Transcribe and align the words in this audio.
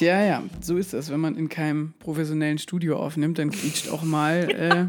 Tja, 0.00 0.22
ja, 0.22 0.42
so 0.62 0.78
ist 0.78 0.94
das. 0.94 1.10
Wenn 1.10 1.20
man 1.20 1.36
in 1.36 1.50
keinem 1.50 1.92
professionellen 1.98 2.56
Studio 2.56 2.96
aufnimmt, 2.96 3.38
dann 3.38 3.50
quietscht 3.50 3.90
auch 3.90 4.00
mal 4.02 4.48
äh, 4.50 4.86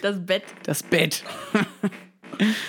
Das 0.00 0.24
Bett. 0.24 0.44
das 0.62 0.80
Bett. 0.84 1.24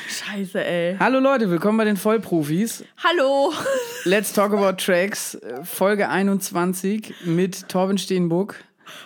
Scheiße, 0.09 0.65
ey. 0.65 0.97
Hallo 0.97 1.19
Leute, 1.19 1.47
willkommen 1.51 1.77
bei 1.77 1.85
den 1.85 1.95
Vollprofis. 1.95 2.83
Hallo. 3.03 3.53
Let's 4.03 4.33
Talk 4.33 4.53
About 4.53 4.77
Tracks, 4.83 5.37
Folge 5.61 6.09
21 6.09 7.13
mit 7.25 7.69
Torben 7.69 7.99
Steenbuck. 7.99 8.55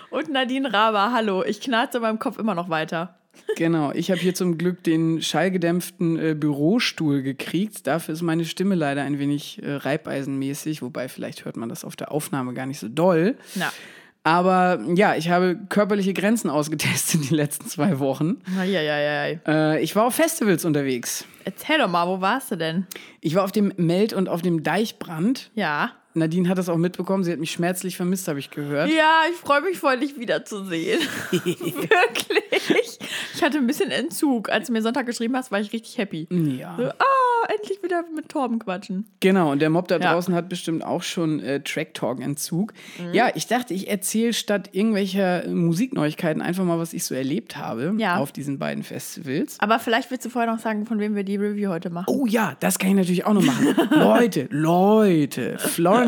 Und 0.10 0.30
Nadine 0.30 0.72
Raber, 0.72 1.12
hallo. 1.12 1.44
Ich 1.44 1.60
knarze 1.60 1.98
in 1.98 2.04
meinem 2.04 2.20
Kopf 2.20 2.40
immer 2.40 2.56
noch 2.56 2.70
weiter. 2.70 3.19
Genau, 3.56 3.92
ich 3.92 4.12
habe 4.12 4.20
hier 4.20 4.34
zum 4.34 4.58
Glück 4.58 4.84
den 4.84 5.22
schallgedämpften 5.22 6.18
äh, 6.18 6.34
Bürostuhl 6.34 7.22
gekriegt. 7.22 7.88
Dafür 7.88 8.14
ist 8.14 8.22
meine 8.22 8.46
Stimme 8.46 8.76
leider 8.76 9.04
ein 9.04 9.20
wenig 9.20 9.62
äh, 9.62 9.74
reibeisenmäßig, 9.74 10.82
wobei 10.82 11.10
vielleicht 11.10 11.46
hört 11.46 11.58
man 11.58 11.70
das 11.70 11.84
auf 11.84 11.96
der 11.96 12.12
Aufnahme 12.12 12.54
gar 12.54 12.66
nicht 12.66 12.80
so 12.80 12.88
doll. 12.88 13.36
Na. 13.56 13.72
Aber 14.24 14.80
ja, 14.96 15.16
ich 15.16 15.30
habe 15.30 15.58
körperliche 15.70 16.14
Grenzen 16.14 16.50
ausgetestet 16.50 17.30
die 17.30 17.36
letzten 17.36 17.68
zwei 17.68 18.00
Wochen. 18.00 18.38
Eieiei. 18.60 19.40
Äh, 19.48 19.82
ich 19.82 19.96
war 19.96 20.06
auf 20.06 20.16
Festivals 20.16 20.66
unterwegs. 20.66 21.26
Erzähl 21.46 21.80
doch 21.80 21.88
mal, 21.88 22.08
wo 22.08 22.22
warst 22.22 22.52
du 22.52 22.56
denn? 22.58 22.86
Ich 23.22 23.36
war 23.36 23.44
auf 23.44 23.52
dem 23.52 23.74
Meld 23.78 24.14
und 24.14 24.30
auf 24.30 24.42
dem 24.42 24.62
Deichbrand. 24.62 25.52
Ja. 25.56 25.94
Nadine 26.20 26.48
hat 26.50 26.58
das 26.58 26.70
auch 26.70 26.78
mitbekommen. 26.78 27.24
Sie 27.24 27.32
hat 27.32 27.40
mich 27.40 27.52
schmerzlich 27.52 27.98
vermisst, 27.98 28.28
habe 28.28 28.40
ich 28.40 28.52
gehört. 28.52 28.90
Ja, 28.92 29.22
ich 29.32 29.36
freue 29.38 29.62
mich 29.62 29.78
voll, 29.80 30.00
dich 30.00 30.18
wiederzusehen. 30.20 31.00
Wirklich. 31.32 33.00
Ich 33.36 33.44
hatte 33.44 33.58
ein 33.58 33.68
bisschen 33.68 33.92
Entzug. 33.92 34.50
Als 34.50 34.68
du 34.68 34.74
mir 34.74 34.82
Sonntag 34.82 35.06
geschrieben 35.06 35.36
hast, 35.36 35.52
war 35.52 35.60
ich 35.60 35.72
richtig 35.74 35.98
happy. 35.98 36.28
Ja. 36.32 36.76
So, 36.78 36.84
ah, 36.86 37.54
endlich 37.58 37.82
wieder 37.84 38.04
mit 38.16 38.30
Torben 38.30 38.60
quatschen. 38.60 39.06
Genau, 39.20 39.52
und 39.52 39.60
der 39.62 39.70
Mob 39.70 39.88
da 39.88 39.98
Ja. 39.98 40.14
draußen 40.14 40.34
hat 40.36 40.50
bestimmt 40.50 40.84
auch 40.84 41.04
schon 41.04 41.40
äh, 41.40 41.62
Track 41.62 41.94
Talk 41.94 42.22
Entzug. 42.22 42.74
Mhm. 42.98 43.14
Ja, 43.14 43.30
ich 43.36 43.48
dachte, 43.48 43.74
ich 43.74 43.90
erzähle 43.90 44.34
statt 44.34 44.70
irgendwelcher 44.74 45.48
Musikneuigkeiten 45.48 46.42
einfach 46.42 46.64
mal, 46.66 46.80
was 46.80 46.94
ich 46.94 47.04
so 47.06 47.16
erlebt 47.16 47.58
habe 47.58 47.94
Ja. 47.98 48.18
auf 48.18 48.32
diesen 48.32 48.60
beiden 48.60 48.84
Festivals. 48.84 49.58
Aber 49.60 49.80
vielleicht 49.80 50.12
willst 50.12 50.26
du 50.26 50.30
vorher 50.30 50.52
noch 50.52 50.60
sagen, 50.60 50.86
von 50.86 51.00
wem 51.00 51.16
wir 51.16 51.24
die 51.24 51.38
Review 51.38 51.70
heute 51.70 51.90
machen. 51.90 52.06
Oh 52.10 52.26
ja, 52.26 52.56
das 52.60 52.78
kann 52.78 52.90
ich 52.92 52.96
natürlich 52.96 53.26
auch 53.26 53.34
noch 53.34 53.44
machen. 53.44 53.68
Leute, 53.92 54.48
Leute, 54.52 55.58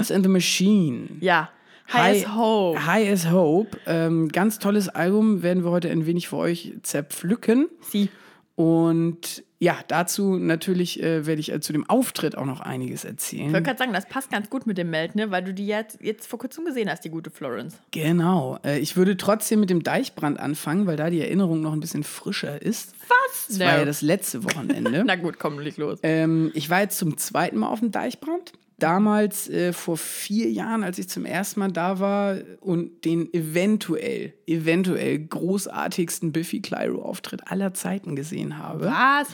Florence 0.02 0.11
and 0.11 0.25
the 0.25 0.30
Machine. 0.30 1.17
Ja. 1.19 1.49
High 1.91 2.23
as 2.23 2.35
Hope. 2.35 2.85
High 2.85 3.11
as 3.11 3.30
Hope. 3.30 3.77
Ähm, 3.85 4.30
ganz 4.30 4.59
tolles 4.59 4.88
Album, 4.89 5.43
werden 5.43 5.63
wir 5.63 5.71
heute 5.71 5.89
ein 5.89 6.05
wenig 6.05 6.30
für 6.30 6.38
euch 6.38 6.73
zerpflücken. 6.83 7.67
Sie. 7.81 8.09
Und 8.55 9.43
ja, 9.59 9.77
dazu 9.88 10.38
natürlich 10.38 11.02
äh, 11.02 11.25
werde 11.25 11.39
ich 11.39 11.52
äh, 11.52 11.59
zu 11.59 11.73
dem 11.73 11.89
Auftritt 11.89 12.38
auch 12.38 12.45
noch 12.45 12.61
einiges 12.61 13.05
erzählen. 13.05 13.47
Ich 13.47 13.53
wollte 13.53 13.63
gerade 13.63 13.77
sagen, 13.77 13.93
das 13.93 14.08
passt 14.08 14.31
ganz 14.31 14.49
gut 14.49 14.66
mit 14.67 14.77
dem 14.77 14.89
Meld, 14.89 15.16
ne? 15.16 15.31
Weil 15.31 15.43
du 15.43 15.53
die 15.53 15.67
jetzt, 15.67 15.99
jetzt 16.02 16.27
vor 16.27 16.39
kurzem 16.39 16.65
gesehen 16.65 16.89
hast, 16.89 17.03
die 17.03 17.09
gute 17.09 17.30
Florence. 17.30 17.77
Genau. 17.91 18.58
Äh, 18.63 18.80
ich 18.80 18.95
würde 18.95 19.17
trotzdem 19.17 19.59
mit 19.59 19.69
dem 19.69 19.83
Deichbrand 19.83 20.39
anfangen, 20.39 20.88
weil 20.88 20.95
da 20.95 21.09
die 21.09 21.21
Erinnerung 21.21 21.61
noch 21.61 21.73
ein 21.73 21.80
bisschen 21.80 22.03
frischer 22.03 22.61
ist. 22.61 22.93
Was? 23.08 23.47
Das 23.49 23.59
war 23.59 23.80
ja 23.80 23.86
das 23.86 24.02
letzte 24.02 24.43
Wochenende. 24.43 25.03
Na 25.05 25.15
gut, 25.15 25.38
komm, 25.39 25.59
leg 25.59 25.77
los. 25.77 25.99
ähm, 26.03 26.52
ich 26.53 26.69
war 26.69 26.81
jetzt 26.81 26.97
zum 26.97 27.17
zweiten 27.17 27.58
Mal 27.58 27.67
auf 27.67 27.80
dem 27.80 27.91
Deichbrand. 27.91 28.53
Damals 28.81 29.47
äh, 29.47 29.73
vor 29.73 29.95
vier 29.95 30.49
Jahren, 30.49 30.83
als 30.83 30.97
ich 30.97 31.07
zum 31.07 31.23
ersten 31.23 31.59
Mal 31.59 31.71
da 31.71 31.99
war 31.99 32.37
und 32.61 33.05
den 33.05 33.31
eventuell, 33.31 34.33
eventuell 34.47 35.19
großartigsten 35.19 36.31
Biffy 36.31 36.61
Clyro-Auftritt 36.61 37.52
aller 37.52 37.75
Zeiten 37.75 38.15
gesehen 38.15 38.58
habe. 38.58 38.86
Was? 38.86 39.27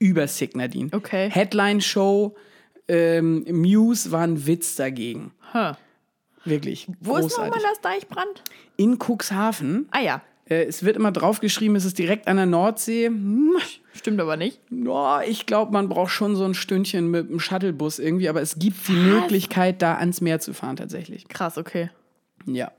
Über 0.00 0.26
Sick 0.26 0.56
Nadine. 0.56 0.88
Okay. 0.92 1.30
Headline-Show, 1.30 2.34
ähm, 2.88 3.44
Muse 3.48 4.10
war 4.10 4.22
ein 4.22 4.44
Witz 4.44 4.74
dagegen. 4.74 5.32
Huh. 5.54 5.74
Wirklich. 6.44 6.88
Wo 7.00 7.18
ist 7.18 7.28
großartig. 7.28 7.54
nochmal 7.54 7.70
das 7.70 7.80
Deichbrand? 7.80 8.42
In 8.76 8.98
Cuxhaven. 8.98 9.86
Ah 9.92 10.00
ja, 10.00 10.22
es 10.52 10.82
wird 10.84 10.96
immer 10.96 11.12
draufgeschrieben, 11.12 11.76
es 11.76 11.84
ist 11.84 11.98
direkt 11.98 12.28
an 12.28 12.36
der 12.36 12.46
Nordsee. 12.46 13.06
Hm, 13.06 13.56
stimmt 13.94 14.20
aber 14.20 14.36
nicht. 14.36 14.60
ja, 14.70 15.22
ich 15.22 15.46
glaube, 15.46 15.72
man 15.72 15.88
braucht 15.88 16.10
schon 16.10 16.36
so 16.36 16.44
ein 16.44 16.54
Stündchen 16.54 17.10
mit 17.10 17.30
dem 17.30 17.40
Shuttlebus 17.40 17.98
irgendwie, 17.98 18.28
aber 18.28 18.42
es 18.42 18.58
gibt 18.58 18.88
die 18.88 18.92
Möglichkeit, 18.92 19.82
da 19.82 19.96
ans 19.96 20.20
Meer 20.20 20.40
zu 20.40 20.54
fahren 20.54 20.76
tatsächlich. 20.76 21.28
Krass, 21.28 21.58
okay. 21.58 21.90
Ja. 22.46 22.72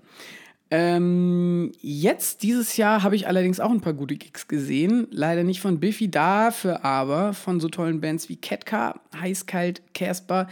Ähm, 0.75 1.71
jetzt, 1.81 2.41
dieses 2.41 2.77
Jahr, 2.77 3.03
habe 3.03 3.15
ich 3.15 3.27
allerdings 3.27 3.59
auch 3.59 3.69
ein 3.69 3.81
paar 3.81 3.93
gute 3.93 4.15
Gigs 4.15 4.47
gesehen. 4.47 5.07
Leider 5.11 5.43
nicht 5.43 5.61
von 5.61 5.79
Biffy, 5.79 6.09
dafür 6.09 6.83
aber 6.83 7.33
von 7.33 7.59
so 7.59 7.69
tollen 7.69 8.01
Bands 8.01 8.27
wie 8.27 8.37
Ketka, 8.37 8.99
Heißkalt, 9.15 9.93
Casper. 9.93 10.47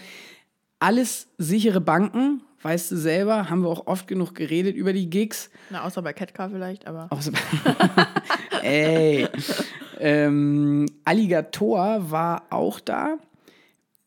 Alles 0.77 1.27
sichere 1.39 1.81
Banken, 1.81 2.43
weißt 2.63 2.91
du 2.91 2.97
selber, 2.97 3.49
haben 3.49 3.61
wir 3.63 3.69
auch 3.69 3.87
oft 3.87 4.07
genug 4.07 4.35
geredet 4.35 4.75
über 4.75 4.93
die 4.93 5.09
Gigs. 5.09 5.49
Na, 5.69 5.83
außer 5.83 6.01
bei 6.01 6.13
Catcar 6.13 6.49
vielleicht, 6.49 6.87
aber. 6.87 7.07
Außer- 7.11 7.33
Ey. 8.63 9.27
ähm, 9.99 10.85
Alligator 11.05 12.11
war 12.11 12.43
auch 12.49 12.79
da. 12.79 13.17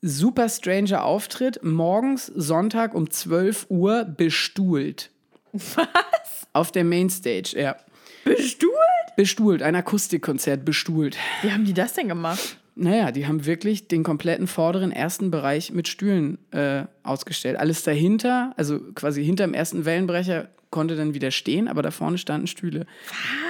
Super 0.02 0.48
stranger 0.48 1.04
Auftritt. 1.04 1.62
Morgens, 1.64 2.26
Sonntag 2.26 2.94
um 2.94 3.10
12 3.10 3.66
Uhr 3.70 4.04
bestuhlt. 4.04 5.10
Was? 5.52 6.46
Auf 6.52 6.72
der 6.72 6.84
Mainstage, 6.84 7.54
ja. 7.58 7.76
Bestuhlt? 8.24 8.72
Bestuhlt, 9.16 9.62
ein 9.62 9.76
Akustikkonzert 9.76 10.64
bestuhlt. 10.64 11.16
Wie 11.42 11.52
haben 11.52 11.64
die 11.64 11.72
das 11.74 11.94
denn 11.94 12.08
gemacht? 12.08 12.58
Naja, 12.76 13.12
die 13.12 13.26
haben 13.26 13.46
wirklich 13.46 13.86
den 13.88 14.02
kompletten 14.02 14.46
vorderen 14.48 14.90
ersten 14.90 15.30
Bereich 15.30 15.72
mit 15.72 15.86
Stühlen 15.88 16.38
äh, 16.50 16.84
ausgestellt. 17.04 17.56
Alles 17.56 17.84
dahinter, 17.84 18.52
also 18.56 18.80
quasi 18.94 19.24
hinterm 19.24 19.54
ersten 19.54 19.84
Wellenbrecher, 19.84 20.48
konnte 20.70 20.96
dann 20.96 21.14
wieder 21.14 21.30
stehen, 21.30 21.68
aber 21.68 21.82
da 21.82 21.92
vorne 21.92 22.18
standen 22.18 22.48
Stühle. 22.48 22.86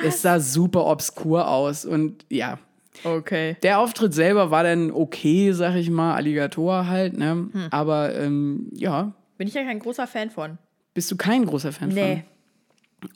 Es 0.04 0.20
sah 0.20 0.40
super 0.40 0.84
obskur 0.84 1.48
aus 1.48 1.86
und 1.86 2.26
ja. 2.30 2.58
Okay. 3.02 3.56
Der 3.62 3.78
Auftritt 3.80 4.12
selber 4.12 4.50
war 4.50 4.62
dann 4.62 4.90
okay, 4.90 5.52
sag 5.52 5.74
ich 5.76 5.88
mal, 5.90 6.14
Alligator 6.14 6.86
halt, 6.86 7.16
ne? 7.16 7.48
Aber 7.70 8.14
ähm, 8.14 8.68
ja, 8.74 9.12
Bin 9.38 9.48
ich 9.48 9.54
ja 9.54 9.64
kein 9.64 9.78
großer 9.78 10.06
Fan 10.06 10.30
von. 10.30 10.58
bist 10.92 11.10
du 11.10 11.16
kein 11.16 11.46
großer 11.46 11.72
Fan 11.72 11.88
Nee. 11.88 12.00
von? 12.16 12.22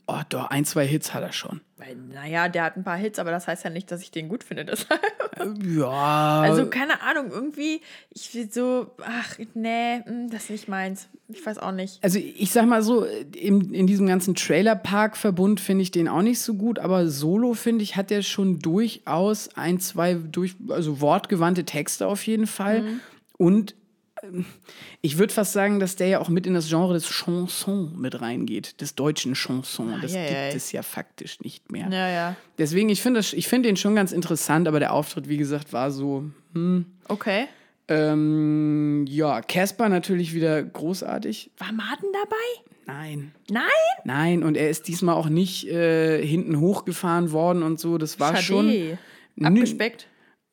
Oh, 0.07 0.21
doch, 0.29 0.51
ein, 0.51 0.65
zwei 0.65 0.87
Hits 0.87 1.15
hat 1.15 1.23
er 1.23 1.33
schon. 1.33 1.61
Weil, 1.77 1.95
naja, 1.95 2.49
der 2.49 2.65
hat 2.65 2.77
ein 2.77 2.85
paar 2.85 2.97
Hits, 2.97 3.19
aber 3.19 3.31
das 3.31 3.47
heißt 3.47 3.65
ja 3.65 3.71
nicht, 3.71 3.91
dass 3.91 4.03
ich 4.03 4.11
den 4.11 4.29
gut 4.29 4.43
finde. 4.43 4.65
Deshalb. 4.65 5.01
Ja. 5.65 6.41
Also, 6.41 6.67
keine 6.67 7.03
Ahnung, 7.03 7.31
irgendwie, 7.31 7.81
ich 8.11 8.35
will 8.35 8.51
so, 8.51 8.91
ach, 9.03 9.39
nee, 9.55 9.99
mm, 9.99 10.31
das 10.31 10.45
ist 10.45 10.51
nicht 10.51 10.69
meins. 10.69 11.09
Ich 11.29 11.45
weiß 11.45 11.59
auch 11.59 11.73
nicht. 11.73 12.03
Also 12.03 12.19
ich 12.19 12.51
sag 12.51 12.67
mal 12.67 12.83
so, 12.83 13.05
in, 13.05 13.75
in 13.75 13.87
diesem 13.87 14.07
ganzen 14.07 14.35
Trailerpark-Verbund 14.35 15.61
finde 15.61 15.83
ich 15.83 15.91
den 15.91 16.09
auch 16.09 16.23
nicht 16.23 16.41
so 16.41 16.55
gut, 16.55 16.79
aber 16.79 17.09
solo 17.09 17.55
finde 17.55 17.85
ich, 17.85 17.97
hat 17.97 18.11
der 18.11 18.23
schon 18.23 18.59
durchaus 18.59 19.51
ein, 19.57 19.79
zwei 19.79 20.15
durch, 20.15 20.57
also 20.69 21.01
wortgewandte 21.01 21.65
Texte 21.65 22.07
auf 22.07 22.27
jeden 22.27 22.47
Fall. 22.47 23.01
Und 23.37 23.73
ähm, 23.73 23.88
ich 25.01 25.19
würde 25.19 25.33
fast 25.33 25.53
sagen, 25.53 25.81
dass 25.81 25.97
der 25.97 26.09
ja 26.09 26.21
auch 26.21 26.29
mit 26.29 26.47
in 26.47 26.55
das 26.55 26.69
Genre 26.69 26.95
des 26.95 27.07
Chanson 27.07 27.99
mit 27.99 28.21
reingeht, 28.21 28.81
des 28.81 28.95
deutschen 28.95 29.35
Chanson. 29.35 29.99
Das 30.01 30.13
ja, 30.13 30.21
gibt 30.21 30.33
ja. 30.33 30.49
es 30.49 30.73
ja 30.73 30.83
faktisch 30.83 31.41
nicht 31.41 31.71
mehr. 31.71 31.89
Ja, 31.91 32.09
ja. 32.09 32.37
Deswegen, 32.59 32.89
ich 32.89 33.03
finde 33.03 33.21
finde 33.49 33.69
den 33.69 33.77
schon 33.77 33.95
ganz 33.95 34.13
interessant, 34.13 34.69
aber 34.69 34.81
der 34.81 34.93
Auftritt, 34.93 35.29
wie 35.29 35.37
gesagt, 35.37 35.73
war 35.73 35.91
so, 35.91 36.25
Okay. 37.09 37.47
ähm, 37.89 39.05
ja, 39.09 39.41
Casper 39.43 39.89
natürlich 39.89 40.35
wieder 40.35 40.63
großartig. 40.63 41.51
War 41.59 41.73
Martin 41.73 42.09
dabei? 42.13 42.69
Nein. 42.87 43.33
Nein? 43.51 43.65
Nein, 44.05 44.43
und 44.43 44.57
er 44.57 44.71
ist 44.71 44.89
diesmal 44.89 45.15
auch 45.15 45.29
nicht 45.29 45.69
äh, 45.69 46.25
hinten 46.27 46.59
hochgefahren 46.59 47.33
worden 47.33 47.63
und 47.63 47.79
so. 47.79 47.99
Das 47.99 48.19
war 48.19 48.37
Schade. 48.37 48.43
schon. 48.43 48.99
Abgespeckt. 49.43 50.09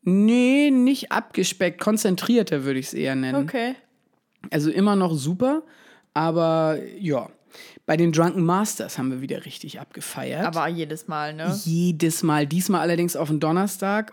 Nee, 0.06 0.72
nicht 0.72 1.12
abgespeckt, 1.12 1.82
konzentrierter 1.82 2.64
würde 2.64 2.80
ich 2.80 2.88
es 2.88 2.94
eher 2.94 3.16
nennen. 3.16 3.44
Okay. 3.44 3.76
Also 4.52 4.70
immer 4.70 4.96
noch 4.96 5.14
super, 5.14 5.64
aber 6.14 6.80
ja. 7.00 7.30
Bei 7.86 7.98
den 7.98 8.12
Drunken 8.12 8.44
Masters 8.44 8.98
haben 8.98 9.12
wir 9.12 9.22
wieder 9.22 9.46
richtig 9.46 9.80
abgefeiert. 9.80 10.46
Aber 10.46 10.68
jedes 10.68 11.08
Mal, 11.08 11.34
ne? 11.34 11.56
Jedes 11.64 12.24
Mal. 12.24 12.48
Diesmal 12.48 12.82
allerdings 12.82 13.16
auf 13.16 13.30
den 13.30 13.40
Donnerstag. 13.40 14.12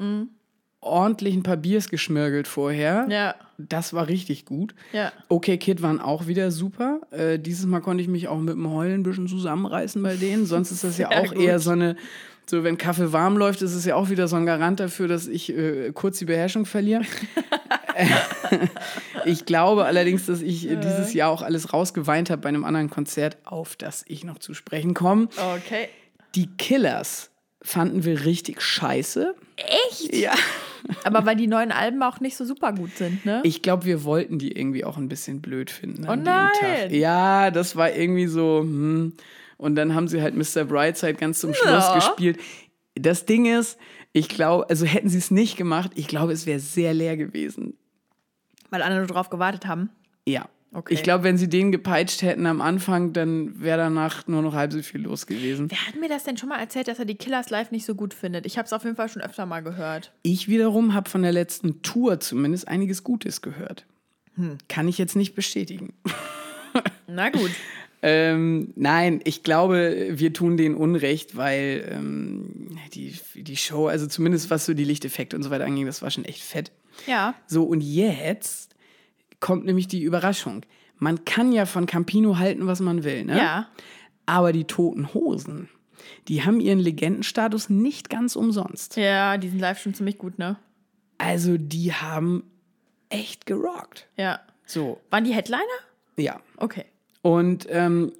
Ordentlich 0.83 1.37
ein 1.37 1.45
paar 1.45 1.57
Biers 1.57 1.89
geschmirgelt 1.89 2.49
vorher. 2.49 3.07
Ja. 3.09 3.37
Das 3.57 3.93
war 3.93 4.09
richtig 4.09 4.45
gut. 4.45 4.75
Ja. 4.93 5.13
Okay 5.29 5.57
Kid 5.57 5.81
waren 5.81 6.01
auch 6.01 6.27
wieder 6.27 6.51
super. 6.51 7.01
Äh, 7.13 7.39
dieses 7.39 7.67
Mal 7.67 7.81
konnte 7.81 8.03
ich 8.03 8.09
mich 8.09 8.27
auch 8.27 8.39
mit 8.39 8.55
dem 8.55 8.69
Heulen 8.69 9.01
ein 9.01 9.03
bisschen 9.05 9.29
zusammenreißen 9.29 10.03
bei 10.03 10.17
denen. 10.17 10.45
Sonst 10.45 10.73
ist 10.73 10.83
das 10.83 10.99
ja 10.99 11.09
auch 11.13 11.33
gut. 11.33 11.39
eher 11.39 11.61
so 11.61 11.71
eine, 11.71 11.95
so 12.47 12.65
wenn 12.65 12.79
Kaffee 12.79 13.13
warm 13.13 13.37
läuft, 13.37 13.63
ist 13.63 13.75
es 13.75 13.85
ja 13.85 13.95
auch 13.95 14.11
wieder 14.11 14.27
so 14.27 14.35
ein 14.35 14.45
Garant 14.45 14.81
dafür, 14.81 15.07
dass 15.07 15.29
ich 15.29 15.57
äh, 15.57 15.93
kurz 15.93 16.19
die 16.19 16.25
Beherrschung 16.25 16.67
verliere. 16.67 17.03
ich 19.25 19.47
glaube 19.47 19.85
allerdings, 19.85 20.27
dass 20.27 20.43
ich 20.43 20.69
äh, 20.69 20.77
dieses 20.77 21.15
Jahr 21.15 21.31
auch 21.31 21.43
alles 21.43 21.73
rausgeweint 21.73 22.29
habe 22.29 22.43
bei 22.43 22.49
einem 22.49 22.65
anderen 22.65 22.91
Konzert, 22.91 23.37
auf 23.45 23.77
das 23.77 24.05
ich 24.09 24.25
noch 24.25 24.39
zu 24.39 24.53
sprechen 24.53 24.95
komme. 24.95 25.29
Okay. 25.57 25.89
Die 26.35 26.49
Killers 26.57 27.31
fanden 27.63 28.05
wir 28.05 28.25
richtig 28.25 28.61
scheiße. 28.61 29.35
Echt? 29.57 30.15
Ja. 30.15 30.33
Aber 31.05 31.25
weil 31.27 31.37
die 31.37 31.47
neuen 31.47 31.71
Alben 31.71 32.03
auch 32.03 32.21
nicht 32.21 32.37
so 32.37 32.45
super 32.45 32.73
gut 32.73 32.97
sind, 32.97 33.25
ne? 33.25 33.41
Ich 33.45 33.63
glaube, 33.63 33.85
wir 33.85 34.05
wollten 34.05 34.39
die 34.39 34.53
irgendwie 34.53 34.85
auch 34.85 34.97
ein 34.97 35.09
bisschen 35.09 35.41
blöd 35.41 35.71
finden. 35.71 36.05
Oh 36.07 36.11
an 36.11 36.21
dem 36.21 36.25
nein. 36.25 36.51
Tag. 36.61 36.91
Ja, 36.93 37.51
das 37.51 37.77
war 37.77 37.93
irgendwie 37.93 38.27
so. 38.27 38.61
Hm. 38.61 39.13
Und 39.59 39.77
dann 39.77 39.95
haben 39.95 40.09
sie 40.09 40.21
halt 40.21 40.35
Mr. 40.35 40.65
Brightside 40.65 41.15
ganz 41.15 41.39
zum 41.39 41.55
Schluss 41.55 41.69
Ja. 41.71 41.95
gespielt. 41.95 42.41
Das 42.97 43.27
Ding 43.27 43.47
ist, 43.47 43.79
ich 44.13 44.29
glaube, 44.29 44.69
also 44.69 44.85
hätten 44.85 45.09
sie 45.09 45.19
es 45.19 45.31
nicht 45.31 45.57
gemacht, 45.57 45.93
ich 45.95 46.09
glaube, 46.09 46.33
es 46.33 46.47
wäre 46.47 46.59
sehr 46.59 46.93
leer 46.95 47.17
gewesen. 47.17 47.75
Weil 48.71 48.83
alle 48.83 48.97
nur 48.97 49.07
drauf 49.07 49.31
gewartet 49.31 49.67
haben. 49.67 49.91
Ja. 50.27 50.49
Okay. 50.75 50.95
Ich 50.95 51.03
glaube, 51.03 51.25
wenn 51.25 51.37
sie 51.37 51.49
den 51.49 51.71
gepeitscht 51.71 52.23
hätten 52.23 52.47
am 52.47 52.63
Anfang, 52.63 53.13
dann 53.13 53.61
wäre 53.61 53.77
danach 53.77 54.27
nur 54.27 54.41
noch 54.41 54.55
halb 54.55 54.73
so 54.73 54.81
viel 54.81 55.03
los 55.03 55.27
gewesen. 55.27 55.71
Wer 55.71 55.87
hat 55.87 56.01
mir 56.01 56.09
das 56.09 56.25
denn 56.25 56.39
schon 56.39 56.49
mal 56.49 56.59
erzählt, 56.59 56.89
dass 56.89 56.99
er 56.99 57.05
die 57.05 57.15
Killers 57.15 57.51
live 57.51 57.71
nicht 57.73 57.85
so 57.85 57.95
gut 57.95 58.15
findet? 58.15 58.47
Ich 58.47 58.57
habe 58.57 58.65
es 58.65 58.73
auf 58.73 58.83
jeden 58.85 58.97
Fall 58.97 59.11
schon 59.11 59.21
öfter 59.21 59.45
mal 59.45 59.61
gehört. 59.61 60.13
Ich 60.23 60.49
wiederum 60.49 60.95
habe 60.95 61.11
von 61.11 61.23
der 61.23 61.33
letzten 61.33 61.83
Tour 61.83 62.21
zumindest 62.21 62.69
einiges 62.69 63.05
Gutes 63.05 63.43
gehört. 63.43 63.85
Hm. 64.37 64.57
Kann 64.69 64.89
ich 64.89 64.97
jetzt 64.97 65.15
nicht 65.15 65.35
bestätigen. 65.35 65.93
Na 67.07 67.29
gut. 67.29 67.51
Ähm, 68.01 68.73
nein, 68.75 69.21
ich 69.25 69.43
glaube, 69.43 70.09
wir 70.11 70.33
tun 70.33 70.57
denen 70.57 70.75
Unrecht, 70.75 71.37
weil 71.37 71.87
ähm, 71.93 72.79
die, 72.95 73.15
die 73.35 73.57
Show, 73.57 73.89
also 73.89 74.07
zumindest 74.07 74.51
was 74.51 74.65
so 74.65 74.75
die 74.75 74.85
Lichteffekte 74.85 75.37
und 75.37 75.43
so 75.43 75.51
weiter 75.51 75.67
anging, 75.67 75.87
das 75.87 76.03
war 76.03 76.11
schon 76.11 76.25
echt 76.25 76.43
fett. 76.43 76.73
Ja. 77.07 77.35
So, 77.47 77.63
und 77.65 77.81
jetzt 77.81 78.72
kommt 79.43 79.67
nämlich 79.67 79.89
die 79.89 80.03
Überraschung. 80.03 80.65
Man 80.97 81.27
kann 81.27 81.53
ja 81.53 81.67
von 81.67 81.85
Campino 81.85 82.39
halten, 82.39 82.67
was 82.67 82.81
man 82.81 83.05
will, 83.05 83.25
ne? 83.25 83.37
Ja. 83.37 83.69
Aber 84.25 84.53
die 84.53 84.65
Toten 84.65 85.13
Hosen, 85.13 85.69
die 86.29 86.45
haben 86.45 86.61
ihren 86.61 86.79
Legendenstatus 86.79 87.69
nicht 87.69 88.09
ganz 88.09 88.37
umsonst. 88.37 88.97
Ja, 88.97 89.37
die 89.37 89.49
sind 89.49 89.59
live 89.59 89.83
schon 89.83 89.93
ziemlich 89.93 90.17
gut, 90.17 90.39
ne? 90.39 90.57
Also, 91.19 91.59
die 91.59 91.93
haben 91.93 92.45
echt 93.11 93.45
gerockt. 93.45 94.09
Ja. 94.17 94.41
So, 94.65 95.01
Waren 95.11 95.25
die 95.25 95.35
Headliner? 95.35 95.63
ja. 96.17 96.41
Okay. 96.57 96.85
Und 97.21 97.67
ähm, 97.69 98.13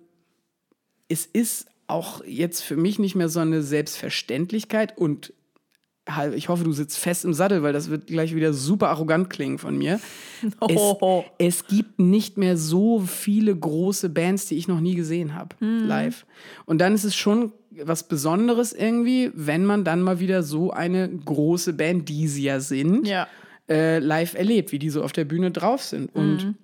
es 1.09 1.27
ist 1.27 1.67
auch 1.87 2.25
jetzt 2.25 2.63
für 2.63 2.77
mich 2.77 2.99
nicht 2.99 3.15
mehr 3.15 3.29
so 3.29 3.41
eine 3.41 3.63
Selbstverständlichkeit 3.63 4.97
und 4.97 5.33
ich 6.35 6.49
hoffe, 6.49 6.65
du 6.65 6.73
sitzt 6.73 6.99
fest 6.99 7.25
im 7.25 7.35
Sattel, 7.35 7.63
weil 7.63 7.73
das 7.73 7.91
wird 7.91 8.07
gleich 8.07 8.35
wieder 8.35 8.53
super 8.53 8.89
arrogant 8.91 9.31
klingen 9.31 9.59
von 9.59 9.77
mir. 9.79 10.01
Oh. 10.61 11.25
Es, 11.39 11.61
es 11.61 11.67
gibt 11.69 12.01
nicht 12.01 12.37
mehr 12.37 12.57
so 12.57 12.99
viele 12.99 13.55
große 13.55 14.09
Bands, 14.09 14.47
die 14.47 14.57
ich 14.57 14.67
noch 14.67 14.81
nie 14.81 14.97
gesehen 14.97 15.35
habe, 15.37 15.55
Mhm. 15.61 15.87
live. 15.87 16.27
Und 16.67 16.79
dann 16.81 16.95
ist 16.95 17.05
es 17.05 17.15
schon 17.15 17.53
was 17.85 18.09
Besonderes 18.09 18.73
irgendwie, 18.73 19.31
wenn 19.35 19.65
man 19.65 19.85
dann 19.85 20.03
mal 20.03 20.19
wieder 20.19 20.43
so 20.43 20.73
eine 20.73 21.09
große 21.09 21.75
Band, 21.75 22.09
die 22.09 22.27
sie 22.27 22.43
ja 22.43 22.59
sind, 22.59 23.07
Ja. 23.07 23.29
äh, 23.69 24.01
live 24.01 24.35
erlebt, 24.35 24.73
wie 24.73 24.81
die 24.81 24.91
so 24.91 25.05
auf 25.05 25.13
der 25.13 25.25
Bühne 25.25 25.53
drauf 25.53 25.83
sind. 25.85 26.13
Und 26.13 26.45
Mhm. 26.45 26.55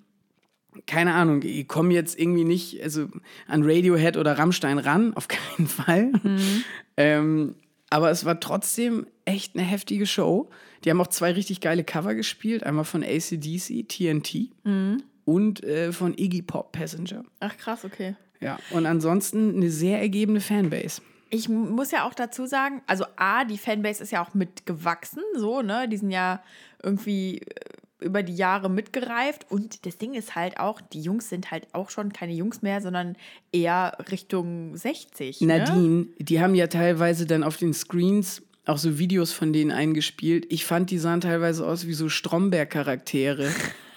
keine 0.85 1.13
Ahnung, 1.13 1.41
ich 1.43 1.65
komme 1.69 1.93
jetzt 1.93 2.19
irgendwie 2.19 2.43
nicht 2.43 2.83
also 2.83 3.07
an 3.47 3.63
Radiohead 3.63 4.17
oder 4.17 4.37
Rammstein 4.37 4.77
ran, 4.77 5.13
auf 5.15 5.29
keinen 5.29 5.67
Fall. 5.67 6.11
Mhm. 6.21 6.37
Ähm, 6.97 7.55
aber 7.89 8.11
es 8.11 8.25
war 8.25 8.39
trotzdem 8.39 9.07
echt 9.25 9.55
eine 9.55 9.63
heftige 9.65 10.05
Show. 10.05 10.49
Die 10.83 10.89
haben 10.89 11.01
auch 11.01 11.07
zwei 11.07 11.31
richtig 11.31 11.59
geile 11.61 11.83
Cover 11.83 12.15
gespielt. 12.15 12.63
Einmal 12.63 12.85
von 12.85 13.03
ACDC, 13.03 13.87
TNT 13.87 14.49
Mhm. 14.63 15.03
und 15.25 15.63
äh, 15.63 15.91
von 15.91 16.17
Iggy 16.17 16.41
Pop, 16.41 16.71
Passenger. 16.71 17.23
Ach 17.39 17.57
krass, 17.57 17.83
okay. 17.85 18.15
Ja, 18.41 18.57
und 18.71 18.85
ansonsten 18.85 19.55
eine 19.55 19.69
sehr 19.69 19.99
ergebene 19.99 20.39
Fanbase. 20.39 21.01
Ich 21.31 21.47
muss 21.49 21.91
ja 21.91 22.07
auch 22.07 22.13
dazu 22.15 22.45
sagen, 22.47 22.81
also 22.87 23.05
A, 23.17 23.43
die 23.45 23.57
Fanbase 23.57 24.01
ist 24.01 24.11
ja 24.11 24.23
auch 24.25 24.33
mitgewachsen, 24.33 25.21
so, 25.35 25.61
ne? 25.61 25.87
Die 25.87 25.97
sind 25.97 26.09
ja 26.11 26.41
irgendwie 26.81 27.39
äh, 27.39 27.45
über 27.99 28.23
die 28.23 28.35
Jahre 28.35 28.69
mitgereift. 28.69 29.45
Und 29.49 29.85
das 29.85 29.97
Ding 29.97 30.13
ist 30.13 30.35
halt 30.35 30.59
auch, 30.59 30.81
die 30.81 31.01
Jungs 31.01 31.29
sind 31.29 31.51
halt 31.51 31.67
auch 31.73 31.89
schon 31.89 32.13
keine 32.13 32.33
Jungs 32.33 32.61
mehr, 32.61 32.81
sondern 32.81 33.15
eher 33.51 33.97
Richtung 34.11 34.75
60. 34.75 35.41
Ne? 35.41 35.47
Nadine, 35.47 36.07
die 36.17 36.41
haben 36.41 36.55
ja 36.55 36.67
teilweise 36.67 37.25
dann 37.25 37.43
auf 37.43 37.57
den 37.57 37.73
Screens 37.73 38.41
auch 38.65 38.77
so 38.77 38.99
Videos 38.99 39.33
von 39.33 39.51
denen 39.51 39.71
eingespielt. 39.71 40.45
Ich 40.49 40.65
fand, 40.65 40.91
die 40.91 40.99
sahen 40.99 41.21
teilweise 41.21 41.65
aus 41.65 41.87
wie 41.87 41.93
so 41.93 42.09
Stromberg-Charaktere. 42.09 43.51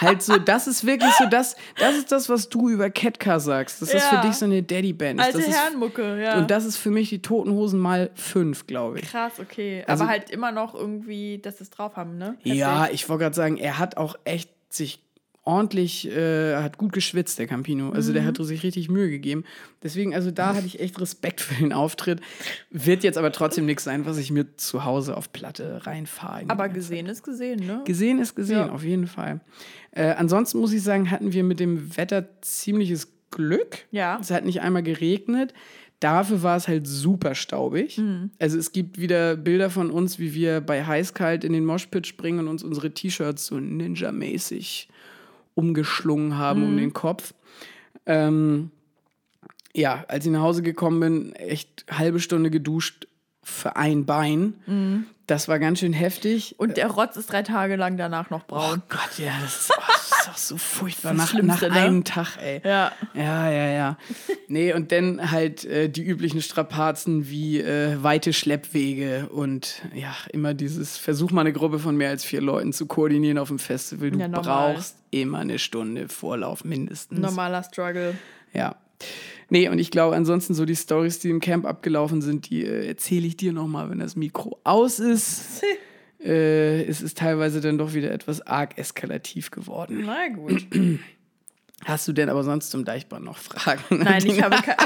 halt 0.00 0.22
so, 0.22 0.38
das 0.38 0.66
ist 0.66 0.86
wirklich 0.86 1.12
so 1.18 1.26
das, 1.26 1.56
das 1.78 1.96
ist 1.96 2.10
das, 2.12 2.28
was 2.28 2.48
du 2.48 2.68
über 2.70 2.88
Ketka 2.90 3.38
sagst. 3.40 3.82
Das 3.82 3.92
ist 3.92 4.10
Ja. 4.10 4.20
für 4.20 4.26
dich 4.26 4.36
so 4.36 4.44
eine 4.46 4.62
Daddy-Band. 4.62 5.20
Alte 5.20 5.38
das 5.38 5.48
ist, 5.48 5.56
Herrenmucke, 5.56 6.22
ja. 6.22 6.38
Und 6.38 6.50
das 6.50 6.64
ist 6.64 6.76
für 6.76 6.90
mich 6.90 7.08
die 7.10 7.20
Toten 7.20 7.50
Hosen 7.50 7.78
mal 7.80 8.10
fünf, 8.14 8.66
glaube 8.66 9.00
ich. 9.00 9.10
Krass, 9.10 9.32
okay. 9.40 9.84
Also- 9.86 10.04
Aber 10.04 10.12
halt 10.12 10.30
immer 10.30 10.52
noch 10.52 10.74
irgendwie, 10.74 11.38
dass 11.38 11.58
sie 11.58 11.64
es 11.64 11.70
drauf 11.70 11.96
haben, 11.96 12.16
ne? 12.16 12.36
Ja, 12.44 12.88
ich 12.90 13.08
wollte 13.08 13.24
gerade 13.24 13.36
sagen, 13.36 13.56
er 13.58 13.78
hat 13.78 13.96
auch 13.96 14.16
echt 14.24 14.50
sich 14.70 15.02
ordentlich, 15.48 16.06
äh, 16.08 16.56
hat 16.56 16.76
gut 16.78 16.92
geschwitzt, 16.92 17.38
der 17.38 17.46
Campino. 17.46 17.90
Also 17.90 18.10
Mhm. 18.10 18.14
der 18.16 18.24
hat 18.26 18.36
sich 18.36 18.62
richtig 18.62 18.88
Mühe 18.90 19.08
gegeben. 19.08 19.44
Deswegen, 19.82 20.14
also 20.14 20.30
da 20.30 20.54
hatte 20.54 20.66
ich 20.66 20.78
echt 20.80 21.00
Respekt 21.00 21.40
für 21.40 21.54
den 21.54 21.72
Auftritt. 21.72 22.20
Wird 22.70 23.02
jetzt 23.02 23.16
aber 23.16 23.32
trotzdem 23.32 23.64
nichts 23.66 23.84
sein, 23.84 24.04
was 24.06 24.18
ich 24.18 24.30
mir 24.30 24.56
zu 24.56 24.84
Hause 24.84 25.16
auf 25.16 25.32
Platte 25.32 25.86
reinfahre. 25.86 26.44
Aber 26.48 26.68
gesehen 26.68 27.06
ist 27.06 27.22
gesehen, 27.24 27.66
ne? 27.66 27.82
Gesehen 27.86 28.18
ist 28.20 28.34
gesehen, 28.36 28.58
Ja. 28.58 28.70
auf 28.70 28.84
jeden 28.84 29.06
Fall. 29.06 29.40
Äh, 29.92 30.10
ansonsten 30.12 30.58
muss 30.58 30.72
ich 30.72 30.82
sagen, 30.82 31.10
hatten 31.10 31.32
wir 31.32 31.42
mit 31.42 31.58
dem 31.60 31.96
Wetter 31.96 32.28
ziemliches 32.42 33.08
Glück. 33.30 33.86
Ja. 33.90 34.18
Es 34.20 34.30
hat 34.30 34.44
nicht 34.44 34.60
einmal 34.60 34.82
geregnet. 34.82 35.54
Dafür 36.00 36.44
war 36.44 36.56
es 36.56 36.68
halt 36.68 36.86
super 36.86 37.34
staubig. 37.34 37.98
Mhm. 37.98 38.30
Also 38.38 38.56
es 38.56 38.70
gibt 38.72 39.00
wieder 39.00 39.34
Bilder 39.36 39.68
von 39.70 39.90
uns, 39.90 40.18
wie 40.20 40.32
wir 40.32 40.60
bei 40.60 40.84
Heißkalt 40.86 41.42
in 41.42 41.52
den 41.52 41.64
Moshpit 41.64 42.06
springen 42.06 42.38
und 42.40 42.48
uns 42.48 42.62
unsere 42.62 42.92
T-Shirts 42.92 43.46
so 43.46 43.56
ninja-mäßig 43.56 44.88
umgeschlungen 45.58 46.38
haben 46.38 46.60
Mhm. 46.62 46.66
um 46.68 46.76
den 46.76 46.92
Kopf. 46.92 47.34
Ähm, 48.06 48.70
ja, 49.74 50.04
als 50.08 50.24
ich 50.24 50.30
nach 50.32 50.40
Hause 50.42 50.62
gekommen 50.62 51.00
bin, 51.00 51.32
echt 51.34 51.84
halbe 51.90 52.20
Stunde 52.20 52.50
geduscht 52.50 53.08
für 53.42 53.74
ein 53.76 54.06
Bein. 54.06 54.54
Mhm. 54.66 55.06
Das 55.28 55.46
war 55.46 55.58
ganz 55.58 55.80
schön 55.80 55.92
heftig. 55.92 56.54
Und 56.58 56.78
der 56.78 56.88
Rotz 56.88 57.16
ist 57.18 57.30
drei 57.30 57.42
Tage 57.42 57.76
lang 57.76 57.98
danach 57.98 58.30
noch 58.30 58.44
Oh 58.48 58.54
braun. 58.54 58.82
Gott, 58.88 59.18
ja, 59.18 59.32
das 59.42 59.60
ist, 59.60 59.72
oh, 59.76 59.82
das 59.86 60.20
ist 60.22 60.28
auch 60.30 60.36
so 60.38 60.56
furchtbar. 60.56 61.12
Nach, 61.12 61.34
nach 61.34 61.60
ne? 61.60 61.70
einem 61.70 62.02
Tag, 62.04 62.38
ey. 62.42 62.62
Ja. 62.64 62.92
Ja, 63.12 63.50
ja, 63.50 63.66
ja. 63.68 63.98
Nee, 64.48 64.72
und 64.72 64.90
dann 64.90 65.30
halt 65.30 65.66
äh, 65.66 65.90
die 65.90 66.02
üblichen 66.02 66.40
Strapazen 66.40 67.28
wie 67.28 67.60
äh, 67.60 68.02
weite 68.02 68.32
Schleppwege 68.32 69.28
und 69.28 69.82
ja, 69.94 70.16
immer 70.32 70.54
dieses 70.54 70.96
Versuch 70.96 71.30
mal 71.30 71.42
eine 71.42 71.52
Gruppe 71.52 71.78
von 71.78 71.94
mehr 71.94 72.08
als 72.08 72.24
vier 72.24 72.40
Leuten 72.40 72.72
zu 72.72 72.86
koordinieren 72.86 73.36
auf 73.36 73.48
dem 73.48 73.58
Festival. 73.58 74.10
Du 74.10 74.18
Ja, 74.18 74.28
brauchst 74.28 74.96
immer 75.10 75.40
eine 75.40 75.58
Stunde 75.58 76.08
Vorlauf 76.08 76.64
mindestens. 76.64 77.20
Normaler 77.20 77.62
Struggle. 77.64 78.16
Ja. 78.54 78.76
Nee, 79.50 79.68
und 79.68 79.78
ich 79.78 79.90
glaube, 79.90 80.14
ansonsten 80.14 80.54
so 80.54 80.64
die 80.64 80.76
Stories, 80.76 81.20
die 81.20 81.30
im 81.30 81.40
Camp 81.40 81.64
abgelaufen 81.64 82.20
sind, 82.20 82.50
die 82.50 82.64
äh, 82.64 82.86
erzähle 82.86 83.26
ich 83.26 83.36
dir 83.36 83.52
nochmal, 83.52 83.90
wenn 83.90 83.98
das 83.98 84.16
Mikro 84.16 84.60
aus 84.64 84.98
ist. 84.98 85.62
äh, 86.22 86.82
es 86.84 87.00
ist 87.00 87.18
teilweise 87.18 87.60
dann 87.60 87.78
doch 87.78 87.94
wieder 87.94 88.10
etwas 88.10 88.40
arg 88.46 88.76
eskalativ 88.76 89.50
geworden. 89.50 90.04
Na 90.06 90.28
gut. 90.28 90.66
Hast 91.84 92.06
du 92.08 92.12
denn 92.12 92.28
aber 92.28 92.42
sonst 92.42 92.70
zum 92.70 92.84
Deichbrand 92.84 93.24
noch 93.24 93.38
Fragen? 93.38 93.82
Nein, 94.02 94.24
ich 94.26 94.42
habe 94.42 94.56
keine. 94.56 94.76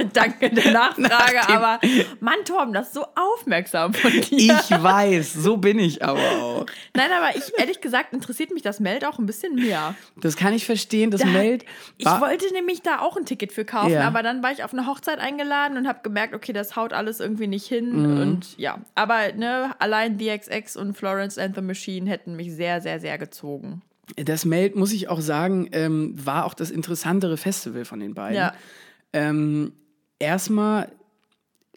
Danke 0.14 0.48
der 0.48 0.72
Nachfrage, 0.72 1.34
Nach 1.36 1.48
aber 1.50 1.80
Mann, 2.20 2.42
Torben, 2.46 2.72
das 2.72 2.86
ist 2.88 2.94
so 2.94 3.04
aufmerksam 3.14 3.92
von 3.92 4.10
dir. 4.10 4.58
Ich 4.58 4.70
weiß, 4.70 5.34
so 5.34 5.58
bin 5.58 5.78
ich 5.78 6.02
aber 6.02 6.18
auch. 6.18 6.66
Nein, 6.96 7.10
aber 7.12 7.36
ich 7.36 7.52
ehrlich 7.58 7.82
gesagt 7.82 8.14
interessiert 8.14 8.50
mich 8.52 8.62
das 8.62 8.80
Meld 8.80 9.04
auch 9.04 9.18
ein 9.18 9.26
bisschen 9.26 9.54
mehr. 9.56 9.94
Das 10.16 10.36
kann 10.36 10.54
ich 10.54 10.64
verstehen. 10.64 11.10
Das 11.10 11.20
Da- 11.20 11.26
Meld. 11.26 11.66
Ich 11.98 12.06
wollte 12.06 12.50
nämlich 12.54 12.80
da 12.80 13.00
auch 13.00 13.18
ein 13.18 13.26
Ticket 13.26 13.52
für 13.52 13.66
kaufen, 13.66 13.90
Ja. 13.92 14.06
aber 14.08 14.22
dann 14.22 14.42
war 14.42 14.50
ich 14.52 14.64
auf 14.64 14.72
eine 14.72 14.86
Hochzeit 14.86 15.18
eingeladen 15.18 15.76
und 15.76 15.86
habe 15.86 16.00
gemerkt, 16.02 16.34
okay, 16.34 16.54
das 16.54 16.74
haut 16.76 16.94
alles 16.94 17.20
irgendwie 17.20 17.46
nicht 17.46 17.66
hin 17.66 18.14
Mhm. 18.14 18.20
und 18.22 18.58
ja, 18.58 18.78
aber 18.94 19.32
ne, 19.34 19.74
allein 19.80 20.16
DXX 20.16 20.76
und 20.76 20.96
Florence 20.96 21.36
and 21.36 21.54
the 21.54 21.60
Machine 21.62 22.08
hätten 22.08 22.34
mich 22.36 22.52
sehr, 22.54 22.80
sehr, 22.80 22.98
sehr 23.00 23.18
gezogen. 23.18 23.82
Das 24.16 24.44
Meld, 24.44 24.76
muss 24.76 24.92
ich 24.92 25.08
auch 25.08 25.20
sagen, 25.20 25.68
ähm, 25.72 26.14
war 26.24 26.44
auch 26.44 26.54
das 26.54 26.70
interessantere 26.70 27.36
Festival 27.36 27.84
von 27.84 28.00
den 28.00 28.14
beiden. 28.14 28.36
Ja. 28.36 28.54
Ähm, 29.12 29.72
erstmal 30.18 30.90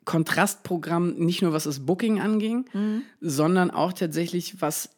Kontrastprogramm, 0.06 1.16
nicht 1.16 1.42
nur 1.42 1.54
was 1.54 1.64
das 1.64 1.86
Booking 1.86 2.20
anging, 2.20 2.66
Mhm. 2.74 3.04
sondern 3.22 3.72
auch 3.72 3.94
tatsächlich 3.94 4.62
was 4.62 4.90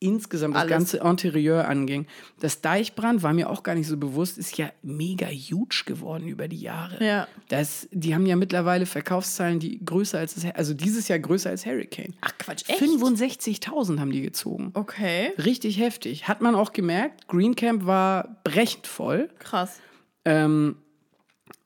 insgesamt 0.00 0.54
das 0.54 0.62
Alles. 0.62 0.70
ganze 0.70 0.96
Interieur 0.98 1.66
anging. 1.68 2.06
Das 2.40 2.60
Deichbrand 2.60 3.22
war 3.22 3.32
mir 3.32 3.50
auch 3.50 3.62
gar 3.62 3.74
nicht 3.74 3.88
so 3.88 3.96
bewusst, 3.96 4.38
ist 4.38 4.56
ja 4.56 4.70
mega 4.82 5.26
huge 5.26 5.82
geworden 5.86 6.28
über 6.28 6.46
die 6.48 6.60
Jahre. 6.60 7.04
Ja. 7.04 7.26
Das, 7.48 7.88
die 7.90 8.14
haben 8.14 8.24
ja 8.26 8.36
mittlerweile 8.36 8.86
Verkaufszahlen, 8.86 9.58
die 9.58 9.84
größer 9.84 10.18
als 10.18 10.34
das, 10.34 10.44
also 10.54 10.72
dieses 10.74 11.08
Jahr 11.08 11.18
größer 11.18 11.50
als 11.50 11.66
Hurricane. 11.66 12.14
Ach 12.20 12.32
Quatsch, 12.38 12.64
echt? 12.68 12.80
65.000 12.80 13.98
haben 13.98 14.12
die 14.12 14.22
gezogen. 14.22 14.70
Okay, 14.74 15.32
Richtig 15.36 15.78
heftig. 15.80 16.28
Hat 16.28 16.40
man 16.42 16.54
auch 16.54 16.72
gemerkt. 16.72 17.26
Green 17.28 17.56
Camp 17.56 17.84
war 17.86 18.40
brechend 18.44 18.86
voll. 18.86 19.28
krass. 19.40 19.80
Ähm, 20.24 20.76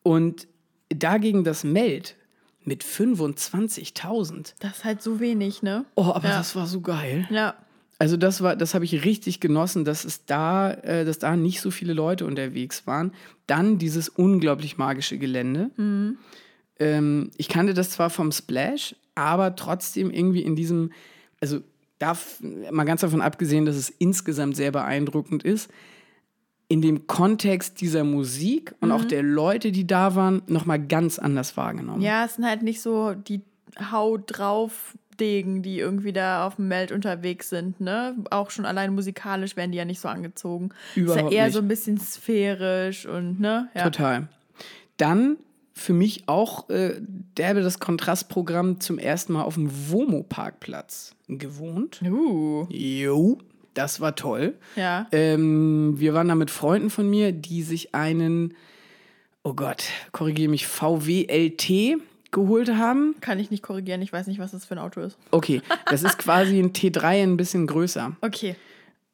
und 0.02 0.46
dagegen 0.88 1.44
das 1.44 1.64
Meld 1.64 2.16
mit 2.64 2.84
25.000. 2.84 4.54
Das 4.60 4.78
ist 4.78 4.84
halt 4.84 5.02
so 5.02 5.20
wenig, 5.20 5.62
ne? 5.62 5.84
Oh, 5.96 6.04
aber 6.14 6.28
Ja. 6.28 6.38
das 6.38 6.54
war 6.56 6.66
so 6.66 6.80
geil. 6.80 7.26
Ja. 7.30 7.54
Also 8.02 8.16
das 8.16 8.42
war, 8.42 8.56
das 8.56 8.75
habe 8.75 8.85
ich 8.85 9.04
richtig 9.04 9.38
genossen, 9.38 9.85
dass 9.85 10.04
es 10.04 10.26
da, 10.26 10.73
äh, 10.73 11.04
dass 11.04 11.21
da 11.21 11.37
nicht 11.37 11.61
so 11.61 11.71
viele 11.71 11.92
Leute 11.92 12.26
unterwegs 12.26 12.85
waren. 12.85 13.12
Dann 13.47 13.78
dieses 13.78 14.09
unglaublich 14.09 14.76
magische 14.76 15.18
Gelände. 15.18 15.71
Ähm, 16.80 17.30
ich 17.37 17.49
kannte 17.49 17.75
das 17.75 17.90
zwar 17.90 18.11
vom 18.11 18.32
Splash, 18.32 18.97
aber 19.14 19.54
trotzdem 19.54 20.11
irgendwie 20.11 20.42
in 20.42 20.56
diesem, 20.56 20.90
also 21.40 21.61
darf 22.00 22.42
mal 22.73 22.82
ganz 22.82 23.02
davon 23.02 23.23
abgesehen, 23.23 23.66
dass 23.66 23.76
es 23.76 23.88
insgesamt 23.88 24.56
sehr 24.56 24.73
beeindruckend 24.73 25.44
ist, 25.44 25.71
in 26.66 26.82
dem 26.82 27.06
Kontext 27.06 27.80
dieser 27.80 28.02
Musik 28.02 28.75
und 28.80 28.90
auch 28.90 29.04
der 29.04 29.23
Leute, 29.23 29.71
die 29.71 29.87
da 29.87 30.16
waren, 30.16 30.42
nochmal 30.49 30.85
ganz 30.85 31.21
anders 31.21 31.56
wahrgenommen. 31.56 32.02
Ja, 32.02 32.25
es 32.25 32.35
sind 32.35 32.47
halt 32.47 32.64
nicht 32.64 32.82
so 32.82 33.14
die 33.14 33.42
Haut 33.92 34.25
drauf 34.26 34.97
Degen, 35.22 35.62
die 35.62 35.78
irgendwie 35.78 36.12
da 36.12 36.46
auf 36.46 36.56
dem 36.56 36.66
Meld 36.68 36.90
unterwegs 36.90 37.48
sind, 37.48 37.80
ne? 37.80 38.16
Auch 38.30 38.50
schon 38.50 38.66
allein 38.66 38.92
musikalisch 38.92 39.56
werden 39.56 39.70
die 39.70 39.78
ja 39.78 39.84
nicht 39.84 40.00
so 40.00 40.08
angezogen. 40.08 40.70
Überhaupt 40.96 41.20
ist 41.20 41.32
ja 41.32 41.38
eher 41.38 41.44
nicht. 41.46 41.54
so 41.54 41.60
ein 41.60 41.68
bisschen 41.68 41.98
sphärisch 41.98 43.06
und, 43.06 43.38
ne? 43.40 43.68
Ja. 43.74 43.84
Total. 43.84 44.28
Dann 44.96 45.36
für 45.74 45.92
mich 45.92 46.24
auch 46.26 46.68
äh, 46.70 47.00
derbe 47.38 47.62
das 47.62 47.78
Kontrastprogramm 47.78 48.80
zum 48.80 48.98
ersten 48.98 49.32
Mal 49.32 49.42
auf 49.42 49.54
dem 49.54 49.70
Womo-Parkplatz 49.90 51.14
gewohnt. 51.28 52.02
Uh, 52.02 52.66
Jo, 52.68 53.38
das 53.74 54.00
war 54.00 54.14
toll. 54.16 54.54
ja. 54.76 55.06
Ähm, 55.12 55.94
wir 55.98 56.14
waren 56.14 56.28
da 56.28 56.34
mit 56.34 56.50
Freunden 56.50 56.90
von 56.90 57.08
mir, 57.08 57.32
die 57.32 57.62
sich 57.62 57.94
einen, 57.94 58.54
oh 59.44 59.54
Gott, 59.54 59.84
korrigiere 60.10 60.50
mich, 60.50 60.66
VW 60.66 61.26
LT 61.28 62.02
geholt 62.32 62.74
haben. 62.74 63.14
Kann 63.20 63.38
ich 63.38 63.50
nicht 63.50 63.62
korrigieren, 63.62 64.02
ich 64.02 64.12
weiß 64.12 64.26
nicht, 64.26 64.40
was 64.40 64.50
das 64.50 64.64
für 64.64 64.74
ein 64.74 64.78
Auto 64.78 65.00
ist. 65.00 65.16
Okay, 65.30 65.62
das 65.86 66.02
ist 66.02 66.18
quasi 66.18 66.58
ein 66.58 66.72
T3 66.72 67.22
ein 67.22 67.36
bisschen 67.36 67.66
größer. 67.66 68.16
Okay. 68.20 68.56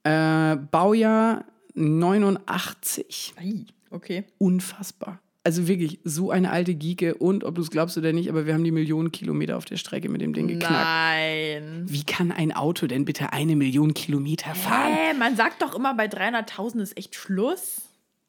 Äh, 0.05 0.57
Baujahr 0.57 1.45
89. 1.75 3.35
Ei, 3.37 3.67
okay. 3.91 4.25
unfassbar. 4.39 5.21
Also 5.45 5.67
wirklich 5.67 6.01
so 6.05 6.31
eine 6.31 6.51
alte 6.51 6.75
Gieke 6.75 7.15
und 7.15 7.43
ob 7.43 7.55
du 7.55 7.63
es 7.63 7.71
glaubst 7.71 7.97
oder 7.97 8.13
nicht, 8.13 8.29
aber 8.29 8.45
wir 8.45 8.53
haben 8.53 8.65
die 8.65 8.71
Millionen 8.71 9.13
Kilometer 9.13 9.57
auf 9.57 9.65
der 9.65 9.77
Strecke 9.77 10.11
mit 10.11 10.21
dem 10.21 10.35
Ding 10.35 10.47
geknackt. 10.47 10.73
Nein. 10.73 11.87
Wie 11.89 12.05
kann 12.05 12.33
ein 12.33 12.53
Auto 12.53 12.87
denn 12.87 13.05
bitte 13.05 13.33
eine 13.33 13.57
Million 13.57 13.95
Kilometer 13.95 14.55
fahren? 14.55 14.93
Hä, 14.93 15.15
man 15.19 15.37
sagt 15.37 15.63
doch 15.63 15.75
immer, 15.75 15.95
bei 15.95 16.07
300.000 16.07 16.83
ist 16.83 16.99
echt 16.99 17.15
Schluss. 17.15 17.83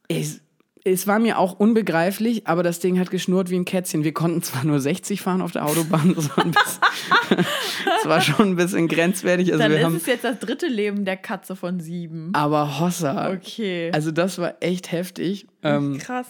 Es, 0.07 0.39
es 0.83 1.07
war 1.07 1.19
mir 1.19 1.37
auch 1.37 1.59
unbegreiflich, 1.59 2.47
aber 2.47 2.63
das 2.63 2.79
Ding 2.79 2.99
hat 2.99 3.11
geschnurrt 3.11 3.49
wie 3.49 3.55
ein 3.55 3.65
Kätzchen. 3.65 4.03
Wir 4.03 4.13
konnten 4.13 4.41
zwar 4.41 4.63
nur 4.63 4.79
60 4.79 5.21
fahren 5.21 5.41
auf 5.41 5.51
der 5.51 5.65
Autobahn, 5.65 6.13
das 6.15 6.35
war, 6.37 6.45
bisschen, 6.45 7.45
das 7.85 8.05
war 8.05 8.21
schon 8.21 8.51
ein 8.51 8.55
bisschen 8.55 8.87
grenzwertig. 8.87 9.51
Also 9.51 9.63
Dann 9.63 9.71
ist 9.73 9.83
haben, 9.83 9.95
es 9.95 10.05
jetzt 10.05 10.23
das 10.23 10.39
dritte 10.39 10.67
Leben 10.67 11.05
der 11.05 11.17
Katze 11.17 11.55
von 11.55 11.79
sieben. 11.79 12.29
aber 12.33 12.79
Hossa. 12.79 13.31
Okay. 13.31 13.91
Also 13.93 14.11
das 14.11 14.37
war 14.37 14.55
echt 14.61 14.91
heftig. 14.91 15.47
Ähm, 15.63 15.97
Krass. 15.97 16.27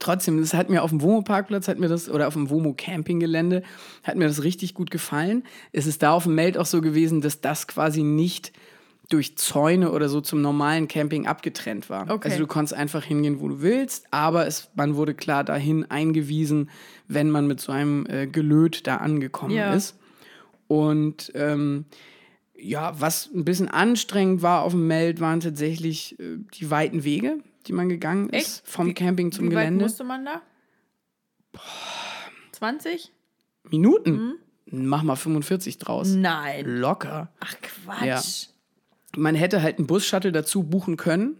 trotzdem, 0.00 0.40
das 0.40 0.54
hat 0.54 0.70
mir 0.70 0.82
auf 0.82 0.90
dem 0.90 1.00
Womo-Parkplatz, 1.00 1.68
hat 1.68 1.78
mir 1.78 1.88
das, 1.88 2.08
oder 2.08 2.26
auf 2.26 2.34
dem 2.34 2.50
Womo-Campinggelände, 2.50 3.62
hat 4.02 4.16
mir 4.16 4.26
das 4.26 4.42
richtig 4.42 4.74
gut 4.74 4.90
gefallen. 4.90 5.44
Es 5.72 5.86
ist 5.86 6.02
da 6.02 6.12
auf 6.12 6.24
dem 6.24 6.34
Meld 6.34 6.58
auch 6.58 6.66
so 6.66 6.80
gewesen, 6.80 7.20
dass 7.20 7.40
das 7.40 7.68
quasi 7.68 8.02
nicht 8.02 8.52
durch 9.10 9.36
Zäune 9.36 9.92
oder 9.92 10.08
so 10.08 10.20
zum 10.20 10.40
normalen 10.40 10.88
Camping 10.88 11.26
abgetrennt 11.26 11.90
war. 11.90 12.10
Okay. 12.10 12.28
Also 12.28 12.38
du 12.40 12.46
konntest 12.46 12.74
einfach 12.74 13.04
hingehen, 13.04 13.38
wo 13.40 13.48
du 13.48 13.60
willst, 13.60 14.06
aber 14.10 14.46
es, 14.46 14.70
man 14.74 14.96
wurde 14.96 15.14
klar 15.14 15.44
dahin 15.44 15.90
eingewiesen, 15.90 16.70
wenn 17.06 17.30
man 17.30 17.46
mit 17.46 17.60
so 17.60 17.70
einem 17.72 18.06
äh, 18.06 18.26
Gelöt 18.26 18.86
da 18.86 18.96
angekommen 18.96 19.50
Ja. 19.54 19.74
ist. 19.74 19.98
Und 20.68 21.30
ähm, 21.34 21.84
ja, 22.56 22.98
was 22.98 23.28
ein 23.34 23.44
bisschen 23.44 23.68
anstrengend 23.68 24.40
war 24.40 24.62
auf 24.62 24.72
dem 24.72 24.86
Meld, 24.86 25.20
waren 25.20 25.40
tatsächlich 25.40 26.18
äh, 26.18 26.38
die 26.54 26.70
weiten 26.70 27.04
Wege, 27.04 27.40
die 27.66 27.72
man 27.74 27.90
gegangen 27.90 28.30
ist, 28.30 28.58
Echt? 28.58 28.62
vom 28.68 28.86
Wie- 28.86 28.94
Camping 28.94 29.32
zum 29.32 29.50
Wie 29.50 29.54
weit 29.54 29.64
Gelände. 29.66 29.84
musste 29.84 30.04
man 30.04 30.24
da? 30.24 30.40
20? 32.52 33.12
Minuten? 33.70 34.34
Mach 34.66 35.02
mal 35.02 35.16
45 35.16 35.78
draus. 35.78 36.08
Nein. 36.14 36.64
Locker. 36.66 37.30
Ach 37.40 37.54
Quatsch. 37.60 38.04
Ja. 38.46 38.48
Man 39.16 39.34
hätte 39.34 39.62
halt 39.62 39.78
einen 39.78 39.86
Bus-Shuttle 39.86 40.32
dazu 40.32 40.62
buchen 40.62 40.96
können, 40.96 41.36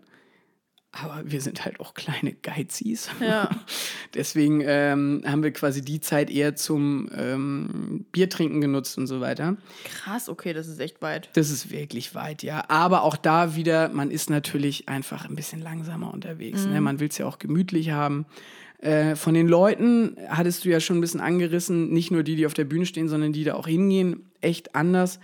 aber 0.92 1.22
wir 1.24 1.40
sind 1.40 1.64
halt 1.64 1.80
auch 1.80 1.94
kleine 1.94 2.32
Geizis. 2.32 3.10
Ja. 3.20 3.50
Deswegen 4.14 4.62
ähm, 4.64 5.22
haben 5.26 5.42
wir 5.42 5.52
quasi 5.52 5.82
die 5.82 6.00
Zeit 6.00 6.30
eher 6.30 6.54
zum 6.54 7.10
ähm, 7.16 8.06
Biertrinken 8.12 8.60
genutzt 8.60 8.96
und 8.96 9.06
so 9.06 9.20
weiter. 9.20 9.56
Krass, 9.84 10.28
okay, 10.28 10.52
das 10.52 10.68
ist 10.68 10.80
echt 10.80 11.02
weit. 11.02 11.30
Das 11.34 11.50
ist 11.50 11.70
wirklich 11.70 12.14
weit, 12.14 12.42
ja. 12.42 12.64
Aber 12.68 13.02
auch 13.02 13.16
da 13.16 13.56
wieder, 13.56 13.88
man 13.88 14.10
ist 14.10 14.30
natürlich 14.30 14.88
einfach 14.88 15.28
ein 15.28 15.34
bisschen 15.34 15.60
langsamer 15.60 16.14
unterwegs. 16.14 16.64
Ne? 16.66 16.80
Man 16.80 17.00
will 17.00 17.08
es 17.08 17.18
ja 17.18 17.26
auch 17.26 17.38
gemütlich 17.38 17.90
haben. 17.90 18.26
Äh, 18.78 19.16
von 19.16 19.34
den 19.34 19.48
Leuten 19.48 20.16
hattest 20.28 20.64
du 20.64 20.68
ja 20.68 20.78
schon 20.78 20.98
ein 20.98 21.00
bisschen 21.00 21.20
angerissen, 21.20 21.90
nicht 21.90 22.10
nur 22.10 22.22
die, 22.22 22.36
die 22.36 22.46
auf 22.46 22.54
der 22.54 22.64
Bühne 22.64 22.86
stehen, 22.86 23.08
sondern 23.08 23.32
die 23.32 23.42
da 23.42 23.54
auch 23.54 23.66
hingehen, 23.66 24.30
echt 24.40 24.76
anders. 24.76 25.18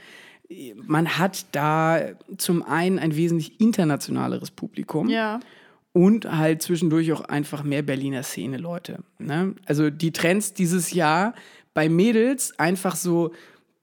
Man 0.87 1.17
hat 1.19 1.47
da 1.53 2.01
zum 2.37 2.63
einen 2.65 2.99
ein 2.99 3.15
wesentlich 3.15 3.61
internationaleres 3.61 4.51
Publikum 4.51 5.09
Ja. 5.09 5.39
und 5.93 6.25
halt 6.31 6.63
zwischendurch 6.63 7.13
auch 7.13 7.21
einfach 7.23 7.63
mehr 7.63 7.83
Berliner 7.83 8.23
Szene-Leute. 8.25 8.99
Ne? 9.19 9.55
Also 9.67 9.91
die 9.91 10.11
Trends 10.13 10.53
dieses 10.53 10.93
Jahr 10.93 11.35
bei 11.73 11.89
Mädels 11.89 12.59
einfach 12.59 12.97
so, 12.97 13.33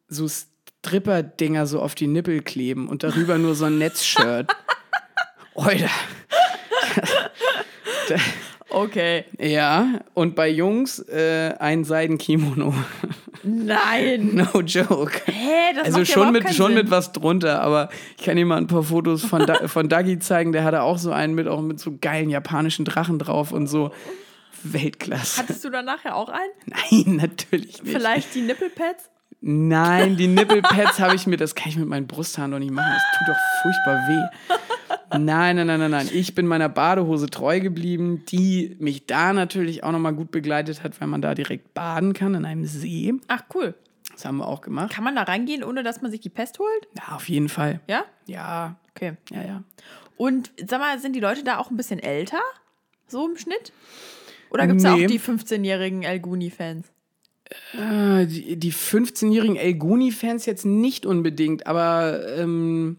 so 0.09 0.27
Stripper-Dinger 0.27 1.67
so 1.67 1.81
auf 1.81 1.95
die 1.95 2.07
Nippel 2.07 2.41
kleben 2.41 2.89
und 2.89 3.03
darüber 3.03 3.37
nur 3.37 3.55
so 3.55 3.65
ein 3.65 3.77
Netzshirt. 3.77 4.51
Oida. 5.55 5.89
Okay. 8.69 9.25
Ja, 9.39 10.01
und 10.13 10.35
bei 10.35 10.49
Jungs 10.49 10.99
äh, 10.99 11.53
ein 11.59 11.83
Seidenkimono. 11.83 12.73
Nein. 13.43 14.31
no 14.53 14.61
joke. 14.61 15.21
Hä, 15.25 15.73
das 15.75 15.85
Also 15.85 15.99
macht 15.99 16.07
ja 16.09 16.13
schon, 16.13 16.29
überhaupt 16.29 16.47
mit, 16.47 16.55
schon 16.55 16.65
Sinn. 16.67 16.75
mit 16.75 16.91
was 16.91 17.11
drunter, 17.13 17.61
aber 17.61 17.89
ich 18.17 18.25
kann 18.25 18.35
dir 18.35 18.45
mal 18.45 18.57
ein 18.57 18.67
paar 18.67 18.83
Fotos 18.83 19.23
von, 19.23 19.45
da 19.45 19.67
von 19.67 19.87
Dagi 19.89 20.19
zeigen. 20.19 20.51
Der 20.51 20.63
hatte 20.63 20.81
auch 20.81 20.97
so 20.97 21.11
einen 21.11 21.33
mit, 21.33 21.47
auch 21.47 21.61
mit 21.61 21.79
so 21.79 21.97
geilen 21.99 22.29
japanischen 22.29 22.83
Drachen 22.85 23.19
drauf 23.19 23.51
und 23.51 23.67
so. 23.67 23.91
Weltklasse. 24.63 25.41
Hattest 25.41 25.63
du 25.63 25.69
da 25.69 25.81
nachher 25.81 26.15
auch 26.15 26.29
einen? 26.29 26.51
Nein, 26.65 27.15
natürlich 27.17 27.83
nicht. 27.83 27.95
Vielleicht 27.95 28.35
die 28.35 28.41
Nippelpads? 28.41 29.09
Nein, 29.39 30.17
die 30.17 30.27
Nippelpads 30.27 30.99
habe 30.99 31.15
ich 31.15 31.27
mir, 31.27 31.37
das 31.37 31.53
kann 31.53 31.69
ich 31.69 31.77
mit 31.77 31.87
meinen 31.87 32.07
Brusthaaren 32.07 32.51
doch 32.51 32.59
nicht 32.59 32.71
machen. 32.71 32.91
Das 32.91 33.03
tut 33.19 33.27
doch 33.35 33.61
furchtbar 33.61 34.07
weh. 34.09 34.55
Nein, 35.11 35.55
nein, 35.55 35.67
nein, 35.67 35.79
nein, 35.79 35.91
nein. 35.91 36.09
Ich 36.11 36.35
bin 36.35 36.47
meiner 36.47 36.69
Badehose 36.69 37.27
treu 37.27 37.59
geblieben, 37.59 38.23
die 38.29 38.75
mich 38.79 39.05
da 39.05 39.31
natürlich 39.33 39.83
auch 39.83 39.91
nochmal 39.91 40.13
gut 40.13 40.31
begleitet 40.31 40.83
hat, 40.83 40.99
weil 40.99 41.07
man 41.07 41.21
da 41.21 41.33
direkt 41.33 41.73
baden 41.73 42.13
kann 42.13 42.35
in 42.35 42.45
einem 42.45 42.65
See. 42.65 43.13
Ach, 43.27 43.43
cool. 43.55 43.73
Das 44.11 44.25
haben 44.25 44.37
wir 44.37 44.47
auch 44.47 44.61
gemacht. 44.61 44.91
Kann 44.91 45.03
man 45.03 45.15
da 45.15 45.23
reingehen, 45.23 45.63
ohne 45.63 45.83
dass 45.83 46.01
man 46.01 46.11
sich 46.11 46.21
die 46.21 46.29
Pest 46.29 46.59
holt? 46.59 46.87
Ja, 46.97 47.15
auf 47.15 47.29
jeden 47.29 47.49
Fall. 47.49 47.79
Ja? 47.87 48.05
Ja, 48.25 48.77
Okay. 48.95 49.13
ja, 49.31 49.43
ja. 49.43 49.63
Und 50.17 50.51
sag 50.67 50.79
mal, 50.79 50.97
sind 50.99 51.15
die 51.15 51.19
Leute 51.19 51.43
da 51.43 51.59
auch 51.59 51.69
ein 51.69 51.77
bisschen 51.77 51.99
älter? 51.99 52.39
So 53.07 53.29
im 53.29 53.37
Schnitt? 53.37 53.71
Oder 54.49 54.65
gibt 54.65 54.79
es 54.79 54.83
Nee. 54.83 55.03
auch 55.05 55.07
die 55.07 55.19
15-jährigen 55.19 56.01
El 56.03 56.19
Guni-Fans? 56.19 56.87
Äh, 57.73 58.25
Die, 58.25 58.55
die 58.57 58.73
15-jährigen 58.73 59.55
El 59.55 59.75
Guni-Fans 59.75 60.45
jetzt 60.47 60.65
nicht 60.65 61.05
unbedingt, 61.05 61.67
aber 61.67 62.27
ähm, 62.37 62.97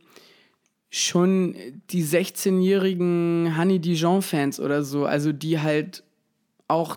schon 0.90 1.54
die 1.90 2.04
16-jährigen 2.04 3.57
Honey 3.59 3.78
Dijon-Fans 3.78 4.59
oder 4.61 4.83
so, 4.85 5.04
also 5.04 5.33
die 5.33 5.61
halt 5.61 6.02
auch, 6.66 6.97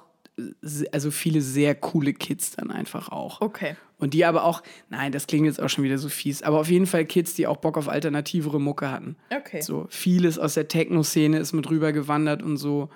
also 0.91 1.11
viele 1.11 1.41
sehr 1.41 1.75
coole 1.75 2.13
Kids 2.13 2.51
dann 2.51 2.71
einfach 2.71 3.09
auch. 3.09 3.41
Okay. 3.41 3.75
Und 3.97 4.13
die 4.13 4.25
aber 4.25 4.45
auch, 4.45 4.63
nein, 4.89 5.11
das 5.11 5.27
klingt 5.27 5.45
jetzt 5.45 5.61
auch 5.61 5.69
schon 5.69 5.83
wieder 5.83 5.97
so 5.97 6.09
fies, 6.09 6.41
aber 6.41 6.59
auf 6.59 6.69
jeden 6.69 6.87
Fall 6.87 7.05
Kids, 7.05 7.35
die 7.35 7.45
auch 7.47 7.57
Bock 7.57 7.77
auf 7.77 7.87
alternativere 7.87 8.59
Mucke 8.59 8.89
hatten. 8.89 9.15
Okay. 9.29 9.61
So 9.61 9.85
vieles 9.89 10.39
aus 10.39 10.55
der 10.55 10.67
Techno-Szene 10.67 11.37
ist 11.37 11.53
mit 11.53 11.69
rüber 11.69 11.91
gewandert 11.91 12.41
und 12.41 12.57
so. 12.57 12.89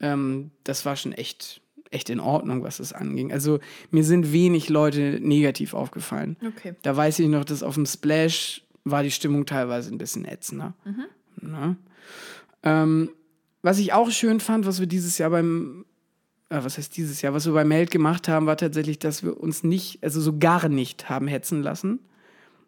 Ähm, 0.00 0.50
das 0.64 0.84
war 0.84 0.96
schon 0.96 1.12
echt, 1.12 1.62
echt 1.90 2.10
in 2.10 2.20
Ordnung, 2.20 2.64
was 2.64 2.78
das 2.78 2.92
anging. 2.92 3.32
Also 3.32 3.60
mir 3.90 4.04
sind 4.04 4.32
wenig 4.32 4.68
Leute 4.68 5.20
negativ 5.22 5.72
aufgefallen. 5.72 6.36
Okay. 6.44 6.74
Da 6.82 6.96
weiß 6.96 7.20
ich 7.20 7.28
noch, 7.28 7.44
dass 7.44 7.62
auf 7.62 7.74
dem 7.74 7.86
Splash 7.86 8.62
war 8.84 9.02
die 9.02 9.10
Stimmung 9.10 9.46
teilweise 9.46 9.92
ein 9.92 9.98
bisschen 9.98 10.24
ätzender. 10.24 10.74
Ne? 11.40 11.76
Ähm, 12.62 13.10
was 13.62 13.78
ich 13.78 13.92
auch 13.92 14.10
schön 14.10 14.40
fand, 14.40 14.66
was 14.66 14.80
wir 14.80 14.86
dieses 14.86 15.18
Jahr 15.18 15.30
beim, 15.30 15.84
äh, 16.48 16.58
was 16.62 16.78
heißt 16.78 16.96
dieses 16.96 17.22
Jahr, 17.22 17.32
was 17.32 17.46
wir 17.46 17.52
bei 17.52 17.64
Meld 17.64 17.90
gemacht 17.90 18.28
haben, 18.28 18.46
war 18.46 18.56
tatsächlich, 18.56 18.98
dass 18.98 19.22
wir 19.22 19.40
uns 19.40 19.62
nicht, 19.62 20.02
also 20.02 20.20
so 20.20 20.38
gar 20.38 20.68
nicht 20.68 21.08
haben 21.08 21.28
hetzen 21.28 21.62
lassen. 21.62 22.00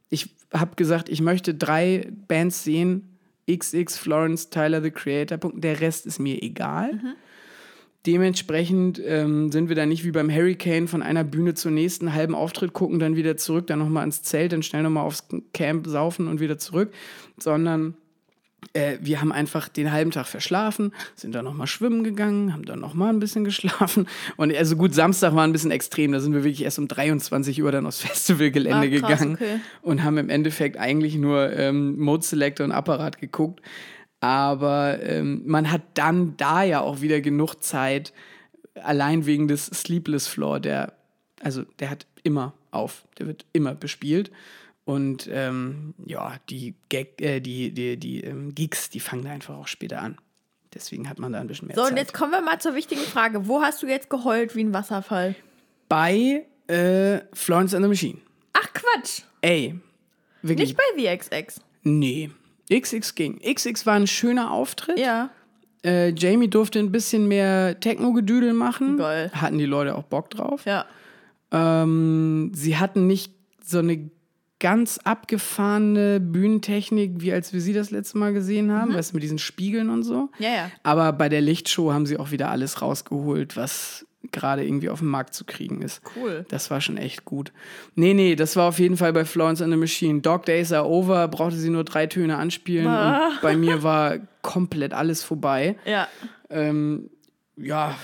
Ich 0.08 0.34
habe 0.52 0.76
gesagt, 0.76 1.08
ich 1.08 1.20
möchte 1.20 1.54
drei 1.54 2.12
Bands 2.28 2.62
sehen, 2.62 3.18
XX, 3.50 3.96
Florence, 3.98 4.50
Tyler, 4.50 4.82
The 4.82 4.90
Creator, 4.90 5.38
Punkt. 5.38 5.62
der 5.64 5.80
Rest 5.80 6.06
ist 6.06 6.18
mir 6.18 6.42
egal. 6.42 7.00
Dementsprechend 8.06 9.00
ähm, 9.04 9.50
sind 9.50 9.68
wir 9.68 9.76
da 9.76 9.86
nicht 9.86 10.04
wie 10.04 10.10
beim 10.10 10.30
Hurricane 10.30 10.88
von 10.88 11.02
einer 11.02 11.24
Bühne 11.24 11.54
zur 11.54 11.70
nächsten, 11.70 12.12
halben 12.12 12.34
Auftritt 12.34 12.74
gucken, 12.74 12.98
dann 12.98 13.16
wieder 13.16 13.36
zurück, 13.38 13.66
dann 13.66 13.78
nochmal 13.78 14.04
ins 14.04 14.22
Zelt, 14.22 14.52
dann 14.52 14.62
schnell 14.62 14.82
nochmal 14.82 15.06
aufs 15.06 15.26
Camp 15.54 15.86
saufen 15.86 16.28
und 16.28 16.38
wieder 16.38 16.58
zurück, 16.58 16.92
sondern 17.38 17.94
äh, 18.72 18.98
wir 19.00 19.20
haben 19.20 19.32
einfach 19.32 19.68
den 19.68 19.92
halben 19.92 20.10
Tag 20.10 20.26
verschlafen, 20.26 20.92
sind 21.14 21.34
dann 21.34 21.44
nochmal 21.44 21.66
schwimmen 21.66 22.04
gegangen, 22.04 22.52
haben 22.52 22.64
dann 22.64 22.80
nochmal 22.80 23.10
ein 23.10 23.20
bisschen 23.20 23.44
geschlafen. 23.44 24.06
Und 24.36 24.54
also 24.54 24.76
gut, 24.76 24.94
Samstag 24.94 25.34
war 25.34 25.44
ein 25.44 25.52
bisschen 25.52 25.70
extrem, 25.70 26.12
da 26.12 26.20
sind 26.20 26.32
wir 26.32 26.44
wirklich 26.44 26.64
erst 26.64 26.78
um 26.78 26.88
23 26.88 27.62
Uhr 27.62 27.72
dann 27.72 27.86
aufs 27.86 28.00
Festivalgelände 28.02 28.86
Ah, 28.86 29.00
krass, 29.00 29.20
gegangen 29.20 29.34
okay. 29.34 29.60
und 29.82 30.02
haben 30.02 30.18
im 30.18 30.28
Endeffekt 30.28 30.76
eigentlich 30.76 31.16
nur 31.16 31.52
ähm, 31.52 31.98
Mode 31.98 32.24
Selector 32.24 32.64
und 32.64 32.72
Apparat 32.72 33.18
geguckt. 33.18 33.60
Aber 34.24 35.02
ähm, 35.02 35.42
man 35.44 35.70
hat 35.70 35.82
dann 35.92 36.34
da 36.38 36.62
ja 36.62 36.80
auch 36.80 37.02
wieder 37.02 37.20
genug 37.20 37.56
Zeit, 37.62 38.14
allein 38.82 39.26
wegen 39.26 39.48
des 39.48 39.66
Sleepless 39.66 40.26
Floor, 40.28 40.60
der, 40.60 40.94
also 41.42 41.64
der 41.78 41.90
hat 41.90 42.06
immer 42.22 42.54
auf, 42.70 43.06
der 43.18 43.26
wird 43.26 43.44
immer 43.52 43.74
bespielt. 43.74 44.30
Und 44.86 45.28
ähm, 45.30 45.92
ja, 46.06 46.36
die, 46.48 46.72
Gag, 46.88 47.20
äh, 47.20 47.40
die, 47.40 47.72
die, 47.72 47.98
die 47.98 48.24
ähm, 48.24 48.54
Gigs, 48.54 48.88
die 48.88 49.00
fangen 49.00 49.24
da 49.24 49.30
einfach 49.30 49.58
auch 49.58 49.68
später 49.68 50.00
an. 50.00 50.16
Deswegen 50.72 51.06
hat 51.10 51.18
man 51.18 51.34
da 51.34 51.40
ein 51.40 51.46
bisschen 51.46 51.68
mehr 51.68 51.76
So, 51.76 51.82
Zeit. 51.82 51.90
und 51.92 51.98
jetzt 51.98 52.14
kommen 52.14 52.32
wir 52.32 52.40
mal 52.40 52.58
zur 52.58 52.74
wichtigen 52.74 53.02
Frage. 53.02 53.46
Wo 53.46 53.60
hast 53.60 53.82
du 53.82 53.86
jetzt 53.86 54.08
geheult 54.08 54.56
wie 54.56 54.64
ein 54.64 54.72
Wasserfall? 54.72 55.34
Bei 55.90 56.46
äh, 56.68 57.18
Florence 57.34 57.74
and 57.74 57.84
the 57.84 57.88
Machine. 57.90 58.18
Ach, 58.54 58.72
Quatsch. 58.72 59.20
Ey, 59.42 59.74
wirklich. 60.40 60.70
Nicht 60.70 60.78
bei 60.78 60.84
The 60.96 61.14
XX. 61.18 61.60
Nee. 61.82 62.30
XX 62.72 63.14
ging. 63.14 63.40
XX 63.40 63.86
war 63.86 63.94
ein 63.94 64.06
schöner 64.06 64.50
Auftritt. 64.50 64.98
Ja. 64.98 65.30
Äh, 65.84 66.14
Jamie 66.16 66.48
durfte 66.48 66.78
ein 66.78 66.92
bisschen 66.92 67.28
mehr 67.28 67.78
Techno-Gedüdel 67.78 68.52
machen. 68.54 68.96
Geil. 68.96 69.30
Hatten 69.34 69.58
die 69.58 69.66
Leute 69.66 69.96
auch 69.96 70.04
Bock 70.04 70.30
drauf. 70.30 70.64
Ja. 70.64 70.86
Ähm, 71.52 72.52
sie 72.54 72.78
hatten 72.78 73.06
nicht 73.06 73.32
so 73.64 73.78
eine 73.78 74.10
ganz 74.60 74.98
abgefahrene 74.98 76.20
Bühnentechnik, 76.20 77.20
wie 77.20 77.32
als 77.32 77.52
wir 77.52 77.60
sie 77.60 77.74
das 77.74 77.90
letzte 77.90 78.16
Mal 78.16 78.32
gesehen 78.32 78.72
haben, 78.72 78.94
weißt 78.94 79.12
du, 79.12 79.16
mit 79.16 79.22
diesen 79.22 79.38
Spiegeln 79.38 79.90
und 79.90 80.04
so. 80.04 80.30
Ja, 80.38 80.48
ja. 80.48 80.70
Aber 80.82 81.12
bei 81.12 81.28
der 81.28 81.42
Lichtshow 81.42 81.92
haben 81.92 82.06
sie 82.06 82.18
auch 82.18 82.30
wieder 82.30 82.50
alles 82.50 82.80
rausgeholt, 82.80 83.56
was 83.56 84.06
gerade 84.34 84.64
irgendwie 84.64 84.90
auf 84.90 84.98
dem 84.98 85.08
Markt 85.08 85.32
zu 85.32 85.44
kriegen 85.46 85.80
ist. 85.80 86.02
Cool. 86.16 86.44
Das 86.48 86.70
war 86.70 86.82
schon 86.82 86.98
echt 86.98 87.24
gut. 87.24 87.52
Nee, 87.94 88.12
nee, 88.12 88.36
das 88.36 88.56
war 88.56 88.68
auf 88.68 88.78
jeden 88.78 88.98
Fall 88.98 89.12
bei 89.14 89.24
Florence 89.24 89.62
and 89.62 89.72
the 89.72 89.78
Machine. 89.78 90.20
Dog 90.20 90.44
Days 90.44 90.72
are 90.72 90.86
over, 90.86 91.26
brauchte 91.28 91.56
sie 91.56 91.70
nur 91.70 91.84
drei 91.84 92.06
Töne 92.06 92.36
anspielen 92.36 92.86
Ah. 92.88 93.28
und 93.28 93.40
bei 93.40 93.56
mir 93.56 93.82
war 93.82 94.18
komplett 94.42 94.92
alles 94.92 95.22
vorbei. 95.24 95.76
Ja. 95.86 96.08
Ähm, 96.50 97.08
ja, 97.56 97.94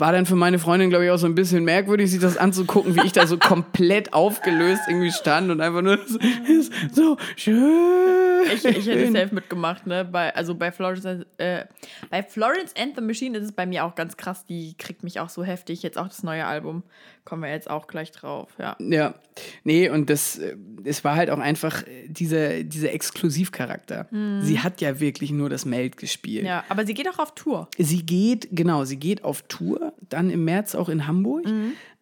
war 0.00 0.12
dann 0.12 0.26
für 0.26 0.36
meine 0.36 0.58
Freundin, 0.58 0.90
glaube 0.90 1.04
ich, 1.04 1.10
auch 1.10 1.18
so 1.18 1.26
ein 1.26 1.34
bisschen 1.34 1.64
merkwürdig, 1.64 2.10
sich 2.10 2.20
das 2.20 2.36
anzugucken, 2.36 2.96
wie 2.96 3.06
ich 3.06 3.12
da 3.12 3.26
so 3.26 3.38
komplett 3.38 4.12
aufgelöst 4.12 4.82
irgendwie 4.88 5.12
stand 5.12 5.50
und 5.50 5.60
einfach 5.60 5.82
nur 5.82 5.98
so, 6.06 6.18
so 6.92 7.16
schön. 7.36 8.40
Ich, 8.52 8.64
ich 8.64 8.86
hätte 8.86 9.12
safe 9.12 9.34
mitgemacht, 9.34 9.86
ne? 9.86 10.04
Bei, 10.04 10.34
also 10.34 10.54
bei 10.54 10.72
Florence, 10.72 11.26
äh, 11.36 11.64
bei 12.08 12.22
Florence 12.22 12.74
and 12.76 12.96
the 12.96 13.02
Machine 13.02 13.36
ist 13.36 13.44
es 13.44 13.52
bei 13.52 13.66
mir 13.66 13.84
auch 13.84 13.94
ganz 13.94 14.16
krass. 14.16 14.44
Die 14.46 14.74
kriegt 14.78 15.04
mich 15.04 15.20
auch 15.20 15.28
so 15.28 15.44
heftig. 15.44 15.82
Jetzt 15.82 15.98
auch 15.98 16.08
das 16.08 16.22
neue 16.22 16.46
Album. 16.46 16.82
Kommen 17.24 17.42
wir 17.42 17.50
jetzt 17.50 17.68
auch 17.68 17.86
gleich 17.86 18.10
drauf, 18.12 18.48
ja. 18.58 18.76
Ja, 18.80 19.14
nee, 19.62 19.90
und 19.90 20.08
das, 20.08 20.38
äh, 20.38 20.56
es 20.84 21.04
war 21.04 21.16
halt 21.16 21.30
auch 21.30 21.38
einfach 21.38 21.86
äh, 21.86 22.08
dieser, 22.08 22.64
dieser 22.64 22.92
Exklusivcharakter. 22.92 24.08
Sie 24.40 24.58
hat 24.58 24.80
ja 24.80 24.98
wirklich 25.00 25.30
nur 25.30 25.50
das 25.50 25.64
Meld 25.64 25.96
gespielt. 25.96 26.44
Ja, 26.44 26.64
aber 26.68 26.86
sie 26.86 26.94
geht 26.94 27.08
auch 27.08 27.18
auf 27.18 27.34
Tour. 27.34 27.68
Sie 27.76 28.04
geht, 28.04 28.48
genau, 28.50 28.84
sie 28.84 28.96
geht 28.96 29.22
auf 29.22 29.42
Tour, 29.42 29.89
dann 30.08 30.30
im 30.30 30.44
März 30.44 30.74
auch 30.74 30.88
in 30.88 31.06
Hamburg. 31.06 31.46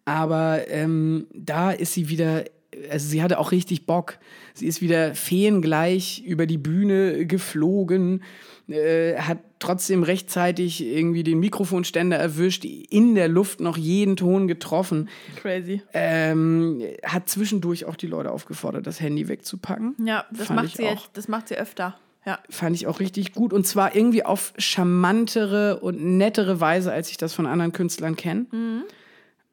Aber 0.05 0.67
ähm, 0.69 1.27
da 1.33 1.71
ist 1.71 1.93
sie 1.93 2.09
wieder, 2.09 2.45
also 2.89 3.07
sie 3.07 3.21
hatte 3.21 3.37
auch 3.37 3.51
richtig 3.51 3.85
Bock. 3.85 4.17
Sie 4.55 4.65
ist 4.65 4.81
wieder 4.81 5.13
feengleich 5.13 6.23
über 6.25 6.47
die 6.47 6.57
Bühne 6.57 7.27
geflogen, 7.27 8.23
äh, 8.67 9.17
hat 9.17 9.37
trotzdem 9.59 10.03
rechtzeitig 10.03 10.83
irgendwie 10.83 11.23
den 11.23 11.39
Mikrofonständer 11.39 12.17
erwischt, 12.17 12.65
in 12.65 13.13
der 13.13 13.27
Luft 13.27 13.59
noch 13.59 13.77
jeden 13.77 14.15
Ton 14.15 14.47
getroffen. 14.47 15.09
Crazy. 15.35 15.81
Ähm, 15.93 16.81
hat 17.03 17.29
zwischendurch 17.29 17.85
auch 17.85 17.95
die 17.95 18.07
Leute 18.07 18.31
aufgefordert, 18.31 18.87
das 18.87 19.01
Handy 19.01 19.27
wegzupacken. 19.27 19.95
Ja, 20.03 20.25
das 20.31 20.47
Fand 20.47 20.63
macht 20.63 20.77
sie 20.77 20.85
auch. 20.85 21.03
jetzt, 21.03 21.09
das 21.13 21.27
macht 21.27 21.49
sie 21.49 21.55
öfter. 21.55 21.99
Ja. 22.25 22.39
Fand 22.49 22.75
ich 22.75 22.87
auch 22.87 22.99
richtig 22.99 23.33
gut. 23.33 23.53
Und 23.53 23.65
zwar 23.65 23.95
irgendwie 23.95 24.25
auf 24.25 24.53
charmantere 24.57 25.79
und 25.79 26.01
nettere 26.17 26.59
Weise, 26.59 26.91
als 26.91 27.09
ich 27.09 27.17
das 27.17 27.33
von 27.33 27.45
anderen 27.45 27.71
Künstlern 27.71 28.15
kenne. 28.15 28.45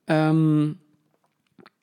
Ähm, 0.09 0.79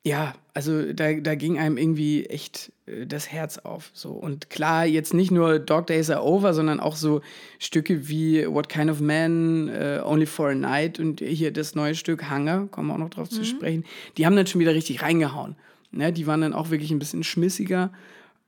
ja, 0.05 0.33
also 0.53 0.91
da, 0.91 1.13
da 1.13 1.35
ging 1.35 1.57
einem 1.57 1.77
irgendwie 1.77 2.25
echt 2.25 2.71
äh, 2.85 3.07
das 3.07 3.31
Herz 3.31 3.57
auf. 3.57 3.89
So. 3.93 4.11
Und 4.11 4.49
klar, 4.49 4.85
jetzt 4.85 5.13
nicht 5.13 5.31
nur 5.31 5.59
Dog 5.59 5.87
Days 5.87 6.09
Are 6.09 6.23
Over, 6.23 6.53
sondern 6.53 6.79
auch 6.79 6.95
so 6.95 7.21
Stücke 7.57 8.07
wie 8.09 8.45
What 8.45 8.67
Kind 8.69 8.91
of 8.91 8.99
Man, 8.99 9.69
äh, 9.69 10.01
Only 10.03 10.25
for 10.25 10.49
a 10.49 10.55
Night 10.55 10.99
und 10.99 11.21
hier 11.21 11.51
das 11.51 11.73
neue 11.73 11.95
Stück 11.95 12.29
Hunger, 12.29 12.67
kommen 12.67 12.89
wir 12.89 12.95
auch 12.95 12.99
noch 12.99 13.09
drauf 13.09 13.29
zu 13.29 13.45
sprechen. 13.45 13.85
Die 14.17 14.25
haben 14.25 14.35
dann 14.35 14.47
schon 14.47 14.59
wieder 14.59 14.73
richtig 14.73 15.01
reingehauen. 15.01 15.55
Ne? 15.91 16.11
Die 16.11 16.27
waren 16.27 16.41
dann 16.41 16.53
auch 16.53 16.69
wirklich 16.69 16.91
ein 16.91 16.99
bisschen 16.99 17.23
schmissiger. 17.23 17.91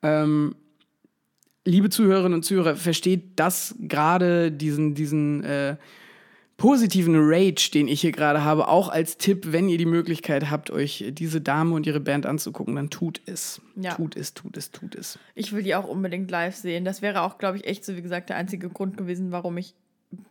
Ähm, 0.04 0.56
liebe 1.66 1.90
Zuhörerinnen 1.90 2.36
und 2.36 2.44
Zuhörer, 2.44 2.76
versteht 2.76 3.24
das 3.36 3.76
gerade 3.80 4.52
diesen, 4.52 4.94
diesen 4.94 5.44
äh, 5.44 5.76
positiven 6.58 7.16
Rage, 7.18 7.70
den 7.74 7.88
ich 7.88 8.02
hier 8.02 8.12
gerade 8.12 8.44
habe, 8.44 8.68
auch 8.68 8.88
als 8.88 9.18
Tipp, 9.18 9.52
wenn 9.52 9.68
ihr 9.68 9.78
die 9.78 9.86
Möglichkeit 9.86 10.50
habt, 10.50 10.72
euch 10.72 11.04
diese 11.12 11.42
Dame 11.42 11.76
und 11.76 11.86
ihre 11.86 12.00
Band 12.00 12.26
anzugucken, 12.26 12.76
dann 12.76 12.90
tut 12.90 13.22
es. 13.26 13.62
Ja. 13.76 13.96
Tut 13.96 14.16
es, 14.16 14.34
tut 14.34 14.56
es, 14.56 14.72
tut 14.72 14.96
es. 14.96 15.20
Ich 15.34 15.52
will 15.52 15.64
die 15.64 15.76
auch 15.76 15.88
unbedingt 15.88 16.32
live 16.32 16.56
sehen. 16.56 16.86
Das 16.86 17.02
wäre 17.02 17.24
auch, 17.24 17.38
glaube 17.38 17.58
ich, 17.58 17.66
echt 17.66 17.84
so, 17.84 17.98
wie 17.98 18.02
gesagt, 18.02 18.30
der 18.30 18.38
einzige 18.38 18.70
Grund 18.70 18.96
gewesen, 18.96 19.32
warum 19.32 19.58
ich 19.58 19.74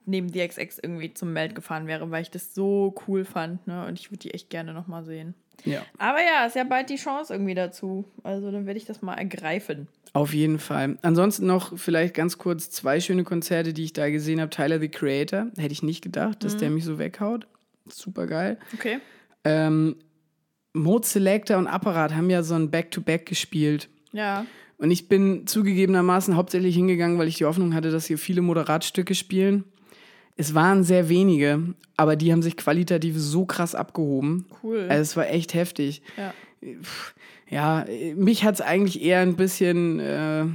neben 0.07 0.33
DXX 0.33 0.79
irgendwie 0.79 1.13
zum 1.13 1.33
Meld 1.33 1.55
gefahren 1.55 1.87
wäre, 1.87 2.11
weil 2.11 2.23
ich 2.23 2.31
das 2.31 2.55
so 2.55 2.95
cool 3.07 3.27
fand. 3.27 3.67
Ne? 3.67 3.87
Und 3.87 3.99
ich 3.99 4.11
würde 4.11 4.21
die 4.21 4.33
echt 4.33 4.49
gerne 4.49 4.73
nochmal 4.73 5.05
sehen. 5.05 5.35
Ja. 5.65 5.83
Aber 5.99 6.19
ja, 6.19 6.47
ist 6.47 6.57
ja 6.57 6.65
bald 6.65 6.91
die 6.91 6.97
Chance 6.97 7.33
irgendwie 7.33 7.55
dazu. 7.55 8.05
Also 8.23 8.51
dann 8.51 8.67
werde 8.67 8.79
ich 8.79 8.85
das 8.85 9.03
mal 9.03 9.15
ergreifen. 9.15 9.89
Auf 10.13 10.33
jeden 10.33 10.59
Fall. 10.59 10.97
Ansonsten 11.03 11.47
noch 11.47 11.77
vielleicht 11.77 12.15
ganz 12.15 12.39
kurz 12.39 12.71
zwei 12.71 13.01
schöne 13.01 13.25
Konzerte, 13.25 13.73
die 13.73 13.85
ich 13.85 13.93
da 13.93 14.11
gesehen 14.11 14.41
habe. 14.41 14.51
Tyler 14.51 14.79
the 14.79 14.89
Creator. 14.89 15.49
Hätte 15.57 15.73
ich 15.73 15.83
nicht 15.83 16.03
gedacht, 16.03 16.45
dass 16.45 16.57
der 16.57 16.71
mich 16.71 16.85
so 16.85 16.99
weghaut. 16.99 17.47
Super 17.89 18.27
geil. 18.27 18.59
Okay. 18.75 18.99
Ähm, 19.45 19.97
Mode 20.73 21.07
Selector 21.07 21.57
und 21.59 21.67
Apparat 21.67 22.15
haben 22.15 22.31
ja 22.31 22.43
so 22.43 22.55
ein 22.55 22.71
Back-to-Back 22.71 23.27
gespielt. 23.27 23.89
Ja. 24.13 24.47
Und 24.79 24.91
ich 24.91 25.09
bin 25.09 25.47
zugegebenermaßen 25.47 26.37
hauptsächlich 26.37 26.75
hingegangen, 26.75 27.19
weil 27.19 27.29
ich 27.29 27.37
die 27.37 27.45
Hoffnung 27.45 27.75
hatte, 27.75 27.91
dass 27.91 28.07
hier 28.07 28.19
viele 28.19 28.43
Moderatstücke 28.43 29.15
spielen. 29.15 29.65
Es 30.37 30.55
waren 30.55 30.83
sehr 30.83 31.09
wenige, 31.09 31.75
aber 31.97 32.17
die 32.17 32.33
haben 32.33 32.43
sich 32.43 32.57
qualitativ 32.57 33.15
so 33.17 33.45
krass 33.45 33.75
abgehoben. 33.75 34.47
Cool. 34.63 34.87
Also 34.89 35.03
es 35.03 35.17
war 35.17 35.29
echt 35.29 35.55
heftig. 35.55 36.03
ja. 36.17 36.35
Ja, 37.51 37.85
mich 38.17 38.43
hat 38.45 38.55
es 38.55 38.61
eigentlich 38.63 39.03
eher 39.03 39.21
ein 39.21 39.37
bisschen 39.37 40.01
äh, 40.01 40.47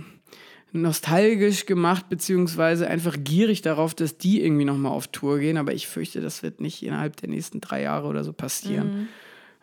nostalgisch 0.71 1.65
gemacht, 1.65 2.09
beziehungsweise 2.09 2.87
einfach 2.87 3.15
gierig 3.23 3.61
darauf, 3.61 3.93
dass 3.93 4.17
die 4.17 4.43
irgendwie 4.43 4.65
nochmal 4.65 4.91
auf 4.91 5.07
Tour 5.07 5.39
gehen. 5.39 5.57
Aber 5.57 5.73
ich 5.73 5.87
fürchte, 5.87 6.19
das 6.19 6.43
wird 6.43 6.59
nicht 6.59 6.83
innerhalb 6.83 7.15
der 7.17 7.29
nächsten 7.29 7.61
drei 7.61 7.83
Jahre 7.83 8.07
oder 8.07 8.23
so 8.23 8.33
passieren. 8.33 9.07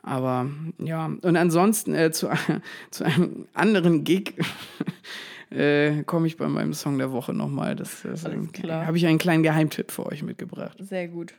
Aber 0.02 0.48
ja, 0.78 1.06
und 1.06 1.36
ansonsten 1.36 1.94
äh, 1.94 2.12
zu, 2.12 2.30
zu 2.90 3.04
einem 3.04 3.46
anderen 3.54 4.04
Gig 4.04 4.34
äh, 5.50 6.02
komme 6.04 6.26
ich 6.26 6.36
bei 6.36 6.48
meinem 6.48 6.74
Song 6.74 6.98
der 6.98 7.12
Woche 7.12 7.32
nochmal. 7.32 7.76
Das, 7.76 8.02
das 8.02 8.24
habe 8.24 8.96
ich 8.96 9.06
einen 9.06 9.18
kleinen 9.18 9.42
Geheimtipp 9.42 9.90
für 9.90 10.06
euch 10.06 10.22
mitgebracht. 10.22 10.76
Sehr 10.80 11.08
gut. 11.08 11.34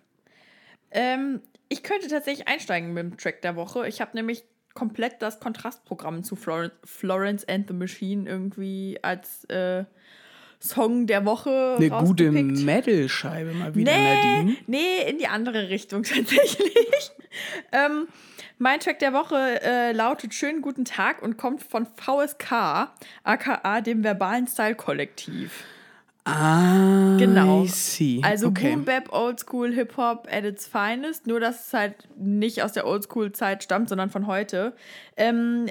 Ähm, 0.91 1.41
ich 1.70 1.84
könnte 1.84 2.08
tatsächlich 2.08 2.48
einsteigen 2.48 2.93
mit 2.93 3.04
dem 3.04 3.17
Track 3.17 3.41
der 3.41 3.56
Woche. 3.56 3.88
Ich 3.88 4.00
habe 4.02 4.12
nämlich 4.15 4.43
komplett 4.74 5.22
das 5.22 5.39
Kontrastprogramm 5.39 6.24
zu 6.24 6.36
Flor 6.36 6.72
Florence 6.84 7.43
and 7.48 7.67
the 7.67 7.74
Machine 7.74 8.30
irgendwie 8.30 9.00
als 9.02 9.43
äh, 9.46 9.84
Song 10.60 11.06
der 11.08 11.26
Woche 11.26 11.76
Eine 11.78 11.89
gute. 11.89 12.32
Metal-Scheibe 12.32 13.54
mal 13.54 13.76
wieder, 13.76 13.91
Nee, 13.91 14.15
Nadine. 14.15 14.58
nee, 14.67 15.10
in 15.10 15.17
die 15.20 15.28
andere 15.28 15.70
Richtung 15.70 16.04
tatsächlich. 16.04 17.12
ähm, 17.72 18.08
mein 18.58 18.80
Track 18.80 19.00
der 19.00 19.13
Woche 19.13 19.62
äh, 19.62 19.91
lautet 19.91 20.34
Schönen 20.34 20.62
guten 20.62 20.86
Tag 20.86 21.22
und 21.22 21.38
kommt 21.38 21.63
von 21.63 21.86
VSK, 21.86 22.89
aka 23.24 23.82
dem 23.82 24.04
Verbalen 24.04 24.48
Style 24.48 24.76
Kollektiv. 24.76 25.63
Ah, 26.26 27.15
Genau. 27.17 27.65
Also 28.24 28.48
okay. 28.48 28.72
Boom 28.74 28.84
Bap 28.86 29.13
Oldschool 29.13 29.74
Hip 29.74 29.96
Hop 29.96 30.28
at 30.30 30.43
its 30.43 30.67
finest, 30.67 31.26
nur 31.26 31.39
dass 31.39 31.67
es 31.67 31.74
halt 31.74 31.96
nicht 32.17 32.62
aus 32.63 32.74
der 32.74 32.86
Oldschool 32.86 33.32
Zeit 33.32 33.63
stammt, 33.63 33.88
sondern 33.89 34.10
von 34.10 34.28
heute. 34.28 34.74
Ähm, 35.15 35.67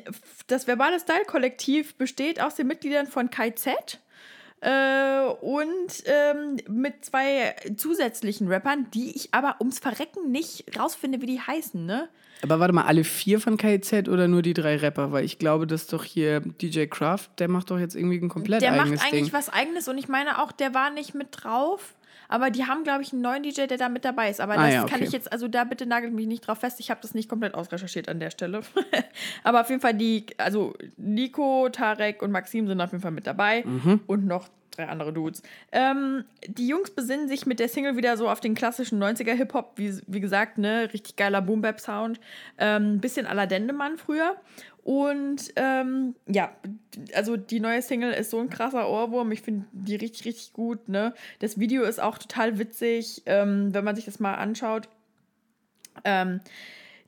das 0.47 0.67
verbale 0.67 0.99
Style 0.99 1.25
Kollektiv 1.27 1.95
besteht 1.97 2.41
aus 2.41 2.55
den 2.55 2.67
Mitgliedern 2.69 3.07
von 3.07 3.31
KZ, 3.31 4.01
Äh, 4.61 5.27
und 5.41 6.03
ähm, 6.07 6.57
mit 6.69 7.05
zwei 7.05 7.55
zusätzlichen 7.77 8.49
Rappern, 8.49 8.87
die 8.95 9.15
ich 9.15 9.29
aber 9.33 9.57
ums 9.61 9.79
Verrecken 9.79 10.31
nicht 10.31 10.79
rausfinde, 10.79 11.21
wie 11.21 11.27
die 11.27 11.41
heißen, 11.41 11.85
ne? 11.85 12.09
Aber 12.43 12.61
warte 12.61 12.75
mal, 12.75 12.85
alle 12.85 13.05
vier 13.05 13.41
von 13.41 13.57
KIZ 13.57 14.09
oder 14.09 14.29
nur 14.29 14.43
die 14.43 14.55
drei 14.55 14.77
Rapper? 14.77 15.11
Weil 15.13 15.25
ich 15.25 15.39
glaube, 15.39 15.67
dass 15.67 15.87
doch 15.87 16.05
hier 16.05 16.41
DJ 16.41 16.85
Kraft, 16.87 17.39
der 17.39 17.49
macht 17.49 17.71
doch 17.71 17.79
jetzt 17.79 17.95
irgendwie 17.97 18.19
ein 18.19 18.29
komplett 18.29 18.63
Der 18.63 18.73
eigenes 18.73 19.01
macht 19.01 19.07
eigentlich 19.07 19.25
Ding. 19.25 19.33
was 19.33 19.49
eigenes 19.49 19.89
und 19.89 19.99
ich 19.99 20.09
meine 20.09 20.43
auch, 20.43 20.53
der 20.53 20.75
war 20.75 20.91
nicht 20.91 21.15
mit 21.15 21.29
drauf. 21.33 21.95
Aber 22.29 22.51
die 22.51 22.65
haben, 22.65 22.85
glaube 22.85 23.03
ich, 23.03 23.13
einen 23.13 23.23
neuen 23.23 23.43
DJ, 23.43 23.67
der 23.67 23.79
da 23.79 23.89
mit 23.89 24.05
dabei 24.05 24.31
ist. 24.31 24.41
Aber 24.41 24.55
Ah 24.55 24.65
das 24.65 24.75
ja, 24.75 24.85
kann 24.85 24.97
okay. 24.97 25.05
ich 25.05 25.13
jetzt, 25.13 25.33
also 25.33 25.49
da 25.49 25.65
bitte 25.65 25.87
nagelt 25.87 26.13
mich 26.13 26.27
nicht 26.27 26.47
drauf 26.47 26.59
fest. 26.59 26.81
Ich 26.81 26.91
habe 26.91 27.01
das 27.03 27.15
nicht 27.15 27.29
komplett 27.29 27.55
ausrecherchiert 27.55 28.09
an 28.09 28.21
der 28.21 28.31
Stelle. 28.31 28.63
Aber 29.45 29.61
auf 29.61 29.69
jeden 29.69 29.81
Fall 29.81 29.95
die, 29.95 30.27
also 30.39 30.75
Nico, 30.97 31.69
Tarek 31.71 32.23
und 32.23 32.31
Maxim 32.31 32.67
sind 32.67 32.81
auf 32.81 32.93
jeden 32.93 33.03
Fall 33.03 33.13
mit 33.13 33.27
dabei. 33.27 33.65
Mhm. 33.65 34.01
Und 34.07 34.27
noch 34.27 34.49
drei 34.77 34.89
andere 34.89 35.13
Dudes. 35.13 35.43
Ähm, 35.73 36.25
die 36.47 36.69
Jungs 36.69 36.91
besinnen 36.91 37.29
sich 37.29 37.47
mit 37.47 37.59
der 37.59 37.69
Single 37.69 37.97
wieder 37.97 38.17
so 38.17 38.29
auf 38.29 38.41
den 38.41 38.55
klassischen 38.55 39.03
90er-Hip-Hop. 39.03 39.73
Wie, 39.77 39.99
wie 40.07 40.21
gesagt, 40.21 40.59
ne, 40.59 40.89
richtig 40.93 41.17
geiler 41.17 41.43
Boom-Bap-Sound. 41.43 42.21
Ähm, 42.59 43.01
bisschen 43.01 43.27
la 43.27 43.47
Dendemann 43.47 43.97
früher. 43.97 44.37
Und 44.87 45.53
ähm, 45.57 46.15
ja, 46.29 46.53
also 47.13 47.37
die 47.37 47.59
neue 47.59 47.83
Single 47.83 48.13
ist 48.13 48.31
so 48.31 48.39
ein 48.39 48.51
krasser 48.51 48.89
Ohrwurm. 48.89 49.33
Ich 49.33 49.43
finde 49.43 49.67
die 49.73 49.97
richtig, 49.97 50.25
richtig 50.25 50.53
gut. 50.53 50.89
Ne? 50.89 51.13
Das 51.41 51.59
Video 51.59 51.83
ist 51.83 52.01
auch 52.01 52.19
total 52.19 52.61
witzig, 52.61 53.23
ähm, 53.27 53.75
wenn 53.75 53.83
man 53.83 53.97
sich 53.97 54.05
das 54.05 54.21
mal 54.21 54.35
anschaut. 54.35 54.89
Ähm, 56.05 56.41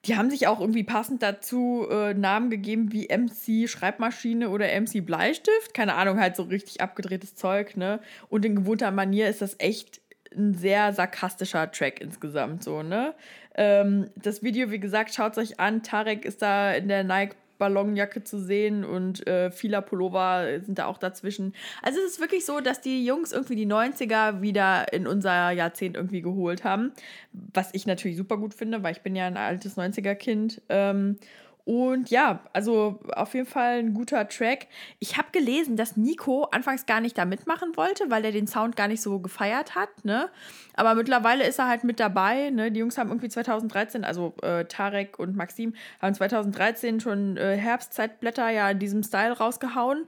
die 0.08 0.16
haben 0.16 0.30
sich 0.30 0.46
auch 0.46 0.60
irgendwie 0.60 0.84
passend 0.84 1.22
dazu 1.22 1.86
äh, 1.90 2.14
Namen 2.14 2.48
gegeben 2.48 2.92
wie 2.92 3.08
MC 3.08 3.68
Schreibmaschine 3.68 4.48
oder 4.48 4.68
MC 4.80 5.04
Bleistift. 5.04 5.74
Keine 5.74 5.94
Ahnung, 5.94 6.18
halt 6.18 6.34
so 6.34 6.44
richtig 6.44 6.80
abgedrehtes 6.80 7.34
Zeug, 7.34 7.76
ne? 7.76 8.00
Und 8.30 8.44
in 8.46 8.56
gewohnter 8.56 8.90
Manier 8.90 9.28
ist 9.28 9.42
das 9.42 9.56
echt 9.58 10.00
ein 10.34 10.54
sehr 10.54 10.92
sarkastischer 10.94 11.70
Track 11.70 12.00
insgesamt, 12.00 12.64
so, 12.64 12.82
ne? 12.82 13.14
Ähm, 13.54 14.10
das 14.16 14.42
Video, 14.42 14.70
wie 14.70 14.80
gesagt, 14.80 15.14
schaut 15.14 15.32
es 15.32 15.38
euch 15.38 15.60
an. 15.60 15.82
Tarek 15.82 16.24
ist 16.24 16.40
da 16.40 16.72
in 16.72 16.88
der 16.88 17.04
Nike 17.04 17.36
Ballonjacke 17.58 18.24
zu 18.24 18.38
sehen 18.38 18.84
und 18.84 19.26
äh, 19.26 19.50
vieler 19.50 19.82
Pullover 19.82 20.60
sind 20.60 20.78
da 20.78 20.86
auch 20.86 20.98
dazwischen. 20.98 21.54
Also 21.82 21.98
es 22.00 22.12
ist 22.12 22.20
wirklich 22.20 22.44
so, 22.44 22.60
dass 22.60 22.80
die 22.80 23.04
Jungs 23.04 23.32
irgendwie 23.32 23.56
die 23.56 23.66
90er 23.66 24.40
wieder 24.40 24.92
in 24.92 25.06
unser 25.06 25.50
Jahrzehnt 25.50 25.96
irgendwie 25.96 26.22
geholt 26.22 26.64
haben, 26.64 26.92
was 27.32 27.70
ich 27.72 27.86
natürlich 27.86 28.16
super 28.16 28.36
gut 28.36 28.54
finde, 28.54 28.82
weil 28.82 28.92
ich 28.92 29.02
bin 29.02 29.16
ja 29.16 29.26
ein 29.26 29.36
altes 29.36 29.76
90er-Kind. 29.76 30.62
Ähm, 30.68 31.16
und 31.68 32.08
ja, 32.08 32.40
also 32.54 32.98
auf 33.14 33.34
jeden 33.34 33.46
Fall 33.46 33.80
ein 33.80 33.92
guter 33.92 34.26
Track. 34.26 34.68
Ich 35.00 35.18
habe 35.18 35.28
gelesen, 35.32 35.76
dass 35.76 35.98
Nico 35.98 36.44
anfangs 36.44 36.86
gar 36.86 37.02
nicht 37.02 37.18
da 37.18 37.26
mitmachen 37.26 37.76
wollte, 37.76 38.04
weil 38.08 38.24
er 38.24 38.32
den 38.32 38.46
Sound 38.46 38.74
gar 38.74 38.88
nicht 38.88 39.02
so 39.02 39.18
gefeiert 39.18 39.74
hat, 39.74 39.90
ne? 40.02 40.30
Aber 40.76 40.94
mittlerweile 40.94 41.46
ist 41.46 41.58
er 41.58 41.68
halt 41.68 41.84
mit 41.84 42.00
dabei, 42.00 42.48
ne? 42.48 42.72
Die 42.72 42.80
Jungs 42.80 42.96
haben 42.96 43.10
irgendwie 43.10 43.28
2013, 43.28 44.02
also 44.04 44.32
äh, 44.40 44.64
Tarek 44.64 45.18
und 45.18 45.36
Maxim, 45.36 45.74
haben 46.00 46.14
2013 46.14 47.00
schon 47.00 47.36
äh, 47.36 47.58
Herbstzeitblätter 47.58 48.48
ja 48.48 48.70
in 48.70 48.78
diesem 48.78 49.02
Style 49.02 49.32
rausgehauen. 49.32 50.06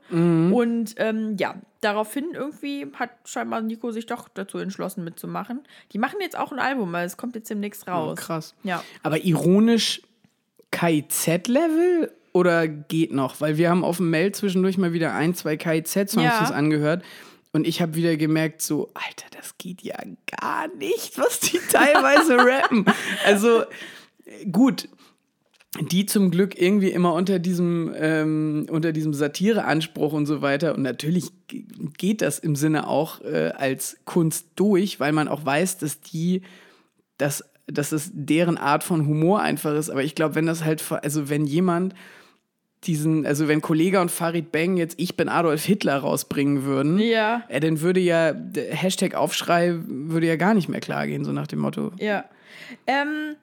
Und 0.54 0.94
ähm, 0.96 1.36
ja, 1.38 1.56
daraufhin 1.82 2.30
irgendwie 2.32 2.90
hat 2.94 3.10
scheinbar 3.26 3.60
Nico 3.60 3.90
sich 3.90 4.06
doch 4.06 4.28
dazu 4.28 4.56
entschlossen 4.56 5.04
mitzumachen. 5.04 5.60
Die 5.92 5.98
machen 5.98 6.20
jetzt 6.22 6.38
auch 6.38 6.52
ein 6.52 6.58
Album, 6.58 6.90
weil 6.92 7.04
es 7.04 7.18
kommt 7.18 7.34
jetzt 7.34 7.50
demnächst 7.50 7.86
raus. 7.86 8.18
Krass. 8.18 8.54
Ja. 8.62 8.82
Aber 9.02 9.22
ironisch 9.22 10.00
KIZ-Level 10.72 12.10
oder 12.32 12.68
geht 12.68 13.12
noch? 13.12 13.40
Weil 13.40 13.56
wir 13.56 13.70
haben 13.70 13.84
auf 13.84 13.96
dem 13.98 14.10
Mail 14.10 14.32
zwischendurch 14.32 14.78
mal 14.78 14.92
wieder 14.92 15.14
ein, 15.14 15.34
zwei 15.34 15.56
KIZ-Songs 15.56 16.14
Ja. 16.24 16.40
uns 16.40 16.50
angehört. 16.50 17.02
Und 17.52 17.66
ich 17.66 17.82
habe 17.82 17.94
wieder 17.96 18.16
gemerkt, 18.16 18.62
so, 18.62 18.90
Alter, 18.94 19.26
das 19.36 19.58
geht 19.58 19.82
ja 19.82 19.96
gar 20.40 20.68
nicht, 20.76 21.18
was 21.18 21.40
die 21.40 21.58
teilweise 21.70 22.36
rappen. 22.38 22.84
Also, 23.24 23.64
gut, 24.52 24.88
die 25.80 26.06
zum 26.06 26.30
Glück 26.30 26.60
irgendwie 26.60 26.90
immer 26.90 27.14
unter 27.14 27.40
diesem, 27.40 27.92
ähm, 27.96 28.66
unter 28.70 28.92
diesem 28.92 29.14
Satireanspruch 29.14 30.12
und 30.12 30.26
so 30.26 30.42
weiter. 30.42 30.74
Und 30.76 30.82
natürlich 30.82 31.30
geht 31.98 32.22
das 32.22 32.38
im 32.38 32.54
Sinne 32.54 32.86
auch 32.86 33.20
äh, 33.22 33.52
als 33.56 33.98
Kunst 34.04 34.46
durch, 34.54 35.00
weil 35.00 35.12
man 35.12 35.26
auch 35.26 35.44
weiß, 35.44 35.78
dass 35.78 36.00
die, 36.00 36.42
dass, 37.18 37.44
dass 37.72 37.92
es 37.92 38.10
deren 38.12 38.56
Art 38.58 38.84
von 38.84 39.06
Humor 39.06 39.40
einfach 39.40 39.74
ist. 39.74 39.90
Aber 39.90 40.02
ich 40.02 40.14
glaube, 40.14 40.34
wenn 40.34 40.46
das 40.46 40.64
halt, 40.64 40.82
also 41.02 41.28
wenn 41.30 41.46
jemand 41.46 41.94
diesen, 42.84 43.26
also 43.26 43.46
wenn 43.46 43.60
Kollega 43.60 44.00
und 44.00 44.10
Farid 44.10 44.52
Bang 44.52 44.76
jetzt 44.78 44.98
Ich 44.98 45.14
bin 45.16 45.28
Adolf 45.28 45.64
Hitler 45.64 45.98
rausbringen 45.98 46.64
würden, 46.64 46.98
Ja. 46.98 47.42
äh, 47.48 47.60
dann 47.60 47.80
würde 47.82 48.00
ja 48.00 48.32
Hashtag 48.70 49.14
Aufschrei 49.14 49.74
würde 49.86 50.26
ja 50.26 50.36
gar 50.36 50.54
nicht 50.54 50.68
mehr 50.70 50.80
klar 50.80 51.06
gehen, 51.06 51.24
so 51.24 51.32
nach 51.32 51.46
dem 51.46 51.58
Motto. 51.58 51.92
Ja. 51.98 52.24
Ähm, 52.86 53.36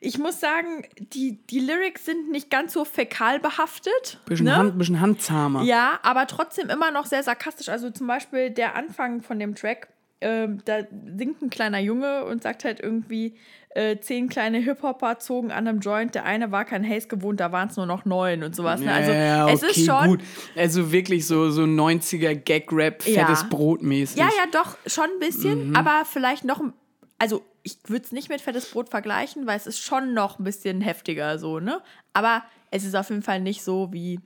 ich 0.00 0.16
muss 0.18 0.38
sagen, 0.38 0.84
die, 1.12 1.38
die 1.50 1.58
Lyrics 1.58 2.04
sind 2.04 2.30
nicht 2.30 2.50
ganz 2.50 2.72
so 2.72 2.84
fäkal 2.84 3.40
behaftet. 3.40 4.20
Bisschen, 4.26 4.46
ne? 4.46 4.56
Hand, 4.56 4.78
bisschen 4.78 5.00
handzahmer. 5.00 5.62
Ja, 5.64 5.98
aber 6.04 6.28
trotzdem 6.28 6.70
immer 6.70 6.92
noch 6.92 7.06
sehr 7.06 7.24
sarkastisch. 7.24 7.68
Also 7.68 7.90
zum 7.90 8.06
Beispiel 8.06 8.50
der 8.50 8.76
Anfang 8.76 9.22
von 9.22 9.40
dem 9.40 9.56
Track, 9.56 9.88
ähm, 10.20 10.58
da 10.66 10.82
singt 11.16 11.42
ein 11.42 11.50
kleiner 11.50 11.80
Junge 11.80 12.24
und 12.26 12.44
sagt 12.44 12.64
halt 12.64 12.78
irgendwie, 12.78 13.34
äh, 13.70 13.98
zehn 14.00 14.28
kleine 14.28 14.58
Hip-Hopper 14.58 15.18
zogen 15.18 15.50
an 15.52 15.68
einem 15.68 15.80
Joint, 15.80 16.14
der 16.14 16.24
eine 16.24 16.50
war 16.50 16.64
kein 16.64 16.88
Haze 16.88 17.06
gewohnt, 17.08 17.38
da 17.40 17.52
waren 17.52 17.68
es 17.68 17.76
nur 17.76 17.86
noch 17.86 18.04
neun 18.04 18.42
und 18.42 18.56
sowas. 18.56 18.80
Ne? 18.80 18.92
Also 18.92 19.12
ja, 19.12 19.48
es 19.50 19.62
ist 19.62 19.84
schon. 19.84 20.06
gut. 20.06 20.20
Also 20.56 20.90
wirklich 20.90 21.26
so, 21.26 21.50
so 21.50 21.62
90er 21.62 22.34
Gag-Rap, 22.34 23.02
fettes 23.02 23.42
Ja. 23.42 23.46
Brot 23.50 23.82
mäßig. 23.82 24.16
Ja, 24.18 24.26
ja, 24.36 24.44
doch, 24.52 24.76
schon 24.86 25.04
ein 25.04 25.16
Mhm. 25.16 25.20
bisschen, 25.20 25.76
aber 25.76 26.04
vielleicht 26.04 26.44
noch, 26.44 26.60
ein- 26.60 26.72
also 27.18 27.42
ich 27.62 27.76
würde 27.88 28.04
es 28.04 28.12
nicht 28.12 28.30
mit 28.30 28.40
fettes 28.40 28.70
Brot 28.70 28.88
vergleichen, 28.88 29.46
weil 29.46 29.56
es 29.58 29.66
ist 29.66 29.80
schon 29.80 30.14
noch 30.14 30.38
ein 30.38 30.44
bisschen 30.44 30.80
heftiger 30.80 31.38
so, 31.38 31.60
ne? 31.60 31.80
Aber 32.14 32.42
es 32.70 32.84
ist 32.84 32.94
auf 32.96 33.10
jeden 33.10 33.22
Fall 33.22 33.40
nicht 33.40 33.62
so 33.62 33.92
wie, 33.92 34.18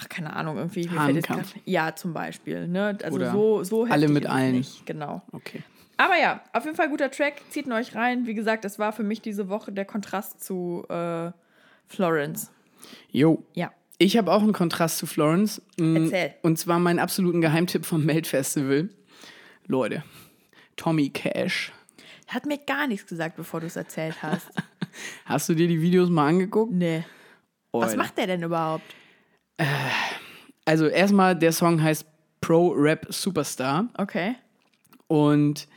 ach, 0.00 0.08
keine 0.08 0.34
Ahnung, 0.34 0.56
irgendwie. 0.56 0.88
Hahnenkampf. 0.90 1.52
grad- 1.54 1.62
Ja, 1.64 1.94
zum 1.94 2.12
Beispiel, 2.12 2.66
ne? 2.66 2.98
Also 3.02 3.14
Oder 3.16 3.30
so, 3.30 3.62
so 3.62 3.80
heftig 3.86 3.92
alle 3.92 4.08
mit 4.08 4.26
allen. 4.26 4.52
Nicht, 4.56 4.84
genau. 4.86 5.22
Okay. 5.32 5.62
Aber 5.98 6.16
ja, 6.18 6.42
auf 6.52 6.64
jeden 6.64 6.76
Fall 6.76 6.88
guter 6.88 7.10
Track, 7.10 7.42
zieht 7.50 7.66
ihn 7.66 7.72
euch 7.72 7.94
rein. 7.94 8.26
Wie 8.26 8.34
gesagt, 8.34 8.64
das 8.64 8.78
war 8.78 8.92
für 8.92 9.02
mich 9.02 9.20
diese 9.20 9.48
Woche 9.48 9.72
der 9.72 9.84
Kontrast 9.84 10.42
zu 10.42 10.86
äh, 10.88 11.30
Florence. 11.88 12.50
Jo. 13.10 13.42
Ja. 13.54 13.72
Ich 13.98 14.16
habe 14.16 14.32
auch 14.32 14.42
einen 14.42 14.52
Kontrast 14.52 14.98
zu 14.98 15.06
Florence. 15.06 15.60
Mm, 15.76 15.96
Erzähl. 16.04 16.34
Und 16.42 16.56
zwar 16.58 16.78
meinen 16.78 17.00
absoluten 17.00 17.40
Geheimtipp 17.40 17.84
vom 17.84 18.04
Melt-Festival. 18.04 18.88
Leute, 19.66 20.04
Tommy 20.76 21.10
Cash. 21.10 21.72
Hat 22.28 22.46
mir 22.46 22.58
gar 22.58 22.86
nichts 22.86 23.08
gesagt, 23.08 23.36
bevor 23.36 23.60
du 23.60 23.66
es 23.66 23.74
erzählt 23.74 24.22
hast. 24.22 24.46
Hast 25.24 25.48
du 25.48 25.54
dir 25.54 25.66
die 25.66 25.82
Videos 25.82 26.08
mal 26.08 26.28
angeguckt? 26.28 26.72
nee. 26.72 27.04
Was 27.70 27.90
Alter. 27.90 27.96
macht 27.98 28.16
der 28.16 28.26
denn 28.28 28.42
überhaupt? 28.42 28.94
Also 30.64 30.86
erstmal, 30.86 31.36
der 31.36 31.52
Song 31.52 31.82
heißt 31.82 32.06
Pro 32.40 32.68
Rap 32.70 33.06
Superstar. 33.10 33.88
Okay. 33.98 34.36
Und 35.06 35.68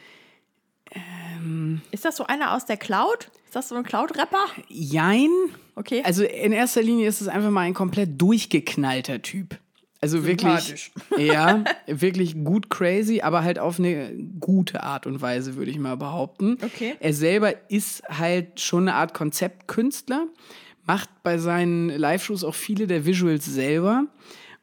Ist 1.91 2.05
das 2.05 2.15
so 2.15 2.25
einer 2.25 2.53
aus 2.55 2.65
der 2.65 2.77
Cloud? 2.77 3.29
Ist 3.45 3.55
das 3.55 3.69
so 3.69 3.75
ein 3.75 3.83
Cloud-Rapper? 3.83 4.45
jein. 4.67 5.29
Okay. 5.75 6.01
Also 6.03 6.23
in 6.23 6.51
erster 6.51 6.81
Linie 6.81 7.07
ist 7.07 7.21
es 7.21 7.27
einfach 7.27 7.49
mal 7.49 7.61
ein 7.61 7.73
komplett 7.73 8.21
durchgeknallter 8.21 9.21
Typ. 9.21 9.57
Also 10.01 10.25
wirklich, 10.25 10.91
ja, 11.17 11.63
wirklich 11.87 12.43
gut 12.43 12.69
crazy, 12.69 13.21
aber 13.21 13.43
halt 13.43 13.59
auf 13.59 13.77
eine 13.77 14.11
gute 14.39 14.81
Art 14.81 15.05
und 15.05 15.21
Weise, 15.21 15.55
würde 15.55 15.69
ich 15.69 15.77
mal 15.77 15.95
behaupten. 15.95 16.57
Okay. 16.63 16.95
Er 16.99 17.13
selber 17.13 17.53
ist 17.69 18.03
halt 18.09 18.59
schon 18.59 18.87
eine 18.87 18.95
Art 18.95 19.13
Konzeptkünstler, 19.13 20.27
macht 20.85 21.09
bei 21.21 21.37
seinen 21.37 21.89
Live-Shows 21.89 22.43
auch 22.43 22.55
viele 22.55 22.87
der 22.87 23.05
Visuals 23.05 23.45
selber 23.45 24.07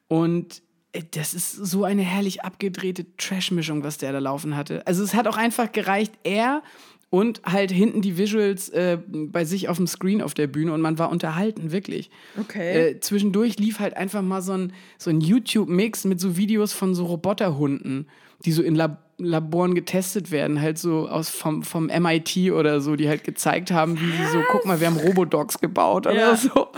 und 0.08 0.62
das 1.10 1.34
ist 1.34 1.52
so 1.52 1.84
eine 1.84 2.02
herrlich 2.02 2.44
abgedrehte 2.44 3.06
Trash-Mischung, 3.16 3.84
was 3.84 3.98
der 3.98 4.12
da 4.12 4.18
laufen 4.18 4.56
hatte. 4.56 4.86
Also 4.86 5.02
es 5.04 5.14
hat 5.14 5.26
auch 5.26 5.36
einfach 5.36 5.70
gereicht, 5.72 6.12
er 6.24 6.62
und 7.10 7.40
halt 7.44 7.70
hinten 7.70 8.02
die 8.02 8.18
Visuals 8.18 8.68
äh, 8.68 8.98
bei 9.10 9.44
sich 9.44 9.68
auf 9.68 9.78
dem 9.78 9.86
Screen 9.86 10.20
auf 10.20 10.34
der 10.34 10.46
Bühne 10.46 10.72
und 10.72 10.80
man 10.82 10.98
war 10.98 11.10
unterhalten, 11.10 11.72
wirklich. 11.72 12.10
Okay. 12.38 12.90
Äh, 12.90 13.00
zwischendurch 13.00 13.58
lief 13.58 13.80
halt 13.80 13.96
einfach 13.96 14.22
mal 14.22 14.42
so 14.42 14.52
ein, 14.52 14.72
so 14.98 15.08
ein 15.10 15.20
YouTube-Mix 15.20 16.04
mit 16.04 16.20
so 16.20 16.36
Videos 16.36 16.72
von 16.74 16.94
so 16.94 17.06
Roboterhunden, 17.06 18.08
die 18.44 18.52
so 18.52 18.62
in 18.62 18.74
Lab 18.74 19.04
Laboren 19.20 19.74
getestet 19.74 20.30
werden, 20.30 20.60
halt 20.60 20.78
so 20.78 21.08
aus 21.08 21.28
vom, 21.28 21.64
vom 21.64 21.86
MIT 21.86 22.52
oder 22.52 22.80
so, 22.80 22.94
die 22.94 23.08
halt 23.08 23.24
gezeigt 23.24 23.72
haben, 23.72 23.98
wie 24.00 24.12
sie 24.12 24.26
so, 24.30 24.40
guck 24.48 24.64
mal, 24.64 24.78
wir 24.78 24.86
haben 24.86 24.96
Robodogs 24.96 25.58
gebaut 25.58 26.06
oder 26.06 26.14
Ja. 26.14 26.36
so. 26.36 26.68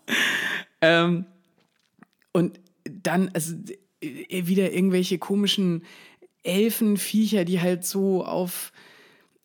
ähm, 0.80 1.26
und 2.32 2.60
dann, 2.90 3.30
also 3.34 3.54
äh, 4.00 4.46
wieder 4.46 4.72
irgendwelche 4.72 5.18
komischen 5.18 5.84
Elfenviecher, 6.42 7.44
die 7.44 7.60
halt 7.60 7.84
so 7.84 8.24
auf 8.24 8.72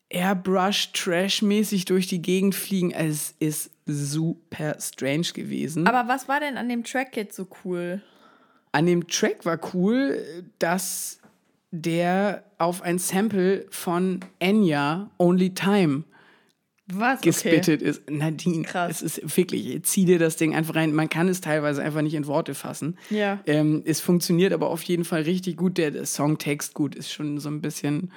Airbrush-Trash-mäßig 0.09 1.85
durch 1.85 2.07
die 2.07 2.21
Gegend 2.21 2.53
fliegen. 2.53 2.91
Es 2.91 3.33
ist 3.39 3.71
super 3.85 4.75
strange 4.79 5.27
gewesen. 5.33 5.87
Aber 5.87 6.07
was 6.07 6.27
war 6.27 6.39
denn 6.39 6.57
an 6.57 6.69
dem 6.69 6.83
Track 6.83 7.15
jetzt 7.15 7.35
so 7.35 7.47
cool? 7.63 8.01
An 8.71 8.85
dem 8.85 9.07
Track 9.07 9.45
war 9.45 9.59
cool, 9.73 10.45
dass 10.59 11.19
der 11.71 12.43
auf 12.57 12.81
ein 12.81 12.99
Sample 12.99 13.65
von 13.69 14.19
Enya 14.39 15.09
Only 15.17 15.53
Time 15.53 16.03
Was? 16.93 17.21
gespittet 17.21 17.81
ist. 17.81 18.09
Nadine, 18.09 18.63
Krass. 18.63 19.01
es 19.01 19.17
ist 19.17 19.37
wirklich, 19.37 19.83
zieh 19.83 20.05
dir 20.05 20.19
das 20.19 20.35
Ding 20.35 20.55
einfach 20.55 20.75
rein. 20.75 20.93
Man 20.93 21.09
kann 21.09 21.27
es 21.27 21.41
teilweise 21.41 21.81
einfach 21.81 22.01
nicht 22.01 22.13
in 22.13 22.27
Worte 22.27 22.53
fassen. 22.53 22.97
Ja. 23.09 23.39
Ähm, 23.45 23.81
es 23.85 24.01
funktioniert 24.01 24.53
aber 24.53 24.69
auf 24.69 24.83
jeden 24.83 25.05
Fall 25.05 25.21
richtig 25.23 25.57
gut. 25.57 25.77
Der, 25.77 25.91
der 25.91 26.05
Songtext, 26.05 26.73
gut, 26.73 26.95
ist 26.95 27.11
schon 27.11 27.39
so 27.39 27.49
ein 27.49 27.61
bisschen 27.61 28.11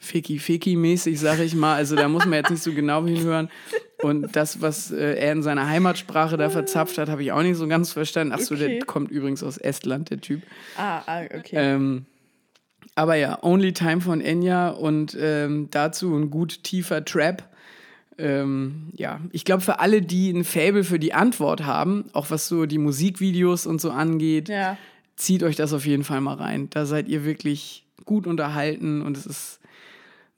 ficky-ficky-mäßig, 0.00 1.18
sag 1.18 1.40
ich 1.40 1.54
mal. 1.54 1.74
Also 1.74 1.96
da 1.96 2.08
muss 2.08 2.24
man 2.24 2.34
jetzt 2.34 2.50
nicht 2.50 2.62
so 2.62 2.72
genau 2.72 3.04
hinhören. 3.04 3.50
Und 4.02 4.36
das, 4.36 4.62
was 4.62 4.92
äh, 4.92 5.14
er 5.14 5.32
in 5.32 5.42
seiner 5.42 5.68
Heimatsprache 5.68 6.36
da 6.36 6.50
verzapft 6.50 6.98
hat, 6.98 7.08
habe 7.08 7.22
ich 7.22 7.32
auch 7.32 7.42
nicht 7.42 7.56
so 7.56 7.66
ganz 7.66 7.92
verstanden. 7.92 8.32
Achso, 8.32 8.54
Okay. 8.54 8.76
der 8.76 8.86
kommt 8.86 9.10
übrigens 9.10 9.42
aus 9.42 9.58
Estland, 9.58 10.10
der 10.10 10.20
Typ. 10.20 10.42
Ah, 10.76 11.02
ah 11.06 11.22
okay. 11.24 11.56
Ähm, 11.56 12.06
aber 12.94 13.16
ja, 13.16 13.42
Only 13.42 13.72
Time 13.72 14.00
von 14.00 14.20
Enya 14.20 14.70
und 14.70 15.16
ähm, 15.20 15.68
dazu 15.70 16.14
ein 16.16 16.30
gut 16.30 16.62
tiefer 16.62 17.04
Trap. 17.04 17.48
Ähm, 18.18 18.88
ja, 18.94 19.20
ich 19.30 19.44
glaube, 19.44 19.62
für 19.62 19.78
alle, 19.78 20.02
die 20.02 20.30
ein 20.30 20.44
Fable 20.44 20.84
für 20.84 20.98
die 20.98 21.14
Antwort 21.14 21.64
haben, 21.64 22.06
auch 22.12 22.30
was 22.30 22.48
so 22.48 22.66
die 22.66 22.78
Musikvideos 22.78 23.64
und 23.66 23.80
so 23.80 23.90
angeht, 23.90 24.48
ja. 24.48 24.76
zieht 25.16 25.44
euch 25.44 25.56
das 25.56 25.72
auf 25.72 25.86
jeden 25.86 26.04
Fall 26.04 26.20
mal 26.20 26.34
rein. 26.34 26.68
Da 26.70 26.84
seid 26.84 27.08
ihr 27.08 27.24
wirklich 27.24 27.86
gut 28.04 28.26
unterhalten 28.26 29.02
und 29.02 29.16
es 29.16 29.26
ist 29.26 29.60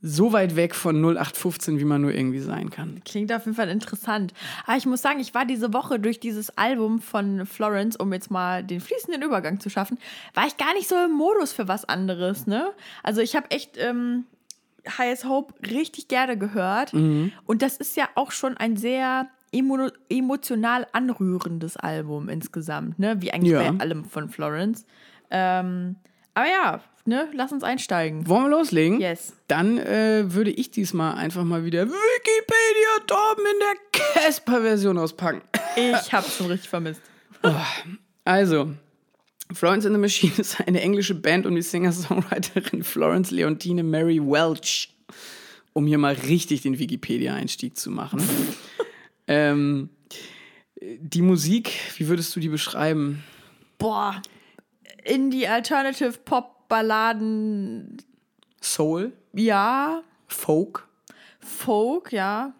so 0.02 0.32
weit 0.32 0.56
weg 0.56 0.74
von 0.74 0.96
0815, 0.96 1.78
wie 1.78 1.84
man 1.84 2.00
nur 2.00 2.12
irgendwie 2.12 2.40
sein 2.40 2.70
kann. 2.70 3.02
Klingt 3.04 3.32
auf 3.32 3.44
jeden 3.44 3.56
Fall 3.56 3.68
interessant. 3.68 4.32
Aber 4.66 4.76
ich 4.76 4.86
muss 4.86 5.02
sagen, 5.02 5.20
ich 5.20 5.34
war 5.34 5.44
diese 5.44 5.72
Woche 5.74 5.98
durch 5.98 6.20
dieses 6.20 6.56
Album 6.56 7.00
von 7.00 7.44
Florence, 7.44 7.96
um 7.96 8.12
jetzt 8.12 8.30
mal 8.30 8.64
den 8.64 8.80
fließenden 8.80 9.22
Übergang 9.22 9.60
zu 9.60 9.68
schaffen, 9.68 9.98
war 10.34 10.46
ich 10.46 10.56
gar 10.56 10.72
nicht 10.74 10.88
so 10.88 10.96
im 10.96 11.12
Modus 11.12 11.52
für 11.52 11.68
was 11.68 11.84
anderes, 11.84 12.46
ne? 12.46 12.72
Also 13.02 13.20
ich 13.20 13.36
habe 13.36 13.50
echt 13.50 13.76
ähm, 13.76 14.24
Highest 14.98 15.24
Hope 15.26 15.54
richtig 15.70 16.08
gerne 16.08 16.36
gehört. 16.38 16.92
Mhm. 16.94 17.32
Und 17.46 17.62
das 17.62 17.76
ist 17.76 17.96
ja 17.96 18.08
auch 18.14 18.30
schon 18.32 18.56
ein 18.56 18.76
sehr 18.76 19.28
emo 19.52 19.88
emotional 20.08 20.86
anrührendes 20.92 21.76
Album 21.76 22.28
insgesamt, 22.28 22.98
ne? 22.98 23.20
Wie 23.20 23.32
eigentlich 23.32 23.52
Ja. 23.52 23.72
bei 23.72 23.80
allem 23.80 24.04
von 24.04 24.28
Florence. 24.28 24.84
Ähm, 25.30 25.96
aber 26.34 26.46
ja, 26.48 26.80
ne, 27.04 27.28
lass 27.34 27.50
uns 27.52 27.64
einsteigen. 27.64 28.28
Wollen 28.28 28.44
wir 28.44 28.50
loslegen? 28.50 29.00
Yes. 29.00 29.32
Dann 29.48 29.78
äh, 29.78 30.32
würde 30.32 30.50
ich 30.50 30.70
diesmal 30.70 31.14
einfach 31.14 31.44
mal 31.44 31.64
wieder 31.64 31.86
Wikipedia 31.86 33.06
Torben 33.06 33.44
in 33.44 33.58
der 33.60 34.22
Casper-Version 34.22 34.98
auspacken. 34.98 35.42
Ich 35.76 36.12
hab's 36.12 36.36
schon 36.36 36.46
richtig 36.46 36.68
vermisst. 36.68 37.02
Also, 38.24 38.70
Florence 39.52 39.86
and 39.86 39.94
the 39.94 40.00
Machine 40.00 40.32
ist 40.38 40.60
eine 40.60 40.80
englische 40.80 41.14
Band 41.14 41.46
um 41.46 41.54
die 41.54 41.62
Singer-Songwriterin 41.62 42.82
Florence 42.82 43.30
Leontine 43.30 43.82
Mary 43.82 44.20
Welch. 44.20 44.94
Um 45.72 45.86
hier 45.86 45.98
mal 45.98 46.14
richtig 46.14 46.62
den 46.62 46.78
Wikipedia-Einstieg 46.78 47.76
zu 47.76 47.90
machen. 47.90 48.22
ähm, 49.28 49.90
die 50.80 51.22
Musik, 51.22 51.72
wie 51.96 52.08
würdest 52.08 52.34
du 52.34 52.40
die 52.40 52.48
beschreiben? 52.48 53.22
boah, 53.80 54.22
Indie, 55.02 55.48
Alternative, 55.48 56.12
Pop, 56.24 56.68
Balladen, 56.68 57.96
Soul? 58.60 59.12
ja, 59.32 60.02
Folk? 60.28 60.86
Folk, 61.40 62.12
ja. 62.12 62.52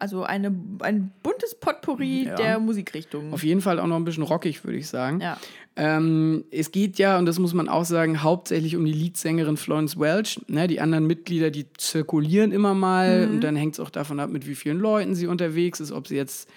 Also 0.00 0.24
eine, 0.24 0.52
ein 0.80 1.12
buntes 1.22 1.54
Potpourri 1.54 2.24
Ja. 2.24 2.34
der 2.34 2.58
Musikrichtungen. 2.58 3.32
Auf 3.32 3.44
jeden 3.44 3.60
Fall 3.60 3.78
auch 3.78 3.86
noch 3.86 3.96
ein 3.96 4.04
bisschen 4.04 4.22
rockig, 4.24 4.64
würde 4.64 4.78
ich 4.78 4.88
sagen. 4.88 5.20
Ja. 5.20 5.38
Ähm, 5.76 6.44
es 6.50 6.72
geht 6.72 6.98
ja, 6.98 7.18
und 7.18 7.26
das 7.26 7.38
muss 7.38 7.54
man 7.54 7.68
auch 7.68 7.84
sagen, 7.84 8.22
hauptsächlich 8.22 8.76
um 8.76 8.84
die 8.84 8.92
Leadsängerin 8.92 9.56
Florence 9.56 9.98
Welch. 10.00 10.40
Ne, 10.48 10.66
die 10.66 10.80
anderen 10.80 11.06
Mitglieder, 11.06 11.50
die 11.50 11.66
zirkulieren 11.74 12.50
immer 12.50 12.74
mal 12.74 13.28
und 13.30 13.40
dann 13.42 13.54
hängt 13.56 13.74
es 13.74 13.80
auch 13.80 13.90
davon 13.90 14.18
ab, 14.20 14.30
mit 14.30 14.46
wie 14.48 14.54
vielen 14.54 14.78
Leuten 14.80 15.14
sie 15.14 15.26
unterwegs 15.26 15.80
ist, 15.80 15.92
ob 15.92 16.08
sie 16.08 16.16
jetzt 16.16 16.48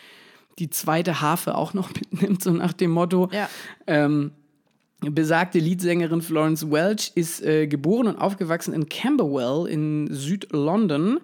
die 0.60 0.70
zweite 0.70 1.22
Harfe 1.22 1.56
auch 1.56 1.74
noch 1.74 1.90
mitnimmt, 2.12 2.42
so 2.44 2.52
nach 2.52 2.74
dem 2.74 2.92
Motto. 2.92 3.30
Ja. 3.32 3.50
Ähm, 3.88 4.32
besagte 5.12 5.60
Leadsängerin 5.60 6.22
Florence 6.22 6.70
Welch 6.70 7.12
ist 7.16 7.44
äh, 7.44 7.68
geboren 7.68 8.08
und 8.08 8.18
aufgewachsen 8.18 8.74
in 8.74 8.90
Camberwell 8.90 9.68
in 9.72 10.08
Süd-London, 10.12 11.20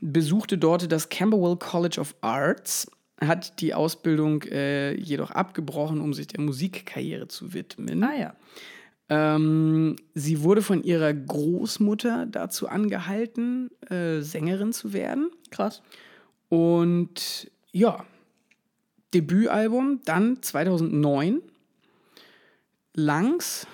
besuchte 0.00 0.58
dort 0.58 0.90
das 0.90 1.08
Camberwell 1.08 1.56
College 1.56 2.00
of 2.00 2.14
Arts, 2.20 2.90
hat 3.20 3.60
die 3.60 3.74
Ausbildung 3.74 4.42
äh, 4.42 4.94
jedoch 4.94 5.30
abgebrochen, 5.30 6.00
um 6.00 6.14
sich 6.14 6.28
der 6.28 6.40
Musikkarriere 6.40 7.28
zu 7.28 7.52
widmen. 7.52 8.02
Ah 8.04 8.16
ja. 8.16 8.34
Ähm, 9.10 9.96
sie 10.14 10.42
wurde 10.42 10.62
von 10.62 10.82
ihrer 10.82 11.12
Großmutter 11.14 12.26
dazu 12.26 12.68
angehalten, 12.68 13.70
äh, 13.88 14.20
Sängerin 14.20 14.72
zu 14.72 14.92
werden. 14.92 15.30
Krass. 15.50 15.82
Und 16.48 17.50
ja, 17.72 18.04
Debütalbum 19.14 20.00
dann 20.04 20.42
2009, 20.42 21.40
Langs. 22.98 23.66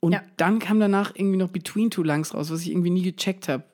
Und 0.00 0.12
Ja. 0.12 0.22
dann 0.36 0.58
kam 0.58 0.80
danach 0.80 1.12
irgendwie 1.14 1.36
noch 1.36 1.50
Between 1.50 1.90
Two 1.90 2.02
Langs 2.02 2.32
raus, 2.34 2.50
was 2.50 2.62
ich 2.62 2.70
irgendwie 2.70 2.90
nie 2.90 3.02
gecheckt 3.02 3.48
habe. 3.48 3.64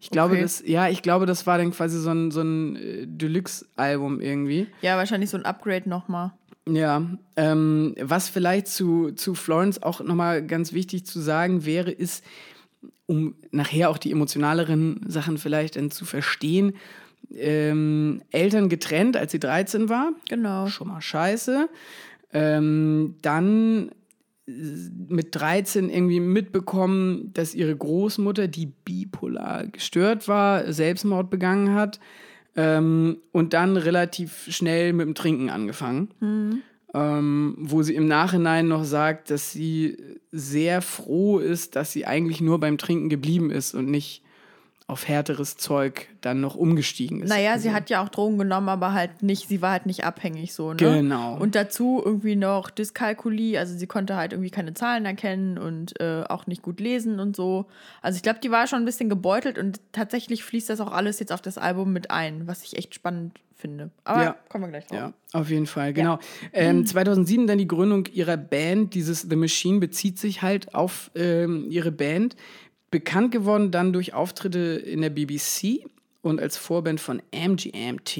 Ich 0.00 0.10
glaube, 0.10 0.34
Okay. 0.34 0.42
das, 0.42 0.62
ja, 0.66 0.88
ich 0.88 1.02
glaube, 1.02 1.26
das 1.26 1.46
war 1.46 1.58
dann 1.58 1.70
quasi 1.72 1.98
so 1.98 2.10
ein, 2.10 2.30
so 2.30 2.42
ein 2.42 2.76
äh, 2.76 3.06
Deluxe-Album 3.06 4.20
irgendwie. 4.20 4.66
Ja, 4.82 4.96
wahrscheinlich 4.96 5.30
so 5.30 5.36
ein 5.36 5.44
Upgrade 5.44 5.88
nochmal. 5.88 6.32
Ja, 6.68 7.02
ähm, 7.36 7.94
was 8.00 8.28
vielleicht 8.28 8.68
zu, 8.68 9.12
zu 9.12 9.34
Florence 9.34 9.82
auch 9.82 10.00
nochmal 10.00 10.46
ganz 10.46 10.72
wichtig 10.72 11.04
zu 11.06 11.20
sagen 11.20 11.64
wäre, 11.66 11.90
ist, 11.90 12.24
um 13.06 13.34
nachher 13.50 13.90
auch 13.90 13.98
die 13.98 14.10
emotionaleren 14.12 15.00
Sachen 15.06 15.36
vielleicht 15.38 15.76
dann 15.76 15.90
zu 15.90 16.04
verstehen, 16.06 16.74
ähm, 17.34 18.22
Eltern 18.30 18.68
getrennt, 18.68 19.16
als 19.16 19.32
sie 19.32 19.40
13 19.40 19.88
war. 19.88 20.12
Genau. 20.28 20.66
Schon 20.68 20.88
mal 20.88 21.00
scheiße. 21.00 21.68
Ähm, 22.32 23.16
dann 23.22 23.90
mit 24.46 25.34
13 25.34 25.88
irgendwie 25.88 26.20
mitbekommen, 26.20 27.30
dass 27.32 27.54
ihre 27.54 27.74
Großmutter, 27.74 28.48
die 28.48 28.66
bipolar 28.66 29.66
gestört 29.68 30.28
war, 30.28 30.70
Selbstmord 30.72 31.30
begangen 31.30 31.74
hat. 31.74 32.00
Ähm, 32.56 33.18
und 33.32 33.52
dann 33.52 33.76
relativ 33.76 34.46
schnell 34.50 34.92
mit 34.92 35.06
dem 35.06 35.14
Trinken 35.14 35.50
angefangen. 35.50 36.08
Ähm, 36.92 37.56
wo 37.58 37.82
sie 37.82 37.94
im 37.94 38.06
Nachhinein 38.06 38.68
noch 38.68 38.84
sagt, 38.84 39.30
dass 39.30 39.50
sie 39.50 39.96
sehr 40.30 40.80
froh 40.80 41.38
ist, 41.38 41.74
dass 41.74 41.90
sie 41.90 42.06
eigentlich 42.06 42.40
nur 42.40 42.60
beim 42.60 42.78
Trinken 42.78 43.08
geblieben 43.08 43.50
ist 43.50 43.74
und 43.74 43.90
nicht 43.90 44.23
auf 44.86 45.08
härteres 45.08 45.56
Zeug 45.56 46.08
dann 46.20 46.42
noch 46.42 46.56
umgestiegen 46.56 47.22
ist. 47.22 47.30
Naja, 47.30 47.58
sie 47.58 47.72
hat 47.72 47.88
ja 47.88 48.02
auch 48.04 48.10
Drogen 48.10 48.36
genommen, 48.36 48.68
aber 48.68 48.92
halt 48.92 49.22
nicht, 49.22 49.48
sie 49.48 49.62
war 49.62 49.70
halt 49.70 49.86
nicht 49.86 50.04
abhängig 50.04 50.52
so, 50.52 50.70
ne? 50.72 50.76
Genau. 50.76 51.38
Und 51.38 51.54
dazu 51.54 52.02
irgendwie 52.04 52.36
noch 52.36 52.68
Dyskalkulie, 52.68 53.58
also 53.58 53.74
sie 53.74 53.86
konnte 53.86 54.16
halt 54.16 54.32
irgendwie 54.34 54.50
keine 54.50 54.74
Zahlen 54.74 55.06
erkennen 55.06 55.56
und 55.56 55.98
äh, 56.00 56.24
auch 56.28 56.46
nicht 56.46 56.60
gut 56.60 56.80
lesen 56.80 57.18
und 57.18 57.34
so. 57.34 57.64
Also 58.02 58.16
ich 58.16 58.22
glaube, 58.22 58.40
die 58.42 58.50
war 58.50 58.66
schon 58.66 58.80
ein 58.80 58.84
bisschen 58.84 59.08
gebeutelt 59.08 59.56
und 59.58 59.80
tatsächlich 59.92 60.44
fließt 60.44 60.68
das 60.68 60.80
auch 60.80 60.92
alles 60.92 61.18
jetzt 61.18 61.32
auf 61.32 61.40
das 61.40 61.56
Album 61.56 61.94
mit 61.94 62.10
ein, 62.10 62.46
was 62.46 62.62
ich 62.62 62.76
echt 62.76 62.94
spannend 62.94 63.40
finde. 63.56 63.90
Aber 64.04 64.22
Ja. 64.22 64.36
kommen 64.50 64.64
wir 64.64 64.68
gleich 64.68 64.86
drauf. 64.86 64.98
Ja, 64.98 65.12
auf 65.32 65.48
jeden 65.48 65.64
Fall, 65.66 65.94
genau. 65.94 66.18
Ähm, 66.52 66.84
2007 66.86 67.46
dann 67.46 67.56
die 67.56 67.66
Gründung 67.68 68.04
ihrer 68.12 68.36
Band. 68.36 68.92
Dieses 68.94 69.22
The 69.22 69.36
Machine 69.36 69.80
bezieht 69.80 70.18
sich 70.18 70.42
halt 70.42 70.74
auf 70.74 71.10
ähm, 71.14 71.70
ihre 71.70 71.90
Band. 71.90 72.36
Bekannt 72.94 73.32
geworden 73.32 73.72
dann 73.72 73.92
durch 73.92 74.14
Auftritte 74.14 74.58
in 74.58 75.00
der 75.00 75.10
BBC 75.10 75.84
und 76.22 76.40
als 76.40 76.56
Vorband 76.56 77.00
von 77.00 77.20
MGMT. 77.32 78.18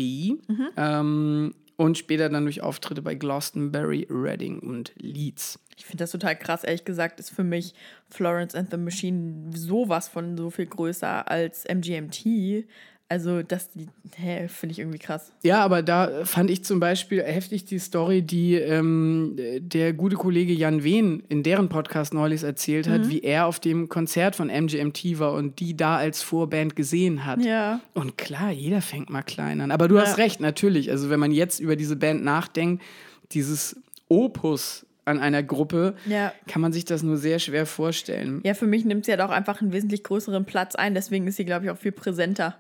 Ähm, 0.77 1.55
und 1.77 1.97
später 1.97 2.29
dann 2.29 2.43
durch 2.43 2.61
Auftritte 2.61 3.01
bei 3.01 3.15
Glastonbury, 3.15 4.09
Reading 4.11 4.59
und 4.59 4.93
Leeds. 4.97 5.61
Ich 5.77 5.85
finde 5.85 6.03
das 6.03 6.11
total 6.11 6.37
krass, 6.37 6.65
ehrlich 6.65 6.85
gesagt, 6.85 7.21
ist 7.21 7.31
für 7.31 7.45
mich 7.45 7.73
Florence 8.09 8.57
and 8.57 8.69
the 8.73 8.77
Machine 8.77 9.53
sowas 9.55 10.09
von 10.09 10.37
so 10.37 10.51
viel 10.51 10.67
größer 10.67 11.31
als 11.31 11.65
MGMT. 11.67 12.67
Also, 13.15 13.43
das 13.45 13.69
finde 13.73 14.73
ich 14.73 14.81
irgendwie 14.81 14.99
krass. 14.99 15.31
Ja, 15.45 15.61
aber 15.65 15.83
da 15.83 16.25
fand 16.25 16.51
ich 16.51 16.65
zum 16.65 16.81
Beispiel 16.81 17.23
heftig 17.23 17.65
die 17.65 17.79
Story, 17.79 18.23
die 18.23 18.55
ähm, 18.57 19.37
der 19.61 19.93
gute 19.93 20.17
Kollege 20.17 20.53
Jan 20.53 20.83
Wehn 20.83 21.23
in 21.29 21.45
deren 21.45 21.69
Podcast 21.69 22.13
neulich 22.13 22.43
erzählt 22.43 22.89
hat, 22.89 23.09
wie 23.09 23.21
er 23.21 23.47
auf 23.47 23.61
dem 23.61 23.89
Konzert 23.89 24.35
von 24.35 24.49
MGMT 24.49 25.21
war 25.21 25.35
und 25.35 25.61
die 25.61 25.77
da 25.77 25.97
als 25.97 26.23
Vorband 26.23 26.75
gesehen 26.75 27.25
hat. 27.25 27.45
Ja. 27.45 27.81
Und 27.95 28.19
klar, 28.19 28.51
jeder 28.51 28.83
fängt 28.83 29.11
mal 29.11 29.23
klein 29.23 29.61
an. 29.61 29.71
Aber 29.71 29.87
du 29.87 30.01
hast 30.01 30.19
recht, 30.19 30.41
natürlich. 30.41 30.91
Also 30.91 31.09
wenn 31.09 31.21
man 31.21 31.31
jetzt 31.31 31.61
über 31.61 31.77
diese 31.77 31.95
Band 31.95 32.25
nachdenkt, 32.25 32.83
dieses 33.31 33.77
Opus 34.09 34.87
an 35.07 35.19
einer 35.21 35.43
Gruppe, 35.43 35.95
Ja. 36.07 36.33
kann 36.49 36.63
man 36.63 36.73
sich 36.73 36.85
das 36.87 37.03
nur 37.03 37.19
sehr 37.19 37.39
schwer 37.39 37.67
vorstellen. 37.67 38.41
Ja, 38.43 38.55
für 38.55 38.67
mich 38.67 38.85
nimmt 38.87 39.05
sie 39.05 39.11
halt 39.13 39.21
auch 39.21 39.29
einfach 39.31 39.61
einen 39.61 39.71
wesentlich 39.73 40.03
größeren 40.03 40.47
Platz 40.47 40.75
ein, 40.75 40.95
deswegen 40.95 41.27
ist 41.27 41.37
sie, 41.37 41.45
glaube 41.45 41.67
ich, 41.67 41.71
auch 41.71 41.77
viel 41.77 41.93
präsenter. 41.93 42.57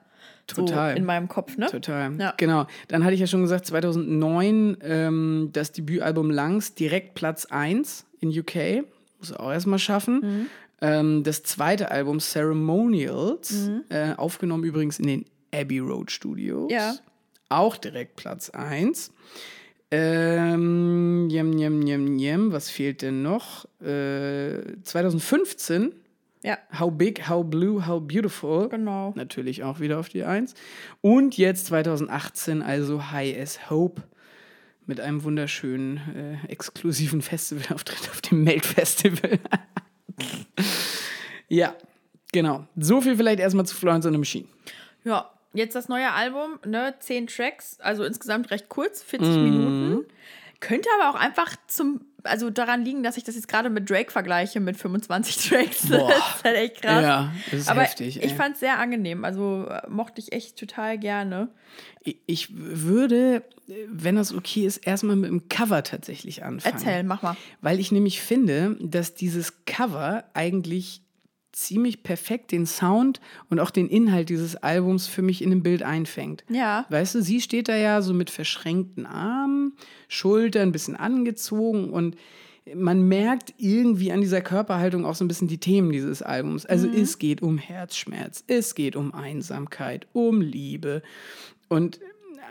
Total. 0.46 0.92
So 0.92 0.98
in 0.98 1.04
meinem 1.04 1.28
Kopf, 1.28 1.56
ne? 1.56 1.66
Total. 1.66 2.12
Ja. 2.18 2.34
Genau. 2.36 2.66
Dann 2.88 3.02
hatte 3.04 3.14
ich 3.14 3.20
ja 3.20 3.26
schon 3.26 3.42
gesagt, 3.42 3.66
2009 3.66 4.76
ähm, 4.82 5.50
das 5.52 5.72
Debütalbum 5.72 6.30
Langs, 6.30 6.74
direkt 6.74 7.14
Platz 7.14 7.46
1 7.46 8.04
in 8.20 8.28
UK. 8.38 8.84
Muss 9.18 9.32
auch 9.32 9.50
erstmal 9.52 9.78
schaffen. 9.78 10.20
Mhm. 10.22 10.46
Ähm, 10.80 11.22
das 11.22 11.42
zweite 11.44 11.90
Album 11.90 12.18
Ceremonials, 12.20 13.68
Mhm. 13.68 13.84
äh, 13.88 14.12
aufgenommen 14.14 14.64
übrigens 14.64 14.98
in 14.98 15.06
den 15.06 15.24
Abbey 15.54 15.78
Road 15.78 16.10
Studios. 16.10 16.70
Ja. 16.70 16.94
Auch 17.48 17.76
direkt 17.76 18.16
Platz 18.16 18.50
1. 18.50 19.12
Ähm, 19.90 21.28
jem, 21.30 21.56
jem, 21.56 21.82
jem, 21.86 22.18
jem. 22.18 22.52
Was 22.52 22.68
fehlt 22.70 23.02
denn 23.02 23.22
noch? 23.22 23.64
Äh, 23.80 24.62
2015 24.82 25.92
Ja, 26.44 26.58
How 26.78 26.92
Big, 26.92 27.26
How 27.28 27.42
Blue, 27.44 27.86
How 27.86 28.00
Beautiful. 28.06 28.68
genau. 28.68 29.12
Natürlich 29.16 29.62
auch 29.64 29.80
wieder 29.80 29.98
auf 29.98 30.10
die 30.10 30.24
1. 30.24 30.54
Und 31.00 31.38
jetzt 31.38 31.66
2018 31.66 32.60
also 32.62 33.10
High 33.10 33.40
as 33.40 33.70
Hope 33.70 34.02
mit 34.86 35.00
einem 35.00 35.24
wunderschönen 35.24 35.96
äh, 36.44 36.46
exklusiven 36.52 37.22
Festivalauftritt 37.22 38.10
auf 38.10 38.20
dem 38.20 38.44
Melt 38.44 38.66
Festival. 38.66 39.38
ja, 41.48 41.74
genau. 42.32 42.66
So 42.76 43.00
viel 43.00 43.16
vielleicht 43.16 43.40
erstmal 43.40 43.64
zu 43.66 43.74
Florence 43.74 44.04
and 44.06 44.14
the 44.14 44.18
Machine. 44.18 44.46
Ja, 45.04 45.30
jetzt 45.54 45.74
das 45.74 45.88
neue 45.88 46.12
Album, 46.12 46.58
ne? 46.66 46.94
Zehn 46.98 47.26
Tracks, 47.26 47.78
also 47.80 48.04
insgesamt 48.04 48.50
recht 48.50 48.68
kurz, 48.68 49.02
40 49.02 49.28
Mhm. 49.28 49.42
Minuten. 49.44 50.06
Könnte 50.66 50.88
aber 51.00 51.10
auch 51.10 51.20
einfach 51.20 51.54
zum, 51.68 52.00
also 52.22 52.50
daran 52.50 52.84
liegen, 52.84 53.02
dass 53.02 53.16
ich 53.16 53.24
das 53.24 53.34
jetzt 53.34 53.48
gerade 53.48 53.70
mit 53.70 53.88
Drake 53.90 54.10
vergleiche 54.10 54.60
mit 54.60 54.76
25 54.76 55.48
Tracks. 55.48 55.86
Boah. 55.88 56.08
Das 56.08 56.36
ist 56.36 56.44
halt 56.44 56.56
echt 56.56 56.82
krass. 56.82 57.02
Ja, 57.02 57.32
das 57.50 57.60
ist 57.60 57.68
aber 57.68 57.82
heftig. 57.82 58.22
ich 58.22 58.32
fand 58.34 58.54
es 58.54 58.60
sehr 58.60 58.78
angenehm, 58.78 59.24
also 59.24 59.66
äh, 59.68 59.82
mochte 59.88 60.20
ich 60.20 60.32
echt 60.32 60.58
total 60.58 60.98
gerne. 60.98 61.48
Ich- 62.26 62.48
würde, 62.54 63.42
wenn 63.88 64.16
das 64.16 64.34
okay 64.34 64.66
ist, 64.66 64.78
erstmal 64.78 65.16
mit 65.16 65.30
dem 65.30 65.48
Cover 65.48 65.82
tatsächlich 65.82 66.44
anfangen. 66.44 66.74
Erzähl, 66.74 67.02
mach 67.04 67.22
mal. 67.22 67.36
Weil 67.60 67.78
ich 67.80 67.92
nämlich 67.92 68.20
finde, 68.20 68.76
dass 68.80 69.14
dieses 69.14 69.64
Cover 69.64 70.24
eigentlich 70.34 71.00
ziemlich 71.54 72.02
perfekt 72.02 72.52
den 72.52 72.66
Sound 72.66 73.20
und 73.48 73.60
auch 73.60 73.70
den 73.70 73.88
Inhalt 73.88 74.28
dieses 74.28 74.56
Albums 74.56 75.06
für 75.06 75.22
mich 75.22 75.42
in 75.42 75.50
dem 75.50 75.62
Bild 75.62 75.82
einfängt. 75.82 76.44
Ja. 76.48 76.86
Weißt 76.88 77.14
du, 77.14 77.22
sie 77.22 77.40
steht 77.40 77.68
da 77.68 77.76
ja 77.76 78.02
so 78.02 78.12
mit 78.12 78.30
verschränkten 78.30 79.06
Armen, 79.06 79.74
Schultern 80.08 80.68
ein 80.68 80.72
bisschen 80.72 80.96
angezogen 80.96 81.90
und 81.90 82.16
man 82.74 83.06
merkt 83.08 83.52
irgendwie 83.58 84.10
an 84.10 84.22
dieser 84.22 84.40
Körperhaltung 84.40 85.04
auch 85.04 85.14
so 85.14 85.24
ein 85.24 85.28
bisschen 85.28 85.48
die 85.48 85.58
Themen 85.58 85.92
dieses 85.92 86.22
Albums. 86.22 86.64
Also 86.64 86.88
es 86.88 87.18
geht 87.18 87.42
um 87.42 87.58
Herzschmerz, 87.58 88.42
es 88.46 88.74
geht 88.74 88.96
um 88.96 89.12
Einsamkeit, 89.12 90.06
um 90.14 90.40
Liebe 90.40 91.02
und 91.68 92.00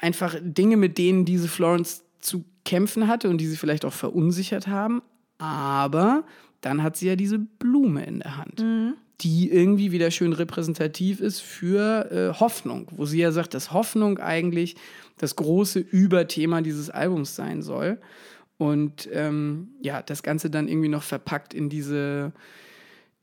einfach 0.02 0.36
Dinge, 0.40 0.78
mit 0.78 0.98
denen 0.98 1.26
diese 1.26 1.48
Florence 1.48 2.04
zu 2.20 2.46
kämpfen 2.64 3.08
hatte 3.08 3.30
und 3.30 3.40
die 3.40 3.48
sie 3.48 3.58
vielleicht 3.58 3.86
auch 3.86 3.94
verunsichert 3.94 4.68
haben. 4.68 5.02
Aber 5.40 6.24
dann 6.64 6.82
hat 6.82 6.98
sie 6.98 7.08
ja 7.08 7.16
diese 7.16 7.38
Blume 7.40 8.04
in 8.06 8.20
der 8.20 8.38
Hand, 8.38 8.64
die 9.22 9.52
irgendwie 9.52 9.92
wieder 9.92 10.10
schön 10.12 10.34
repräsentativ 10.34 11.20
ist 11.22 11.40
für 11.42 12.12
äh, 12.12 12.40
Hoffnung, 12.40 12.88
wo 12.92 13.06
sie 13.06 13.20
ja 13.20 13.32
sagt, 13.32 13.54
dass 13.54 13.72
Hoffnung 13.72 14.18
eigentlich 14.18 14.76
das 15.18 15.36
große 15.36 15.80
Überthema 15.80 16.62
dieses 16.62 16.90
Albums 16.90 17.36
sein 17.36 17.62
soll. 17.62 18.00
Und 18.58 19.08
ähm, 19.12 19.70
ja, 19.82 20.02
das 20.02 20.24
Ganze 20.24 20.50
dann 20.50 20.68
irgendwie 20.68 20.90
noch 20.90 21.04
verpackt 21.04 21.54
in 21.54 21.70
diese 21.70 22.34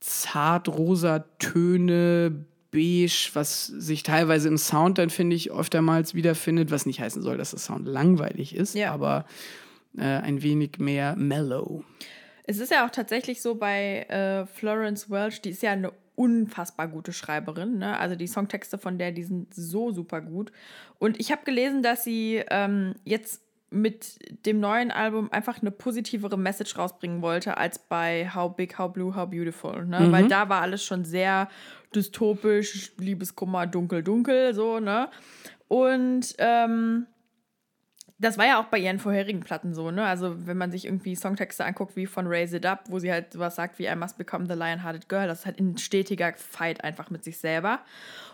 zart-rosa 0.01 1.25
Töne, 1.39 2.45
beige, 2.71 3.31
was 3.35 3.67
sich 3.67 4.03
teilweise 4.03 4.49
im 4.49 4.57
Sound 4.59 4.99
dann, 4.99 5.11
finde 5.11 5.37
ich, 5.37 5.51
oftmals 5.51 6.15
wiederfindet, 6.15 6.71
was 6.71 6.87
nicht 6.87 7.01
heißen 7.01 7.21
soll, 7.23 7.37
dass 7.37 7.51
der 7.51 7.59
Sound 7.59 7.87
langweilig 7.87 8.55
ist, 8.55 8.75
Ja. 8.75 8.93
aber 8.93 9.25
äh, 9.99 10.03
ein 10.03 10.43
wenig 10.43 10.79
mehr 10.79 11.17
mellow. 11.17 11.83
Es 12.51 12.59
ist 12.59 12.73
ja 12.73 12.85
auch 12.85 12.91
tatsächlich 12.91 13.43
so 13.43 13.55
bei 13.55 14.03
äh, 14.09 14.45
Florence 14.45 15.09
Welch, 15.09 15.41
die 15.41 15.51
ist 15.51 15.63
ja 15.63 15.71
eine 15.71 15.93
unfassbar 16.17 16.89
gute 16.89 17.13
Schreiberin. 17.13 17.79
Ne? 17.79 17.97
Also 17.97 18.17
die 18.17 18.27
Songtexte 18.27 18.77
von 18.77 18.99
der, 18.99 19.13
die 19.13 19.23
sind 19.23 19.55
so 19.55 19.93
super 19.93 20.21
gut. 20.21 20.51
Und 20.99 21.21
ich 21.21 21.31
habe 21.31 21.45
gelesen, 21.45 21.85
dass 21.85 22.03
sie 22.03 22.43
ähm, 22.51 22.97
jetzt 23.05 23.43
mit 23.71 24.19
dem 24.47 24.59
neuen 24.59 24.91
Album 24.91 25.31
einfach 25.31 25.61
eine 25.63 25.71
positivere 25.71 26.37
Message 26.37 26.77
rausbringen 26.77 27.23
wollte 27.23 27.57
als 27.57 27.79
bei 27.79 28.29
How 28.35 28.57
Big, 28.57 28.77
How 28.79 28.93
Blue, 28.93 29.15
How 29.15 29.31
Beautiful. 29.31 29.87
Ne? 29.87 30.11
Weil 30.11 30.27
da 30.27 30.49
war 30.49 30.61
alles 30.61 30.85
schon 30.85 31.05
sehr 31.05 31.49
dystopisch, 31.95 32.95
Liebeskummer, 32.99 33.69
dunkel, 33.69 34.03
dunkel, 34.03 34.55
so, 34.55 34.81
ne? 34.81 35.09
Und 35.69 36.35
ähm, 36.39 37.07
das 38.21 38.37
war 38.37 38.47
ja 38.47 38.61
auch 38.61 38.67
bei 38.67 38.79
ihren 38.79 38.99
vorherigen 38.99 39.41
Platten 39.41 39.73
so, 39.73 39.91
ne? 39.91 40.05
Also, 40.05 40.47
wenn 40.47 40.59
man 40.59 40.71
sich 40.71 40.85
irgendwie 40.85 41.17
Songtexte 41.17 41.65
anguckt, 41.65 41.97
wie 41.97 42.07
von 42.07 42.27
Raise 42.27 42.59
It 42.59 42.67
Up, 42.67 42.85
wo 42.89 42.99
sie 42.99 43.11
halt 43.11 43.33
sowas 43.33 43.57
sagt 43.57 43.79
wie 43.79 43.87
I 43.87 43.97
must 43.97 44.19
become 44.19 44.47
the 44.47 44.53
lion-hearted 44.53 45.09
girl, 45.09 45.27
das 45.27 45.41
ist 45.41 45.47
halt 45.47 45.59
ein 45.59 45.79
stetiger 45.79 46.35
Fight 46.37 46.85
einfach 46.85 47.09
mit 47.09 47.25
sich 47.25 47.39
selber. 47.39 47.81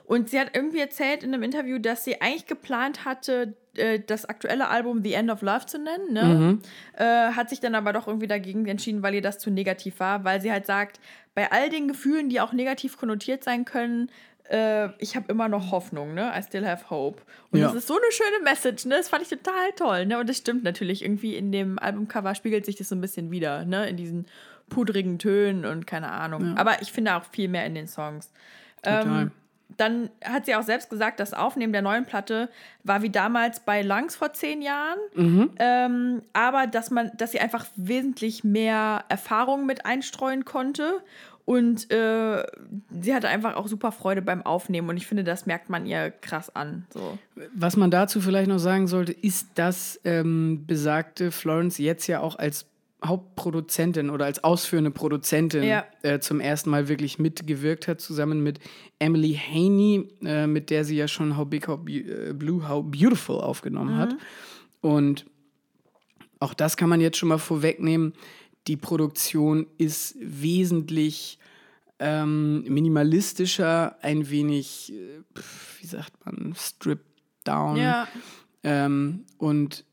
Und 0.05 0.29
sie 0.29 0.41
hat 0.41 0.51
irgendwie 0.55 0.81
erzählt 0.81 1.23
in 1.23 1.33
einem 1.33 1.45
Interview, 1.45 1.79
dass 1.79 2.05
sie 2.05 2.21
eigentlich 2.21 2.47
geplant 2.47 3.05
hatte, 3.05 3.55
äh, 3.77 4.01
das 4.05 4.25
aktuelle 4.25 4.69
Album 4.69 5.05
The 5.05 5.15
End 5.15 5.31
of 5.31 5.43
Love 5.43 5.67
zu 5.67 5.79
nennen, 5.79 6.13
ne? 6.13 6.59
Äh, 6.97 7.33
hat 7.33 7.49
sich 7.49 7.61
dann 7.61 7.77
aber 7.77 7.93
doch 7.93 8.09
irgendwie 8.09 8.27
dagegen 8.27 8.67
entschieden, 8.67 9.03
weil 9.03 9.15
ihr 9.15 9.23
das 9.23 9.39
zu 9.39 9.51
negativ 9.51 10.01
war, 10.01 10.25
weil 10.25 10.41
sie 10.41 10.51
halt 10.51 10.67
sagt, 10.67 10.99
bei 11.35 11.53
all 11.53 11.69
den 11.71 11.87
Gefühlen, 11.87 12.29
die 12.29 12.41
auch 12.41 12.53
negativ 12.53 12.97
konnotiert 12.97 13.45
sein 13.45 13.65
können, 13.65 14.11
äh, 14.51 14.89
ich 14.99 15.17
habe 15.17 15.27
immer 15.31 15.49
noch 15.49 15.71
Hoffnung, 15.73 16.15
ne? 16.15 16.33
I 16.37 16.43
still 16.43 16.67
have 16.67 16.91
hope. 16.91 17.23
Und 17.51 17.59
Ja. 17.61 17.67
das 17.67 17.75
ist 17.77 17.87
so 17.89 17.95
eine 17.95 18.11
schöne 18.13 18.43
Message, 18.45 18.85
ne? 18.87 18.97
Das 18.97 19.09
fand 19.09 19.23
ich 19.23 19.29
total 19.29 19.73
toll, 19.77 20.07
ne? 20.07 20.19
Und 20.19 20.29
das 20.29 20.39
stimmt 20.39 20.65
natürlich. 20.65 21.03
Irgendwie 21.05 21.37
in 21.37 21.53
dem 21.53 21.79
Albumcover 21.79 22.35
spiegelt 22.35 22.65
sich 22.67 22.77
das 22.77 22.89
so 22.89 22.95
ein 22.95 23.01
bisschen 23.01 23.31
wieder, 23.31 23.65
ne? 23.65 23.89
In 23.89 23.97
diesen 23.97 24.27
pudrigen 24.69 25.19
Tönen 25.19 25.65
und 25.65 25.87
keine 25.87 26.11
Ahnung. 26.11 26.57
Aber 26.57 26.83
ich 26.83 26.93
finde 26.93 27.15
auch 27.17 27.25
viel 27.25 27.49
mehr 27.49 27.67
in 27.67 27.75
den 27.75 27.87
Songs. 27.89 28.33
Total. 28.83 29.23
Ähm, 29.23 29.31
dann 29.77 30.11
hat 30.25 30.47
sie 30.47 30.55
auch 30.55 30.63
selbst 30.63 30.91
gesagt, 30.91 31.19
das 31.19 31.35
Aufnehmen 31.35 31.73
der 31.73 31.83
neuen 31.83 32.05
Platte 32.07 32.49
war 32.85 33.03
wie 33.03 33.11
damals 33.11 33.61
bei 33.61 33.83
Langs 33.83 34.15
vor 34.15 34.33
zehn 34.33 34.63
Jahren. 34.63 34.99
Ähm, 35.59 36.23
aber 36.33 36.67
dass 36.69 36.91
man, 36.91 37.11
dass 37.17 37.33
sie 37.33 37.41
einfach 37.41 37.67
wesentlich 37.75 38.45
mehr 38.45 39.05
Erfahrung 39.09 39.67
mit 39.67 39.85
einstreuen 39.85 40.45
konnte. 40.45 41.03
Und 41.47 41.91
äh, 41.93 42.45
sie 43.01 43.15
hatte 43.15 43.29
einfach 43.29 43.55
auch 43.55 43.69
super 43.69 43.93
Freude 43.93 44.21
beim 44.21 44.43
Aufnehmen. 44.43 44.89
Und 44.89 44.97
ich 44.97 45.07
finde, 45.07 45.23
das 45.23 45.47
merkt 45.47 45.71
man 45.71 45.87
ihr 45.87 46.11
krass 46.11 46.55
an. 46.55 46.87
So. 46.93 47.19
Was 47.55 47.77
man 47.77 47.91
dazu 47.93 48.21
vielleicht 48.21 48.49
noch 48.49 48.59
sagen 48.59 48.89
sollte, 48.89 49.13
ist, 49.13 49.51
dass 49.55 49.99
ähm, 50.05 50.65
besagte 50.67 51.31
Florence 51.31 51.79
jetzt 51.79 52.09
ja 52.09 52.21
auch 52.21 52.37
als 52.37 52.67
Hauptproduzentin 53.05 54.11
oder 54.11 54.25
als 54.25 54.43
ausführende 54.43 54.91
Produzentin 54.91 55.63
Ja. 55.63 55.85
äh, 56.03 56.19
zum 56.19 56.41
ersten 56.41 56.71
Mal 56.71 56.89
wirklich 56.89 57.21
mitgewirkt 57.21 57.87
hat, 57.87 58.01
zusammen 58.01 58.43
mit 58.43 58.59
Emily 58.99 59.35
Haney, 59.35 60.09
äh, 60.25 60.49
mit 60.49 60.71
der 60.71 60.85
sie 60.85 60.97
ja 60.97 61.07
schon 61.07 61.37
How 61.37 61.47
Big, 61.47 61.69
How 61.69 61.79
Be 61.79 61.93
äh, 62.01 62.33
Blue, 62.33 62.69
How 62.69 62.85
Beautiful 62.85 63.37
aufgenommen 63.41 63.97
hat. 63.97 64.17
Und 64.81 65.27
auch 66.41 66.55
das 66.55 66.77
kann 66.77 66.89
man 66.89 67.01
jetzt 67.01 67.19
schon 67.19 67.29
mal 67.29 67.39
vorwegnehmen. 67.39 68.15
Die 68.67 68.77
Produktion 68.77 69.67
ist 69.79 70.17
wesentlich 70.21 71.39
ähm, 71.99 72.63
minimalistischer, 72.65 73.97
ein 74.03 74.29
wenig, 74.29 74.93
äh, 74.93 75.41
wie 75.81 75.87
sagt 75.87 76.13
man, 76.25 76.55
stripped 76.57 77.07
down. 77.45 77.77
Ja. 77.77 78.09
Ähm, 78.63 79.25
und 79.39 79.85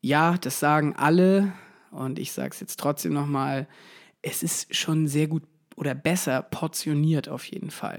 ja, 0.00 0.36
das 0.38 0.58
sagen 0.58 0.94
alle. 0.96 1.52
Und 1.90 2.18
ich 2.18 2.32
sage 2.32 2.50
es 2.50 2.60
jetzt 2.60 2.80
trotzdem 2.80 3.12
nochmal. 3.12 3.68
Es 4.22 4.42
ist 4.42 4.74
schon 4.74 5.06
sehr 5.06 5.28
gut 5.28 5.42
oder 5.76 5.94
besser 5.94 6.42
portioniert 6.42 7.28
auf 7.28 7.44
jeden 7.46 7.70
Fall. 7.70 7.98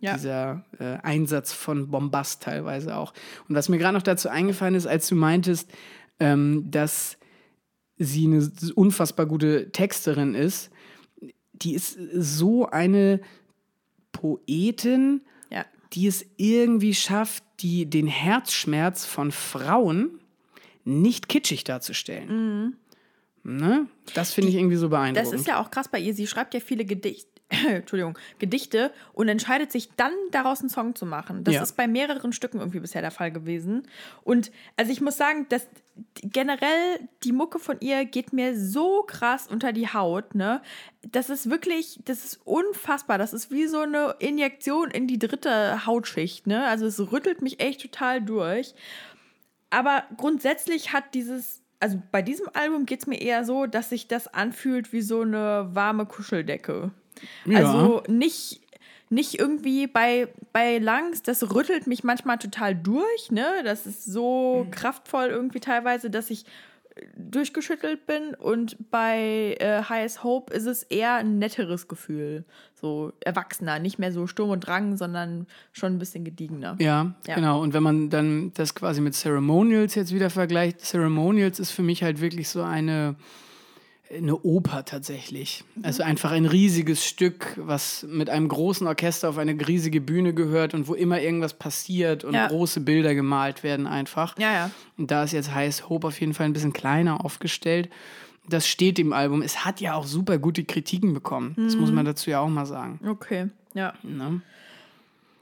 ja. 0.00 0.14
Dieser 0.14 0.64
äh, 0.78 0.98
Einsatz 1.02 1.52
von 1.52 1.90
Bombast 1.90 2.42
teilweise 2.42 2.96
auch. 2.96 3.12
Und 3.48 3.54
was 3.54 3.68
mir 3.68 3.78
gerade 3.78 3.96
noch 3.96 4.02
dazu 4.02 4.28
eingefallen 4.28 4.74
ist, 4.74 4.86
als 4.86 5.08
du 5.08 5.14
meintest, 5.14 5.70
ähm, 6.18 6.70
dass 6.70 7.16
sie 7.98 8.26
eine 8.26 8.50
unfassbar 8.74 9.26
gute 9.26 9.70
Texterin 9.72 10.34
ist, 10.34 10.70
die 11.54 11.74
ist 11.74 11.98
so 12.14 12.66
eine 12.66 13.20
Poetin, 14.12 15.22
Ja. 15.50 15.64
die 15.92 16.06
es 16.06 16.24
irgendwie 16.36 16.94
schafft, 16.94 17.42
die, 17.60 17.86
den 17.86 18.06
Herzschmerz 18.06 19.04
von 19.06 19.32
Frauen 19.32 20.20
nicht 20.84 21.28
kitschig 21.28 21.64
darzustellen. 21.64 22.76
Ne? 23.42 23.86
Das 24.14 24.32
finde 24.32 24.50
ich 24.50 24.56
irgendwie 24.56 24.76
so 24.76 24.88
Das 24.88 24.90
beeindruckend. 24.98 25.40
ist 25.40 25.46
ja 25.46 25.60
auch 25.60 25.70
krass 25.70 25.88
bei 25.88 25.98
ihr. 25.98 26.14
Sie 26.14 26.26
schreibt 26.26 26.52
ja 26.54 26.60
viele 26.60 26.84
Gedichte. 26.84 27.35
Entschuldigung, 27.68 28.18
Gedichte 28.40 28.92
und 29.12 29.28
entscheidet 29.28 29.70
sich 29.70 29.90
dann 29.96 30.12
daraus 30.32 30.60
einen 30.60 30.68
Song 30.68 30.94
zu 30.96 31.06
machen. 31.06 31.44
Das 31.44 31.54
Ja. 31.54 31.62
ist 31.62 31.76
bei 31.76 31.86
mehreren 31.86 32.32
Stücken 32.32 32.58
irgendwie 32.58 32.80
bisher 32.80 33.02
der 33.02 33.12
Fall 33.12 33.30
gewesen. 33.30 33.86
Und 34.24 34.50
also 34.76 34.90
ich 34.90 35.00
muss 35.00 35.16
sagen, 35.16 35.46
dass 35.48 35.66
generell 36.22 36.98
die 37.22 37.32
Mucke 37.32 37.58
von 37.58 37.76
ihr 37.80 38.04
geht 38.04 38.32
mir 38.32 38.58
so 38.58 39.02
krass 39.06 39.46
unter 39.46 39.72
die 39.72 39.88
Haut, 39.92 40.34
ne? 40.34 40.60
Das 41.02 41.30
ist 41.30 41.48
wirklich, 41.48 42.00
das 42.04 42.24
ist 42.24 42.40
unfassbar. 42.44 43.16
Das 43.16 43.32
ist 43.32 43.50
wie 43.52 43.66
so 43.66 43.78
eine 43.80 44.16
Injektion 44.18 44.90
in 44.90 45.06
die 45.06 45.18
dritte 45.18 45.86
Hautschicht, 45.86 46.46
ne? 46.48 46.66
Also 46.66 46.86
es 46.86 47.12
rüttelt 47.12 47.42
mich 47.42 47.60
echt 47.60 47.80
total 47.80 48.20
durch. 48.22 48.74
Aber 49.70 50.04
grundsätzlich 50.16 50.92
hat 50.92 51.14
dieses, 51.14 51.62
also 51.80 52.02
bei 52.10 52.22
diesem 52.22 52.48
Album 52.54 52.86
geht 52.86 53.00
es 53.00 53.06
mir 53.06 53.20
eher 53.20 53.44
so, 53.44 53.66
dass 53.66 53.90
sich 53.90 54.08
das 54.08 54.26
anfühlt 54.28 54.92
wie 54.92 55.00
so 55.02 55.22
eine 55.22 55.68
warme 55.72 56.06
Kuscheldecke. 56.06 56.90
Ja. 57.44 57.58
Also 57.58 58.02
nicht, 58.08 58.60
nicht 59.08 59.38
irgendwie 59.38 59.86
bei, 59.86 60.28
bei 60.52 60.78
Langs, 60.78 61.22
das 61.22 61.54
rüttelt 61.54 61.86
mich 61.86 62.04
manchmal 62.04 62.38
total 62.38 62.74
durch, 62.74 63.30
ne? 63.30 63.46
Das 63.64 63.86
ist 63.86 64.04
so 64.04 64.66
kraftvoll 64.70 65.26
irgendwie 65.26 65.60
teilweise, 65.60 66.10
dass 66.10 66.28
ich 66.30 66.44
äh, 66.96 67.06
durchgeschüttelt 67.16 68.06
bin 68.06 68.34
und 68.34 68.76
bei 68.90 69.56
äh, 69.60 69.82
Highest 69.88 70.24
Hope 70.24 70.52
ist 70.52 70.66
es 70.66 70.82
eher 70.82 71.14
ein 71.16 71.38
netteres 71.38 71.86
Gefühl. 71.88 72.44
So 72.74 73.12
erwachsener, 73.20 73.78
nicht 73.78 73.98
mehr 73.98 74.12
so 74.12 74.26
Sturm 74.26 74.50
und 74.50 74.60
Drang, 74.60 74.96
sondern 74.96 75.46
schon 75.72 75.94
ein 75.94 75.98
bisschen 75.98 76.24
gediegener. 76.24 76.76
Ja, 76.78 77.14
Ja. 77.26 77.34
genau. 77.36 77.62
Und 77.62 77.72
wenn 77.74 77.82
man 77.82 78.10
dann 78.10 78.52
das 78.54 78.74
quasi 78.74 79.00
mit 79.00 79.14
Ceremonials 79.14 79.94
jetzt 79.94 80.12
wieder 80.12 80.30
vergleicht, 80.30 80.80
Ceremonials 80.80 81.58
ist 81.60 81.70
für 81.70 81.82
mich 81.82 82.02
halt 82.02 82.20
wirklich 82.20 82.48
so 82.50 82.62
eine, 82.62 83.14
eine 84.14 84.36
Oper 84.36 84.84
tatsächlich. 84.84 85.64
Also 85.82 86.02
Mhm. 86.02 86.10
einfach 86.10 86.30
ein 86.32 86.46
riesiges 86.46 87.04
Stück, 87.04 87.54
was 87.56 88.04
mit 88.08 88.30
einem 88.30 88.48
großen 88.48 88.86
Orchester 88.86 89.28
auf 89.28 89.38
eine 89.38 89.52
riesige 89.66 90.00
Bühne 90.00 90.32
gehört 90.34 90.74
und 90.74 90.86
wo 90.88 90.94
immer 90.94 91.20
irgendwas 91.20 91.54
passiert 91.54 92.22
und 92.24 92.34
Ja. 92.34 92.46
große 92.46 92.80
Bilder 92.80 93.14
gemalt 93.14 93.62
werden 93.62 93.86
einfach. 93.86 94.38
Ja, 94.38 94.52
ja. 94.52 94.70
Und 94.96 95.10
da 95.10 95.24
ist 95.24 95.32
jetzt 95.32 95.54
Highest 95.54 95.88
Hope 95.88 96.06
auf 96.06 96.20
jeden 96.20 96.34
Fall 96.34 96.46
ein 96.46 96.52
bisschen 96.52 96.72
kleiner 96.72 97.24
aufgestellt. 97.24 97.88
Das 98.48 98.68
steht 98.68 98.98
im 99.00 99.12
Album. 99.12 99.42
Es 99.42 99.64
hat 99.64 99.80
ja 99.80 99.94
auch 99.94 100.06
super 100.06 100.38
gute 100.38 100.62
Kritiken 100.64 101.12
bekommen. 101.12 101.54
Das 101.56 101.74
Mhm. 101.74 101.80
muss 101.80 101.90
man 101.92 102.04
dazu 102.04 102.30
ja 102.30 102.38
auch 102.40 102.48
mal 102.48 102.66
sagen. 102.66 103.00
Okay, 103.06 103.48
ja. 103.74 103.92
Ne? 104.04 104.40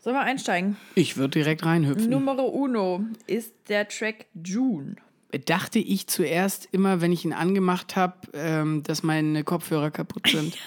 Sollen 0.00 0.16
wir 0.16 0.20
einsteigen? 0.22 0.76
Ich 0.94 1.16
würde 1.16 1.30
direkt 1.38 1.64
reinhüpfen. 1.64 2.10
Numero 2.10 2.44
uno 2.46 3.04
ist 3.26 3.52
der 3.68 3.88
Track 3.88 4.26
June. 4.42 4.96
Dachte 5.38 5.78
ich 5.78 6.06
zuerst 6.06 6.68
immer, 6.72 7.00
wenn 7.00 7.12
ich 7.12 7.24
ihn 7.24 7.32
angemacht 7.32 7.96
habe, 7.96 8.14
ähm, 8.32 8.82
dass 8.82 9.02
meine 9.02 9.44
Kopfhörer 9.44 9.90
kaputt 9.90 10.28
sind. 10.28 10.56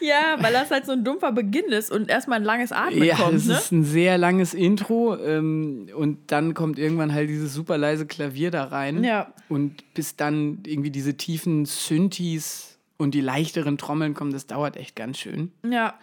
Ja, 0.00 0.36
weil 0.40 0.52
das 0.52 0.70
halt 0.70 0.86
so 0.86 0.92
ein 0.92 1.04
dumpfer 1.04 1.32
Beginn 1.32 1.66
ist 1.66 1.90
und 1.90 2.08
erstmal 2.08 2.38
ein 2.38 2.44
langes 2.44 2.72
Atmen 2.72 3.04
ja, 3.04 3.16
kommt, 3.16 3.34
es 3.34 3.46
ne? 3.46 3.54
ist 3.54 3.72
ein 3.72 3.84
sehr 3.84 4.18
langes 4.18 4.54
Intro 4.54 5.16
ähm, 5.16 5.88
und 5.94 6.18
dann 6.32 6.54
kommt 6.54 6.78
irgendwann 6.78 7.12
halt 7.12 7.28
dieses 7.28 7.52
super 7.54 7.78
leise 7.78 8.06
Klavier 8.06 8.50
da 8.50 8.64
rein. 8.64 9.04
Ja. 9.04 9.32
Und 9.48 9.94
bis 9.94 10.16
dann 10.16 10.60
irgendwie 10.66 10.90
diese 10.90 11.16
tiefen 11.16 11.64
Synthes 11.64 12.78
und 12.96 13.14
die 13.14 13.20
leichteren 13.20 13.78
Trommeln 13.78 14.14
kommen, 14.14 14.32
das 14.32 14.46
dauert 14.46 14.76
echt 14.76 14.96
ganz 14.96 15.18
schön. 15.18 15.52
Ja. 15.68 15.94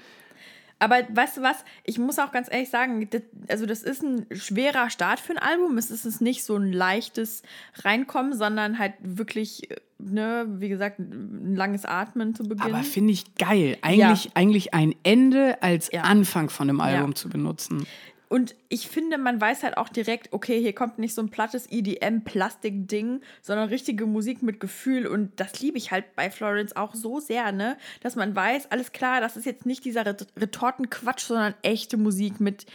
Aber 0.86 0.98
weißt 1.10 1.38
du 1.38 1.42
was? 1.42 1.58
Ich 1.84 1.98
muss 1.98 2.20
auch 2.20 2.32
ganz 2.32 2.48
ehrlich 2.52 2.70
sagen, 2.70 3.10
das, 3.10 3.24
also 3.50 3.66
das 3.66 3.82
ist 3.82 4.04
ein 4.04 4.28
schwerer 4.32 4.92
Start 4.92 5.20
für 5.20 5.32
ein 5.34 5.40
Album. 5.40 5.80
Es 5.80 5.90
ist 5.90 6.06
es 6.06 6.22
nicht 6.22 6.44
so 6.44 6.56
ein 6.58 6.72
leichtes 6.72 7.42
Reinkommen, 7.84 8.34
sondern 8.34 8.78
halt 8.78 8.94
wirklich, 9.02 9.68
ne, 9.98 10.46
wie 10.60 10.70
gesagt, 10.70 11.00
ein 11.00 11.56
langes 11.56 11.86
Atmen 11.86 12.36
zu 12.36 12.44
Beginn. 12.44 12.62
Aber 12.74 12.84
finde 12.84 13.14
ich 13.14 13.34
geil. 13.36 13.78
Eigentlich, 13.82 14.30
eigentlich 14.36 14.76
ein 14.76 14.94
Ende 15.02 15.62
als 15.64 15.90
Ja. 15.92 16.04
Anfang 16.04 16.50
von 16.52 16.70
einem 16.70 16.82
Album 16.82 17.10
Ja. 17.12 17.16
zu 17.16 17.30
benutzen. 17.30 17.88
Und 18.36 18.54
ich 18.68 18.90
finde, 18.90 19.18
man 19.18 19.40
weiß 19.40 19.64
halt 19.64 19.78
auch 19.78 19.88
direkt, 19.88 20.34
okay, 20.34 20.60
hier 20.60 20.76
kommt 20.76 21.00
nicht 21.00 21.14
so 21.14 21.22
ein 21.22 21.30
plattes 21.30 21.72
EDM-Plastik-Ding, 21.72 23.22
sondern 23.42 23.70
richtige 23.70 24.06
Musik 24.06 24.44
mit 24.44 24.60
Gefühl. 24.60 25.08
Und 25.08 25.40
das 25.40 25.62
liebe 25.62 25.78
ich 25.78 25.92
halt 25.92 26.18
bei 26.18 26.30
Florence 26.30 26.76
auch 26.76 26.96
so 26.96 27.22
sehr, 27.22 27.54
ne? 27.54 27.78
Dass 28.02 28.18
man 28.18 28.36
weiß, 28.36 28.72
alles 28.72 28.92
klar, 28.92 29.22
das 29.22 29.38
ist 29.38 29.46
jetzt 29.46 29.66
nicht 29.66 29.86
dieser 29.86 30.06
Ret- 30.06 30.28
Retortenquatsch, 30.36 31.22
sondern 31.28 31.54
echte 31.62 31.96
Musik 31.96 32.42
mit 32.42 32.66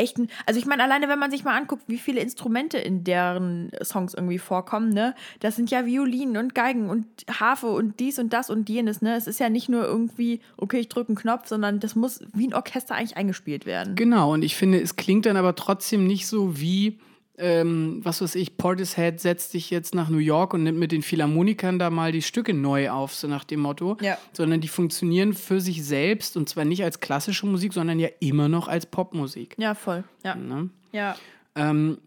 echten. 0.00 0.28
Also 0.46 0.58
ich 0.58 0.66
meine, 0.66 0.82
alleine 0.82 1.08
wenn 1.08 1.18
man 1.18 1.30
sich 1.30 1.44
mal 1.44 1.56
anguckt, 1.56 1.84
wie 1.86 1.98
viele 1.98 2.20
Instrumente 2.20 2.78
in 2.78 3.04
deren 3.04 3.70
Songs 3.82 4.14
irgendwie 4.14 4.38
vorkommen, 4.38 4.88
ne? 4.88 5.14
Das 5.40 5.56
sind 5.56 5.70
ja 5.70 5.86
Violinen 5.86 6.36
und 6.36 6.54
Geigen 6.54 6.88
und 6.88 7.06
Harfe 7.30 7.68
und 7.68 8.00
dies 8.00 8.18
und 8.18 8.32
das 8.32 8.50
und 8.50 8.68
jenes, 8.68 9.02
ne? 9.02 9.14
Es 9.16 9.26
ist 9.26 9.38
ja 9.38 9.48
nicht 9.48 9.68
nur 9.68 9.84
irgendwie, 9.84 10.40
okay, 10.56 10.80
ich 10.80 10.88
drücke 10.88 11.10
einen 11.10 11.16
Knopf, 11.16 11.46
sondern 11.46 11.80
das 11.80 11.94
muss 11.94 12.24
wie 12.32 12.48
ein 12.48 12.54
Orchester 12.54 12.94
eigentlich 12.94 13.16
eingespielt 13.16 13.66
werden. 13.66 13.94
Genau, 13.94 14.32
und 14.32 14.42
ich 14.42 14.56
finde, 14.56 14.80
es 14.80 14.96
klingt 14.96 15.26
dann 15.26 15.36
aber 15.36 15.54
trotzdem 15.54 16.06
nicht 16.06 16.26
so 16.26 16.58
wie, 16.58 16.98
ähm, 17.40 18.00
was 18.02 18.20
weiß 18.20 18.34
ich, 18.34 18.56
Portishead 18.56 19.20
setzt 19.20 19.52
sich 19.52 19.70
jetzt 19.70 19.94
nach 19.94 20.08
New 20.08 20.18
York 20.18 20.54
und 20.54 20.62
nimmt 20.62 20.78
mit 20.78 20.92
den 20.92 21.02
Philharmonikern 21.02 21.78
da 21.78 21.90
mal 21.90 22.12
die 22.12 22.22
Stücke 22.22 22.54
neu 22.54 22.90
auf, 22.90 23.14
so 23.14 23.26
nach 23.26 23.44
dem 23.44 23.60
Motto. 23.60 23.96
Ja. 24.00 24.18
Sondern 24.32 24.60
die 24.60 24.68
funktionieren 24.68 25.34
für 25.34 25.60
sich 25.60 25.84
selbst 25.84 26.36
und 26.36 26.48
zwar 26.48 26.64
nicht 26.64 26.84
als 26.84 27.00
klassische 27.00 27.46
Musik, 27.46 27.72
sondern 27.72 27.98
ja 27.98 28.08
immer 28.20 28.48
noch 28.48 28.68
als 28.68 28.86
Popmusik. 28.86 29.56
Ja, 29.58 29.74
voll. 29.74 30.04
Ja. 30.24 30.34
Ne? 30.34 30.70
Ja. 30.92 31.16
Ähm, 31.56 31.98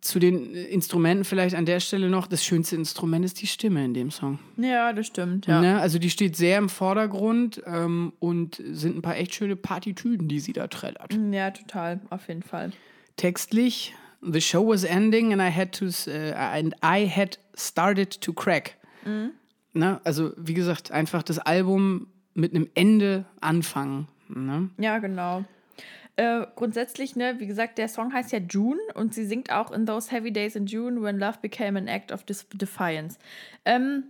zu 0.00 0.18
den 0.18 0.54
Instrumenten 0.54 1.24
vielleicht 1.24 1.56
an 1.56 1.66
der 1.66 1.80
Stelle 1.80 2.08
noch, 2.08 2.26
das 2.26 2.44
schönste 2.44 2.76
Instrument 2.76 3.24
ist 3.24 3.42
die 3.42 3.46
Stimme 3.46 3.84
in 3.84 3.94
dem 3.94 4.10
Song. 4.10 4.38
Ja, 4.56 4.92
das 4.92 5.08
stimmt, 5.08 5.46
ja. 5.46 5.60
Ne? 5.60 5.80
Also 5.80 5.98
die 5.98 6.08
steht 6.08 6.36
sehr 6.36 6.58
im 6.58 6.68
Vordergrund 6.68 7.62
ähm, 7.66 8.12
und 8.20 8.62
sind 8.70 8.96
ein 8.96 9.02
paar 9.02 9.16
echt 9.16 9.34
schöne 9.34 9.56
Partitüden, 9.56 10.28
die 10.28 10.38
sie 10.40 10.52
da 10.52 10.68
trällert. 10.68 11.18
Ja, 11.32 11.50
total, 11.50 12.00
auf 12.10 12.28
jeden 12.28 12.42
Fall. 12.42 12.70
textlich 13.16 13.94
the 14.20 14.40
show 14.40 14.66
was 14.66 14.84
ending 14.84 15.32
and 15.32 15.40
I 15.40 15.50
had 15.50 15.72
to 15.78 15.86
äh, 16.10 16.32
and 16.32 16.74
I 16.82 17.06
had 17.06 17.38
started 17.54 18.20
to 18.20 18.32
crack. 18.32 18.76
Ne? 19.72 20.00
Also 20.04 20.32
wie 20.36 20.54
gesagt, 20.54 20.90
einfach 20.90 21.22
das 21.22 21.38
Album 21.38 22.08
mit 22.34 22.54
einem 22.54 22.68
Ende 22.74 23.24
anfangen. 23.40 24.08
Ne? 24.28 24.70
Ja, 24.78 24.98
genau. 24.98 25.44
Äh, 26.16 26.46
grundsätzlich, 26.56 27.14
ne, 27.14 27.36
wie 27.38 27.46
gesagt, 27.46 27.78
der 27.78 27.88
Song 27.88 28.12
heißt 28.12 28.32
ja 28.32 28.40
June 28.40 28.80
und 28.94 29.14
sie 29.14 29.24
singt 29.24 29.52
auch 29.52 29.70
in 29.70 29.86
Those 29.86 30.10
Heavy 30.10 30.32
Days 30.32 30.56
in 30.56 30.66
June 30.66 31.00
when 31.00 31.18
love 31.18 31.38
became 31.40 31.78
an 31.78 31.86
act 31.86 32.10
of 32.10 32.24
defiance. 32.24 33.18
Ähm, 33.64 34.04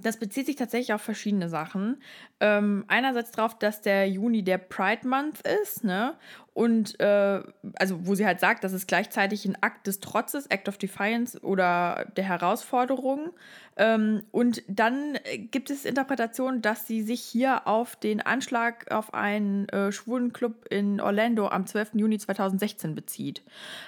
das 0.00 0.18
bezieht 0.18 0.46
sich 0.46 0.56
tatsächlich 0.56 0.94
auf 0.94 1.02
verschiedene 1.02 1.50
Sachen. 1.50 1.98
Ähm, 2.40 2.84
einerseits 2.88 3.30
darauf, 3.32 3.58
dass 3.58 3.82
der 3.82 4.08
Juni 4.08 4.42
der 4.42 4.58
Pride 4.58 5.06
Month 5.06 5.42
ist, 5.62 5.84
ne? 5.84 6.14
Und 6.54 7.00
äh, 7.00 7.42
also 7.74 8.06
wo 8.06 8.14
sie 8.14 8.24
halt 8.24 8.38
sagt, 8.38 8.62
dass 8.62 8.72
es 8.72 8.86
gleichzeitig 8.86 9.44
ein 9.44 9.60
Akt 9.60 9.88
des 9.88 9.98
Trotzes, 9.98 10.46
Act 10.46 10.68
of 10.68 10.78
Defiance 10.78 11.40
oder 11.40 12.06
der 12.16 12.22
Herausforderung. 12.24 13.30
Ähm, 13.76 14.22
und 14.30 14.62
dann 14.68 15.16
äh, 15.24 15.38
gibt 15.38 15.68
es 15.70 15.84
Interpretationen, 15.84 16.62
dass 16.62 16.86
sie 16.86 17.02
sich 17.02 17.20
hier 17.20 17.66
auf 17.66 17.96
den 17.96 18.20
Anschlag 18.20 18.88
auf 18.92 19.12
einen 19.14 19.68
äh, 19.70 19.90
schwulen 19.90 20.32
Club 20.32 20.66
in 20.70 21.00
Orlando 21.00 21.48
am 21.48 21.66
12. 21.66 21.90
Juni 21.94 22.18
2016 22.18 22.94
bezieht. 22.94 23.42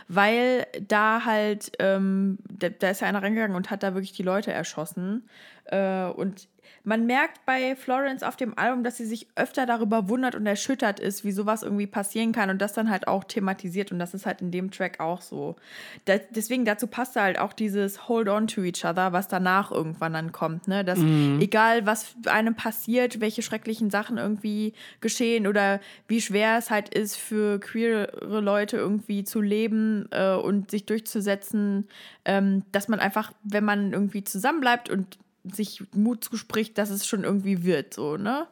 Weil 0.09 0.67
da 0.89 1.25
halt, 1.25 1.71
ähm, 1.79 2.39
da, 2.51 2.69
da 2.69 2.91
ist 2.91 3.01
ja 3.01 3.07
einer 3.07 3.23
reingegangen 3.23 3.57
und 3.57 3.71
hat 3.71 3.85
da 3.85 3.95
wirklich 3.95 4.13
die 4.13 4.25
Leute 4.25 4.53
erschossen. 4.53 5.29
Äh, 5.67 6.07
und 6.07 6.49
man 6.85 7.07
merkt 7.07 7.45
bei 7.47 7.75
Florence 7.77 8.23
auf 8.23 8.37
dem 8.37 8.57
Album, 8.57 8.85
dass 8.85 8.97
sie 8.97 9.07
sich 9.07 9.27
öfter 9.35 9.67
darüber 9.67 10.09
wundert 10.09 10.35
und 10.35 10.47
erschüttert 10.47 11.01
ist, 11.01 11.25
wie 11.25 11.33
sowas 11.33 11.63
irgendwie 11.63 11.87
passieren 11.87 12.33
kann 12.33 12.51
und 12.51 12.59
das 12.63 12.73
dann 12.73 12.91
halt 12.91 13.09
auch 13.09 13.25
thematisiert. 13.25 13.93
Und 13.93 13.99
das 13.99 14.15
ist 14.15 14.27
halt 14.27 14.41
in 14.41 14.51
dem 14.51 14.71
Track 14.71 15.01
auch 15.01 15.21
so. 15.21 15.57
Da, 16.05 16.19
deswegen 16.31 16.65
dazu 16.65 16.87
passt 16.87 17.17
halt 17.17 17.39
auch 17.39 17.53
dieses 17.53 18.09
Hold 18.09 18.29
on 18.29 18.47
to 18.47 18.63
each 18.63 18.85
other, 18.85 19.13
was 19.13 19.29
danach 19.29 19.71
irgendwann 19.71 20.13
dann 20.13 20.33
kommt. 20.33 20.69
Ne? 20.69 20.85
Dass 20.85 20.99
egal, 21.41 21.87
was 21.87 22.15
einem 22.27 22.55
passiert, 22.55 23.21
welche 23.21 23.43
schrecklichen 23.43 23.91
Sachen 23.91 24.19
irgendwie 24.19 24.73
geschehen 25.01 25.47
oder 25.47 25.81
wie 26.09 26.21
schwer 26.21 26.59
es 26.59 26.71
halt 26.71 26.95
ist 26.95 27.17
für 27.17 27.59
queere 27.59 28.41
Leute 28.41 28.77
irgendwie 28.77 29.25
zu 29.25 29.41
leben 29.41 30.09
äh, 30.11 30.35
und 30.35 30.71
sich 30.71 30.87
durchzusetzen, 30.87 31.89
ähm, 32.25 32.63
dass 32.73 32.89
man 32.89 33.01
einfach, 33.01 33.33
wenn 33.43 33.65
man 33.65 33.93
irgendwie 33.93 34.25
zusammenbleibt 34.25 34.91
und 34.91 35.19
sich 35.53 35.83
Mut 35.95 36.25
zuspricht, 36.25 36.79
dass 36.79 36.91
es 36.91 37.07
schon 37.07 37.25
irgendwie 37.25 37.65
wird, 37.65 37.95
so, 37.95 38.17
ne? 38.17 38.47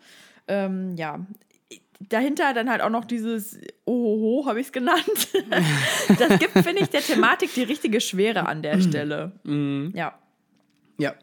Ähm, 0.49 0.97
ja. 0.97 1.26
Dahinter 2.01 2.53
dann 2.53 2.68
halt 2.68 2.82
auch 2.82 2.90
noch 2.90 3.05
dieses 3.05 3.59
Ohoho, 3.86 4.47
habe 4.47 4.61
ich 4.61 4.66
es 4.66 4.72
genannt. 4.72 5.03
das 6.18 6.38
gibt, 6.38 6.53
finde 6.53 6.82
ich, 6.82 6.90
der 6.90 7.01
Thematik 7.01 7.55
die 7.55 7.62
richtige 7.62 8.01
Schwere 8.01 8.47
an 8.47 8.62
der 8.62 8.80
Stelle. 8.80 9.32
Ja. 9.95 10.18
Ja, 10.99 11.14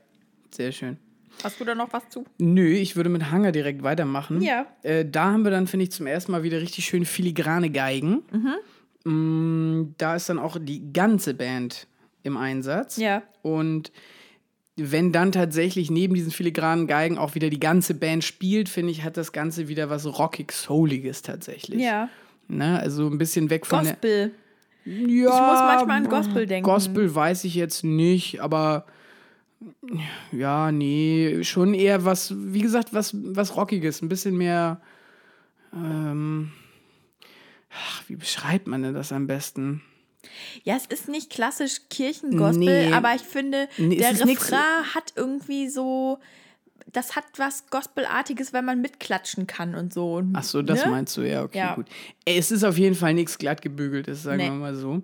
sehr 0.49 0.71
schön. 0.71 0.97
Hast 1.43 1.59
du 1.59 1.65
da 1.65 1.75
noch 1.75 1.91
was 1.93 2.07
zu? 2.09 2.25
Nö, 2.37 2.67
ich 2.67 2.95
würde 2.95 3.09
mit 3.09 3.31
Hanger 3.31 3.51
direkt 3.51 3.83
weitermachen. 3.83 4.41
Ja. 4.41 4.65
Äh, 4.83 5.05
da 5.05 5.31
haben 5.31 5.43
wir 5.43 5.51
dann, 5.51 5.67
finde 5.67 5.85
ich, 5.85 5.91
zum 5.91 6.07
ersten 6.07 6.31
Mal 6.31 6.43
wieder 6.43 6.61
richtig 6.61 6.85
schön 6.85 7.05
filigrane 7.05 7.69
Geigen. 7.69 8.23
Mm, 9.03 9.93
da 9.97 10.15
ist 10.15 10.29
dann 10.29 10.39
auch 10.39 10.57
die 10.59 10.93
ganze 10.93 11.33
Band 11.33 11.87
im 12.23 12.37
Einsatz. 12.37 12.97
Ja. 12.97 13.23
Und 13.41 13.91
wenn 14.83 15.11
dann 15.11 15.31
tatsächlich 15.31 15.91
neben 15.91 16.13
diesen 16.13 16.31
filigranen 16.31 16.87
Geigen 16.87 17.17
auch 17.17 17.35
wieder 17.35 17.49
die 17.49 17.59
ganze 17.59 17.93
Band 17.93 18.23
spielt, 18.23 18.69
finde 18.69 18.91
ich, 18.91 19.03
hat 19.03 19.17
das 19.17 19.31
Ganze 19.31 19.67
wieder 19.67 19.89
was 19.89 20.05
rockig-souliges 20.05 21.21
tatsächlich. 21.21 21.81
Ja. 21.81 22.09
Ne? 22.47 22.79
Also 22.79 23.07
ein 23.07 23.17
bisschen 23.17 23.49
weg 23.49 23.65
von 23.65 23.83
der. 23.83 23.93
Gospel. 23.93 24.31
Ja, 24.85 24.95
Ich 24.95 25.23
muss 25.23 25.59
manchmal 25.59 25.97
an 25.97 26.09
Gospel 26.09 26.47
denken. 26.47 26.67
Gospel 26.67 27.13
weiß 27.13 27.43
ich 27.43 27.55
jetzt 27.55 27.83
nicht, 27.83 28.41
aber 28.41 28.85
ja, 30.31 30.71
nee, 30.71 31.43
schon 31.43 31.73
eher 31.73 32.03
was, 32.03 32.33
wie 32.35 32.61
gesagt, 32.61 32.93
was, 32.93 33.15
was 33.15 33.55
Rockiges, 33.55 34.01
ein 34.01 34.09
bisschen 34.09 34.35
mehr. 34.35 34.81
Ähm, 35.73 36.51
ach, 37.71 38.03
wie 38.07 38.15
beschreibt 38.15 38.67
man 38.67 38.81
denn 38.81 38.95
das 38.95 39.11
am 39.11 39.27
besten? 39.27 39.81
Ja, 40.63 40.75
es 40.75 40.85
ist 40.85 41.07
nicht 41.09 41.29
klassisch 41.31 41.81
Kirchengospel, 41.89 42.89
Nee. 42.89 42.93
aber 42.93 43.15
ich 43.15 43.21
finde, 43.23 43.67
Nee, 43.77 43.97
der 43.97 44.11
ist 44.11 44.25
nix- 44.25 44.43
Refrain 44.51 44.93
hat 44.95 45.13
irgendwie 45.15 45.67
so. 45.69 46.19
Das 46.91 47.15
hat 47.15 47.23
was 47.37 47.67
Gospelartiges, 47.69 48.51
wenn 48.53 48.65
man 48.65 48.81
mitklatschen 48.81 49.47
kann 49.47 49.75
und 49.75 49.93
so. 49.93 50.23
Ach 50.33 50.43
so, 50.43 50.61
das 50.61 50.83
ne? 50.85 50.91
meinst 50.91 51.15
du, 51.15 51.21
ja, 51.21 51.43
okay, 51.43 51.57
Ja. 51.59 51.75
gut. 51.75 51.85
Es 52.25 52.51
ist 52.51 52.63
auf 52.65 52.77
jeden 52.77 52.95
Fall 52.95 53.13
nichts 53.13 53.37
glatt 53.37 53.61
gebügeltes, 53.61 54.23
sagen 54.23 54.37
Nee. 54.37 54.49
wir 54.49 54.51
mal 54.51 54.75
so. 54.75 55.01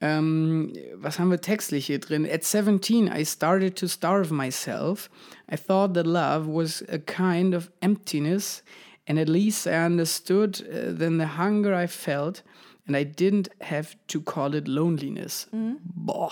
Ähm, 0.00 0.72
was 0.96 1.18
haben 1.18 1.30
wir 1.30 1.40
textlich 1.40 1.86
hier 1.86 1.98
drin? 2.00 2.28
At 2.30 2.44
17, 2.44 3.06
I 3.06 3.24
started 3.24 3.76
to 3.78 3.86
starve 3.88 4.34
myself. 4.34 5.08
I 5.50 5.56
thought 5.56 5.94
that 5.94 6.06
love 6.06 6.46
was 6.46 6.84
a 6.88 6.98
kind 6.98 7.54
of 7.54 7.70
emptiness, 7.80 8.62
and 9.08 9.18
at 9.18 9.28
least 9.28 9.66
I 9.66 9.86
understood 9.86 10.62
uh, 10.68 10.92
then 10.98 11.18
the 11.18 11.38
hunger 11.38 11.74
I 11.80 11.86
felt, 11.86 12.44
and 12.86 12.96
I 12.96 13.04
didn't 13.04 13.50
have 13.62 13.96
to 14.08 14.20
call 14.20 14.54
it 14.54 14.68
loneliness. 14.68 15.48
Mhm. 15.52 15.78
Boah, 15.82 16.30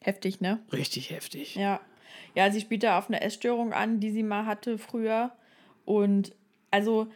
Heftig, 0.00 0.40
ne? 0.40 0.60
richtig 0.72 1.10
heftig. 1.10 1.54
Ja. 1.54 1.80
Ja, 2.34 2.50
sie 2.50 2.60
spielt 2.60 2.82
da 2.82 2.98
auf 2.98 3.08
eine 3.08 3.20
Essstörung 3.20 3.72
an, 3.72 4.00
die 4.00 4.10
sie 4.10 4.22
mal 4.22 4.46
hatte 4.46 4.78
früher. 4.78 5.32
Und 5.84 6.34
also 6.70 7.08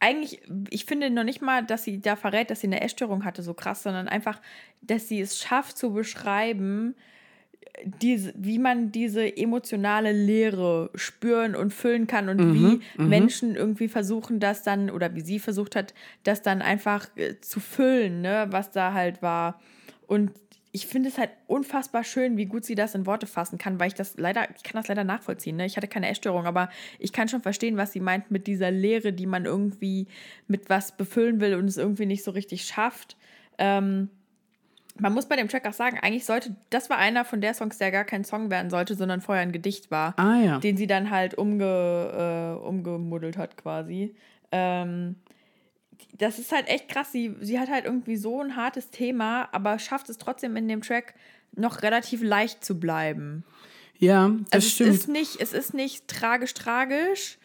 eigentlich, 0.00 0.42
ich 0.70 0.84
finde 0.84 1.10
noch 1.10 1.24
nicht 1.24 1.42
mal, 1.42 1.64
dass 1.64 1.84
sie 1.84 2.00
da 2.00 2.16
verrät, 2.16 2.50
dass 2.50 2.60
sie 2.60 2.66
eine 2.66 2.80
Essstörung 2.80 3.24
hatte, 3.24 3.42
so 3.42 3.54
krass, 3.54 3.82
sondern 3.82 4.08
einfach, 4.08 4.40
dass 4.80 5.08
sie 5.08 5.20
es 5.20 5.38
schafft 5.38 5.78
zu 5.78 5.92
beschreiben, 5.92 6.96
diese, 7.84 8.32
wie 8.36 8.58
man 8.58 8.92
diese 8.92 9.36
emotionale 9.36 10.12
Leere 10.12 10.90
spüren 10.94 11.54
und 11.54 11.72
füllen 11.72 12.06
kann 12.06 12.28
und 12.28 12.54
wie 12.54 12.80
Menschen 12.96 13.56
irgendwie 13.56 13.88
versuchen, 13.88 14.40
das 14.40 14.62
dann, 14.62 14.90
oder 14.90 15.14
wie 15.14 15.22
sie 15.22 15.38
versucht 15.38 15.74
hat, 15.74 15.94
das 16.22 16.42
dann 16.42 16.62
einfach 16.62 17.08
äh, 17.16 17.40
zu 17.40 17.60
füllen, 17.60 18.20
ne, 18.20 18.46
was 18.50 18.70
da 18.70 18.92
halt 18.92 19.22
war. 19.22 19.60
Und 20.06 20.32
ich 20.72 20.86
finde 20.86 21.10
es 21.10 21.18
halt 21.18 21.30
unfassbar 21.46 22.02
schön, 22.02 22.38
wie 22.38 22.46
gut 22.46 22.64
sie 22.64 22.74
das 22.74 22.94
in 22.94 23.04
Worte 23.04 23.26
fassen 23.26 23.58
kann, 23.58 23.78
weil 23.78 23.88
ich 23.88 23.94
das 23.94 24.16
leider, 24.16 24.48
ich 24.56 24.62
kann 24.62 24.80
das 24.80 24.88
leider 24.88 25.04
nachvollziehen. 25.04 25.56
Ne? 25.56 25.66
Ich 25.66 25.76
hatte 25.76 25.88
keine 25.88 26.08
Essstörung, 26.08 26.46
aber 26.46 26.70
ich 26.98 27.12
kann 27.12 27.28
schon 27.28 27.42
verstehen, 27.42 27.76
was 27.76 27.92
sie 27.92 28.00
meint 28.00 28.30
mit 28.30 28.46
dieser 28.46 28.70
Leere, 28.70 29.12
die 29.12 29.26
man 29.26 29.44
irgendwie 29.44 30.06
mit 30.48 30.70
was 30.70 30.96
befüllen 30.96 31.40
will 31.40 31.54
und 31.56 31.66
es 31.66 31.76
irgendwie 31.76 32.06
nicht 32.06 32.24
so 32.24 32.30
richtig 32.30 32.64
schafft. 32.64 33.18
Ähm, 33.58 34.08
man 34.98 35.12
muss 35.14 35.26
bei 35.26 35.36
dem 35.36 35.48
Track 35.48 35.66
auch 35.66 35.72
sagen, 35.72 35.98
eigentlich 36.00 36.24
sollte, 36.24 36.54
das 36.70 36.90
war 36.90 36.98
einer 36.98 37.24
von 37.24 37.40
der 37.40 37.54
Songs, 37.54 37.78
der 37.78 37.90
gar 37.90 38.04
kein 38.04 38.24
Song 38.24 38.50
werden 38.50 38.70
sollte, 38.70 38.94
sondern 38.94 39.20
vorher 39.20 39.42
ein 39.42 39.52
Gedicht 39.52 39.90
war, 39.90 40.14
Ah 40.18 40.36
ja. 40.40 40.58
den 40.58 40.76
sie 40.76 40.86
dann 40.86 41.10
halt 41.10 41.34
umge, 41.34 42.58
äh, 42.60 42.66
umgemuddelt 42.66 43.36
hat 43.38 43.56
quasi. 43.56 44.14
Ähm, 44.50 45.16
das 46.18 46.38
ist 46.38 46.52
halt 46.52 46.68
echt 46.68 46.88
krass. 46.88 47.10
Sie, 47.12 47.34
sie 47.40 47.58
hat 47.58 47.70
halt 47.70 47.84
irgendwie 47.84 48.16
so 48.16 48.40
ein 48.42 48.56
hartes 48.56 48.90
Thema, 48.90 49.48
aber 49.52 49.78
schafft 49.78 50.08
es 50.10 50.18
trotzdem 50.18 50.56
in 50.56 50.68
dem 50.68 50.82
Track 50.82 51.14
noch 51.54 51.82
relativ 51.82 52.22
leicht 52.22 52.64
zu 52.64 52.78
bleiben. 52.78 53.44
Ja, 53.98 54.28
das 54.50 54.64
Also 54.64 54.68
stimmt. 54.68 54.90
es 54.90 54.96
ist 55.00 55.08
nicht, 55.08 55.40
es 55.40 55.52
ist 55.52 55.74
nicht 55.74 56.08
tragisch 56.08 56.54
tragisch, 56.54 57.38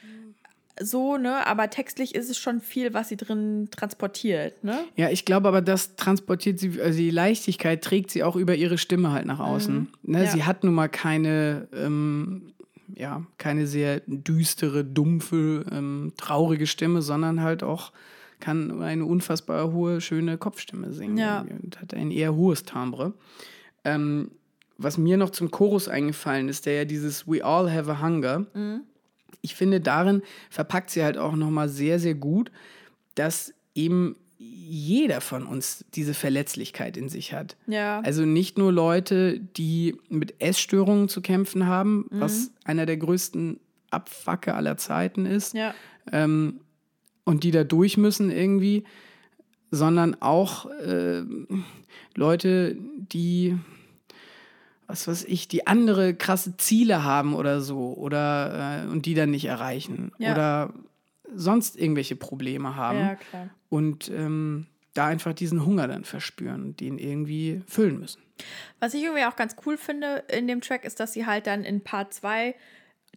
so, 0.80 1.18
ne, 1.18 1.46
aber 1.48 1.70
textlich 1.70 2.16
ist 2.16 2.30
es 2.30 2.38
schon 2.38 2.62
viel, 2.62 2.94
was 2.94 3.10
sie 3.10 3.18
drin 3.18 3.70
transportiert, 3.72 4.64
ne? 4.64 4.80
Ja, 4.96 5.10
ich 5.10 5.26
glaube 5.26 5.48
aber, 5.48 5.62
das 5.62 5.96
transportiert 5.96 6.60
sie, 6.60 6.82
also 6.82 6.98
die 6.98 7.10
Leichtigkeit 7.10 7.84
trägt 7.84 8.12
sie 8.12 8.24
auch 8.24 8.36
über 8.36 8.56
ihre 8.56 8.78
Stimme 8.78 9.12
halt 9.12 9.26
nach 9.26 9.40
außen. 9.40 9.88
Ne, 10.04 10.20
Mhm. 10.20 10.24
Ja. 10.26 10.32
Sie 10.32 10.44
hat 10.44 10.64
nun 10.64 10.74
mal 10.74 10.88
keine, 10.90 11.68
ähm, 11.74 12.54
ja, 12.96 13.24
keine 13.38 13.68
sehr 13.68 14.02
düstere, 14.08 14.84
dumpfe, 14.86 15.66
ähm, 15.72 16.14
traurige 16.18 16.68
Stimme, 16.68 17.02
sondern 17.02 17.42
halt 17.42 17.64
auch 17.64 17.92
kann 18.40 18.82
eine 18.82 19.04
unfassbar 19.06 19.72
hohe, 19.72 20.00
schöne 20.00 20.38
Kopfstimme 20.38 20.94
singen. 20.94 21.18
Ja. 21.18 21.42
Und 21.42 21.82
hat 21.82 21.94
ein 21.94 22.12
eher 22.12 22.36
hohes 22.36 22.64
Timbre. 22.64 23.14
Ähm, 23.84 24.32
was 24.78 24.98
mir 25.00 25.18
noch 25.18 25.32
zum 25.32 25.50
Chorus 25.50 25.88
eingefallen 25.88 26.50
ist, 26.50 26.68
der 26.68 26.76
ja 26.76 26.86
dieses 26.86 27.28
We 27.28 27.44
all 27.44 27.72
have 27.72 27.92
a 27.92 28.00
hunger. 28.02 28.46
Mhm. 28.54 28.82
Ich 29.42 29.56
finde, 29.56 29.80
darin 29.82 30.22
verpackt 30.50 30.90
sie 30.90 31.04
halt 31.04 31.18
auch 31.18 31.36
nochmal 31.36 31.70
sehr, 31.70 32.00
sehr 32.00 32.16
gut, 32.16 32.52
dass 33.16 33.54
eben 33.76 34.16
jeder 34.40 35.22
von 35.22 35.48
uns 35.48 35.84
diese 35.96 36.14
Verletzlichkeit 36.14 36.96
in 36.98 37.10
sich 37.10 37.34
hat. 37.34 37.56
Ja. 37.66 38.02
Also 38.02 38.24
nicht 38.26 38.58
nur 38.58 38.72
Leute, 38.72 39.40
die 39.40 39.96
mit 40.10 40.36
Essstörungen 40.42 41.10
zu 41.10 41.22
kämpfen 41.22 41.66
haben, 41.66 42.06
Mhm. 42.12 42.20
was 42.20 42.52
einer 42.64 42.86
der 42.86 42.98
größten 42.98 43.60
Abfacke 43.90 44.54
aller 44.54 44.78
Zeiten 44.78 45.26
ist, 45.26 45.54
ja. 45.54 45.74
ähm, 46.12 46.60
und 47.24 47.44
die 47.44 47.52
da 47.52 47.64
durch 47.64 47.98
müssen 47.98 48.30
irgendwie, 48.30 48.84
sondern 49.72 50.16
auch 50.22 50.66
äh, 50.70 51.24
Leute, 52.16 52.78
die, 52.98 53.58
was 54.88 55.08
weiß 55.08 55.26
ich, 55.26 55.48
die 55.48 55.68
andere 55.68 56.14
krasse 56.16 56.58
Ziele 56.58 57.04
haben 57.04 57.36
oder 57.36 57.62
so 57.62 57.94
oder 57.94 58.84
äh, 58.86 58.88
und 58.90 59.06
die 59.06 59.14
dann 59.14 59.32
nicht 59.32 59.46
erreichen 59.46 60.12
Ja. 60.18 60.32
oder 60.32 60.74
sonst 61.36 61.78
irgendwelche 61.78 62.16
Probleme 62.16 62.76
haben 62.76 63.00
Ja, 63.00 63.18
und 63.70 64.10
ähm, 64.10 64.66
da 64.94 65.08
einfach 65.08 65.34
diesen 65.34 65.66
Hunger 65.66 65.88
dann 65.88 66.06
verspüren 66.06 66.64
und 66.64 66.80
den 66.80 66.98
irgendwie 66.98 67.62
füllen 67.68 68.00
müssen. 68.00 68.22
Was 68.80 68.94
ich 68.94 69.04
irgendwie 69.04 69.26
auch 69.26 69.36
ganz 69.36 69.56
cool 69.66 69.78
finde 69.78 70.24
in 70.30 70.48
dem 70.48 70.62
Track 70.62 70.86
ist, 70.86 71.00
dass 71.00 71.14
sie 71.14 71.26
halt 71.26 71.48
dann 71.48 71.64
in 71.64 71.82
Part 71.82 72.14
2 72.14 72.56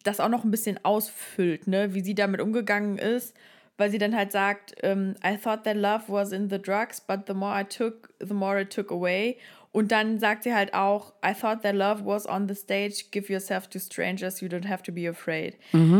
das 0.02 0.18
auch 0.18 0.28
noch 0.28 0.44
ein 0.44 0.50
bisschen 0.50 0.82
ausfüllt, 0.84 1.66
ne? 1.66 1.94
wie 1.94 2.00
sie 2.02 2.14
damit 2.14 2.40
umgegangen 2.40 2.98
ist, 2.98 3.34
weil 3.76 3.90
sie 3.90 3.98
dann 3.98 4.16
halt 4.16 4.32
sagt, 4.32 4.74
ähm, 4.82 5.14
I 5.24 5.36
thought 5.36 5.64
that 5.64 5.76
love 5.76 6.04
was 6.08 6.32
in 6.32 6.50
the 6.50 6.60
drugs, 6.60 7.00
but 7.00 7.20
the 7.26 7.34
more 7.34 7.58
I 7.58 7.64
took, 7.64 8.10
the 8.18 8.34
more 8.34 8.60
it 8.60 8.70
took 8.70 8.90
away. 8.90 9.36
Und 9.72 9.92
dann 9.92 10.18
sagt 10.18 10.42
sie 10.42 10.54
halt 10.54 10.74
auch, 10.74 11.12
I 11.24 11.32
thought 11.32 11.62
that 11.62 11.74
love 11.74 12.04
was 12.04 12.26
on 12.28 12.48
the 12.48 12.54
stage, 12.54 13.04
give 13.10 13.32
yourself 13.32 13.68
to 13.68 13.78
strangers, 13.78 14.40
you 14.40 14.48
don't 14.48 14.68
have 14.68 14.82
to 14.82 14.92
be 14.92 15.08
afraid. 15.08 15.56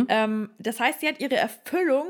Ähm, 0.09 0.51
das 0.59 0.81
heißt, 0.81 1.01
sie 1.01 1.09
hat 1.09 1.21
ihre 1.21 1.37
Erfüllung 1.37 2.07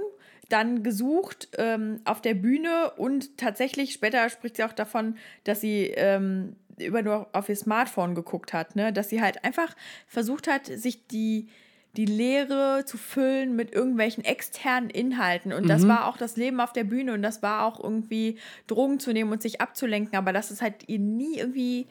dann 0.49 0.83
gesucht 0.83 1.49
ähm, 1.59 2.01
auf 2.05 2.21
der 2.21 2.35
Bühne 2.35 2.93
und 2.97 3.37
tatsächlich 3.39 3.93
später 3.93 4.29
spricht 4.31 4.57
sie 4.57 4.65
auch 4.65 4.73
davon, 4.73 5.17
dass 5.45 5.61
sie 5.61 5.93
ähm, 5.97 6.57
über 6.79 7.03
nur 7.03 7.29
auf 7.33 7.49
ihr 7.49 7.57
Smartphone 7.57 8.15
geguckt 8.15 8.53
hat, 8.53 8.75
ne? 8.75 8.93
dass 8.93 9.11
sie 9.11 9.21
halt 9.21 9.45
einfach 9.45 9.77
versucht 10.07 10.49
hat, 10.49 10.67
sich 10.67 11.07
die, 11.07 11.49
die 11.97 12.07
Leere 12.07 12.85
zu 12.87 12.97
füllen 12.97 13.57
mit 13.57 13.73
irgendwelchen 13.73 14.25
externen 14.25 14.91
Inhalten. 14.91 15.53
Und 15.53 15.69
das 15.69 15.89
war 15.89 16.07
auch 16.07 16.17
das 16.17 16.37
Leben 16.37 16.61
auf 16.61 16.73
der 16.73 16.85
Bühne 16.85 17.13
und 17.13 17.23
das 17.23 17.43
war 17.43 17.65
auch 17.65 17.83
irgendwie 17.83 18.39
Drogen 18.69 19.01
zu 19.01 19.13
nehmen 19.13 19.33
und 19.33 19.43
sich 19.43 19.61
abzulenken, 19.61 20.17
aber 20.17 20.33
dass 20.33 20.51
es 20.51 20.63
halt 20.63 20.89
ihr 20.89 21.01
nie 21.01 21.39
irgendwie 21.39 21.89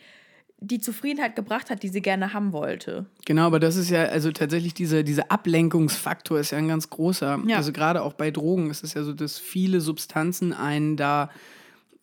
die 0.61 0.79
Zufriedenheit 0.79 1.35
gebracht 1.35 1.69
hat, 1.69 1.83
die 1.83 1.87
sie 1.87 2.01
gerne 2.01 2.33
haben 2.33 2.51
wollte. 2.51 3.05
Genau, 3.25 3.43
aber 3.43 3.59
das 3.59 3.75
ist 3.77 3.89
ja, 3.89 4.03
also 4.05 4.31
tatsächlich 4.31 4.73
dieser, 4.73 5.03
dieser 5.03 5.31
Ablenkungsfaktor 5.31 6.39
ist 6.39 6.51
ja 6.51 6.57
ein 6.57 6.67
ganz 6.67 6.89
großer. 6.89 7.39
Ja. 7.47 7.57
Also 7.57 7.71
gerade 7.71 8.01
auch 8.01 8.13
bei 8.13 8.29
Drogen 8.31 8.69
ist 8.69 8.83
es 8.83 8.93
ja 8.93 9.03
so, 9.03 9.13
dass 9.13 9.37
viele 9.39 9.79
Substanzen 9.79 10.51
einen 10.51 10.97
da 10.97 11.29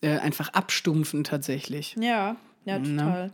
äh, 0.01 0.19
einfach 0.19 0.51
abstumpfen 0.51 1.25
tatsächlich. 1.25 1.97
Ja, 2.01 2.37
ja, 2.65 2.79
Ne? 2.79 2.97
total. 2.97 3.31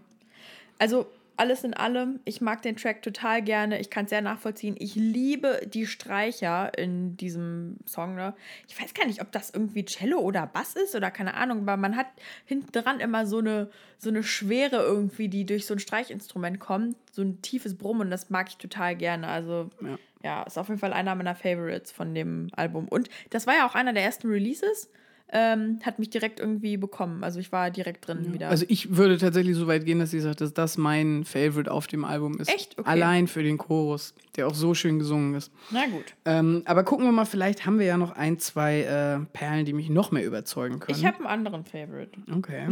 Also 0.78 1.06
alles 1.37 1.64
in 1.64 1.74
allem, 1.74 2.20
ich 2.24 2.41
mag 2.41 2.62
den 2.62 2.76
Track 2.76 3.03
total 3.03 3.43
gerne. 3.43 3.80
Ich 3.80 3.91
kann 3.91 4.05
es 4.05 4.11
sehr 4.11 4.20
nachvollziehen. 4.22 4.76
Ich 4.78 4.95
liebe 4.95 5.61
die 5.66 5.87
Streicher 5.87 6.76
in 6.76 7.16
diesem 7.16 7.76
Song. 7.87 8.14
Ne? 8.14 8.35
Ich 8.68 8.80
weiß 8.80 8.95
gar 8.95 9.07
nicht, 9.07 9.20
ob 9.20 9.33
das 9.33 9.51
irgendwie 9.51 9.85
Cello 9.85 10.18
oder 10.18 10.47
Bass 10.47 10.74
ist 10.76 10.95
oder 10.95 11.11
keine 11.11 11.35
Ahnung, 11.35 11.62
aber 11.62 11.76
man 11.76 11.97
hat 11.97 12.07
hinten 12.45 12.72
dran 12.72 13.01
immer 13.01 13.26
so 13.26 13.39
eine, 13.39 13.70
so 13.99 14.11
eine 14.11 14.22
Schwere 14.22 14.76
irgendwie, 14.83 15.28
die 15.28 15.47
durch 15.47 15.66
so 15.66 15.74
ein 15.74 15.80
Streichinstrument 15.80 16.61
kommt. 16.61 16.97
So 17.11 17.22
ein 17.22 17.43
tiefes 17.43 17.76
Brummen 17.76 18.11
das 18.11 18.30
mag 18.30 18.49
ich 18.49 18.57
total 18.57 18.97
gerne. 18.97 19.28
Also 19.28 19.70
Ja. 19.80 19.99
ja, 20.22 20.43
ist 20.45 20.59
auf 20.59 20.68
jeden 20.68 20.80
Fall 20.80 20.93
einer 20.93 21.14
meiner 21.14 21.35
Favorites 21.35 21.93
von 21.93 22.14
dem 22.14 22.49
Album. 22.55 22.89
Und 22.89 23.09
das 23.30 23.47
war 23.47 23.55
ja 23.55 23.66
auch 23.66 23.74
einer 23.74 23.93
der 23.93 24.03
ersten 24.03 24.28
Releases. 24.28 24.91
Ähm, 25.33 25.80
hat 25.83 25.99
mich 25.99 26.11
direkt 26.11 26.41
irgendwie 26.41 26.76
bekommen. 26.76 27.24
Also 27.24 27.41
ich 27.41 27.53
war 27.53 27.70
direkt 27.70 28.07
drin 28.07 28.33
wieder. 28.35 28.51
Also 28.51 28.66
ich 28.68 28.97
würde 28.97 29.16
tatsächlich 29.16 29.57
so 29.57 29.66
weit 29.66 29.85
gehen, 29.87 29.99
dass 29.99 30.12
ich 30.12 30.22
sage, 30.22 30.37
dass 30.37 30.53
das 30.53 30.76
mein 30.76 31.24
Favorite 31.24 31.70
auf 31.70 31.87
dem 31.87 32.05
Album 32.05 32.39
ist. 32.39 32.53
Echt? 32.53 32.78
Okay. 32.78 32.89
Allein 32.89 33.26
für 33.26 33.43
den 33.43 33.57
Chorus, 33.57 34.14
der 34.37 34.47
auch 34.47 34.55
so 34.55 34.74
schön 34.74 34.99
gesungen 34.99 35.35
ist. 35.35 35.51
Na 35.70 35.87
gut. 35.87 36.05
Ähm, 36.26 36.62
aber 36.66 36.85
gucken 36.85 37.07
wir 37.07 37.12
mal, 37.12 37.24
vielleicht 37.24 37.64
haben 37.64 37.78
wir 37.78 37.87
ja 37.87 37.97
noch 37.97 38.12
ein, 38.12 38.39
zwei 38.39 38.83
äh, 38.83 39.24
Perlen, 39.33 39.64
die 39.64 39.72
mich 39.72 39.89
noch 39.89 40.11
mehr 40.11 40.24
überzeugen 40.24 40.80
können. 40.80 40.99
Ich 40.99 41.07
habe 41.07 41.18
einen 41.18 41.26
anderen 41.26 41.64
Favorite. 41.64 42.11
Okay. 42.37 42.68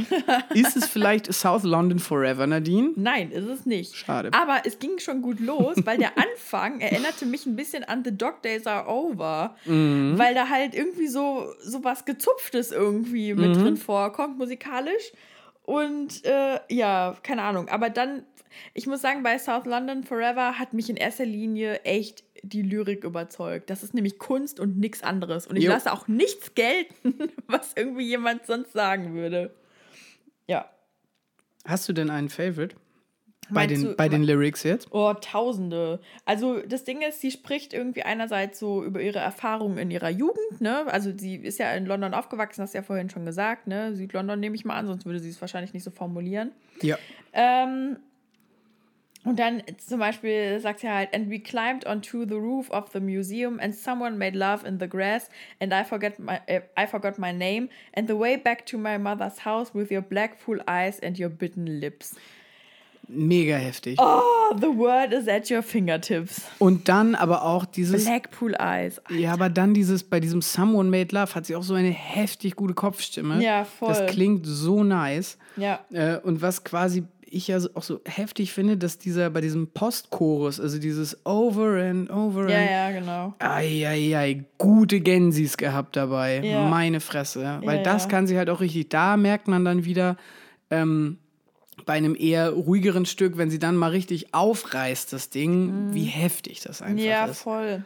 ist 0.54 0.76
es 0.76 0.86
vielleicht 0.86 1.32
South 1.32 1.62
London 1.62 1.98
Forever, 1.98 2.46
Nadine? 2.46 2.90
Nein, 2.96 3.30
ist 3.30 3.48
es 3.48 3.64
nicht. 3.64 3.96
Schade. 3.96 4.30
Aber 4.32 4.62
es 4.64 4.78
ging 4.78 4.98
schon 4.98 5.22
gut 5.22 5.40
los, 5.40 5.76
weil 5.84 5.96
der 5.96 6.12
Anfang 6.18 6.80
erinnerte 6.80 7.24
mich 7.24 7.46
ein 7.46 7.56
bisschen 7.56 7.84
an 7.84 8.04
The 8.04 8.16
Dog 8.16 8.42
Days 8.42 8.66
Are 8.66 8.86
Over. 8.86 9.56
Mhm. 9.64 10.18
Weil 10.18 10.34
da 10.34 10.50
halt 10.50 10.74
irgendwie 10.74 11.08
so, 11.08 11.46
so 11.62 11.82
was 11.84 12.04
Gezupftes 12.50 12.72
irgendwie 12.72 13.34
mit 13.34 13.56
Mhm. 13.56 13.62
drin 13.62 13.76
vorkommt, 13.76 14.38
musikalisch. 14.38 15.12
Und 15.62 16.24
äh, 16.24 16.58
ja, 16.68 17.16
keine 17.22 17.42
Ahnung. 17.42 17.68
Aber 17.68 17.90
dann, 17.90 18.24
ich 18.74 18.86
muss 18.86 19.00
sagen, 19.00 19.22
bei 19.22 19.38
South 19.38 19.66
London 19.66 20.02
Forever 20.04 20.58
hat 20.58 20.72
mich 20.72 20.90
in 20.90 20.96
erster 20.96 21.24
Linie 21.26 21.80
echt 21.82 22.24
die 22.42 22.62
Lyrik 22.62 23.04
überzeugt. 23.04 23.70
Das 23.70 23.82
ist 23.82 23.94
nämlich 23.94 24.18
Kunst 24.18 24.58
und 24.58 24.78
nichts 24.78 25.02
anderes. 25.02 25.46
Und 25.46 25.56
ich 25.56 25.64
Jo. 25.64 25.70
lasse 25.70 25.92
auch 25.92 26.08
nichts 26.08 26.54
gelten, 26.54 27.14
was 27.46 27.72
irgendwie 27.76 28.06
jemand 28.06 28.46
sonst 28.46 28.72
sagen 28.72 29.14
würde. 29.14 29.54
Ja. 30.48 30.68
Hast 31.66 31.88
du 31.88 31.92
denn 31.92 32.10
einen 32.10 32.30
Favorite? 32.30 32.74
Bei 33.52 33.66
Meinst 33.66 33.82
den, 33.82 33.84
du- 33.90 33.94
bei 33.96 34.08
den 34.08 34.22
Lyrics 34.22 34.62
jetzt? 34.62 34.88
Oh, 34.92 35.12
Tausende. 35.14 36.00
Also 36.24 36.60
das 36.60 36.84
Ding 36.84 37.02
ist, 37.02 37.20
sie 37.20 37.30
spricht 37.30 37.72
irgendwie 37.72 38.02
einerseits 38.02 38.58
so 38.58 38.84
über 38.84 39.00
ihre 39.00 39.18
Erfahrungen 39.18 39.78
in 39.78 39.90
ihrer 39.90 40.10
Jugend, 40.10 40.60
ne? 40.60 40.86
Also 40.86 41.12
sie 41.16 41.36
ist 41.36 41.58
ja 41.58 41.72
in 41.74 41.86
London 41.86 42.14
aufgewachsen, 42.14 42.62
hast 42.62 42.74
du 42.74 42.78
ja 42.78 42.82
vorhin 42.82 43.10
schon 43.10 43.24
gesagt, 43.26 43.66
ne? 43.66 43.94
Südlondon 43.96 44.38
nehme 44.40 44.54
ich 44.56 44.64
mal 44.64 44.76
an, 44.76 44.86
sonst 44.86 45.04
würde 45.06 45.18
sie 45.20 45.30
es 45.30 45.40
wahrscheinlich 45.40 45.72
nicht 45.74 45.84
so 45.84 45.90
formulieren. 45.90 46.52
Ja. 46.82 46.96
Ähm, 47.32 47.96
und 49.22 49.38
dann 49.38 49.62
zum 49.76 49.98
Beispiel 49.98 50.60
sagt 50.60 50.80
sie 50.80 50.88
halt, 50.88 51.12
and 51.14 51.28
we 51.30 51.38
climbed 51.40 51.86
onto 51.86 52.24
the 52.26 52.36
roof 52.36 52.70
of 52.70 52.88
the 52.92 53.00
museum 53.00 53.60
and 53.60 53.74
someone 53.74 54.16
made 54.16 54.34
love 54.36 54.66
in 54.66 54.78
the 54.80 54.88
grass 54.88 55.28
and 55.60 55.74
I 55.74 55.84
forget 55.84 56.18
my 56.18 56.40
uh, 56.48 56.60
I 56.74 56.86
forgot 56.86 57.18
my 57.18 57.30
name 57.30 57.68
and 57.92 58.08
the 58.08 58.14
way 58.18 58.38
back 58.38 58.64
to 58.66 58.78
my 58.78 58.96
mother's 58.96 59.44
house 59.44 59.74
with 59.74 59.90
your 59.92 60.00
blackpool 60.00 60.58
eyes 60.66 60.98
and 61.00 61.18
your 61.18 61.28
bitten 61.28 61.80
lips. 61.80 62.16
Mega 63.12 63.56
heftig. 63.56 63.98
Oh, 64.00 64.54
the 64.60 64.66
word 64.68 65.12
is 65.12 65.26
at 65.26 65.50
your 65.50 65.62
fingertips. 65.62 66.42
Und 66.58 66.88
dann 66.88 67.14
aber 67.14 67.44
auch 67.44 67.64
dieses. 67.64 68.04
Blackpool 68.04 68.54
Eyes. 68.58 69.00
Ja, 69.10 69.32
aber 69.32 69.48
dann 69.48 69.74
dieses, 69.74 70.04
bei 70.04 70.20
diesem 70.20 70.42
Someone 70.42 70.88
Made 70.90 71.14
Love 71.14 71.34
hat 71.34 71.46
sie 71.46 71.56
auch 71.56 71.62
so 71.64 71.74
eine 71.74 71.90
heftig 71.90 72.54
gute 72.56 72.74
Kopfstimme. 72.74 73.42
Ja, 73.42 73.64
voll. 73.64 73.88
Das 73.88 74.06
klingt 74.06 74.46
so 74.46 74.84
nice. 74.84 75.38
Ja. 75.56 75.80
Äh, 75.92 76.18
und 76.18 76.40
was 76.40 76.62
quasi 76.64 77.04
ich 77.32 77.46
ja 77.48 77.58
auch 77.74 77.82
so 77.84 78.00
heftig 78.06 78.52
finde, 78.52 78.76
dass 78.76 78.98
dieser 78.98 79.30
bei 79.30 79.40
diesem 79.40 79.68
Postchorus, 79.68 80.60
also 80.60 80.78
dieses 80.78 81.24
Over 81.24 81.80
and 81.88 82.10
Over 82.10 82.48
Ja, 82.50 82.58
and. 82.58 82.70
ja, 82.70 82.90
genau. 83.00 83.34
Eieiei, 83.38 84.44
gute 84.58 85.00
Gensis 85.00 85.56
gehabt 85.56 85.96
dabei. 85.96 86.40
Ja. 86.44 86.68
Meine 86.68 87.00
Fresse. 87.00 87.60
Weil 87.64 87.78
Ja, 87.78 87.82
das 87.84 88.04
ja. 88.04 88.08
kann 88.10 88.26
sie 88.26 88.36
halt 88.36 88.50
auch 88.50 88.60
richtig. 88.60 88.88
Da 88.90 89.16
merkt 89.16 89.46
man 89.48 89.64
dann 89.64 89.84
wieder, 89.84 90.16
ähm, 90.70 91.18
bei 91.84 91.94
einem 91.94 92.14
eher 92.16 92.50
ruhigeren 92.50 93.06
Stück, 93.06 93.36
wenn 93.36 93.50
sie 93.50 93.58
dann 93.58 93.76
mal 93.76 93.90
richtig 93.90 94.34
aufreißt, 94.34 95.12
das 95.12 95.30
Ding, 95.30 95.92
wie 95.92 96.04
heftig 96.04 96.60
das 96.60 96.82
einfach 96.82 97.00
Mhm. 97.02 97.08
Ja, 97.08 97.26
ist. 97.26 97.40
voll. 97.40 97.84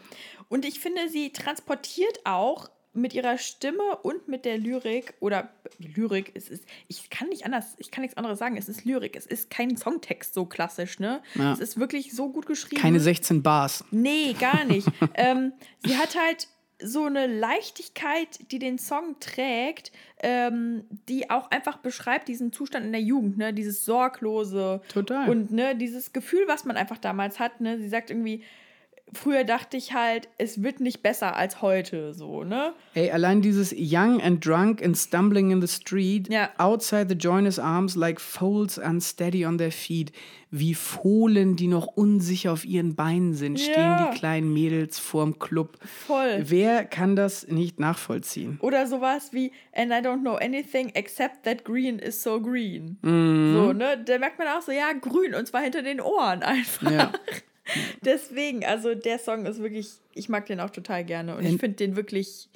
Und 0.49 0.65
ich 0.65 0.81
finde, 0.81 1.09
sie 1.09 1.31
transportiert 1.33 2.21
auch 2.25 2.71
mit 2.97 3.13
ihrer 3.13 3.39
Stimme 3.39 3.83
und 4.05 4.29
mit 4.29 4.45
der 4.45 4.57
Lyrik 4.57 5.15
oder 5.19 5.51
Lyrik, 5.79 6.31
es 6.35 6.49
ist, 6.49 6.65
ich 6.87 7.11
kann 7.11 7.29
nicht 7.29 7.45
anders, 7.45 7.75
ich 7.79 7.91
kann 7.91 8.03
nichts 8.03 8.17
anderes 8.17 8.39
sagen, 8.39 8.57
es 8.57 8.69
ist 8.69 8.85
Lyrik, 8.85 9.17
es 9.17 9.27
ist 9.27 9.51
kein 9.51 9.77
Songtext 9.77 10.33
so 10.33 10.45
klassisch, 10.47 11.01
ne? 11.01 11.21
Ja. 11.35 11.53
Es 11.55 11.59
ist 11.59 11.77
wirklich 11.81 12.13
so 12.15 12.31
gut 12.31 12.47
geschrieben. 12.47 12.81
Keine 12.81 13.01
16 13.01 13.43
Bars. 13.43 13.85
Nee, 13.91 14.35
gar 14.39 14.65
nicht. 14.65 14.87
ähm, 15.15 15.53
sie 15.85 15.97
hat 15.97 16.17
halt 16.17 16.47
so 16.83 17.05
eine 17.05 17.27
Leichtigkeit, 17.27 18.51
die 18.51 18.59
den 18.59 18.79
Song 18.79 19.17
trägt, 19.21 19.93
ähm, 20.23 20.85
die 21.09 21.31
auch 21.31 21.51
einfach 21.51 21.79
beschreibt 21.79 22.29
diesen 22.29 22.53
Zustand 22.53 22.87
in 22.87 22.93
der 22.93 23.01
Jugend, 23.01 23.39
ne? 23.39 23.53
Dieses 23.53 23.85
sorglose 23.85 24.81
Total. 24.89 25.29
und 25.29 25.53
ne, 25.53 25.77
dieses 25.77 26.13
Gefühl, 26.13 26.45
was 26.47 26.65
man 26.65 26.77
einfach 26.77 26.99
damals 26.99 27.39
hat, 27.39 27.61
ne? 27.61 27.79
Sie 27.79 27.89
sagt 27.89 28.11
irgendwie, 28.11 28.43
früher 29.15 29.45
dachte 29.45 29.77
ich 29.77 29.93
halt, 29.95 30.29
es 30.39 30.63
wird 30.63 30.81
nicht 30.81 31.03
besser 31.03 31.37
als 31.37 31.63
heute, 31.63 32.13
so, 32.15 32.45
ne? 32.45 32.73
Ey, 32.95 33.11
allein 33.11 33.43
dieses 33.43 33.75
Young 33.77 34.21
and 34.23 34.45
drunk 34.45 34.83
and 34.83 34.97
stumbling 34.97 35.51
in 35.51 35.61
the 35.61 35.69
street, 35.69 36.29
Ja. 36.33 36.51
outside 36.59 37.07
the 37.09 37.15
joiners 37.15 37.59
arms 37.59 37.95
like 37.97 38.21
foals 38.21 38.79
unsteady 38.79 39.47
on 39.47 39.59
their 39.59 39.73
feet. 39.73 40.13
Wie 40.57 40.75
Fohlen, 40.75 41.57
die 41.57 41.67
noch 41.67 41.87
unsicher 41.89 42.53
auf 42.53 42.65
ihren 42.65 42.95
Beinen 42.95 43.35
sind, 43.35 43.59
stehen 43.59 43.75
Ja. 43.75 44.11
die 44.13 44.19
kleinen 44.19 44.53
Mädels 44.53 45.01
vorm 45.01 45.39
Club. 45.41 45.79
Voll. 45.85 46.45
Wer 46.47 46.85
kann 46.85 47.17
das 47.17 47.49
nicht 47.49 47.81
nachvollziehen? 47.81 48.59
Oder 48.63 48.87
sowas 48.87 49.31
wie, 49.33 49.51
and 49.73 49.91
I 49.91 49.97
don't 49.97 50.21
know 50.21 50.37
anything 50.37 50.91
except 50.95 51.43
that 51.43 51.65
green 51.65 51.99
is 51.99 52.23
so 52.23 52.41
green. 52.41 52.99
Mhm. 53.03 53.53
So, 53.55 53.73
ne? 53.73 54.03
Da 54.05 54.19
merkt 54.19 54.39
man 54.39 54.47
auch 54.49 54.63
so, 54.63 54.71
ja, 54.71 54.93
grün, 54.93 55.35
und 55.35 55.47
zwar 55.49 55.63
hinter 55.63 55.83
den 55.83 56.01
Ohren 56.01 56.43
einfach. 56.45 56.91
Ja. 56.91 57.13
Deswegen, 58.05 58.65
also 58.65 58.95
der 58.95 59.19
Song 59.19 59.47
ist 59.47 59.61
wirklich, 59.61 59.91
ich 60.15 60.29
mag 60.29 60.47
den 60.47 60.61
auch 60.61 60.71
total 60.71 61.05
gerne 61.05 61.37
und 61.37 61.45
ich 61.45 61.53
Und- 61.53 61.59
finde 61.61 61.77
den 61.77 61.97
wirklich 61.97 62.49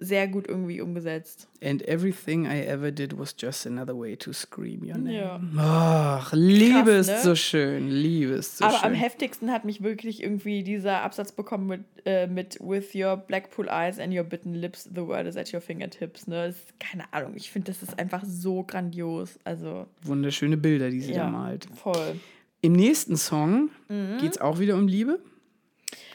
sehr 0.00 0.28
gut 0.28 0.46
irgendwie 0.46 0.80
umgesetzt. 0.80 1.48
And 1.60 1.82
everything 1.88 2.44
I 2.44 2.60
ever 2.64 2.92
did 2.92 3.18
was 3.18 3.34
just 3.36 3.66
another 3.66 3.98
way 3.98 4.16
to 4.16 4.32
scream 4.32 4.84
your 4.84 4.96
name. 4.96 5.12
Ja. 5.12 5.40
Ach, 5.56 6.32
Liebe 6.32 6.84
Krass, 6.84 6.98
ist 7.00 7.08
ne? 7.08 7.18
so 7.24 7.34
schön. 7.34 7.88
Liebe 7.90 8.34
ist 8.34 8.58
so 8.58 8.64
Aber 8.66 8.76
schön. 8.78 8.84
am 8.90 8.94
heftigsten 8.94 9.50
hat 9.50 9.64
mich 9.64 9.82
wirklich 9.82 10.22
irgendwie 10.22 10.62
dieser 10.62 11.02
Absatz 11.02 11.32
bekommen 11.32 11.66
mit, 11.66 11.80
äh, 12.06 12.28
mit 12.28 12.60
With 12.60 12.94
your 12.94 13.16
Blackpool 13.16 13.66
eyes 13.68 13.98
and 13.98 14.14
your 14.14 14.22
bitten 14.22 14.54
lips, 14.54 14.84
the 14.84 15.04
world 15.04 15.26
is 15.26 15.36
at 15.36 15.52
your 15.52 15.60
fingertips. 15.60 16.28
Ne? 16.28 16.46
Ist, 16.46 16.78
keine 16.78 17.12
Ahnung, 17.12 17.32
ich 17.34 17.50
finde, 17.50 17.72
das 17.72 17.82
ist 17.82 17.98
einfach 17.98 18.22
so 18.24 18.62
grandios. 18.62 19.40
Also, 19.42 19.86
Wunderschöne 20.02 20.56
Bilder, 20.56 20.90
die 20.90 21.00
sie 21.00 21.14
ja, 21.14 21.24
da 21.24 21.30
malt. 21.30 21.66
voll. 21.74 22.20
Im 22.60 22.72
nächsten 22.72 23.16
Song 23.16 23.70
Mhm. 23.88 24.18
geht 24.20 24.32
es 24.32 24.40
auch 24.40 24.58
wieder 24.58 24.74
um 24.74 24.88
Liebe. 24.88 25.20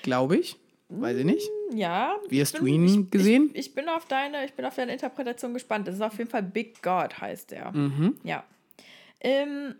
Glaube 0.02 0.38
ich. 0.38 0.58
Weiß 0.90 1.18
ich 1.18 1.26
nicht. 1.26 1.50
Ja. 1.74 2.18
Wie 2.30 2.40
hast 2.42 2.60
du 2.60 2.66
ihn 2.68 3.10
gesehen? 3.10 3.50
Ich, 3.54 3.68
ich 3.68 3.76
bin 3.76 3.90
auf 3.90 4.06
deine, 4.06 4.46
ich 4.46 4.54
bin 4.54 4.66
auf 4.66 4.76
deine 4.76 4.94
Interpretation 4.94 5.54
gespannt. 5.54 5.88
Das 5.88 5.96
ist 5.96 6.02
auf 6.02 6.18
jeden 6.18 6.30
Fall 6.30 6.44
Big 6.44 6.84
God, 6.84 7.20
heißt 7.20 7.52
der. 7.52 7.72
Mhm. 7.72 8.16
Ja. 8.24 8.44
Ähm, 9.22 9.76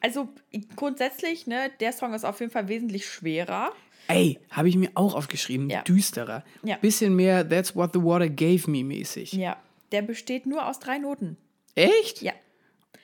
also 0.00 0.28
grundsätzlich, 0.76 1.46
ne, 1.46 1.70
der 1.80 1.92
Song 1.92 2.14
ist 2.14 2.24
auf 2.24 2.38
jeden 2.40 2.52
Fall 2.52 2.68
wesentlich 2.68 3.06
schwerer. 3.08 3.72
Ey, 4.06 4.38
habe 4.50 4.68
ich 4.68 4.76
mir 4.76 4.90
auch 4.94 5.14
aufgeschrieben. 5.14 5.70
Ja. 5.70 5.82
Düsterer. 5.82 6.44
Ja. 6.62 6.76
Bisschen 6.76 7.16
mehr 7.16 7.48
That's 7.48 7.74
what 7.74 7.92
the 7.94 8.02
water 8.02 8.28
gave 8.28 8.70
me 8.70 8.84
mäßig. 8.84 9.32
Ja. 9.32 9.56
Der 9.92 10.02
besteht 10.02 10.44
nur 10.46 10.66
aus 10.68 10.78
drei 10.78 10.98
Noten. 10.98 11.36
Echt? 11.74 12.20
Ja. 12.22 12.32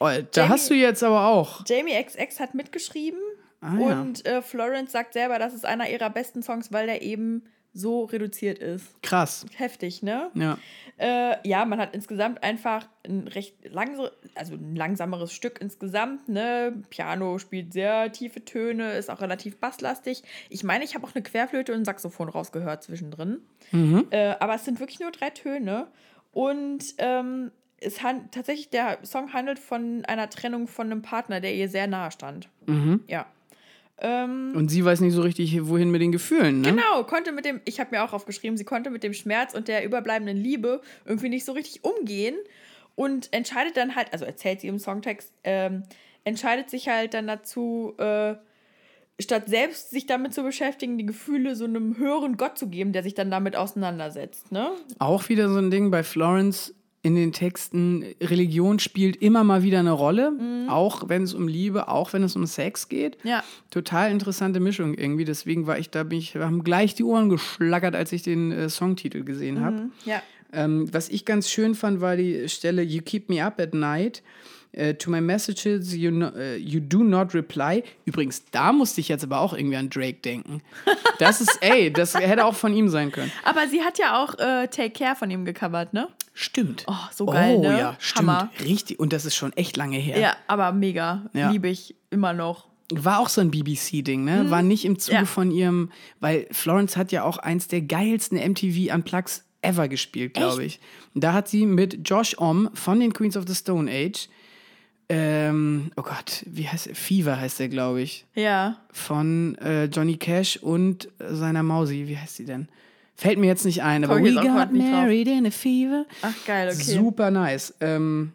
Oh, 0.00 0.06
da 0.06 0.18
Jamie- 0.34 0.48
hast 0.48 0.70
du 0.70 0.74
jetzt 0.74 1.02
aber 1.04 1.26
auch. 1.26 1.62
Jamie 1.66 1.92
XX 2.02 2.40
hat 2.40 2.54
mitgeschrieben 2.54 3.20
Ah, 3.60 3.76
ja. 3.78 4.00
und 4.00 4.24
äh, 4.26 4.40
Florence 4.42 4.92
sagt 4.92 5.12
selber, 5.12 5.38
das 5.38 5.52
ist 5.54 5.66
einer 5.66 5.88
ihrer 5.88 6.08
besten 6.10 6.42
Songs, 6.42 6.72
weil 6.72 6.86
der 6.86 7.02
eben 7.02 7.44
so 7.72 8.04
reduziert 8.04 8.58
ist. 8.58 9.00
Krass. 9.02 9.46
Heftig, 9.54 10.02
ne? 10.02 10.30
Ja. 10.34 10.58
Äh, 10.96 11.36
ja, 11.48 11.64
man 11.66 11.78
hat 11.78 11.94
insgesamt 11.94 12.42
einfach 12.42 12.88
ein 13.06 13.28
recht 13.28 13.54
langsa 13.70 14.10
also 14.34 14.54
ein 14.54 14.74
langsameres 14.74 15.32
Stück 15.32 15.60
insgesamt. 15.60 16.28
Ne? 16.28 16.82
Piano 16.90 17.38
spielt 17.38 17.72
sehr 17.72 18.10
tiefe 18.10 18.44
Töne, 18.44 18.94
ist 18.94 19.08
auch 19.08 19.20
relativ 19.20 19.58
basslastig. 19.58 20.22
Ich 20.48 20.64
meine, 20.64 20.82
ich 20.84 20.94
habe 20.96 21.06
auch 21.06 21.14
eine 21.14 21.22
Querflöte 21.22 21.72
und 21.72 21.82
ein 21.82 21.84
Saxophon 21.84 22.28
rausgehört 22.28 22.82
zwischendrin. 22.82 23.38
Mhm. 23.70 24.06
Äh, 24.10 24.34
aber 24.40 24.54
es 24.56 24.64
sind 24.64 24.80
wirklich 24.80 24.98
nur 24.98 25.12
drei 25.12 25.30
Töne. 25.30 25.86
Und 26.32 26.84
ähm, 26.98 27.52
es 27.80 28.02
han 28.02 28.30
tatsächlich, 28.30 28.70
der 28.70 28.98
Song 29.04 29.32
handelt 29.32 29.58
von 29.58 30.04
einer 30.04 30.28
Trennung 30.30 30.68
von 30.68 30.86
einem 30.86 31.02
Partner, 31.02 31.40
der 31.40 31.54
ihr 31.54 31.68
sehr 31.68 31.86
nahe 31.86 32.10
stand. 32.10 32.48
Mhm. 32.66 33.00
Ja. 33.08 33.26
Ähm, 33.98 34.52
Und 34.54 34.70
sie 34.70 34.84
weiß 34.84 35.00
nicht 35.00 35.14
so 35.14 35.22
richtig, 35.22 35.66
wohin 35.68 35.90
mit 35.90 36.00
den 36.00 36.12
Gefühlen, 36.12 36.62
ne? 36.62 36.70
Genau, 36.70 37.04
konnte 37.04 37.32
mit 37.32 37.44
dem, 37.44 37.60
ich 37.64 37.80
habe 37.80 37.90
mir 37.90 38.02
auch 38.02 38.12
aufgeschrieben, 38.12 38.56
sie 38.56 38.64
konnte 38.64 38.90
mit 38.90 39.02
dem 39.02 39.12
Schmerz 39.12 39.54
und 39.54 39.68
der 39.68 39.84
überbleibenden 39.84 40.38
Liebe 40.38 40.80
irgendwie 41.04 41.28
nicht 41.28 41.44
so 41.44 41.52
richtig 41.52 41.84
umgehen 41.84 42.36
und 42.94 43.32
entscheidet 43.32 43.76
dann 43.76 43.96
halt, 43.96 44.12
also 44.12 44.24
erzählt 44.24 44.60
sie 44.60 44.68
im 44.68 44.78
Songtext, 44.78 45.32
ähm, 45.44 45.82
entscheidet 46.24 46.70
sich 46.70 46.88
halt 46.88 47.12
dann 47.12 47.26
dazu, 47.26 47.94
äh, 47.98 48.36
statt 49.20 49.44
selbst 49.48 49.90
sich 49.90 50.06
damit 50.06 50.32
zu 50.32 50.42
beschäftigen, 50.42 50.96
die 50.96 51.04
Gefühle 51.04 51.54
so 51.54 51.64
einem 51.64 51.98
höheren 51.98 52.38
Gott 52.38 52.56
zu 52.56 52.68
geben, 52.68 52.92
der 52.92 53.02
sich 53.02 53.14
dann 53.14 53.30
damit 53.30 53.54
auseinandersetzt, 53.54 54.50
ne? 54.50 54.70
Auch 54.98 55.28
wieder 55.28 55.50
so 55.50 55.58
ein 55.58 55.70
Ding 55.70 55.90
bei 55.90 56.02
Florence. 56.02 56.74
In 57.02 57.14
den 57.14 57.32
Texten, 57.32 58.04
Religion 58.20 58.78
spielt 58.78 59.16
immer 59.16 59.42
mal 59.42 59.62
wieder 59.62 59.78
eine 59.78 59.92
Rolle, 59.92 60.66
auch 60.68 61.08
wenn 61.08 61.22
es 61.22 61.32
um 61.32 61.48
Liebe, 61.48 61.88
auch 61.88 62.12
wenn 62.12 62.22
es 62.22 62.36
um 62.36 62.44
Sex 62.44 62.88
geht. 62.88 63.16
Ja. 63.22 63.42
Total 63.70 64.10
interessante 64.10 64.60
Mischung 64.60 64.94
irgendwie. 64.94 65.24
Deswegen 65.24 65.66
war 65.66 65.78
ich 65.78 65.88
da, 65.88 66.02
bin 66.02 66.18
ich, 66.18 66.36
haben 66.36 66.62
gleich 66.62 66.94
die 66.94 67.04
Ohren 67.04 67.30
geschlackert, 67.30 67.96
als 67.96 68.12
ich 68.12 68.22
den 68.22 68.52
äh, 68.52 68.68
Songtitel 68.68 69.24
gesehen 69.24 69.60
habe. 69.60 69.90
Ja. 70.04 70.22
Ähm, 70.52 70.92
was 70.92 71.08
ich 71.08 71.24
ganz 71.24 71.48
schön 71.48 71.74
fand, 71.74 72.00
war 72.00 72.16
die 72.16 72.48
Stelle 72.48 72.82
You 72.82 73.00
keep 73.02 73.30
me 73.30 73.42
up 73.42 73.58
at 73.60 73.72
night. 73.72 74.22
äh, 74.72 74.94
to 74.94 75.10
my 75.10 75.20
messages, 75.20 75.94
you, 75.94 76.10
no, 76.10 76.28
äh, 76.28 76.56
you 76.56 76.80
do 76.80 77.02
not 77.02 77.34
reply. 77.34 77.82
Übrigens, 78.04 78.44
da 78.50 78.72
musste 78.72 79.00
ich 79.00 79.08
jetzt 79.08 79.24
aber 79.24 79.40
auch 79.40 79.52
irgendwie 79.52 79.76
an 79.76 79.90
Drake 79.90 80.18
denken. 80.24 80.62
Das 81.18 81.40
ist, 81.40 81.58
ey, 81.60 81.92
das 81.92 82.14
hätte 82.14 82.44
auch 82.44 82.54
von 82.54 82.72
ihm 82.72 82.88
sein 82.88 83.12
können. 83.12 83.30
Aber 83.44 83.68
sie 83.68 83.82
hat 83.82 83.98
ja 83.98 84.22
auch 84.22 84.34
äh, 84.38 84.68
Take 84.68 84.90
Care 84.90 85.16
von 85.16 85.30
ihm 85.30 85.44
gecovert, 85.44 85.92
ne? 85.92 86.08
Stimmt. 86.40 86.84
Oh, 86.86 86.94
so 87.14 87.26
geil, 87.26 87.56
oh, 87.58 87.62
ne? 87.62 87.78
ja, 87.78 87.96
stimmt. 87.98 88.28
Hammer. 88.30 88.50
Richtig. 88.64 88.98
Und 88.98 89.12
das 89.12 89.26
ist 89.26 89.36
schon 89.36 89.52
echt 89.52 89.76
lange 89.76 89.98
her. 89.98 90.18
Ja, 90.18 90.36
aber 90.46 90.72
mega. 90.72 91.28
Ja. 91.34 91.50
Liebe 91.50 91.68
ich 91.68 91.96
immer 92.08 92.32
noch. 92.32 92.68
War 92.92 93.18
auch 93.20 93.28
so 93.28 93.42
ein 93.42 93.50
BBC-Ding, 93.50 94.24
ne? 94.24 94.50
War 94.50 94.62
nicht 94.62 94.86
im 94.86 94.98
Zuge 94.98 95.18
Ja. 95.18 95.24
von 95.26 95.50
ihrem, 95.50 95.90
weil 96.18 96.46
Florence 96.50 96.96
hat 96.96 97.12
ja 97.12 97.24
auch 97.24 97.36
eins 97.36 97.68
der 97.68 97.82
geilsten 97.82 98.38
MTV 98.38 98.92
Unplugs 98.94 99.44
ever 99.60 99.86
gespielt, 99.88 100.32
glaube 100.32 100.64
ich. 100.64 100.80
Da 101.14 101.34
hat 101.34 101.46
sie 101.46 101.66
mit 101.66 102.08
Josh 102.08 102.34
Om 102.38 102.70
von 102.72 102.98
den 103.00 103.12
Queens 103.12 103.36
of 103.36 103.44
the 103.46 103.54
Stone 103.54 103.90
Age, 103.90 104.28
ähm, 105.10 105.90
oh 105.96 106.02
Gott, 106.02 106.44
wie 106.46 106.68
heißt 106.68 106.86
er? 106.86 106.94
Fever 106.94 107.38
heißt 107.38 107.60
er, 107.60 107.68
glaube 107.68 108.00
ich. 108.00 108.26
Ja. 108.34 108.78
Von 108.92 109.56
äh, 109.58 109.86
Johnny 109.86 110.16
Cash 110.16 110.56
und 110.56 111.08
seiner 111.18 111.62
Mausi, 111.64 112.04
wie 112.06 112.16
heißt 112.16 112.36
sie 112.36 112.44
denn? 112.44 112.68
Fällt 113.20 113.38
mir 113.38 113.48
jetzt 113.48 113.66
nicht 113.66 113.82
ein, 113.82 114.02
aber 114.02 114.16
Komm 114.16 114.24
ich 114.24 114.34
We 114.34 114.40
got 114.40 114.72
married 114.72 115.28
in 115.28 115.46
a 115.46 115.50
fever. 115.50 116.06
Ach, 116.22 116.32
geil, 116.46 116.68
okay. 116.68 116.80
Super 116.82 117.30
nice. 117.30 117.74
Ähm, 117.82 118.32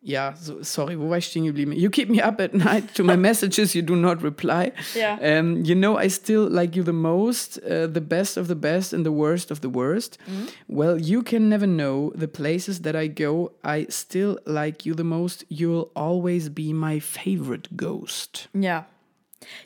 ja, 0.00 0.34
so, 0.40 0.62
sorry, 0.62 0.98
wo 0.98 1.10
war 1.10 1.18
ich 1.18 1.26
stehen 1.26 1.44
geblieben? 1.44 1.72
You 1.72 1.90
keep 1.90 2.08
me 2.08 2.24
up 2.24 2.40
at 2.40 2.54
night 2.54 2.94
to 2.94 3.04
my 3.04 3.14
messages, 3.18 3.74
you 3.74 3.82
do 3.82 3.94
not 3.94 4.22
reply. 4.24 4.72
Ja. 4.98 5.18
Ähm, 5.20 5.62
you 5.66 5.74
know 5.74 5.98
I 5.98 6.08
still 6.08 6.48
like 6.50 6.74
you 6.74 6.82
the 6.82 6.94
most, 6.94 7.58
uh, 7.58 7.86
the 7.92 8.00
best 8.00 8.38
of 8.38 8.48
the 8.48 8.54
best 8.54 8.94
and 8.94 9.04
the 9.04 9.12
worst 9.12 9.50
of 9.50 9.60
the 9.60 9.68
worst. 9.68 10.16
Mhm. 10.26 10.48
Well, 10.66 10.98
you 10.98 11.22
can 11.22 11.50
never 11.50 11.66
know 11.66 12.10
the 12.18 12.26
places 12.26 12.80
that 12.84 12.96
I 12.96 13.08
go. 13.08 13.52
I 13.62 13.86
still 13.90 14.38
like 14.46 14.86
you 14.86 14.94
the 14.94 15.04
most. 15.04 15.44
You'll 15.50 15.90
always 15.94 16.48
be 16.48 16.72
my 16.72 17.00
favorite 17.00 17.68
ghost. 17.76 18.48
Ja. 18.54 18.86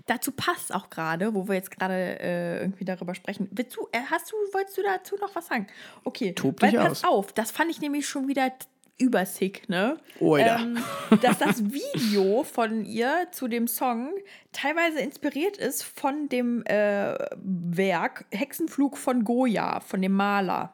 Dazu 0.06 0.32
passt 0.32 0.74
auch 0.74 0.90
gerade, 0.90 1.34
wo 1.34 1.48
wir 1.48 1.54
jetzt 1.54 1.70
gerade 1.70 2.20
äh, 2.20 2.60
irgendwie 2.60 2.84
darüber 2.84 3.14
sprechen. 3.14 3.48
Willst 3.52 3.76
du, 3.76 3.88
äh, 3.92 4.00
hast 4.10 4.32
du, 4.32 4.36
wolltest 4.52 4.76
du 4.78 4.82
dazu 4.82 5.16
noch 5.16 5.34
was 5.34 5.46
sagen? 5.46 5.66
Okay. 6.04 6.32
Tob 6.32 6.60
Weil 6.62 6.72
pass 6.72 7.04
aus. 7.04 7.04
auf, 7.04 7.32
das 7.32 7.50
fand 7.50 7.70
ich 7.70 7.80
nämlich 7.80 8.06
schon 8.06 8.28
wieder 8.28 8.52
übersick, 8.98 9.68
ne? 9.68 9.98
Oida. 10.20 10.60
Ähm, 10.60 10.78
dass 11.20 11.38
das 11.38 11.62
Video 11.64 12.44
von 12.44 12.84
ihr 12.84 13.28
zu 13.30 13.46
dem 13.46 13.68
Song 13.68 14.10
teilweise 14.52 15.00
inspiriert 15.00 15.58
ist 15.58 15.82
von 15.82 16.28
dem 16.30 16.64
äh, 16.64 17.14
Werk 17.36 18.24
Hexenflug 18.30 18.96
von 18.96 19.24
Goya, 19.24 19.80
von 19.80 20.00
dem 20.00 20.12
Maler. 20.12 20.72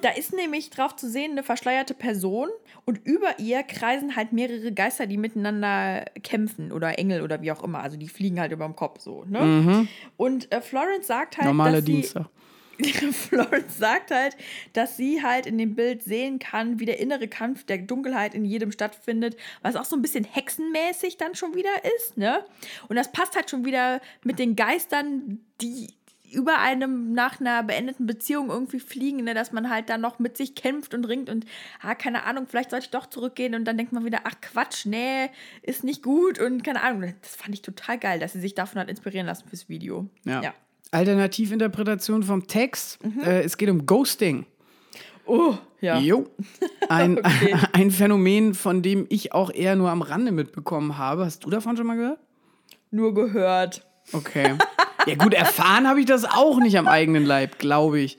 Da 0.00 0.10
ist 0.10 0.32
nämlich 0.32 0.70
drauf 0.70 0.94
zu 0.94 1.08
sehen 1.08 1.32
eine 1.32 1.42
verschleierte 1.42 1.94
Person 1.94 2.48
und 2.84 3.00
über 3.04 3.38
ihr 3.38 3.64
kreisen 3.64 4.14
halt 4.14 4.32
mehrere 4.32 4.72
Geister, 4.72 5.06
die 5.06 5.16
miteinander 5.16 6.04
kämpfen 6.22 6.70
oder 6.70 6.98
Engel 6.98 7.22
oder 7.22 7.42
wie 7.42 7.50
auch 7.50 7.64
immer. 7.64 7.80
Also 7.80 7.96
die 7.96 8.08
fliegen 8.08 8.38
halt 8.38 8.52
über 8.52 8.64
dem 8.64 8.76
Kopf 8.76 9.00
so. 9.00 9.24
Ne? 9.24 9.88
Und 10.16 10.52
äh, 10.52 10.60
Florence 10.60 11.08
sagt 11.08 11.38
halt, 11.38 11.46
Normaler 11.46 11.78
dass 11.78 11.86
sie, 11.86 11.92
Dienstag. 11.92 12.26
Florence 13.12 13.78
sagt 13.78 14.10
halt, 14.10 14.36
dass 14.72 14.96
sie 14.96 15.22
halt 15.22 15.46
in 15.46 15.58
dem 15.58 15.74
Bild 15.74 16.02
sehen 16.02 16.38
kann, 16.38 16.80
wie 16.80 16.86
der 16.86 17.00
innere 17.00 17.28
Kampf 17.28 17.64
der 17.64 17.78
Dunkelheit 17.78 18.34
in 18.34 18.44
jedem 18.44 18.72
stattfindet, 18.72 19.36
was 19.62 19.76
auch 19.76 19.84
so 19.84 19.96
ein 19.96 20.02
bisschen 20.02 20.24
hexenmäßig 20.24 21.16
dann 21.16 21.34
schon 21.34 21.54
wieder 21.54 21.70
ist, 21.96 22.16
ne? 22.16 22.44
Und 22.88 22.96
das 22.96 23.12
passt 23.12 23.36
halt 23.36 23.50
schon 23.50 23.64
wieder 23.64 24.00
mit 24.22 24.38
den 24.38 24.56
Geistern, 24.56 25.40
die 25.60 25.94
über 26.34 26.58
einem 26.58 27.12
nach 27.12 27.40
einer 27.40 27.62
beendeten 27.62 28.06
Beziehung 28.06 28.50
irgendwie 28.50 28.80
fliegen, 28.80 29.24
ne, 29.24 29.34
dass 29.34 29.52
man 29.52 29.70
halt 29.70 29.88
dann 29.88 30.00
noch 30.00 30.18
mit 30.18 30.36
sich 30.36 30.54
kämpft 30.54 30.92
und 30.92 31.04
ringt 31.04 31.30
und, 31.30 31.46
ah, 31.80 31.94
keine 31.94 32.24
Ahnung, 32.24 32.46
vielleicht 32.48 32.70
sollte 32.70 32.86
ich 32.86 32.90
doch 32.90 33.06
zurückgehen 33.06 33.54
und 33.54 33.64
dann 33.64 33.76
denkt 33.76 33.92
man 33.92 34.04
wieder, 34.04 34.20
ach 34.24 34.34
Quatsch, 34.40 34.84
nee, 34.86 35.30
ist 35.62 35.84
nicht 35.84 36.02
gut 36.02 36.38
und 36.40 36.64
keine 36.64 36.82
Ahnung. 36.82 37.14
Das 37.22 37.36
fand 37.36 37.54
ich 37.54 37.62
total 37.62 37.98
geil, 37.98 38.18
dass 38.18 38.32
sie 38.32 38.40
sich 38.40 38.54
davon 38.54 38.80
hat 38.80 38.88
inspirieren 38.88 39.26
lassen 39.26 39.48
fürs 39.48 39.68
Video. 39.68 40.08
Ja. 40.24 40.42
ja. 40.42 40.54
Alternativinterpretation 40.94 42.22
vom 42.22 42.46
Text. 42.46 42.98
Äh, 43.24 43.42
es 43.42 43.56
geht 43.56 43.68
um 43.68 43.84
Ghosting. 43.86 44.46
Oh, 45.26 45.54
ja. 45.80 45.98
Jo. 45.98 46.26
Ein, 46.88 47.18
Okay. 47.24 47.56
ein 47.72 47.90
Phänomen, 47.90 48.54
von 48.54 48.82
dem 48.82 49.06
ich 49.08 49.32
auch 49.32 49.50
eher 49.52 49.76
nur 49.76 49.90
am 49.90 50.02
Rande 50.02 50.32
mitbekommen 50.32 50.98
habe. 50.98 51.24
Hast 51.24 51.44
du 51.44 51.50
davon 51.50 51.76
schon 51.76 51.86
mal 51.86 51.96
gehört? 51.96 52.18
Nur 52.90 53.14
gehört. 53.14 53.86
Okay. 54.12 54.56
Ja, 55.06 55.14
gut, 55.16 55.34
erfahren 55.34 55.88
habe 55.88 56.00
ich 56.00 56.06
das 56.06 56.24
auch 56.24 56.58
nicht 56.58 56.78
am 56.78 56.88
eigenen 56.88 57.24
Leib, 57.24 57.58
glaube 57.58 58.00
ich. 58.00 58.18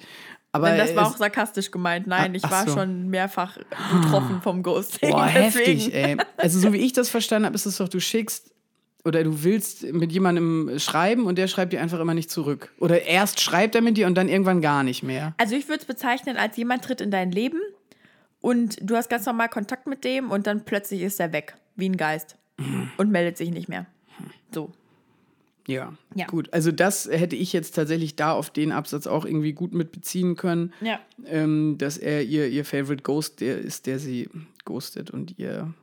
Aber 0.52 0.70
Denn 0.70 0.78
das 0.78 0.96
war 0.96 1.08
auch 1.08 1.18
sarkastisch 1.18 1.70
gemeint. 1.70 2.08
Nein, 2.08 2.34
ich 2.34 2.44
war 2.44 2.66
so. 2.66 2.76
schon 2.76 3.10
mehrfach 3.10 3.58
betroffen 3.92 4.42
vom 4.42 4.64
Ghosting. 4.64 5.12
Boah, 5.12 5.26
heftig, 5.26 5.94
ey. 5.94 6.18
Also, 6.38 6.60
so 6.60 6.72
wie 6.72 6.78
ich 6.78 6.94
das 6.94 7.10
verstanden 7.10 7.46
habe, 7.48 7.56
ist 7.56 7.66
es 7.66 7.78
doch, 7.78 7.90
du 7.90 8.00
schickst 8.00 8.55
oder 9.06 9.24
du 9.24 9.44
willst 9.44 9.84
mit 9.94 10.12
jemandem 10.12 10.78
schreiben 10.80 11.26
und 11.26 11.38
der 11.38 11.48
schreibt 11.48 11.72
dir 11.74 11.82
einfach 11.82 12.00
immer 12.00 12.14
nicht 12.14 12.30
zurück. 12.32 12.74
Oder 12.80 13.04
erst 13.04 13.40
schreibt 13.40 13.76
er 13.76 13.82
mit 13.82 13.98
dir 13.98 14.08
und 14.08 14.16
dann 14.16 14.28
irgendwann 14.28 14.62
gar 14.62 14.84
nicht 14.84 15.04
mehr. 15.04 15.34
Also 15.38 15.56
ich 15.56 15.68
würde 15.68 15.80
es 15.82 15.86
bezeichnen, 15.86 16.38
als 16.38 16.58
jemand 16.58 16.84
tritt 16.84 17.02
in 17.02 17.12
dein 17.12 17.32
Leben 17.32 17.60
und 18.42 18.78
du 18.82 18.96
hast 18.96 19.10
ganz 19.10 19.26
normal 19.26 19.50
Kontakt 19.50 19.88
mit 19.88 20.04
dem 20.04 20.32
und 20.32 20.48
dann 20.48 20.66
plötzlich 20.66 21.02
ist 21.02 21.20
er 21.20 21.32
weg, 21.34 21.56
wie 21.76 21.88
ein 21.90 21.98
Geist. 21.98 22.36
Und 22.98 23.12
meldet 23.12 23.38
sich 23.38 23.52
nicht 23.52 23.68
mehr. 23.68 23.86
So. 24.54 24.72
Ja, 25.68 25.94
Ja. 26.14 26.28
gut. 26.28 26.54
Also, 26.54 26.72
das 26.72 27.06
hätte 27.12 27.36
ich 27.36 27.52
jetzt 27.52 27.76
tatsächlich 27.76 28.16
da 28.16 28.32
auf 28.32 28.50
den 28.50 28.72
Absatz 28.72 29.08
auch 29.08 29.26
irgendwie 29.26 29.52
gut 29.54 29.74
mit 29.74 29.92
beziehen 29.92 30.36
können. 30.36 30.72
Ja. 30.80 31.00
ähm, 31.26 31.78
dass 31.78 31.98
er 31.98 32.24
ihr, 32.24 32.48
ihr 32.48 32.64
Favorite 32.64 33.04
Ghost 33.04 33.42
der 33.42 33.58
ist, 33.58 33.88
der 33.88 34.00
sie 34.00 34.30
ghostet 34.64 35.12
und 35.12 35.38
ihr 35.38 35.74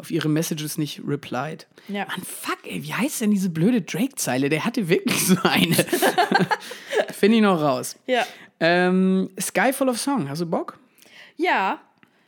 auf 0.00 0.10
ihre 0.10 0.28
Messages 0.28 0.78
nicht 0.78 1.00
replied. 1.06 1.66
Ja. 1.88 2.06
Mann, 2.06 2.22
fuck, 2.22 2.58
ey, 2.64 2.82
wie 2.82 2.92
heißt 2.94 3.20
denn 3.20 3.30
diese 3.30 3.50
blöde 3.50 3.82
Drake-Zeile? 3.82 4.48
Der 4.48 4.64
hatte 4.64 4.88
wirklich 4.88 5.26
so 5.26 5.36
eine. 5.42 5.74
Finde 7.12 7.36
ich 7.36 7.42
noch 7.42 7.60
raus. 7.60 7.96
Ja. 8.06 8.26
Ähm, 8.60 9.30
Sky 9.40 9.72
Full 9.72 9.88
of 9.88 9.98
Song, 9.98 10.28
hast 10.28 10.40
du 10.40 10.46
Bock? 10.46 10.78
Ja, 11.36 11.80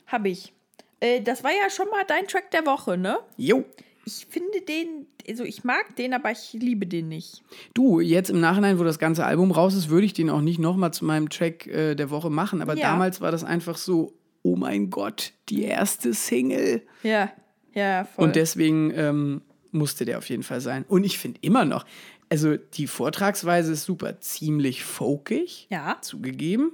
habe 0.07 0.29
ich. 0.29 0.53
Äh, 0.99 1.21
das 1.21 1.43
war 1.43 1.51
ja 1.51 1.69
schon 1.69 1.89
mal 1.89 2.03
dein 2.07 2.27
Track 2.27 2.51
der 2.51 2.65
Woche, 2.65 2.97
ne? 2.97 3.19
Jo. 3.37 3.65
Ich 4.05 4.25
finde 4.29 4.59
den, 4.61 5.07
also 5.29 5.43
ich 5.45 5.63
mag 5.63 5.95
den, 5.95 6.13
aber 6.13 6.31
ich 6.31 6.51
liebe 6.53 6.85
den 6.85 7.07
nicht. 7.07 7.41
Du, 7.73 8.01
jetzt 8.01 8.29
im 8.29 8.39
Nachhinein, 8.41 8.77
wo 8.79 8.83
das 8.83 8.99
ganze 8.99 9.25
Album 9.25 9.51
raus 9.51 9.75
ist, 9.75 9.89
würde 9.89 10.05
ich 10.05 10.13
den 10.13 10.29
auch 10.29 10.41
nicht 10.41 10.59
nochmal 10.59 10.91
zu 10.93 11.05
meinem 11.05 11.29
Track 11.29 11.67
äh, 11.67 11.95
der 11.95 12.09
Woche 12.09 12.29
machen. 12.29 12.61
Aber 12.61 12.75
Ja. 12.75 12.91
damals 12.91 13.21
war 13.21 13.31
das 13.31 13.43
einfach 13.45 13.77
so, 13.77 14.13
oh 14.41 14.57
mein 14.57 14.89
Gott, 14.89 15.31
die 15.49 15.63
erste 15.63 16.13
Single. 16.13 16.81
Ja, 17.03 17.31
ja, 17.73 18.05
voll. 18.05 18.25
Und 18.25 18.35
deswegen 18.35 18.91
ähm, 18.95 19.41
musste 19.71 20.05
der 20.05 20.17
auf 20.17 20.29
jeden 20.29 20.43
Fall 20.43 20.61
sein. 20.61 20.85
Und 20.87 21.03
ich 21.03 21.17
finde 21.17 21.39
immer 21.41 21.65
noch, 21.65 21.85
also 22.29 22.55
die 22.57 22.87
Vortragsweise 22.87 23.73
ist 23.73 23.83
super, 23.83 24.19
ziemlich 24.19 24.83
folkig, 24.83 25.67
Ja. 25.69 25.97
zugegeben. 26.01 26.71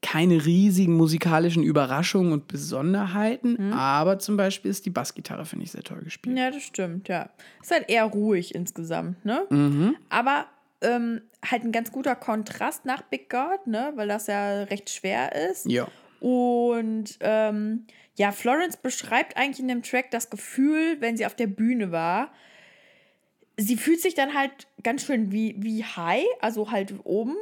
Keine 0.00 0.46
riesigen 0.46 0.94
musikalischen 0.96 1.62
Überraschungen 1.62 2.32
und 2.32 2.48
Besonderheiten, 2.48 3.74
aber 3.74 4.18
zum 4.18 4.38
Beispiel 4.38 4.70
ist 4.70 4.86
die 4.86 4.90
Bassgitarre, 4.90 5.44
finde 5.44 5.66
ich, 5.66 5.72
sehr 5.72 5.82
toll 5.82 6.00
gespielt. 6.02 6.38
Ja, 6.38 6.50
das 6.50 6.62
stimmt, 6.62 7.08
ja. 7.08 7.28
Ist 7.60 7.72
halt 7.72 7.90
eher 7.90 8.04
ruhig 8.04 8.54
insgesamt, 8.54 9.22
ne? 9.26 9.94
Aber 10.08 10.46
ähm, 10.80 11.20
halt 11.44 11.64
ein 11.64 11.72
ganz 11.72 11.92
guter 11.92 12.16
Kontrast 12.16 12.86
nach 12.86 13.02
Big 13.02 13.28
God, 13.28 13.66
ne? 13.66 13.92
Weil 13.96 14.08
das 14.08 14.28
ja 14.28 14.62
recht 14.62 14.88
schwer 14.88 15.50
ist. 15.50 15.66
Ja. 15.66 15.86
Und 16.20 17.18
ähm, 17.20 17.84
ja, 18.16 18.32
Florence 18.32 18.76
beschreibt 18.76 19.36
eigentlich 19.36 19.60
in 19.60 19.68
dem 19.68 19.82
Track 19.82 20.10
das 20.10 20.30
Gefühl, 20.30 20.96
wenn 21.00 21.16
sie 21.16 21.26
auf 21.26 21.34
der 21.36 21.46
Bühne 21.46 21.92
war. 21.92 22.32
Sie 23.58 23.76
fühlt 23.76 24.00
sich 24.00 24.14
dann 24.14 24.34
halt 24.34 24.52
ganz 24.82 25.04
schön 25.04 25.32
wie, 25.32 25.54
wie 25.58 25.82
high, 25.84 26.26
also 26.40 26.70
halt 26.70 26.94
oben, 27.04 27.34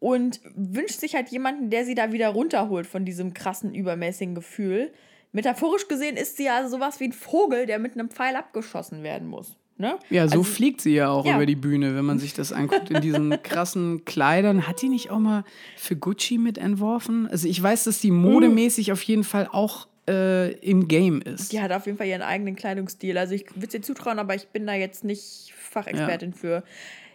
und 0.00 0.40
wünscht 0.54 0.98
sich 0.98 1.14
halt 1.14 1.28
jemanden, 1.28 1.70
der 1.70 1.84
sie 1.84 1.94
da 1.94 2.12
wieder 2.12 2.28
runterholt 2.30 2.86
von 2.86 3.04
diesem 3.04 3.34
krassen, 3.34 3.74
übermäßigen 3.74 4.34
Gefühl. 4.34 4.92
Metaphorisch 5.32 5.86
gesehen 5.88 6.16
ist 6.16 6.38
sie 6.38 6.44
ja 6.44 6.66
sowas 6.68 6.98
wie 7.00 7.04
ein 7.04 7.12
Vogel, 7.12 7.66
der 7.66 7.78
mit 7.78 7.92
einem 7.94 8.08
Pfeil 8.10 8.34
abgeschossen 8.34 9.02
werden 9.04 9.28
muss. 9.28 9.56
Ne? 9.76 9.96
Ja, 10.10 10.26
so 10.26 10.38
Also- 10.40 10.42
fliegt 10.42 10.80
sie 10.80 10.94
ja 10.94 11.08
auch 11.10 11.24
Ja. 11.24 11.36
über 11.36 11.46
die 11.46 11.54
Bühne, 11.56 11.94
wenn 11.94 12.04
man 12.04 12.18
sich 12.18 12.34
das 12.34 12.52
anguckt, 12.52 12.90
in 12.90 13.00
diesen 13.00 13.30
krassen 13.42 14.04
Kleidern. 14.04 14.66
Hat 14.66 14.82
die 14.82 14.88
nicht 14.88 15.10
auch 15.10 15.18
mal 15.18 15.44
für 15.76 15.96
Gucci 15.96 16.36
mit 16.38 16.58
entworfen? 16.58 17.28
Also 17.28 17.46
ich 17.46 17.62
weiß, 17.62 17.84
dass 17.84 18.00
die 18.00 18.10
modemäßig 18.10 18.90
auf 18.92 19.02
jeden 19.02 19.24
Fall 19.24 19.48
auch 19.50 19.86
äh, 20.08 20.52
im 20.58 20.88
Game 20.88 21.20
ist. 21.22 21.52
Die 21.52 21.60
hat 21.60 21.72
auf 21.72 21.86
jeden 21.86 21.98
Fall 21.98 22.06
ihren 22.06 22.22
eigenen 22.22 22.56
Kleidungsstil. 22.56 23.18
Also 23.18 23.34
ich 23.34 23.46
würde 23.54 23.66
es 23.68 23.74
ihr 23.74 23.82
zutrauen, 23.82 24.18
aber 24.18 24.34
ich 24.34 24.48
bin 24.48 24.66
da 24.66 24.74
jetzt 24.74 25.04
nicht 25.04 25.52
Fachexpertin 25.56 26.32
für. 26.32 26.62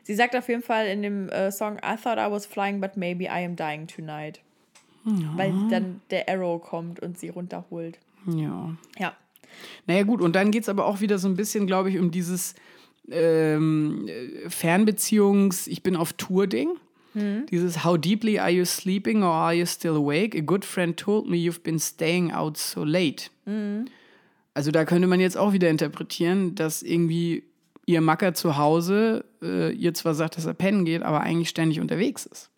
Sie 0.04 0.16
sagt 0.16 0.36
auf 0.36 0.48
jeden 0.50 0.62
Fall 0.62 0.88
in 0.88 1.02
dem 1.02 1.30
äh, 1.30 1.52
Song 1.52 1.78
I 1.78 1.96
thought 2.02 2.18
I 2.18 2.32
was 2.32 2.46
flying, 2.46 2.80
but 2.80 2.96
maybe 2.96 3.26
I 3.26 3.44
am 3.46 3.56
dying 3.56 3.88
tonight. 3.88 4.42
Weil 5.36 5.54
dann 5.70 6.02
der 6.10 6.28
Arrow 6.28 6.60
kommt 6.60 7.00
und 7.00 7.20
sie 7.20 7.30
runterholt. 7.30 8.00
Ja. 8.26 8.76
Ja. 8.98 9.16
Naja, 9.86 10.04
gut, 10.04 10.20
und 10.20 10.36
dann 10.36 10.50
geht 10.50 10.64
es 10.64 10.70
aber 10.70 10.88
auch 10.88 11.00
wieder 11.00 11.20
so 11.20 11.28
ein 11.28 11.36
bisschen, 11.36 11.68
glaube 11.68 11.92
ich, 11.92 12.00
um 12.00 12.10
dieses 12.10 12.56
ähm, 13.12 14.10
Fernbeziehungs-, 14.48 15.70
ich 15.70 15.84
bin 15.84 15.96
auf 15.96 16.14
Tour-Ding. 16.14 16.70
Dieses 17.16 17.84
How 17.86 17.98
deeply 17.98 18.40
are 18.40 18.50
you 18.52 18.66
sleeping 18.66 19.24
or 19.24 19.32
are 19.32 19.54
you 19.54 19.66
still 19.66 19.96
awake? 19.96 20.36
A 20.38 20.42
good 20.42 20.66
friend 20.66 20.98
told 20.98 21.30
me 21.30 21.38
you've 21.38 21.62
been 21.64 21.80
staying 21.80 22.32
out 22.32 22.58
so 22.58 22.84
late. 22.84 23.30
Also 24.54 24.72
da 24.72 24.86
könnte 24.86 25.08
man 25.08 25.20
jetzt 25.20 25.38
auch 25.38 25.54
wieder 25.54 25.70
interpretieren, 25.70 26.56
dass 26.56 26.82
irgendwie 26.84 27.44
ihr 27.86 28.02
Macker 28.02 28.34
zu 28.34 28.58
Hause 28.58 29.26
äh, 29.42 29.72
ihr 29.74 29.94
zwar 29.94 30.16
sagt, 30.16 30.38
dass 30.38 30.46
er 30.46 30.54
pennen 30.54 30.86
geht, 30.86 31.04
aber 31.04 31.22
eigentlich 31.22 31.50
ständig 31.50 31.80
unterwegs 31.80 32.26
ist. 32.26 32.50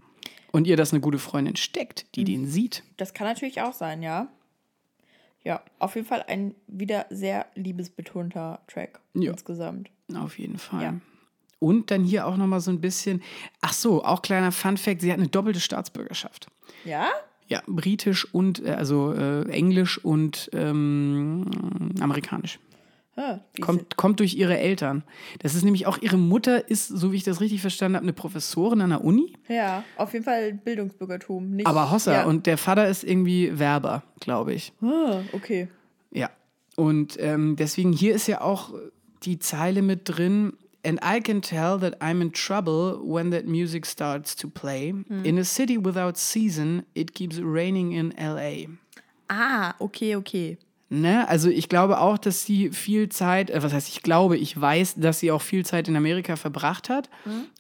Und 0.52 0.66
ihr 0.68 0.78
das 0.78 0.94
eine 0.94 1.02
gute 1.02 1.20
Freundin 1.20 1.56
steckt, 1.56 2.06
die 2.16 2.24
den 2.24 2.48
sieht. 2.48 2.84
Das 2.96 3.14
kann 3.14 3.28
natürlich 3.28 3.62
auch 3.62 3.74
sein, 3.74 4.02
ja. 4.02 4.28
Ja, 5.44 5.62
auf 5.80 5.96
jeden 5.96 6.08
Fall 6.08 6.24
ein 6.28 6.56
wieder 6.68 7.06
sehr 7.10 7.46
liebesbetonter 7.56 8.62
Track 8.68 9.00
Ja. 9.14 9.32
insgesamt. 9.32 9.90
Auf 10.16 10.40
jeden 10.40 10.58
Fall. 10.58 10.82
Ja. 10.84 10.94
Und 11.60 11.90
dann 11.90 12.04
hier 12.04 12.28
auch 12.28 12.38
nochmal 12.38 12.60
so 12.60 12.72
ein 12.72 12.82
bisschen, 12.82 13.24
ach 13.62 13.74
so, 13.74 14.04
auch 14.04 14.22
kleiner 14.22 14.52
Fun-Fact, 14.52 15.02
sie 15.02 15.12
hat 15.12 15.18
eine 15.18 15.28
doppelte 15.28 15.60
Staatsbürgerschaft. 15.60 16.48
Ja? 16.86 17.08
Ja, 17.48 17.64
britisch 17.66 18.32
und, 18.34 18.64
äh, 18.64 18.72
also 18.72 19.14
äh, 19.14 19.50
englisch 19.50 20.04
und 20.04 20.50
ähm, 20.54 21.46
amerikanisch. 22.00 22.60
Wie 23.54 23.62
Kommt, 23.62 23.98
kommt 23.98 24.20
durch 24.20 24.36
ihre 24.36 24.60
Eltern. 24.60 25.04
Das 25.40 25.56
ist 25.56 25.64
nämlich 25.64 25.88
auch, 25.88 25.98
ihre 26.00 26.18
Mutter 26.18 26.70
ist, 26.70 26.88
so 26.88 27.12
wie 27.12 27.16
ich 27.16 27.24
das 27.24 27.42
richtig 27.42 27.62
verstanden 27.62 27.96
habe, 27.96 28.04
eine 28.04 28.14
Professorin 28.14 28.80
an 28.82 28.92
der 28.92 29.04
Uni. 29.04 29.34
Ja, 29.48 29.84
auf 29.96 30.14
jeden 30.14 30.24
Fall 30.24 30.54
Bildungsbürgertum. 30.54 31.56
Nicht, 31.56 31.66
Aber 31.66 31.90
Hossa. 31.90 32.14
Ja. 32.14 32.26
Und 32.26 32.46
der 32.46 32.60
Vater 32.60 32.88
ist 32.88 33.04
irgendwie 33.04 33.58
Werber, 33.58 34.04
glaube 34.20 34.54
ich. 34.54 34.72
Ah, 34.82 35.22
okay. 35.34 35.68
Ja. 36.12 36.30
Und 36.76 37.18
ähm, 37.20 37.56
deswegen 37.56 37.92
hier 37.92 38.14
ist 38.14 38.28
ja 38.28 38.42
auch 38.42 38.72
die 39.24 39.40
Zeile 39.40 39.82
mit 39.82 40.02
drin. 40.06 40.54
And 40.88 41.00
I 41.04 41.20
can 41.20 41.42
tell 41.42 41.78
that 41.80 41.96
I'm 42.02 42.22
in 42.22 42.32
trouble 42.32 43.00
when 43.04 43.32
that 43.32 43.46
music 43.46 43.86
starts 43.86 44.34
to 44.38 44.48
play. 44.48 44.94
In 45.26 45.38
a 45.38 45.44
city 45.44 45.78
without 45.78 46.18
season, 46.18 46.86
it 46.96 47.14
keeps 47.14 47.40
raining 47.40 47.92
in 47.92 48.14
LA. 48.18 48.68
Ah, 49.30 49.76
okay, 49.80 50.16
okay. 50.16 50.58
Ne? 50.90 51.28
Also 51.28 51.50
ich 51.50 51.68
glaube 51.68 52.00
auch, 52.00 52.18
dass 52.18 52.46
sie 52.46 52.70
viel 52.70 53.10
Zeit, 53.10 53.50
äh, 53.50 53.62
was 53.62 53.74
heißt 53.74 53.90
ich 53.90 54.02
glaube, 54.02 54.38
ich 54.38 54.60
weiß, 54.60 54.96
dass 54.96 55.20
sie 55.20 55.32
auch 55.32 55.42
viel 55.42 55.66
Zeit 55.66 55.90
in 55.90 55.98
Amerika 55.98 56.38
verbracht 56.38 56.88
hat. 56.88 57.10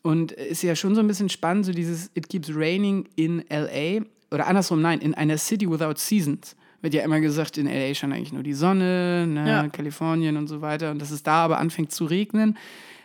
Und 0.02 0.32
ist 0.32 0.64
ja 0.64 0.78
schon 0.78 0.96
so 0.96 1.02
ein 1.02 1.08
bisschen 1.08 1.28
spannend, 1.28 1.66
so 1.66 1.74
dieses 1.74 2.10
It 2.14 2.30
keeps 2.30 2.50
raining 2.54 3.10
in 3.18 3.44
LA. 3.50 4.06
Oder 4.32 4.48
andersrum, 4.48 4.82
nein, 4.82 5.00
in 5.00 5.14
einer 5.14 5.38
City 5.38 5.70
without 5.70 5.96
seasons. 5.98 6.56
Wird 6.82 6.94
ja 6.94 7.04
immer 7.04 7.20
gesagt, 7.20 7.58
in 7.58 7.66
LA 7.66 7.94
scheint 7.94 8.14
eigentlich 8.14 8.32
nur 8.32 8.44
die 8.44 8.54
Sonne, 8.54 9.28
ne? 9.28 9.50
Ja. 9.50 9.68
Kalifornien 9.68 10.38
und 10.38 10.48
so 10.48 10.62
weiter. 10.62 10.92
Und 10.92 11.02
dass 11.02 11.12
es 11.12 11.24
da 11.24 11.44
aber 11.44 11.58
anfängt 11.58 11.92
zu 11.92 12.06
regnen, 12.06 12.58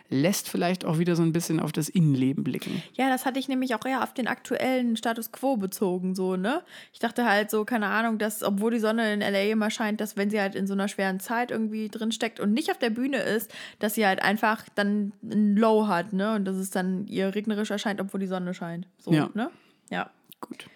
lässt 0.09 0.49
vielleicht 0.49 0.85
auch 0.85 0.99
wieder 0.99 1.15
so 1.15 1.23
ein 1.23 1.33
bisschen 1.33 1.59
auf 1.59 1.71
das 1.71 1.89
Innenleben 1.89 2.43
blicken. 2.43 2.83
Ja, 2.93 3.09
das 3.09 3.25
hatte 3.25 3.39
ich 3.39 3.47
nämlich 3.47 3.73
auch 3.73 3.85
eher 3.85 4.03
auf 4.03 4.13
den 4.13 4.27
aktuellen 4.27 4.95
Status 4.95 5.31
quo 5.31 5.57
bezogen, 5.57 6.13
so, 6.13 6.35
ne? 6.35 6.61
Ich 6.91 6.99
dachte 6.99 7.25
halt 7.25 7.49
so, 7.49 7.65
keine 7.65 7.87
Ahnung, 7.87 8.17
dass, 8.19 8.43
obwohl 8.43 8.71
die 8.71 8.79
Sonne 8.79 9.13
in 9.13 9.21
LA 9.21 9.51
immer 9.51 9.71
scheint, 9.71 10.01
dass 10.01 10.15
wenn 10.15 10.29
sie 10.29 10.39
halt 10.39 10.55
in 10.55 10.67
so 10.67 10.73
einer 10.73 10.87
schweren 10.87 11.19
Zeit 11.19 11.49
irgendwie 11.51 11.89
drin 11.89 12.11
steckt 12.11 12.39
und 12.39 12.53
nicht 12.53 12.69
auf 12.69 12.77
der 12.77 12.91
Bühne 12.91 13.17
ist, 13.17 13.51
dass 13.79 13.95
sie 13.95 14.05
halt 14.05 14.21
einfach 14.21 14.63
dann 14.75 15.13
ein 15.23 15.55
Low 15.55 15.87
hat, 15.87 16.13
ne? 16.13 16.35
Und 16.35 16.45
dass 16.45 16.57
es 16.57 16.69
dann 16.69 17.07
ihr 17.07 17.33
regnerisch 17.33 17.71
erscheint, 17.71 17.99
obwohl 17.99 18.19
die 18.19 18.27
Sonne 18.27 18.53
scheint. 18.53 18.87
So, 18.99 19.11
Ja. 19.11 19.29
ne? 19.33 19.49
Ja. 19.89 20.11
Gut. 20.41 20.67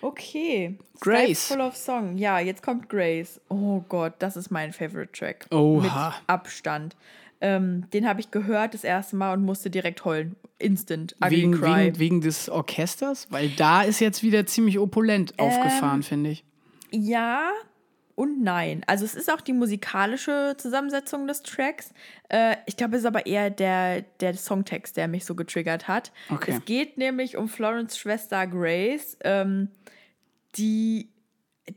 Okay. 0.00 0.78
Grace. 1.00 1.46
Full 1.46 1.60
of 1.60 1.76
Song. 1.76 2.16
Ja, 2.18 2.40
jetzt 2.40 2.62
kommt 2.62 2.88
Grace. 2.88 3.40
Oh 3.48 3.84
Gott, 3.88 4.14
das 4.18 4.36
ist 4.36 4.50
mein 4.50 4.72
Favorite 4.72 5.12
Track. 5.12 5.46
Oha. 5.52 5.80
Mit 5.80 6.22
Abstand. 6.26 6.96
Ähm, 7.42 7.90
den 7.92 8.08
habe 8.08 8.20
ich 8.20 8.30
gehört 8.30 8.72
das 8.72 8.84
erste 8.84 9.16
Mal 9.16 9.34
und 9.34 9.44
musste 9.44 9.68
direkt 9.68 10.04
heulen. 10.04 10.36
Instant. 10.58 11.16
Ugly 11.20 11.36
Wegen, 11.36 11.52
Cry. 11.52 11.86
wegen, 11.86 11.98
wegen 11.98 12.20
des 12.20 12.48
Orchesters? 12.48 13.26
Weil 13.30 13.48
da 13.50 13.82
ist 13.82 14.00
jetzt 14.00 14.22
wieder 14.22 14.46
ziemlich 14.46 14.78
opulent 14.78 15.38
aufgefahren, 15.38 16.04
finde 16.04 16.30
ich. 16.30 16.44
Ja 16.92 17.50
und 18.14 18.42
nein. 18.42 18.82
Also 18.86 19.04
es 19.04 19.14
ist 19.14 19.32
auch 19.32 19.40
die 19.40 19.52
musikalische 19.52 20.54
Zusammensetzung 20.58 21.26
des 21.26 21.42
Tracks. 21.42 21.92
Äh, 22.28 22.56
ich 22.66 22.76
glaube, 22.76 22.94
es 22.94 23.02
ist 23.02 23.06
aber 23.06 23.26
eher 23.26 23.50
der, 23.50 24.02
der 24.20 24.34
Songtext, 24.34 24.96
der 24.96 25.08
mich 25.08 25.24
so 25.24 25.34
getriggert 25.34 25.88
hat. 25.88 26.12
Okay. 26.30 26.52
Es 26.52 26.64
geht 26.64 26.98
nämlich 26.98 27.36
um 27.36 27.48
Florence 27.48 27.98
Schwester 27.98 28.46
Grace, 28.46 29.16
ähm, 29.24 29.68
die 30.56 31.08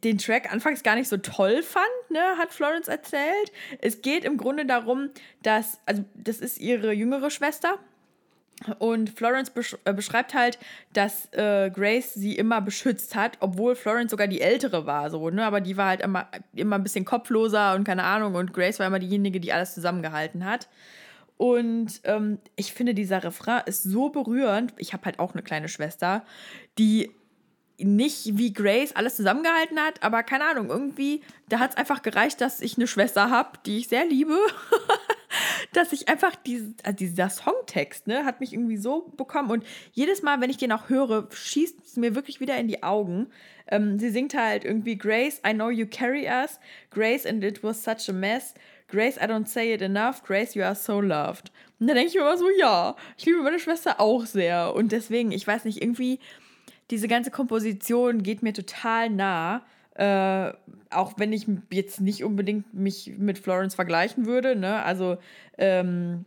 den 0.03 0.17
Track 0.17 0.51
anfangs 0.51 0.83
gar 0.83 0.95
nicht 0.95 1.07
so 1.07 1.17
toll 1.17 1.61
fand, 1.61 1.85
ne, 2.09 2.37
hat 2.37 2.53
Florence 2.53 2.87
erzählt. 2.87 3.51
Es 3.81 4.01
geht 4.01 4.23
im 4.23 4.37
Grunde 4.37 4.65
darum, 4.65 5.09
dass, 5.43 5.79
also 5.85 6.03
das 6.15 6.39
ist 6.39 6.59
ihre 6.59 6.91
jüngere 6.91 7.29
Schwester, 7.29 7.79
und 8.79 9.09
Florence 9.09 9.49
besch 9.49 9.75
äh, 9.83 9.93
beschreibt 9.93 10.33
halt, 10.33 10.57
dass 10.93 11.31
äh, 11.33 11.69
Grace 11.69 12.13
sie 12.13 12.35
immer 12.35 12.61
beschützt 12.61 13.15
hat, 13.15 13.37
obwohl 13.41 13.75
Florence 13.75 14.11
sogar 14.11 14.27
die 14.27 14.41
ältere 14.41 14.85
war, 14.85 15.09
so, 15.09 15.29
ne? 15.29 15.45
Aber 15.45 15.59
die 15.59 15.75
war 15.75 15.89
halt 15.89 16.01
immer, 16.01 16.29
immer 16.53 16.77
ein 16.77 16.83
bisschen 16.83 17.03
kopfloser 17.03 17.75
und 17.75 17.83
keine 17.83 18.03
Ahnung. 18.03 18.35
Und 18.35 18.53
Grace 18.53 18.79
war 18.79 18.87
immer 18.87 18.99
diejenige, 18.99 19.39
die 19.41 19.51
alles 19.51 19.73
zusammengehalten 19.73 20.45
hat. 20.45 20.69
Und 21.37 21.99
ähm, 22.05 22.39
ich 22.55 22.73
finde, 22.73 22.93
dieser 22.93 23.23
Refrain 23.23 23.63
ist 23.65 23.83
so 23.83 24.09
berührend. 24.09 24.73
Ich 24.77 24.93
habe 24.93 25.03
halt 25.03 25.19
auch 25.19 25.33
eine 25.33 25.43
kleine 25.43 25.67
Schwester, 25.67 26.25
die 26.77 27.11
nicht 27.77 28.37
wie 28.37 28.53
Grace 28.53 28.95
alles 28.95 29.15
zusammengehalten 29.15 29.79
hat, 29.79 30.01
aber 30.01 30.23
keine 30.23 30.45
Ahnung, 30.45 30.69
irgendwie, 30.69 31.21
da 31.49 31.59
hat 31.59 31.71
es 31.71 31.77
einfach 31.77 32.01
gereicht, 32.01 32.39
dass 32.41 32.61
ich 32.61 32.77
eine 32.77 32.87
Schwester 32.87 33.29
habe, 33.29 33.59
die 33.65 33.79
ich 33.79 33.87
sehr 33.87 34.05
liebe. 34.05 34.37
dass 35.73 35.91
ich 35.91 36.07
einfach 36.07 36.35
diese, 36.35 36.73
also 36.83 36.95
dieser 36.95 37.29
Songtext, 37.29 38.07
ne, 38.07 38.25
hat 38.25 38.39
mich 38.39 38.53
irgendwie 38.53 38.77
so 38.77 39.11
bekommen. 39.17 39.51
Und 39.51 39.65
jedes 39.91 40.21
Mal, 40.21 40.39
wenn 40.41 40.49
ich 40.49 40.57
den 40.57 40.71
auch 40.71 40.89
höre, 40.89 41.27
schießt 41.31 41.79
es 41.85 41.97
mir 41.97 42.15
wirklich 42.15 42.39
wieder 42.39 42.57
in 42.57 42.67
die 42.67 42.83
Augen. 42.83 43.27
Ähm, 43.67 43.99
sie 43.99 44.09
singt 44.09 44.35
halt 44.35 44.63
irgendwie 44.63 44.97
Grace, 44.97 45.41
I 45.45 45.53
know 45.53 45.69
you 45.69 45.87
carry 45.87 46.27
us. 46.27 46.59
Grace, 46.91 47.25
and 47.25 47.43
it 47.43 47.63
was 47.63 47.83
such 47.83 48.09
a 48.09 48.13
mess. 48.13 48.53
Grace, 48.87 49.17
I 49.17 49.25
don't 49.25 49.47
say 49.47 49.73
it 49.73 49.81
enough. 49.81 50.23
Grace, 50.23 50.55
you 50.55 50.63
are 50.63 50.75
so 50.75 51.01
loved. 51.01 51.51
Und 51.79 51.87
dann 51.87 51.95
denke 51.95 52.09
ich 52.09 52.15
mir 52.15 52.21
immer 52.21 52.37
so, 52.37 52.49
ja, 52.57 52.95
ich 53.17 53.25
liebe 53.25 53.41
meine 53.41 53.59
Schwester 53.59 53.99
auch 53.99 54.25
sehr. 54.25 54.73
Und 54.73 54.91
deswegen, 54.91 55.31
ich 55.31 55.45
weiß 55.45 55.65
nicht, 55.65 55.81
irgendwie 55.81 56.19
diese 56.91 57.07
ganze 57.07 57.31
Komposition 57.31 58.23
geht 58.23 58.43
mir 58.43 58.53
total 58.53 59.09
nah. 59.09 59.63
Äh, 59.95 60.51
auch 60.89 61.13
wenn 61.17 61.31
ich 61.31 61.47
jetzt 61.71 62.01
nicht 62.01 62.23
unbedingt 62.23 62.73
mich 62.73 63.13
mit 63.17 63.39
Florence 63.39 63.75
vergleichen 63.75 64.25
würde. 64.25 64.55
Ne? 64.55 64.83
Also 64.83 65.17
ähm, 65.57 66.25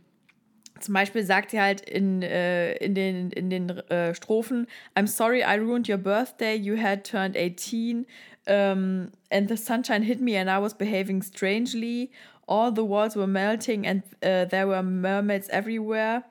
zum 0.81 0.95
Beispiel 0.95 1.23
sagt 1.23 1.51
sie 1.51 1.61
halt 1.61 1.83
in, 1.83 2.23
äh, 2.23 2.75
in 2.77 2.95
den, 2.95 3.31
in 3.31 3.51
den 3.51 3.69
äh, 3.69 4.15
Strophen, 4.15 4.67
I'm 4.95 5.07
sorry 5.07 5.41
I 5.41 5.59
ruined 5.59 5.89
your 5.89 5.99
birthday, 5.99 6.55
you 6.55 6.81
had 6.81 7.05
turned 7.05 7.37
18, 7.37 8.07
um, 8.49 9.11
and 9.31 9.49
the 9.49 9.57
sunshine 9.57 10.03
hit 10.03 10.21
me 10.21 10.39
and 10.39 10.49
I 10.49 10.63
was 10.63 10.75
behaving 10.75 11.23
strangely. 11.23 12.11
All 12.47 12.73
the 12.75 12.85
walls 12.85 13.15
were 13.15 13.27
melting 13.27 13.87
and 13.87 14.03
uh, 14.23 14.47
there 14.47 14.67
were 14.67 14.83
mermaids 14.83 15.49
everywhere. 15.51 16.25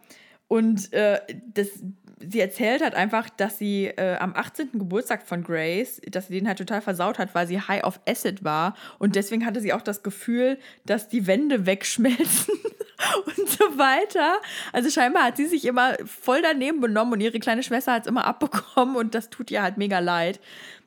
Und 0.48 0.92
äh, 0.94 1.20
das, 1.54 1.84
sie 2.20 2.39
erzählt 2.39 2.84
hat 2.84 2.95
einfach, 2.95 3.30
dass 3.30 3.57
sie 3.57 3.86
äh, 3.86 4.18
am 4.18 4.34
18. 4.36 4.72
Geburtstag 4.74 5.28
von 5.28 5.43
Grace, 5.43 6.01
dass 6.09 6.28
sie 6.28 6.34
den 6.34 6.47
halt 6.47 6.57
total 6.57 6.82
versaut 6.82 7.20
hat, 7.20 7.36
weil 7.36 7.47
sie 7.47 7.59
high 7.59 7.84
auf 7.84 7.99
Acid 8.07 8.43
war. 8.43 8.76
Und 8.99 9.15
deswegen 9.15 9.45
hatte 9.45 9.61
sie 9.61 9.74
auch 9.74 9.82
das 9.82 10.03
Gefühl, 10.03 10.57
dass 10.86 11.07
die 11.07 11.28
Wände 11.28 11.65
wegschmelzen 11.65 12.53
und 13.26 13.49
so 13.49 13.78
weiter. 13.78 14.39
Also 14.74 14.89
scheinbar 14.89 15.26
hat 15.26 15.38
sie 15.38 15.45
sich 15.45 15.65
immer 15.65 15.95
voll 16.05 16.41
daneben 16.41 16.82
benommen 16.82 17.13
und 17.13 17.22
ihre 17.22 17.39
kleine 17.39 17.63
Schwester 17.63 17.93
hat 17.93 18.03
es 18.03 18.07
immer 18.07 18.26
abbekommen 18.26 18.95
und 18.95 19.13
das 19.13 19.30
tut 19.30 19.51
ihr 19.51 19.61
halt 19.61 19.78
mega 19.78 19.99
leid. 19.99 20.39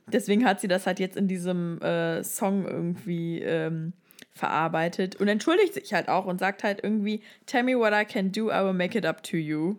Deswegen 0.06 0.44
hat 0.44 0.60
sie 0.60 0.68
das 0.68 0.86
halt 0.86 0.98
jetzt 0.98 1.16
in 1.16 1.28
diesem 1.28 1.80
äh, 1.82 2.24
Song 2.24 2.66
irgendwie 2.66 3.40
ähm, 3.40 3.92
verarbeitet 4.32 5.16
und 5.16 5.28
entschuldigt 5.28 5.74
sich 5.74 5.92
halt 5.92 6.08
auch 6.08 6.26
und 6.26 6.40
sagt 6.40 6.64
halt 6.64 6.80
irgendwie, 6.82 7.22
tell 7.46 7.62
me 7.62 7.78
what 7.78 7.92
I 7.92 8.04
can 8.04 8.32
do, 8.32 8.50
I 8.50 8.64
will 8.64 8.72
make 8.72 8.98
it 8.98 9.06
up 9.06 9.22
to 9.22 9.36
you. 9.36 9.76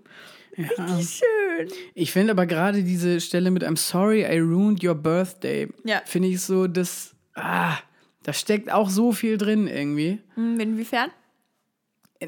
Richtig 0.57 1.09
schön. 1.21 1.67
Ich 1.93 2.11
finde 2.11 2.31
aber 2.31 2.45
gerade 2.45 2.83
diese 2.83 3.21
Stelle 3.21 3.51
mit 3.51 3.63
I'm 3.63 3.77
sorry 3.77 4.21
I 4.23 4.39
ruined 4.39 4.83
your 4.83 4.95
birthday, 4.95 5.67
Ja. 5.83 6.01
finde 6.05 6.27
ich 6.29 6.41
so, 6.41 6.67
das, 6.67 7.15
ah, 7.35 7.77
da 8.23 8.33
steckt 8.33 8.71
auch 8.71 8.89
so 8.89 9.11
viel 9.11 9.37
drin 9.37 9.67
irgendwie. 9.67 10.19
Hm, 10.35 10.59
Inwiefern? 10.59 11.09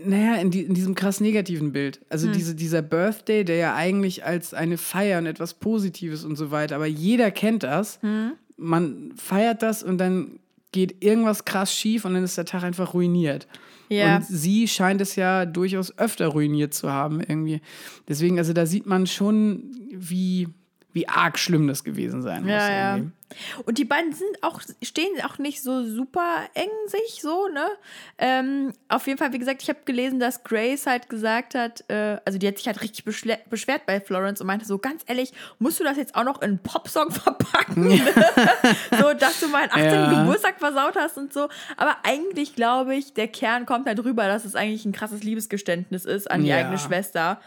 Naja, 0.05 0.35
in, 0.41 0.49
die, 0.49 0.61
in 0.61 0.73
diesem 0.73 0.95
krass 0.95 1.19
negativen 1.21 1.71
Bild. 1.71 2.01
Also 2.09 2.25
Hm. 2.27 2.33
diese, 2.33 2.55
dieser 2.55 2.81
Birthday, 2.81 3.43
der 3.45 3.57
ja 3.57 3.75
eigentlich 3.75 4.25
als 4.25 4.53
eine 4.55 4.77
Feier 4.79 5.19
und 5.19 5.27
etwas 5.27 5.53
Positives 5.53 6.23
und 6.25 6.35
so 6.35 6.49
weiter, 6.49 6.75
aber 6.75 6.87
jeder 6.87 7.29
kennt 7.29 7.61
das. 7.63 7.99
Hm. 8.01 8.31
Man 8.57 9.13
feiert 9.17 9.61
das 9.61 9.83
und 9.83 9.97
dann 9.99 10.39
geht 10.71 11.03
irgendwas 11.03 11.45
krass 11.45 11.75
schief 11.75 12.05
und 12.05 12.15
dann 12.15 12.23
ist 12.23 12.37
der 12.37 12.45
Tag 12.45 12.63
einfach 12.63 12.95
ruiniert. 12.95 13.47
Ja. 13.97 14.17
Und 14.17 14.25
sie 14.25 14.67
scheint 14.67 15.01
es 15.01 15.15
ja 15.15 15.45
durchaus 15.45 15.97
öfter 15.97 16.27
ruiniert 16.27 16.73
zu 16.73 16.91
haben 16.91 17.21
irgendwie. 17.21 17.61
Deswegen, 18.07 18.37
also 18.37 18.53
da 18.53 18.65
sieht 18.65 18.85
man 18.85 19.07
schon, 19.07 19.71
wie, 19.91 20.47
wie 20.93 21.07
arg 21.09 21.37
schlimm 21.39 21.67
das 21.67 21.83
gewesen 21.83 22.21
sein 22.21 22.43
muss. 22.43 22.51
Ja, 22.51 22.95
ja. 22.97 23.03
Und 23.65 23.79
die 23.79 23.85
beiden 23.85 24.13
sind 24.13 24.29
auch, 24.43 24.61
stehen 24.83 25.09
auch 25.25 25.39
nicht 25.39 25.63
so 25.63 25.83
super 25.87 26.41
eng 26.53 26.69
sich 26.85 27.19
so, 27.19 27.47
ne? 27.47 27.65
Ähm, 28.19 28.73
auf 28.89 29.07
jeden 29.07 29.17
Fall, 29.17 29.33
wie 29.33 29.39
gesagt, 29.39 29.63
ich 29.63 29.69
habe 29.69 29.79
gelesen, 29.85 30.19
dass 30.19 30.43
Grace 30.43 30.85
halt 30.85 31.09
gesagt 31.09 31.55
hat, 31.55 31.83
äh, 31.89 32.17
also 32.25 32.37
die 32.37 32.47
hat 32.47 32.57
sich 32.57 32.67
halt 32.67 32.81
richtig 32.83 33.05
beschwert 33.05 33.85
bei 33.87 33.99
Florence 33.99 34.39
und 34.39 34.45
meinte 34.45 34.65
so, 34.67 34.77
ganz 34.77 35.01
ehrlich, 35.07 35.33
musst 35.57 35.79
du 35.79 35.83
das 35.83 35.97
jetzt 35.97 36.13
auch 36.13 36.23
noch 36.23 36.43
in 36.43 36.49
einen 36.49 36.59
Popsong 36.59 37.09
verpacken? 37.11 37.89
so, 38.99 39.13
dass 39.15 39.39
du 39.39 39.47
meinen 39.47 39.71
18. 39.71 39.83
Ja. 39.83 40.19
Geburtstag 40.21 40.59
versaut 40.59 40.95
hast 40.95 41.17
und 41.17 41.33
so. 41.33 41.49
Aber 41.75 41.97
eigentlich 42.03 42.55
glaube 42.55 42.93
ich, 42.95 43.13
der 43.15 43.27
Kern 43.29 43.65
kommt 43.65 43.87
halt 43.87 44.03
rüber, 44.03 44.27
dass 44.27 44.45
es 44.45 44.53
eigentlich 44.55 44.85
ein 44.85 44.91
krasses 44.91 45.23
Liebesgeständnis 45.23 46.05
ist 46.05 46.29
an 46.29 46.43
die 46.43 46.49
Ja. 46.49 46.57
eigene 46.57 46.77
Schwester. 46.77 47.41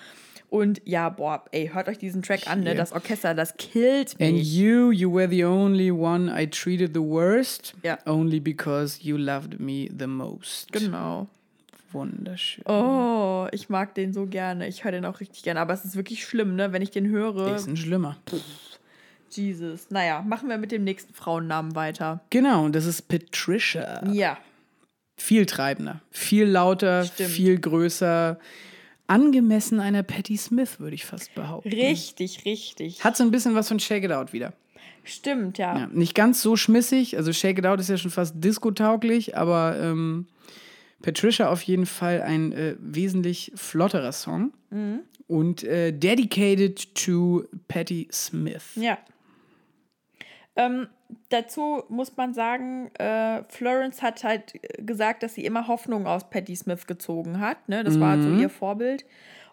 Und 0.48 0.80
ja, 0.84 1.08
boah, 1.08 1.44
ey, 1.50 1.70
hört 1.74 1.88
euch 1.88 1.98
diesen 1.98 2.22
Track 2.22 2.46
an, 2.48 2.60
ne? 2.60 2.74
Das 2.74 2.92
Orchester, 2.92 3.34
das 3.34 3.56
killt 3.56 4.12
And 4.20 4.34
mich. 4.34 4.54
you, 4.56 4.90
you 4.92 5.12
were 5.12 5.28
the 5.28 5.44
only 5.44 5.90
one 5.90 6.30
I 6.30 6.46
treated 6.48 6.92
the 6.94 7.00
worst, 7.00 7.74
Ja. 7.82 7.98
only 8.06 8.38
because 8.40 8.98
you 9.02 9.16
loved 9.16 9.58
me 9.58 9.88
the 9.98 10.06
most. 10.06 10.70
Genau. 10.72 11.26
Wunderschön. 11.92 12.64
Oh, 12.66 13.46
ich 13.52 13.68
mag 13.68 13.94
den 13.94 14.12
so 14.12 14.26
gerne. 14.26 14.68
Ich 14.68 14.84
höre 14.84 14.92
den 14.92 15.04
auch 15.04 15.20
richtig 15.20 15.42
gerne. 15.42 15.60
Aber 15.60 15.72
es 15.72 15.84
ist 15.84 15.96
wirklich 15.96 16.24
schlimm, 16.24 16.54
ne? 16.56 16.72
Wenn 16.72 16.82
ich 16.82 16.90
den 16.90 17.08
höre. 17.08 17.54
Ist 17.56 17.66
ein 17.68 17.76
Schlimmer. 17.76 18.16
Jesus. 19.30 19.90
Naja, 19.90 20.22
machen 20.26 20.48
wir 20.48 20.58
mit 20.58 20.72
dem 20.72 20.84
nächsten 20.84 21.12
Frauennamen 21.14 21.74
weiter. 21.74 22.20
Genau, 22.30 22.64
und 22.64 22.74
das 22.74 22.86
ist 22.86 23.08
Patricia. 23.08 24.02
Ja. 24.12 24.38
Viel 25.18 25.46
treibender, 25.46 26.00
viel 26.10 26.44
lauter, 26.44 27.04
Stimmt. 27.04 27.30
viel 27.30 27.58
größer. 27.58 28.38
Angemessen 29.06 29.80
einer 29.80 30.02
Patti 30.02 30.36
Smith, 30.36 30.80
würde 30.80 30.94
ich 30.94 31.04
fast 31.04 31.34
behaupten. 31.34 31.68
Richtig, 31.68 32.44
richtig. 32.44 33.04
Hat 33.04 33.16
so 33.16 33.24
ein 33.24 33.30
bisschen 33.30 33.54
was 33.54 33.68
von 33.68 33.78
Shake 33.78 34.04
It 34.04 34.12
Out 34.12 34.32
wieder. 34.32 34.52
Stimmt, 35.04 35.58
ja. 35.58 35.78
Ja, 35.78 35.86
nicht 35.86 36.14
ganz 36.14 36.42
so 36.42 36.56
schmissig. 36.56 37.16
Also 37.16 37.32
Shake 37.32 37.58
It 37.58 37.66
Out 37.66 37.78
ist 37.80 37.88
ja 37.88 37.96
schon 37.96 38.10
fast 38.10 38.34
disco-tauglich, 38.42 39.36
aber 39.36 39.78
ähm, 39.80 40.26
Patricia 41.02 41.48
auf 41.48 41.62
jeden 41.62 41.86
Fall 41.86 42.22
ein 42.22 42.52
äh, 42.52 42.74
wesentlich 42.80 43.52
flotterer 43.54 44.12
Song. 44.12 44.52
Mhm. 44.70 45.00
Und 45.28 45.64
äh, 45.64 45.92
dedicated 45.92 46.94
to 46.94 47.44
Patti 47.68 48.08
Smith. 48.12 48.64
Ja. 48.76 48.98
Ähm, 50.56 50.88
dazu 51.28 51.82
muss 51.88 52.16
man 52.16 52.34
sagen, 52.34 52.90
äh, 52.94 53.42
Florence 53.48 54.02
hat 54.02 54.24
halt 54.24 54.54
äh, 54.54 54.82
gesagt, 54.82 55.22
dass 55.22 55.34
sie 55.34 55.44
immer 55.44 55.68
Hoffnung 55.68 56.06
aus 56.06 56.28
Patti 56.30 56.56
Smith 56.56 56.86
gezogen 56.86 57.40
hat. 57.40 57.68
Ne? 57.68 57.84
Das 57.84 57.98
war 58.00 58.20
so 58.20 58.28
ihr 58.30 58.48
Vorbild. 58.48 59.04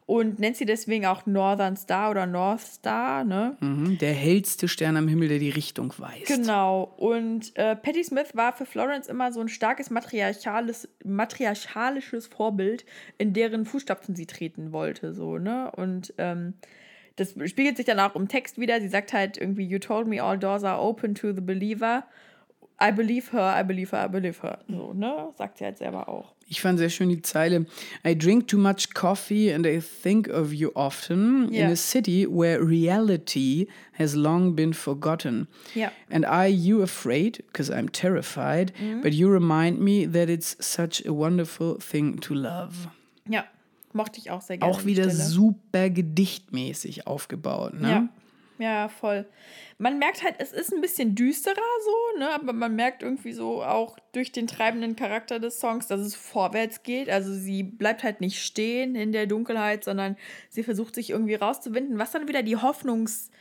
Und 0.06 0.38
nennt 0.38 0.58
sie 0.58 0.66
deswegen 0.66 1.06
auch 1.06 1.26
Northern 1.26 1.78
Star 1.78 2.12
oder 2.12 2.26
North 2.26 2.60
Star, 2.60 3.24
ne? 3.24 3.56
Mhm, 3.62 3.98
der 4.00 4.12
hellste 4.12 4.68
Stern 4.68 4.98
am 4.98 5.08
Himmel, 5.08 5.30
der 5.30 5.40
die 5.40 5.50
Richtung 5.50 5.94
weist. 5.98 6.28
Genau. 6.28 6.94
Und 6.98 7.56
äh, 7.56 7.78
Patti 7.78 8.04
Smith 8.04 8.32
war 8.34 8.52
für 8.52 8.66
Florence 8.66 9.08
immer 9.08 9.32
so 9.32 9.40
ein 9.40 9.48
starkes 9.48 9.90
matriarchales, 9.92 10.90
matriarchalisches 11.06 12.28
Vorbild, 12.28 12.86
in 13.18 13.32
deren 13.32 13.64
Fußstapfen 13.64 14.14
sie 14.14 14.26
treten 14.26 14.74
wollte. 14.74 15.14
So, 15.14 15.38
ne? 15.38 15.72
Und 15.74 16.14
ähm, 16.18 16.56
das 17.16 17.34
spiegelt 17.46 17.78
sich 17.78 17.86
dann 17.86 18.00
auch 18.00 18.16
im 18.16 18.28
Text 18.28 18.60
wieder. 18.60 18.80
Sie 18.82 18.88
sagt 18.90 19.14
halt 19.14 19.38
irgendwie, 19.38 19.64
You 19.66 19.80
told 19.80 20.08
me 20.08 20.22
all 20.22 20.38
doors 20.38 20.64
are 20.64 20.82
open 20.82 21.14
to 21.16 21.34
the 21.34 21.42
believer. 21.42 22.04
I 22.82 22.92
believe 22.92 23.32
her, 23.32 23.56
I 23.58 23.64
believe 23.64 23.96
her, 23.96 24.06
I 24.06 24.10
believe 24.10 24.42
her. 24.42 24.60
So, 24.68 24.94
ne? 24.94 25.30
Sagt 25.38 25.60
sie 25.60 25.64
halt 25.66 25.78
selber 25.78 26.10
auch. 26.10 26.34
Ich 26.48 26.60
fand 26.60 26.80
sehr 26.80 26.90
schön 26.90 27.08
die 27.10 27.22
Zeile. 27.22 27.66
I 28.06 28.18
drink 28.18 28.48
too 28.48 28.58
much 28.58 28.94
coffee 28.94 29.54
and 29.54 29.66
I 29.66 29.80
think 29.80 30.28
of 30.28 30.52
you 30.54 30.72
often 30.74 31.48
in 31.50 31.54
Ja. 31.54 31.70
a 31.70 31.76
city 31.76 32.28
where 32.28 32.60
reality 32.62 33.68
has 33.98 34.16
long 34.16 34.56
been 34.56 34.74
forgotten. 34.74 35.48
Ja. 35.76 35.92
And 36.10 36.26
are 36.26 36.48
you 36.50 36.82
afraid? 36.82 37.44
Because 37.48 37.72
I'm 37.72 37.90
terrified. 37.92 38.74
Mhm. 38.82 39.02
But 39.02 39.14
you 39.14 39.30
remind 39.32 39.80
me 39.80 40.06
that 40.12 40.28
it's 40.30 40.58
such 40.60 41.06
a 41.06 41.14
wonderful 41.14 41.78
thing 41.80 42.20
to 42.22 42.34
love. 42.34 42.90
Ja. 43.30 43.46
Mochte 43.94 44.20
ich 44.20 44.32
auch 44.32 44.42
sehr 44.42 44.58
gerne. 44.58 44.74
Auch 44.74 44.86
wieder 44.86 45.10
super 45.10 45.90
gedichtmäßig 45.90 47.08
aufgebaut. 47.08 47.74
Ne? 47.80 47.90
Ja. 47.90 48.10
Ja, 48.60 48.88
voll. 48.88 49.26
Man 49.80 49.98
merkt 49.98 50.24
halt, 50.24 50.36
es 50.38 50.54
ist 50.54 50.72
ein 50.72 50.80
bisschen 50.80 51.16
düsterer 51.16 51.56
so, 51.56 52.20
ne? 52.20 52.30
Aber 52.30 52.54
man 52.54 52.76
merkt 52.76 53.02
irgendwie 53.02 53.34
so 53.34 53.64
auch 53.64 53.98
durch 54.12 54.32
den 54.32 54.48
treibenden 54.48 54.96
Charakter 54.96 55.40
des 55.40 55.60
Songs, 55.60 55.88
dass 55.88 56.00
es 56.00 56.16
vorwärts 56.16 56.84
geht. 56.84 57.10
Also 57.10 57.34
sie 57.34 57.64
bleibt 57.64 58.04
halt 58.04 58.22
nicht 58.22 58.42
stehen 58.42 58.96
in 58.96 59.12
der 59.12 59.26
Dunkelheit, 59.26 59.84
sondern 59.84 60.18
sie 60.50 60.64
versucht 60.64 60.96
sich 60.96 61.10
irgendwie 61.10 61.36
rauszuwinden, 61.36 61.98
was 61.98 62.12
dann 62.12 62.28
wieder 62.28 62.44
die 62.44 62.56
Hoffnungs 62.56 63.32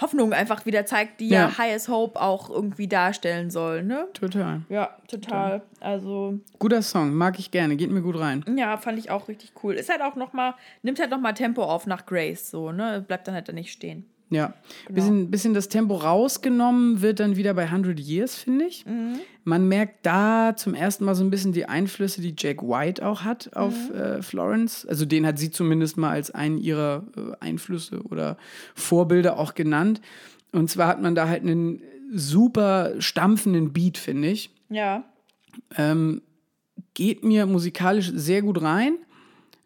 Hoffnung 0.00 0.32
einfach 0.32 0.66
wieder 0.66 0.86
zeigt, 0.86 1.20
die 1.20 1.28
ja, 1.28 1.48
Ja. 1.48 1.58
Highest 1.58 1.88
Hope 1.88 2.20
auch 2.20 2.50
irgendwie 2.50 2.88
darstellen 2.88 3.50
soll, 3.50 3.82
ne? 3.84 4.08
Total. 4.12 4.62
Ja, 4.68 4.96
total. 5.08 5.62
Also 5.80 6.38
Guter 6.58 6.82
Song, 6.82 7.14
mag 7.14 7.38
ich 7.38 7.50
gerne, 7.50 7.76
geht 7.76 7.90
mir 7.90 8.02
gut 8.02 8.18
rein. 8.18 8.44
ja, 8.56 8.76
fand 8.76 8.98
ich 8.98 9.10
auch 9.10 9.28
richtig 9.28 9.52
cool. 9.62 9.74
Ist 9.74 9.90
halt 9.90 10.02
auch 10.02 10.16
noch 10.16 10.32
mal 10.32 10.54
nimmt 10.82 10.98
halt 10.98 11.10
noch 11.10 11.20
mal 11.20 11.32
Tempo 11.32 11.62
auf 11.62 11.86
nach 11.86 12.06
Grace 12.06 12.50
so, 12.50 12.72
ne? 12.72 13.04
Bleibt 13.06 13.28
dann 13.28 13.34
halt 13.34 13.48
da 13.48 13.52
nicht 13.52 13.70
stehen. 13.70 14.04
Ja, 14.30 14.54
Genau. 14.86 14.94
bisschen, 14.94 15.30
bisschen 15.30 15.54
das 15.54 15.68
Tempo 15.68 15.94
rausgenommen 15.96 17.02
wird 17.02 17.20
dann 17.20 17.36
wieder 17.36 17.54
bei 17.54 17.70
100 17.70 18.00
Years, 18.00 18.34
finde 18.36 18.64
ich. 18.64 18.84
Mhm. 18.86 19.20
Man 19.44 19.68
merkt 19.68 20.04
da 20.06 20.54
zum 20.56 20.74
ersten 20.74 21.04
Mal 21.04 21.14
so 21.14 21.22
ein 21.22 21.30
bisschen 21.30 21.52
die 21.52 21.66
Einflüsse, 21.66 22.20
die 22.22 22.34
Jack 22.36 22.62
White 22.62 23.06
auch 23.06 23.22
hat 23.22 23.54
auf 23.54 23.74
Mhm. 23.90 23.94
äh, 23.94 24.22
Florence. 24.22 24.86
Also 24.86 25.04
den 25.04 25.26
hat 25.26 25.38
sie 25.38 25.50
zumindest 25.50 25.96
mal 25.98 26.10
als 26.10 26.30
einen 26.30 26.58
ihrer 26.58 27.04
äh, 27.16 27.32
Einflüsse 27.44 28.02
oder 28.04 28.36
Vorbilder 28.74 29.38
auch 29.38 29.54
genannt. 29.54 30.00
Und 30.52 30.70
zwar 30.70 30.88
hat 30.88 31.02
man 31.02 31.14
da 31.14 31.28
halt 31.28 31.42
einen 31.42 31.82
super 32.12 32.92
stampfenden 33.00 33.72
Beat, 33.72 33.98
finde 33.98 34.28
ich. 34.28 34.50
Ja. 34.70 35.04
Ähm, 35.76 36.22
geht 36.94 37.24
mir 37.24 37.46
musikalisch 37.46 38.10
sehr 38.14 38.42
gut 38.42 38.62
rein, 38.62 38.96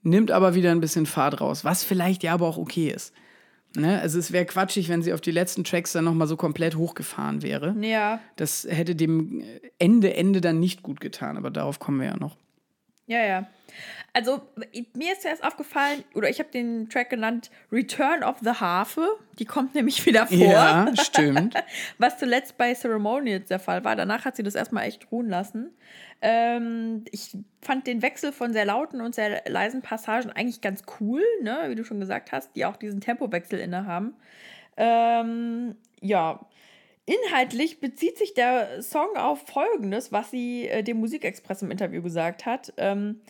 nimmt 0.03 0.31
aber 0.31 0.55
wieder 0.55 0.71
ein 0.73 0.81
bisschen 0.81 1.07
Fahrt 1.07 1.41
raus, 1.41 1.65
was 1.65 1.85
vielleicht 1.85 2.23
ja 2.23 2.35
aber 2.35 2.47
auch 2.47 2.59
okay 2.59 2.91
ist. 2.91 3.13
Ne? 3.77 4.01
Also 4.01 4.19
es 4.19 4.33
wäre 4.33 4.45
quatschig, 4.45 4.89
wenn 4.89 5.03
sie 5.03 5.13
auf 5.13 5.21
die 5.21 5.31
letzten 5.31 5.65
Tracks 5.65 5.93
dann 5.93 6.05
nochmal 6.05 6.27
so 6.27 6.37
komplett 6.37 6.77
hochgefahren 6.77 7.43
wäre. 7.43 7.75
Ja. 7.81 8.21
Das 8.37 8.67
hätte 8.69 8.95
dem 8.95 9.43
Ende, 9.79 10.15
Ende 10.15 10.41
dann 10.41 10.59
nicht 10.59 10.83
gut 10.83 11.01
getan, 11.01 11.37
aber 11.37 11.51
darauf 11.51 11.79
kommen 11.79 12.01
wir 12.01 12.09
ja 12.09 12.17
noch. 12.17 12.37
Ja, 13.07 13.25
ja. 13.25 13.47
Also, 14.19 14.41
mir 14.97 15.13
ist 15.13 15.23
zuerst 15.23 15.45
aufgefallen, 15.45 16.03
oder 16.17 16.29
ich 16.29 16.41
habe 16.41 16.51
den 16.51 16.89
Track 16.89 17.11
genannt 17.11 17.53
Return 17.71 18.25
of 18.25 18.39
the 18.43 18.51
Harfe. 18.51 19.07
Die 19.39 19.45
kommt 19.45 19.77
nämlich 19.77 20.05
wieder 20.07 20.27
vor. 20.27 20.37
Ja, 20.37 20.93
stimmt. 21.01 21.55
Was 21.99 22.19
zuletzt 22.19 22.59
bei 22.59 22.75
Ceremonials 22.75 23.47
der 23.47 23.61
Fall 23.61 23.85
war. 23.85 23.95
Danach 23.95 24.25
hat 24.25 24.35
sie 24.35 24.43
das 24.43 24.57
erstmal 24.57 24.89
echt 24.89 25.13
ruhen 25.13 25.29
lassen. 25.29 25.71
Ähm, 26.21 27.05
ich 27.13 27.37
fand 27.63 27.87
den 27.87 28.03
Wechsel 28.03 28.33
von 28.33 28.53
sehr 28.53 28.65
lauten 28.65 29.01
und 29.01 29.15
sehr 29.15 29.45
leisen 29.47 29.83
Passagen 29.83 30.33
eigentlich 30.33 30.63
ganz 30.63 30.83
cool, 30.99 31.23
ne? 31.43 31.67
wie 31.69 31.77
du 31.77 31.85
schon 31.85 32.01
gesagt 32.01 32.33
hast, 32.33 32.57
die 32.57 32.65
auch 32.65 32.77
diesen 32.77 33.01
Tempowechsel 33.01 33.61
innehaben. 33.61 34.17
Ähm, 34.77 35.77
ja, 36.01 36.41
Inhaltlich 37.09 37.81
bezieht 37.81 38.19
sich 38.19 38.35
der 38.35 38.83
Song 38.83 39.17
auf 39.17 39.47
Folgendes, 39.47 40.13
was 40.13 40.31
sie 40.31 40.69
äh, 40.69 40.83
dem 40.83 40.99
Musikexpress 40.99 41.63
im 41.63 41.71
Interview 41.71 42.03
gesagt 42.03 42.45
hat. 42.45 42.75
Ähm, 42.77 43.23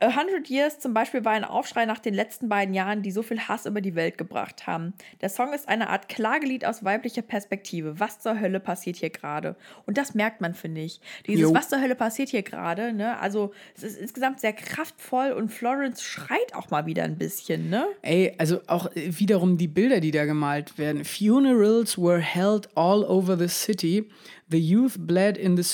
A 0.00 0.16
Hundred 0.16 0.48
Years 0.48 0.78
zum 0.78 0.94
Beispiel 0.94 1.24
war 1.24 1.32
ein 1.32 1.44
Aufschrei 1.44 1.84
nach 1.84 1.98
den 1.98 2.14
letzten 2.14 2.48
beiden 2.48 2.74
Jahren, 2.74 3.02
die 3.02 3.10
so 3.10 3.22
viel 3.22 3.40
Hass 3.40 3.66
über 3.66 3.80
die 3.80 3.94
Welt 3.94 4.18
gebracht 4.18 4.66
haben. 4.66 4.94
Der 5.20 5.28
Song 5.28 5.52
ist 5.52 5.68
eine 5.68 5.88
Art 5.88 6.08
Klagelied 6.08 6.64
aus 6.64 6.84
weiblicher 6.84 7.22
Perspektive. 7.22 7.98
Was 7.98 8.20
zur 8.20 8.40
Hölle 8.40 8.60
passiert 8.60 8.96
hier 8.96 9.10
gerade? 9.10 9.56
Und 9.86 9.98
das 9.98 10.14
merkt 10.14 10.40
man, 10.40 10.54
finde 10.54 10.82
ich. 10.82 11.00
Dieses 11.26 11.42
Jo. 11.42 11.54
Was 11.54 11.68
zur 11.68 11.80
Hölle 11.80 11.94
passiert 11.94 12.28
hier 12.28 12.42
gerade, 12.42 12.92
ne? 12.92 13.18
Also, 13.18 13.52
es 13.76 13.82
ist 13.82 13.98
insgesamt 13.98 14.40
sehr 14.40 14.52
kraftvoll 14.52 15.32
und 15.32 15.50
Florence 15.50 16.02
schreit 16.02 16.54
auch 16.54 16.70
mal 16.70 16.86
wieder 16.86 17.04
ein 17.04 17.18
bisschen, 17.18 17.68
ne? 17.70 17.86
Ey, 18.02 18.34
also 18.38 18.60
auch 18.66 18.86
äh, 18.94 19.18
wiederum 19.18 19.58
die 19.58 19.68
Bilder, 19.68 20.00
die 20.00 20.10
da 20.10 20.24
gemalt 20.24 20.78
werden. 20.78 21.04
Funerals 21.04 21.98
were 21.98 22.20
held 22.20 22.68
all 22.76 23.04
over 23.04 23.36
the 23.36 23.48
city. 23.48 24.08
The 24.50 24.58
youth 24.58 24.94
bled 24.98 25.36
in 25.36 25.56
the 25.56 25.64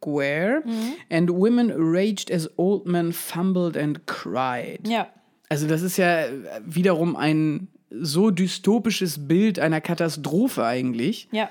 square 0.00 0.62
and 1.10 1.30
women 1.30 1.72
raged 1.76 2.30
as 2.30 2.48
old 2.56 2.86
men 2.86 3.12
fumbled 3.12 3.76
and 3.76 4.06
cried. 4.06 4.86
Ja. 4.86 5.08
Also 5.48 5.66
das 5.66 5.82
ist 5.82 5.96
ja 5.96 6.24
wiederum 6.64 7.16
ein 7.16 7.68
so 7.90 8.30
dystopisches 8.30 9.26
Bild 9.28 9.58
einer 9.58 9.80
Katastrophe 9.80 10.64
eigentlich, 10.64 11.28
Ja. 11.32 11.48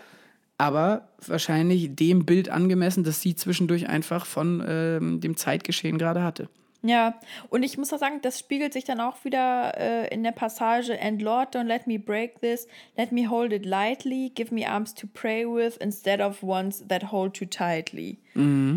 aber 0.60 1.10
wahrscheinlich 1.26 1.96
dem 1.96 2.26
Bild 2.26 2.50
angemessen, 2.50 3.04
das 3.04 3.22
sie 3.22 3.36
zwischendurch 3.36 3.90
einfach 3.90 4.26
von 4.26 4.64
ähm, 4.68 5.20
dem 5.20 5.36
Zeitgeschehen 5.36 5.98
gerade 5.98 6.24
hatte. 6.24 6.48
Ja, 6.84 7.20
und 7.50 7.64
ich 7.64 7.78
muss 7.78 7.92
auch 7.92 7.98
sagen, 7.98 8.20
das 8.22 8.38
spiegelt 8.38 8.72
sich 8.72 8.84
dann 8.84 9.00
auch 9.00 9.26
wieder 9.26 9.74
äh, 9.78 10.14
in 10.14 10.24
der 10.24 10.32
Passage 10.32 10.98
And 11.02 11.22
Lord, 11.22 11.56
don't 11.56 11.64
let 11.64 11.88
me 11.88 11.98
break 11.98 12.40
this, 12.40 12.68
let 12.96 13.12
me 13.12 13.28
hold 13.28 13.52
it 13.52 13.66
lightly, 13.66 14.32
give 14.36 14.54
me 14.54 14.70
arms 14.70 14.94
to 14.94 15.08
pray 15.12 15.46
with 15.46 15.78
instead 15.78 16.22
of 16.22 16.44
ones 16.44 16.86
that 16.88 17.12
hold 17.12 17.34
too 17.34 17.46
tightly. 17.46 18.20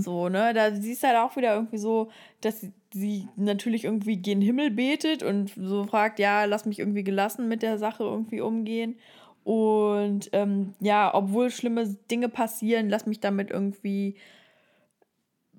So, 0.00 0.28
ne, 0.30 0.54
da 0.54 0.74
siehst 0.74 1.02
du 1.02 1.08
halt 1.08 1.18
auch 1.18 1.36
wieder 1.36 1.54
irgendwie 1.54 1.78
so, 1.78 2.10
dass 2.40 2.66
sie 2.92 3.28
natürlich 3.36 3.84
irgendwie 3.84 4.16
gen 4.16 4.40
Himmel 4.40 4.70
betet 4.70 5.22
und 5.22 5.52
so 5.54 5.84
fragt, 5.84 6.18
ja, 6.18 6.46
lass 6.46 6.64
mich 6.64 6.78
irgendwie 6.78 7.04
gelassen 7.04 7.48
mit 7.48 7.62
der 7.62 7.78
Sache 7.78 8.02
irgendwie 8.02 8.40
umgehen. 8.40 8.96
Und 9.44 10.30
ähm, 10.32 10.74
ja, 10.80 11.14
obwohl 11.14 11.50
schlimme 11.50 11.86
Dinge 12.10 12.28
passieren, 12.28 12.88
lass 12.88 13.06
mich 13.06 13.20
damit 13.20 13.50
irgendwie 13.50 14.16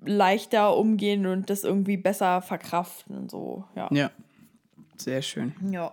leichter 0.04 0.76
umgehen 0.76 1.26
und 1.26 1.50
das 1.50 1.64
irgendwie 1.64 1.96
besser 1.96 2.42
verkraften 2.42 3.28
so. 3.28 3.64
Ja. 3.76 3.88
Ja. 3.92 4.10
Sehr 4.96 5.22
schön. 5.22 5.54
Ja. 5.70 5.92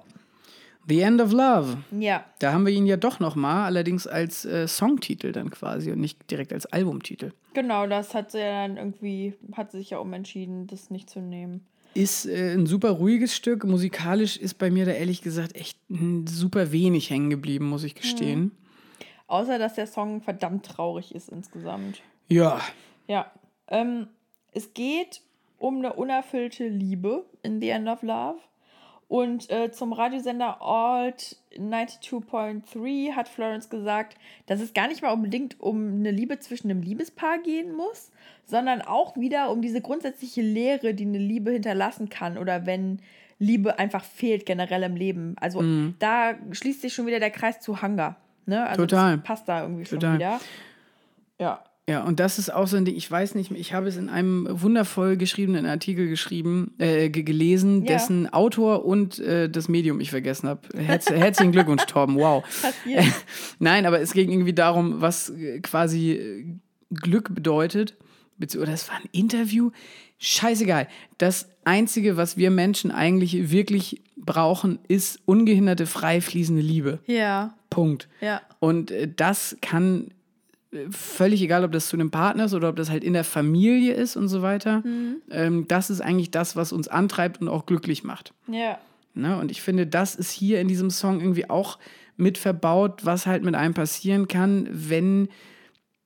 The 0.87 1.01
End 1.01 1.21
of 1.21 1.31
Love. 1.31 1.77
Ja. 1.91 2.25
Da 2.39 2.51
haben 2.51 2.65
wir 2.65 2.73
ihn 2.73 2.87
ja 2.87 2.97
doch 2.97 3.19
noch 3.19 3.35
mal, 3.35 3.65
allerdings 3.65 4.07
als 4.07 4.43
äh, 4.45 4.67
Songtitel 4.67 5.31
dann 5.31 5.51
quasi 5.51 5.91
und 5.91 5.99
nicht 5.99 6.31
direkt 6.31 6.51
als 6.51 6.65
Albumtitel. 6.65 7.31
Genau, 7.53 7.85
das 7.85 8.15
hat 8.15 8.31
sie 8.31 8.39
ja 8.39 8.67
dann 8.67 8.77
irgendwie, 8.77 9.35
hat 9.53 9.71
sie 9.71 9.77
sich 9.77 9.91
ja 9.91 9.99
umentschieden, 9.99 10.65
das 10.67 10.89
nicht 10.89 11.09
zu 11.09 11.19
nehmen. 11.19 11.65
Ist 11.93 12.25
äh, 12.25 12.53
ein 12.53 12.65
super 12.65 12.91
ruhiges 12.91 13.35
Stück. 13.35 13.63
Musikalisch 13.65 14.37
ist 14.37 14.55
bei 14.55 14.71
mir 14.71 14.85
da 14.85 14.91
ehrlich 14.91 15.21
gesagt 15.21 15.55
echt 15.55 15.77
super 16.27 16.71
wenig 16.71 17.09
hängen 17.09 17.29
geblieben, 17.29 17.65
muss 17.67 17.83
ich 17.83 17.95
gestehen. 17.95 18.51
Außer, 19.27 19.59
dass 19.59 19.75
der 19.75 19.85
Song 19.85 20.21
verdammt 20.21 20.65
traurig 20.65 21.13
ist 21.13 21.29
insgesamt. 21.29 22.01
Ja. 22.29 22.61
Ja. 23.07 23.31
Ähm, 23.69 24.07
es 24.51 24.73
geht 24.73 25.21
um 25.57 25.77
eine 25.77 25.93
unerfüllte 25.93 26.67
Liebe 26.67 27.25
in 27.43 27.61
The 27.61 27.69
End 27.69 27.87
of 27.87 28.01
Love. 28.01 28.39
Und 29.07 29.49
äh, 29.49 29.71
zum 29.71 29.91
Radiosender 29.91 30.61
Alt 30.61 31.37
92.3 31.57 33.13
hat 33.13 33.27
Florence 33.27 33.69
gesagt, 33.69 34.15
dass 34.45 34.61
es 34.61 34.75
gar 34.75 34.87
nicht 34.87 35.01
mal 35.01 35.11
unbedingt 35.11 35.59
um 35.59 35.95
eine 35.95 36.11
Liebe 36.11 36.37
zwischen 36.39 36.69
einem 36.69 36.83
Liebespaar 36.83 37.39
gehen 37.39 37.75
muss, 37.75 38.11
sondern 38.45 38.83
auch 38.83 39.17
wieder 39.17 39.49
um 39.49 39.63
diese 39.63 39.81
grundsätzliche 39.81 40.41
Lehre, 40.41 40.93
die 40.93 41.05
eine 41.05 41.17
Liebe 41.17 41.51
hinterlassen 41.51 42.09
kann 42.09 42.37
oder 42.37 42.67
wenn 42.67 43.01
Liebe 43.39 43.79
einfach 43.79 44.03
fehlt 44.03 44.45
generell 44.45 44.83
im 44.83 44.95
Leben. 44.95 45.35
Also 45.39 45.63
da 45.97 46.35
schließt 46.51 46.81
sich 46.81 46.93
schon 46.93 47.07
wieder 47.07 47.19
der 47.19 47.31
Kreis 47.31 47.59
zu 47.61 47.81
Hunger. 47.81 48.15
Ne? 48.45 48.67
Also 48.67 48.83
Total. 48.83 49.17
Passt 49.17 49.49
da 49.49 49.63
irgendwie 49.63 49.85
Total. 49.85 50.01
schon 50.01 50.15
wieder. 50.19 50.39
Ja. 51.39 51.63
Ja, 51.89 52.03
und 52.03 52.19
das 52.19 52.37
ist 52.37 52.53
auch 52.53 52.67
so 52.67 52.77
ein 52.77 52.85
Ding, 52.85 52.95
ich 52.95 53.09
weiß 53.09 53.33
nicht, 53.33 53.49
ich 53.51 53.73
habe 53.73 53.87
es 53.87 53.97
in 53.97 54.09
einem 54.09 54.47
wundervoll 54.49 55.17
geschriebenen 55.17 55.65
Artikel 55.65 56.07
geschrieben, 56.07 56.71
äh, 56.77 57.09
ge- 57.09 57.23
gelesen, 57.23 57.81
Ja. 57.81 57.93
dessen 57.93 58.31
Autor 58.31 58.85
und 58.85 59.17
äh, 59.17 59.49
das 59.49 59.67
Medium 59.69 59.99
ich 59.99 60.11
vergessen 60.11 60.47
habe. 60.47 60.61
Herz, 60.77 61.09
herzlichen 61.09 61.51
Glückwunsch, 61.51 61.83
Torben, 61.87 62.15
wow. 62.15 62.43
Passiert. 62.43 63.05
Nein, 63.59 63.85
aber 63.87 63.99
es 64.01 64.13
ging 64.13 64.29
irgendwie 64.31 64.53
darum, 64.53 65.01
was 65.01 65.31
äh, 65.31 65.59
quasi 65.61 66.11
äh, 66.11 66.45
Glück 66.93 67.33
bedeutet. 67.33 67.95
Oder 68.55 68.71
es 68.71 68.87
war 68.87 68.95
ein 68.95 69.09
Interview. 69.11 69.71
Scheißegal. 70.19 70.87
Das 71.17 71.49
Einzige, 71.65 72.17
was 72.17 72.37
wir 72.37 72.51
Menschen 72.51 72.91
eigentlich 72.91 73.51
wirklich 73.51 74.01
brauchen, 74.15 74.79
ist 74.87 75.19
ungehinderte, 75.25 75.85
frei 75.85 76.21
fließende 76.21 76.61
Liebe. 76.61 76.99
Ja. 77.07 77.55
Punkt. 77.69 78.07
Ja. 78.21 78.41
Und 78.59 78.91
äh, 78.91 79.11
das 79.13 79.57
kann 79.61 80.11
völlig 80.91 81.41
egal, 81.41 81.63
ob 81.63 81.71
das 81.71 81.87
zu 81.87 81.95
einem 81.95 82.11
Partner 82.11 82.45
ist 82.45 82.53
oder 82.53 82.69
ob 82.69 82.75
das 82.75 82.89
halt 82.89 83.03
in 83.03 83.13
der 83.13 83.23
Familie 83.23 83.93
ist 83.93 84.15
und 84.15 84.27
so 84.27 84.41
weiter. 84.41 84.83
Ähm, 85.31 85.67
das 85.67 85.89
ist 85.89 86.01
eigentlich 86.01 86.31
das, 86.31 86.55
was 86.55 86.71
uns 86.71 86.87
antreibt 86.87 87.41
und 87.41 87.47
auch 87.47 87.65
glücklich 87.65 88.03
macht. 88.03 88.33
Ja. 88.47 88.77
Ne? 89.13 89.37
Und 89.39 89.51
ich 89.51 89.61
finde, 89.61 89.87
das 89.87 90.15
ist 90.15 90.31
hier 90.31 90.61
in 90.61 90.67
diesem 90.67 90.89
Song 90.89 91.19
irgendwie 91.19 91.49
auch 91.49 91.79
mit 92.17 92.37
verbaut, 92.37 93.05
was 93.05 93.25
halt 93.25 93.43
mit 93.43 93.55
einem 93.55 93.73
passieren 93.73 94.27
kann, 94.27 94.67
wenn 94.71 95.29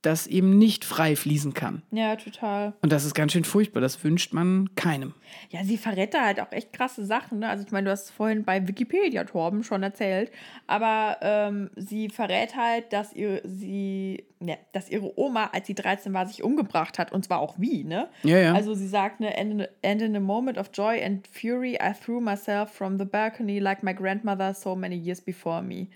das 0.04 0.28
eben 0.28 0.58
nicht 0.58 0.84
frei 0.86 1.16
fließen 1.16 1.54
kann. 1.54 1.82
Ja, 1.92 2.16
total. 2.18 2.74
Und 2.82 2.92
das 2.92 3.06
ist 3.06 3.14
ganz 3.14 3.32
schön 3.32 3.46
furchtbar. 3.46 3.80
Das 3.82 4.04
wünscht 4.04 4.34
man 4.34 4.70
keinem. 4.76 5.14
Ja, 5.50 5.64
sie 5.64 5.78
verrät 5.78 6.14
da 6.14 6.26
halt 6.26 6.40
auch 6.42 6.52
echt 6.52 6.74
krasse 6.74 7.06
Sachen. 7.06 7.40
Ne? 7.40 7.50
Also 7.50 7.64
ich 7.66 7.72
meine, 7.72 7.86
du 7.86 7.92
hast 7.92 8.04
es 8.06 8.12
vorhin 8.12 8.44
bei 8.44 8.68
Wikipedia, 8.68 9.24
Torben, 9.24 9.64
schon 9.64 9.82
erzählt. 9.82 10.30
Aber 10.68 11.18
ähm, 11.22 11.70
sie 11.78 12.10
verrät 12.10 12.56
halt, 12.56 12.92
dass, 12.92 13.14
ihr, 13.14 13.42
sie, 13.46 14.26
ne, 14.40 14.58
dass 14.74 14.90
ihre 14.90 15.18
Oma, 15.18 15.50
als 15.54 15.68
sie 15.68 15.74
13 15.74 16.14
war, 16.14 16.28
sich 16.28 16.44
umgebracht 16.44 17.00
hat. 17.00 17.14
Und 17.14 17.24
zwar 17.24 17.40
auch 17.40 17.56
wie, 17.58 17.86
ne? 17.86 18.10
Ja, 18.24 18.38
ja. 18.40 18.54
Also 18.54 18.74
sie 18.74 18.88
sagt, 18.88 19.22
ne, 19.22 19.34
and 19.38 19.62
in, 19.62 19.68
and 19.84 20.02
in 20.02 20.16
a 20.18 20.20
moment 20.20 20.58
of 20.58 20.70
joy 20.74 21.02
and 21.04 21.26
fury, 21.28 21.76
I 21.82 21.94
threw 21.94 22.20
myself 22.20 22.72
from 22.74 23.00
the 23.00 23.06
balcony 23.06 23.60
like 23.60 23.84
my 23.84 23.94
grandmother 23.94 24.54
so 24.54 24.76
many 24.76 24.96
years 24.98 25.22
before 25.22 25.62
me. 25.62 25.88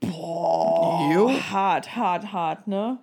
Boah, 0.00 1.10
Jo. 1.12 1.28
hart, 1.50 1.96
hart, 1.96 2.32
hart, 2.32 2.68
ne? 2.68 2.98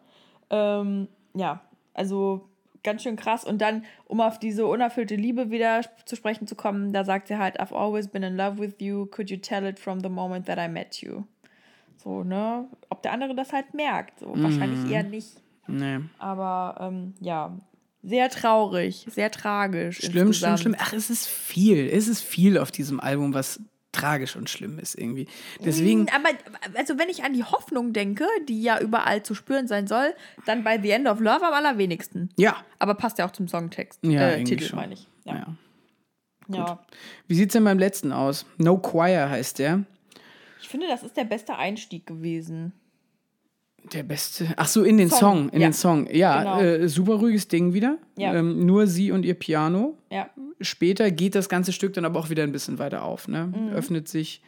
Ähm, 0.54 1.08
ja, 1.34 1.62
also 1.96 2.48
ganz 2.84 3.02
schön 3.02 3.16
krass. 3.16 3.44
Und 3.44 3.60
dann, 3.60 3.86
um 4.06 4.22
auf 4.22 4.38
diese 4.38 4.68
unerfüllte 4.68 5.16
Liebe 5.16 5.50
wieder 5.50 5.82
zu 6.06 6.16
sprechen 6.16 6.46
zu 6.46 6.56
kommen, 6.56 6.94
da 6.94 7.04
sagt 7.04 7.28
sie 7.28 7.38
halt, 7.38 7.60
I've 7.60 7.74
always 7.74 8.08
been 8.08 8.24
in 8.24 8.38
love 8.38 8.60
with 8.60 8.76
you. 8.80 9.08
Could 9.08 9.32
you 9.32 9.38
tell 9.38 9.66
it 9.66 9.80
from 9.80 10.02
the 10.02 10.10
moment 10.10 10.46
that 10.46 10.60
I 10.60 10.72
met 10.72 11.02
you? 11.02 11.24
So, 11.98 12.24
ne? 12.24 12.68
Ob 12.90 13.02
der 13.02 13.14
andere 13.14 13.34
das 13.34 13.52
halt 13.52 13.74
merkt. 13.74 14.20
So, 14.20 14.34
wahrscheinlich 14.36 14.92
eher 14.92 15.04
nicht. 15.04 15.42
Nee. 15.68 16.00
Aber 16.20 16.76
ähm, 16.80 17.14
ja, 17.22 17.58
sehr 18.04 18.30
traurig, 18.30 19.08
sehr 19.10 19.32
tragisch. 19.32 19.98
Schlimm, 19.98 20.12
schlimm, 20.12 20.28
insgesamt. 20.28 20.60
schlimm. 20.60 20.76
Ach, 20.78 20.94
es 20.94 21.10
ist 21.10 21.28
viel. 21.28 21.88
Es 21.88 22.10
ist 22.10 22.22
viel 22.22 22.58
auf 22.58 22.70
diesem 22.70 23.00
Album, 23.00 23.34
was 23.34 23.62
tragisch 23.94 24.36
und 24.36 24.50
schlimm 24.50 24.80
ist 24.80 24.96
irgendwie. 24.96 25.28
Deswegen, 25.64 26.10
Aber 26.10 26.30
also 26.76 27.00
wenn 27.00 27.08
ich 27.08 27.24
an 27.24 27.34
die 27.34 27.44
Hoffnung 27.44 27.94
denke, 27.94 28.26
die 28.50 28.62
ja 28.62 28.80
überall 28.80 29.24
zu 29.24 29.36
spüren 29.36 29.68
sein 29.68 29.88
soll, 29.88 30.14
dann 30.46 30.64
bei 30.64 30.82
The 30.82 30.92
End 30.92 31.08
of 31.08 31.22
Love 31.22 31.46
am 31.46 31.54
allerwenigsten. 31.54 32.30
ja. 32.36 32.58
Aber 32.80 32.96
passt 32.96 33.18
ja 33.18 33.26
auch 33.26 33.32
zum 33.32 33.48
Songtext. 33.48 34.00
Ja, 34.04 34.32
äh, 34.32 34.44
Titel 34.44 34.66
schon. 34.66 34.76
meine 34.76 34.96
ich. 34.96 35.08
Ja. 35.24 35.56
ja. 36.50 36.58
ja. 36.58 36.86
Wie 37.28 37.36
sieht's 37.36 37.54
denn 37.54 37.64
beim 37.64 37.80
letzten 37.80 38.12
aus? 38.12 38.46
No 38.58 38.78
Choir 38.78 39.30
heißt 39.30 39.60
der. 39.60 39.86
Ich 40.60 40.68
finde, 40.68 40.88
das 40.88 41.04
ist 41.04 41.16
der 41.16 41.24
beste 41.24 41.56
Einstieg 41.56 42.06
gewesen. 42.06 42.74
Der 43.92 44.04
beste. 44.04 44.48
Ach 44.56 44.68
so, 44.68 44.84
in 44.84 44.98
den 44.98 45.10
Song. 45.10 45.20
Song, 45.20 45.50
in 45.50 45.62
ja. 45.62 45.68
den 45.68 45.74
Song. 45.74 46.08
Ja, 46.12 46.58
Genau. 46.58 46.84
äh, 46.84 46.88
super 46.90 47.16
ruhiges 47.16 47.48
Ding 47.48 47.74
wieder. 47.74 47.98
Ja. 48.18 48.34
Ähm, 48.34 48.66
nur 48.66 48.88
sie 48.88 49.12
und 49.12 49.26
ihr 49.26 49.34
Piano. 49.34 49.98
Ja. 50.12 50.30
Später 50.62 51.12
geht 51.12 51.36
das 51.36 51.50
ganze 51.50 51.74
Stück 51.74 51.94
dann 51.94 52.06
aber 52.06 52.20
auch 52.20 52.30
wieder 52.30 52.44
ein 52.44 52.52
bisschen 52.54 52.80
weiter 52.80 53.04
auf. 53.04 53.28
Ne? 53.28 53.48
Mhm. 53.56 53.70
Öffnet 53.74 54.08
sich. 54.08 54.42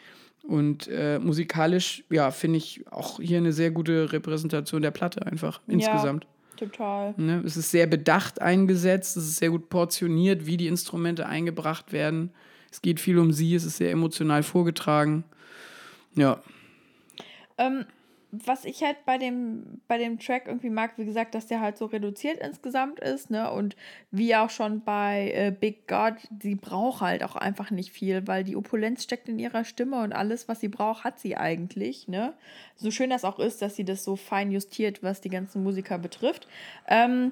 Und 0.44 0.88
äh, 0.88 1.20
musikalisch, 1.20 2.04
ja, 2.10 2.30
finde 2.32 2.58
ich 2.58 2.86
auch 2.92 3.20
hier 3.20 3.40
eine 3.40 3.52
sehr 3.52 3.72
gute 3.72 4.14
Repräsentation 4.14 4.82
der 4.84 4.92
Platte 4.92 5.26
einfach 5.26 5.60
insgesamt. 5.68 6.24
Ja, 6.60 6.68
total. 6.68 7.14
Ne? 7.18 7.42
Es 7.44 7.58
ist 7.58 7.72
sehr 7.72 7.88
bedacht 7.88 8.42
eingesetzt, 8.42 9.18
es 9.18 9.24
ist 9.26 9.38
sehr 9.38 9.50
gut 9.50 9.70
portioniert, 9.70 10.46
wie 10.46 10.56
die 10.58 10.68
Instrumente 10.68 11.26
eingebracht 11.26 11.92
werden. 11.92 12.30
Es 12.72 12.82
geht 12.84 13.00
viel 13.00 13.18
um 13.18 13.32
sie, 13.32 13.56
es 13.56 13.66
ist 13.66 13.78
sehr 13.78 13.92
emotional 13.92 14.44
vorgetragen. 14.44 15.24
Ja, 16.14 16.42
Ähm, 17.58 17.86
was 18.46 18.66
ich 18.66 18.84
halt 18.84 18.98
bei 19.06 19.18
dem, 19.18 19.82
bei 19.88 19.98
dem 19.98 20.20
Track 20.20 20.44
irgendwie 20.48 20.70
mag, 20.70 20.94
wie 20.98 21.06
gesagt, 21.06 21.36
dass 21.36 21.48
der 21.48 21.62
halt 21.62 21.78
so 21.78 21.86
reduziert 21.86 22.40
insgesamt 22.40 23.00
ist, 23.00 23.30
ne? 23.30 23.52
Und 23.52 23.76
wie 24.12 24.36
auch 24.36 24.50
schon 24.50 24.82
bei 24.84 25.32
äh, 25.36 25.52
Big 25.52 25.88
God, 25.88 26.16
sie 26.42 26.56
braucht 26.56 27.02
halt 27.02 27.24
auch 27.24 27.36
einfach 27.36 27.72
nicht 27.72 27.92
viel, 27.92 28.28
weil 28.28 28.44
die 28.44 28.56
Opulenz 28.56 29.04
steckt 29.04 29.30
in 29.30 29.40
ihrer 29.40 29.64
Stimme 29.66 30.02
und 30.02 30.14
alles, 30.14 30.48
was 30.48 30.60
sie 30.60 30.68
braucht, 30.70 31.04
hat 31.04 31.20
sie 31.20 31.38
eigentlich, 31.38 32.08
ne? 32.08 32.34
So 32.76 32.92
schön 32.92 33.10
das 33.10 33.24
auch 33.26 33.40
ist, 33.40 33.62
dass 33.62 33.76
sie 33.76 33.86
das 33.86 34.04
so 34.04 34.16
fein 34.16 34.52
justiert, 34.52 35.04
was 35.04 35.22
die 35.22 35.30
ganzen 35.30 35.64
Musiker 35.64 35.98
betrifft. 35.98 36.48
Ähm, 36.88 37.32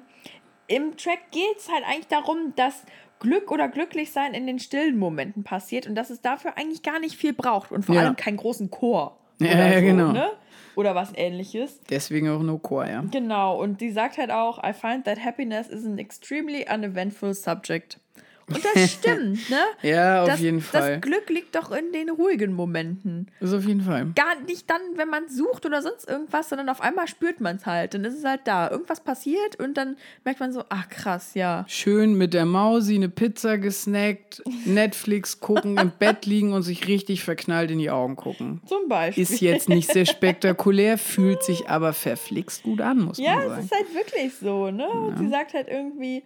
Im 0.66 0.96
Track 0.96 1.30
geht 1.30 1.56
es 1.58 1.68
halt 1.70 1.84
eigentlich 1.86 2.08
darum, 2.08 2.54
dass 2.56 2.84
Glück 3.20 3.50
oder 3.50 3.68
Glücklichsein 3.68 4.34
in 4.34 4.46
den 4.46 4.58
stillen 4.58 4.98
Momenten 4.98 5.44
passiert 5.44 5.86
und 5.86 5.94
dass 5.94 6.10
es 6.10 6.20
dafür 6.20 6.56
eigentlich 6.58 6.82
gar 6.82 6.98
nicht 6.98 7.16
viel 7.16 7.32
braucht 7.32 7.70
und 7.72 7.84
vor 7.84 7.94
Ja. 7.94 8.02
allem 8.02 8.16
keinen 8.16 8.36
großen 8.36 8.70
Chor. 8.70 9.18
Ja, 9.40 9.52
oder 9.52 9.68
ja, 9.68 9.78
so, 9.78 9.84
genau. 9.84 10.12
Ne? 10.12 10.30
Oder 10.76 10.94
was 10.94 11.12
ähnliches. 11.14 11.80
deswegen 11.90 12.28
auch 12.28 12.42
No 12.42 12.58
Choir, 12.58 12.90
ja. 12.90 13.04
Genau, 13.10 13.60
und 13.60 13.80
die 13.80 13.90
sagt 13.90 14.18
halt 14.18 14.30
auch, 14.30 14.62
I 14.62 14.72
find 14.72 15.04
that 15.04 15.24
happiness 15.24 15.68
is 15.68 15.84
an 15.86 15.98
extremely 15.98 16.66
uneventful 16.72 17.34
subject. 17.34 17.98
Und 18.46 18.62
das 18.64 18.92
stimmt, 18.92 19.50
ne? 19.50 19.58
Ja, 19.82 20.22
auf 20.22 20.28
das, 20.28 20.40
jeden 20.40 20.60
Fall. 20.60 20.92
Das 20.94 21.00
Glück 21.00 21.28
liegt 21.30 21.54
doch 21.54 21.70
in 21.72 21.92
den 21.92 22.10
ruhigen 22.10 22.52
Momenten. 22.52 23.30
Das 23.40 23.52
auf 23.52 23.64
jeden 23.64 23.80
Fall. 23.82 24.06
Gar 24.14 24.40
nicht 24.46 24.68
dann, 24.68 24.80
wenn 24.96 25.08
man 25.08 25.28
sucht 25.28 25.64
oder 25.66 25.80
sonst 25.82 26.08
irgendwas, 26.08 26.48
sondern 26.48 26.68
auf 26.68 26.80
einmal 26.80 27.08
spürt 27.08 27.40
man 27.40 27.56
es 27.56 27.66
halt. 27.66 27.94
Dann 27.94 28.04
ist 28.04 28.18
es 28.18 28.24
halt 28.24 28.42
da. 28.44 28.70
Irgendwas 28.70 29.00
passiert 29.00 29.58
und 29.58 29.74
dann 29.76 29.96
merkt 30.24 30.40
man 30.40 30.52
so, 30.52 30.64
ach 30.68 30.88
krass, 30.88 31.34
ja. 31.34 31.64
Schön 31.68 32.14
mit 32.14 32.34
der 32.34 32.44
Mausi 32.44 32.94
eine 32.96 33.08
Pizza 33.08 33.56
gesnackt, 33.58 34.42
Netflix 34.64 35.40
gucken, 35.40 35.78
im 35.78 35.92
Bett 35.98 36.26
liegen 36.26 36.52
und 36.52 36.62
sich 36.62 36.86
richtig 36.86 37.22
verknallt 37.24 37.70
in 37.70 37.78
die 37.78 37.90
Augen 37.90 38.16
gucken. 38.16 38.60
Zum 38.66 38.88
Beispiel. 38.88 39.22
Ist 39.22 39.40
jetzt 39.40 39.68
nicht 39.68 39.90
sehr 39.90 40.06
spektakulär, 40.06 40.98
fühlt 40.98 41.42
sich 41.42 41.68
aber 41.68 41.92
verflixt 41.92 42.62
gut 42.62 42.80
an, 42.80 43.00
muss 43.00 43.18
Ja, 43.18 43.36
man 43.36 43.42
es 43.44 43.48
sagen. 43.48 43.64
ist 43.64 43.72
halt 43.72 43.94
wirklich 43.94 44.34
so, 44.34 44.70
ne? 44.70 44.88
Und 44.88 45.18
sie 45.18 45.28
sagt 45.28 45.54
halt 45.54 45.68
irgendwie, 45.68 46.22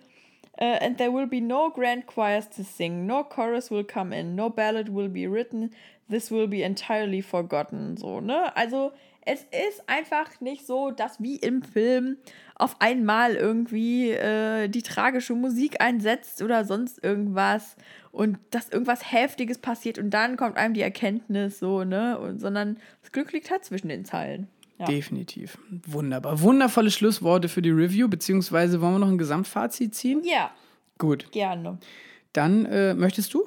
Uh, 0.61 0.77
and 0.81 0.99
there 0.99 1.13
will 1.13 1.29
be 1.29 1.41
no 1.41 1.71
grand 1.71 2.07
choirs 2.07 2.49
to 2.49 2.65
sing, 2.65 3.07
no 3.07 3.23
chorus 3.23 3.71
will 3.71 3.85
come 3.85 4.13
in, 4.13 4.35
no 4.35 4.51
ballad 4.51 4.89
will 4.89 5.09
be 5.09 5.29
written, 5.29 5.71
this 6.09 6.33
will 6.33 6.49
be 6.49 6.63
entirely 6.63 7.23
forgotten. 7.23 7.97
So, 7.97 8.21
ne? 8.21 8.53
Also, 8.57 8.93
es 9.31 9.43
ist 9.43 9.89
einfach 9.89 10.41
nicht 10.41 10.67
so, 10.67 10.91
dass 10.91 11.23
wie 11.23 11.37
im 11.37 11.63
Film 11.63 12.17
auf 12.55 12.81
einmal 12.81 13.37
irgendwie 13.37 14.11
äh, 14.11 14.69
die 14.69 14.83
tragische 14.83 15.35
Musik 15.35 15.81
einsetzt 15.81 16.43
oder 16.43 16.65
sonst 16.65 17.05
irgendwas 17.05 17.77
und 18.11 18.39
dass 18.51 18.71
irgendwas 18.71 19.13
Heftiges 19.13 19.59
passiert 19.59 19.99
und 19.99 20.11
dann 20.11 20.37
kommt 20.37 20.57
einem 20.57 20.75
die 20.75 20.83
Erkenntnis 20.83 21.59
so, 21.59 21.85
ne? 21.85 22.19
Und, 22.19 22.41
sondern 22.41 22.79
das 23.03 23.13
Glück 23.13 23.33
liegt 23.33 23.51
halt 23.51 23.65
zwischen 23.65 23.89
den 23.89 24.05
Zeilen. 24.05 24.49
Ja. 24.79 24.87
Definitiv. 24.87 25.59
Wunderbar. 25.87 26.41
Wundervolle 26.41 26.91
Schlussworte 26.91 27.49
für 27.49 27.63
die 27.63 27.71
Review, 27.71 28.09
beziehungsweise 28.09 28.81
wollen 28.81 28.95
wir 28.95 28.99
noch 29.01 29.09
ein 29.09 29.19
Gesamtfazit 29.19 29.95
ziehen? 29.95 30.23
Ja. 30.25 30.53
Gut. 30.99 31.31
Gerne. 31.33 31.79
Dann 32.33 32.65
äh, 32.67 32.95
möchtest 32.95 33.35
du? 33.35 33.43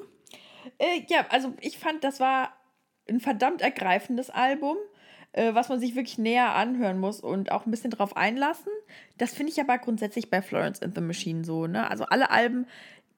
Äh, 0.78 1.02
ja, 1.08 1.26
also 1.30 1.54
ich 1.60 1.78
fand, 1.78 2.04
das 2.04 2.20
war 2.20 2.52
ein 3.08 3.20
verdammt 3.20 3.62
ergreifendes 3.62 4.28
Album, 4.28 4.76
äh, 5.32 5.54
was 5.54 5.70
man 5.70 5.80
sich 5.80 5.94
wirklich 5.94 6.18
näher 6.18 6.54
anhören 6.54 6.98
muss 6.98 7.20
und 7.20 7.50
auch 7.50 7.64
ein 7.64 7.70
bisschen 7.70 7.90
drauf 7.90 8.16
einlassen. 8.16 8.72
Das 9.16 9.32
finde 9.32 9.52
ich 9.52 9.60
aber 9.60 9.78
grundsätzlich 9.78 10.28
bei 10.28 10.42
Florence 10.42 10.82
and 10.82 10.94
the 10.94 11.00
Machine 11.00 11.44
so, 11.44 11.66
ne? 11.66 11.90
Also 11.90 12.04
alle 12.04 12.30
Alben, 12.30 12.66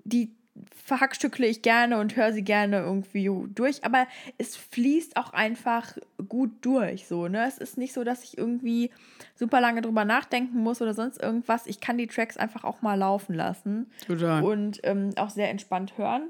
die 0.05 0.37
verhackstückle 0.85 1.47
ich 1.47 1.63
gerne 1.63 1.99
und 1.99 2.15
höre 2.17 2.33
sie 2.33 2.45
gerne 2.45 2.79
irgendwie 2.79 3.31
durch, 3.55 3.85
aber 3.85 4.07
es 4.39 4.57
fließt 4.57 5.17
auch 5.17 5.33
einfach 5.33 5.97
gut 6.29 6.53
durch, 6.61 7.07
so, 7.07 7.27
ne? 7.27 7.47
Es 7.47 7.59
ist 7.59 7.79
nicht 7.79 7.93
so, 7.93 8.05
dass 8.05 8.23
ich 8.23 8.39
irgendwie 8.39 8.91
super 9.35 9.61
lange 9.61 9.83
drüber 9.83 10.05
nachdenken 10.05 10.59
muss 10.59 10.81
oder 10.81 10.95
sonst 10.95 11.21
irgendwas. 11.21 11.67
Ich 11.67 11.81
kann 11.81 11.99
die 11.99 12.07
Tracks 12.07 12.37
einfach 12.37 12.65
auch 12.65 12.83
mal 12.83 12.95
laufen 12.95 13.35
lassen. 13.35 13.91
Total. 14.07 14.45
Und 14.45 14.81
ähm, 14.85 15.11
auch 15.17 15.31
sehr 15.31 15.51
entspannt 15.51 15.99
hören. 15.99 16.29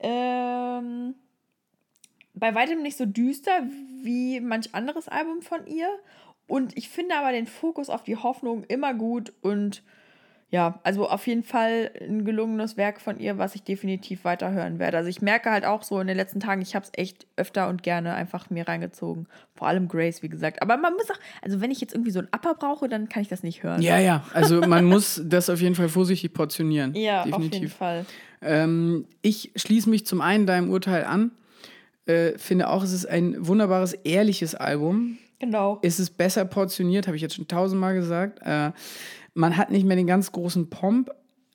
Ähm, 0.00 1.14
bei 2.34 2.54
weitem 2.54 2.82
nicht 2.82 2.96
so 2.96 3.06
düster 3.06 3.62
wie 4.02 4.40
manch 4.40 4.74
anderes 4.74 5.08
Album 5.08 5.42
von 5.42 5.66
ihr. 5.66 5.88
Und 6.48 6.76
ich 6.76 6.88
finde 6.88 7.14
aber 7.14 7.32
den 7.32 7.46
Fokus 7.46 7.88
auf 7.88 8.02
die 8.02 8.16
Hoffnung 8.16 8.64
immer 8.64 8.94
gut 8.94 9.32
und 9.42 9.82
ja, 10.52 10.78
also 10.82 11.08
auf 11.08 11.26
jeden 11.26 11.44
Fall 11.44 11.90
ein 11.98 12.26
gelungenes 12.26 12.76
Werk 12.76 13.00
von 13.00 13.18
ihr, 13.18 13.38
was 13.38 13.54
ich 13.54 13.62
definitiv 13.62 14.24
weiterhören 14.24 14.78
werde. 14.78 14.98
Also 14.98 15.08
ich 15.08 15.22
merke 15.22 15.50
halt 15.50 15.64
auch 15.64 15.82
so 15.82 15.98
in 15.98 16.06
den 16.06 16.16
letzten 16.16 16.40
Tagen, 16.40 16.60
ich 16.60 16.74
habe 16.74 16.84
es 16.84 16.92
echt 16.94 17.26
öfter 17.36 17.70
und 17.70 17.82
gerne 17.82 18.12
einfach 18.12 18.50
mir 18.50 18.68
reingezogen. 18.68 19.28
Vor 19.54 19.66
allem 19.66 19.88
Grace, 19.88 20.22
wie 20.22 20.28
gesagt. 20.28 20.60
Aber 20.60 20.76
man 20.76 20.92
muss 20.92 21.10
auch, 21.10 21.18
also 21.40 21.62
wenn 21.62 21.70
ich 21.70 21.80
jetzt 21.80 21.94
irgendwie 21.94 22.10
so 22.10 22.18
ein 22.18 22.28
Upper 22.36 22.52
brauche, 22.52 22.86
dann 22.86 23.08
kann 23.08 23.22
ich 23.22 23.28
das 23.28 23.42
nicht 23.42 23.62
hören. 23.62 23.80
Ja, 23.80 23.98
ja. 23.98 24.26
Also 24.34 24.60
man 24.60 24.84
muss 24.84 25.22
das 25.24 25.48
auf 25.48 25.58
jeden 25.58 25.74
Fall 25.74 25.88
vorsichtig 25.88 26.34
portionieren. 26.34 26.94
Ja, 26.94 27.24
definitiv. 27.24 27.46
auf 27.46 27.54
jeden 27.54 27.68
Fall. 27.70 28.06
Ähm, 28.42 29.06
ich 29.22 29.52
schließe 29.56 29.88
mich 29.88 30.04
zum 30.04 30.20
einen 30.20 30.46
deinem 30.46 30.68
Urteil 30.68 31.04
an. 31.04 31.30
Äh, 32.04 32.36
finde 32.36 32.68
auch, 32.68 32.82
es 32.82 32.92
ist 32.92 33.06
ein 33.06 33.36
wunderbares, 33.38 33.94
ehrliches 33.94 34.54
Album. 34.54 35.16
Genau. 35.38 35.80
Es 35.82 35.98
ist 35.98 36.18
besser 36.18 36.44
portioniert, 36.44 37.06
habe 37.06 37.16
ich 37.16 37.22
jetzt 37.22 37.36
schon 37.36 37.48
tausendmal 37.48 37.94
gesagt. 37.94 38.40
Äh, 38.42 38.72
man 39.34 39.56
hat 39.56 39.70
nicht 39.70 39.86
mehr 39.86 39.96
den 39.96 40.06
ganz 40.06 40.32
großen 40.32 40.68
Pomp, 40.70 41.10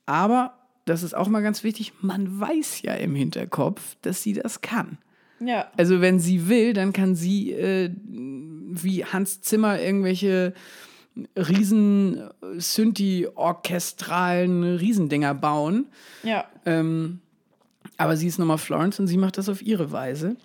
aber 0.06 0.54
das 0.86 1.04
ist 1.04 1.16
auch 1.16 1.28
mal 1.28 1.44
ganz 1.44 1.64
wichtig, 1.64 1.94
man 2.02 2.40
weiß 2.40 2.82
ja 2.82 2.94
im 2.94 3.16
Hinterkopf, 3.16 3.98
dass 4.02 4.24
sie 4.24 4.34
das 4.34 4.62
kann. 4.62 4.98
Ja. 5.40 5.72
Also 5.78 6.02
wenn 6.02 6.20
sie 6.20 6.50
will, 6.50 6.74
dann 6.74 6.94
kann 6.94 7.14
sie 7.16 7.52
äh, 7.52 7.92
wie 8.06 9.06
Hans 9.06 9.42
Zimmer 9.42 9.80
irgendwelche 9.80 10.54
riesen 11.36 12.30
Synthi-orchestralen 12.58 14.78
Riesendinger 14.78 15.34
bauen. 15.34 15.88
Ja. 16.24 16.46
Ähm, 16.66 17.20
aber 17.98 18.16
sie 18.18 18.28
ist 18.28 18.40
nochmal 18.40 18.60
Florence 18.60 19.00
und 19.00 19.08
sie 19.08 19.18
macht 19.18 19.38
das 19.38 19.50
auf 19.50 19.62
ihre 19.62 19.92
Weise. 19.92 20.38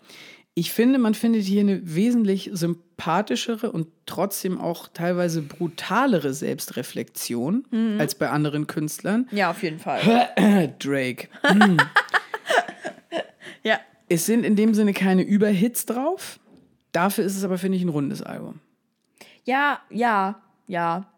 Ich 0.55 0.70
finde, 0.70 0.99
man 0.99 1.15
findet 1.15 1.45
hier 1.45 1.61
eine 1.61 1.81
wesentlich 1.95 2.51
sympathischere 2.53 3.73
und 3.73 3.89
trotzdem 4.05 4.61
auch 4.61 4.89
teilweise 4.89 5.41
brutalere 5.41 6.35
Selbstreflexion 6.35 7.66
mhm. 7.70 7.97
als 7.99 8.15
bei 8.15 8.29
anderen 8.29 8.66
Künstlern. 8.66 9.27
Ja, 9.31 9.51
auf 9.51 9.62
jeden 9.62 9.79
Fall. 9.79 10.29
Drake. 10.79 11.29
Mhm. 11.51 11.79
ja. 13.62 13.81
Es 14.11 14.27
sind 14.27 14.45
in 14.45 14.55
dem 14.55 14.74
Sinne 14.74 14.93
keine 14.93 15.23
Überhits 15.23 15.87
drauf. 15.87 16.39
Dafür 16.93 17.24
ist 17.24 17.37
es 17.37 17.45
aber, 17.45 17.57
finde 17.57 17.79
ich, 17.79 17.83
ein 17.83 17.89
rundes 17.89 18.20
Album. 18.20 18.61
Ja, 19.45 19.81
ja, 19.89 20.43
ja. 20.66 21.09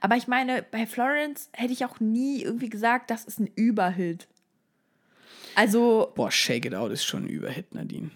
Aber 0.00 0.16
ich 0.16 0.28
meine, 0.28 0.62
bei 0.62 0.86
Florence 0.86 1.50
hätte 1.52 1.74
ich 1.74 1.84
auch 1.84 2.00
nie 2.00 2.40
irgendwie 2.42 2.70
gesagt, 2.70 3.10
das 3.10 3.26
ist 3.26 3.38
ein 3.38 3.50
Überhit. 3.54 4.28
Also. 5.54 6.10
Boah, 6.14 6.30
Shake 6.30 6.64
It 6.64 6.74
Out 6.74 6.90
ist 6.90 7.04
schon 7.04 7.24
ein 7.24 7.28
Überhit, 7.28 7.74
Nadine 7.74 8.10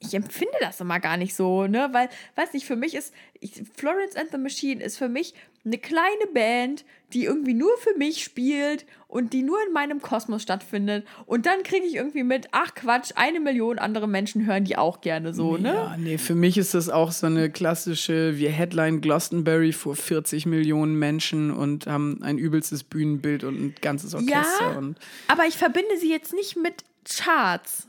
ich 0.00 0.14
empfinde 0.14 0.56
das 0.60 0.80
immer 0.80 1.00
gar 1.00 1.16
nicht 1.16 1.34
so, 1.34 1.66
ne? 1.66 1.88
Weil, 1.92 2.08
weiß 2.36 2.52
nicht, 2.52 2.66
für 2.66 2.76
mich 2.76 2.94
ist 2.94 3.14
ich, 3.40 3.62
Florence 3.76 4.16
and 4.16 4.30
the 4.30 4.38
Machine 4.38 4.82
ist 4.82 4.98
für 4.98 5.08
mich 5.08 5.34
eine 5.64 5.78
kleine 5.78 6.26
Band, 6.34 6.84
die 7.14 7.24
irgendwie 7.24 7.54
nur 7.54 7.70
für 7.78 7.96
mich 7.96 8.22
spielt 8.22 8.84
und 9.08 9.32
die 9.32 9.42
nur 9.42 9.56
in 9.66 9.72
meinem 9.72 10.02
Kosmos 10.02 10.42
stattfindet. 10.42 11.06
Und 11.24 11.46
dann 11.46 11.62
kriege 11.62 11.86
ich 11.86 11.94
irgendwie 11.94 12.22
mit, 12.22 12.48
ach 12.52 12.74
Quatsch, 12.74 13.12
eine 13.14 13.40
Million 13.40 13.78
andere 13.78 14.06
Menschen 14.06 14.44
hören 14.44 14.64
die 14.64 14.76
auch 14.76 15.00
gerne 15.00 15.32
so, 15.32 15.56
ne? 15.56 15.72
Ja, 15.72 15.96
nee, 15.96 16.18
für 16.18 16.34
mich 16.34 16.58
ist 16.58 16.74
das 16.74 16.90
auch 16.90 17.12
so 17.12 17.26
eine 17.26 17.50
klassische, 17.50 18.36
wir 18.36 18.50
Headline 18.50 19.00
Glastonbury 19.00 19.72
vor 19.72 19.96
40 19.96 20.44
Millionen 20.46 20.98
Menschen 20.98 21.50
und 21.50 21.86
haben 21.86 22.22
ein 22.22 22.36
übelstes 22.36 22.84
Bühnenbild 22.84 23.44
und 23.44 23.54
ein 23.54 23.74
ganzes 23.80 24.14
Orchester. 24.14 24.82
Ja, 24.82 24.82
aber 25.28 25.46
ich 25.46 25.56
verbinde 25.56 25.96
sie 25.98 26.10
jetzt 26.10 26.34
nicht 26.34 26.56
mit 26.56 26.84
Charts. 27.08 27.88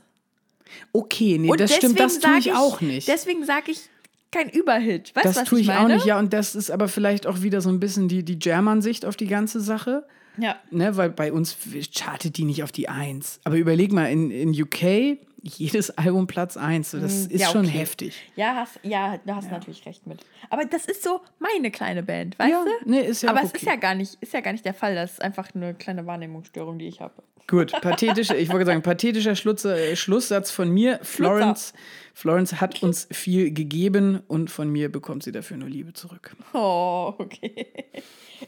Okay, 0.92 1.38
nee, 1.38 1.48
und 1.48 1.60
das 1.60 1.74
stimmt, 1.74 1.98
das 2.00 2.18
tue 2.18 2.38
ich, 2.38 2.46
ich 2.46 2.52
auch 2.52 2.80
nicht. 2.80 3.08
Deswegen 3.08 3.44
sage 3.44 3.70
ich 3.70 3.88
kein 4.30 4.48
Überhit. 4.48 5.14
Weißt 5.14 5.26
das 5.26 5.36
was 5.36 5.44
tue 5.48 5.60
ich, 5.60 5.68
ich 5.68 5.74
auch 5.74 5.88
nicht, 5.88 6.04
ja. 6.04 6.18
Und 6.18 6.32
das 6.32 6.54
ist 6.54 6.70
aber 6.70 6.88
vielleicht 6.88 7.26
auch 7.26 7.42
wieder 7.42 7.60
so 7.60 7.70
ein 7.70 7.80
bisschen 7.80 8.08
die, 8.08 8.22
die 8.22 8.38
German-Sicht 8.38 9.04
auf 9.06 9.16
die 9.16 9.26
ganze 9.26 9.60
Sache. 9.60 10.04
Ja. 10.38 10.56
Ne, 10.70 10.96
weil 10.96 11.10
bei 11.10 11.32
uns 11.32 11.56
chartet 11.94 12.36
die 12.36 12.44
nicht 12.44 12.62
auf 12.62 12.72
die 12.72 12.88
Eins. 12.88 13.40
Aber 13.44 13.56
überleg 13.56 13.92
mal, 13.92 14.06
in, 14.06 14.30
in 14.30 14.50
UK 14.50 15.18
jedes 15.46 15.90
Album 15.96 16.26
Platz 16.26 16.56
1. 16.56 16.90
Das 16.92 17.00
mm, 17.00 17.04
ist 17.04 17.30
ja, 17.30 17.48
okay. 17.48 17.52
schon 17.52 17.64
heftig. 17.66 18.22
Ja, 18.36 18.54
hast, 18.56 18.80
ja 18.82 19.18
du 19.24 19.34
hast 19.34 19.46
ja. 19.46 19.52
natürlich 19.52 19.84
recht 19.86 20.06
mit. 20.06 20.20
Aber 20.50 20.64
das 20.64 20.86
ist 20.86 21.02
so 21.02 21.20
meine 21.38 21.70
kleine 21.70 22.02
Band, 22.02 22.38
weißt 22.38 22.50
ja, 22.50 22.64
du? 22.64 22.90
Nee, 22.90 23.00
ist 23.00 23.22
ja 23.22 23.30
Aber 23.30 23.40
es 23.40 23.50
okay. 23.50 23.58
ist 23.58 23.66
ja 23.66 23.76
gar 23.76 23.94
nicht, 23.94 24.14
ist 24.20 24.32
ja 24.32 24.40
gar 24.40 24.52
nicht 24.52 24.64
der 24.64 24.74
Fall. 24.74 24.94
Das 24.94 25.12
ist 25.12 25.22
einfach 25.22 25.54
eine 25.54 25.74
kleine 25.74 26.06
Wahrnehmungsstörung, 26.06 26.78
die 26.78 26.88
ich 26.88 27.00
habe. 27.00 27.14
Gut, 27.46 27.72
pathetische, 27.80 28.36
ich 28.36 28.50
wollte 28.50 28.66
sagen, 28.66 28.82
pathetischer 28.82 29.36
Schluss, 29.36 29.64
äh, 29.64 29.94
Schlusssatz 29.96 30.50
von 30.50 30.70
mir. 30.70 30.98
Florence, 31.02 31.72
Florence 32.18 32.62
hat 32.62 32.82
uns 32.82 33.06
viel 33.10 33.50
gegeben 33.50 34.22
und 34.26 34.50
von 34.50 34.70
mir 34.70 34.90
bekommt 34.90 35.22
sie 35.22 35.32
dafür 35.32 35.58
nur 35.58 35.68
Liebe 35.68 35.92
zurück. 35.92 36.34
Oh, 36.54 37.12
okay. 37.18 37.66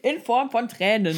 In 0.01 0.23
Form 0.23 0.49
von 0.49 0.69
Tränen. 0.69 1.15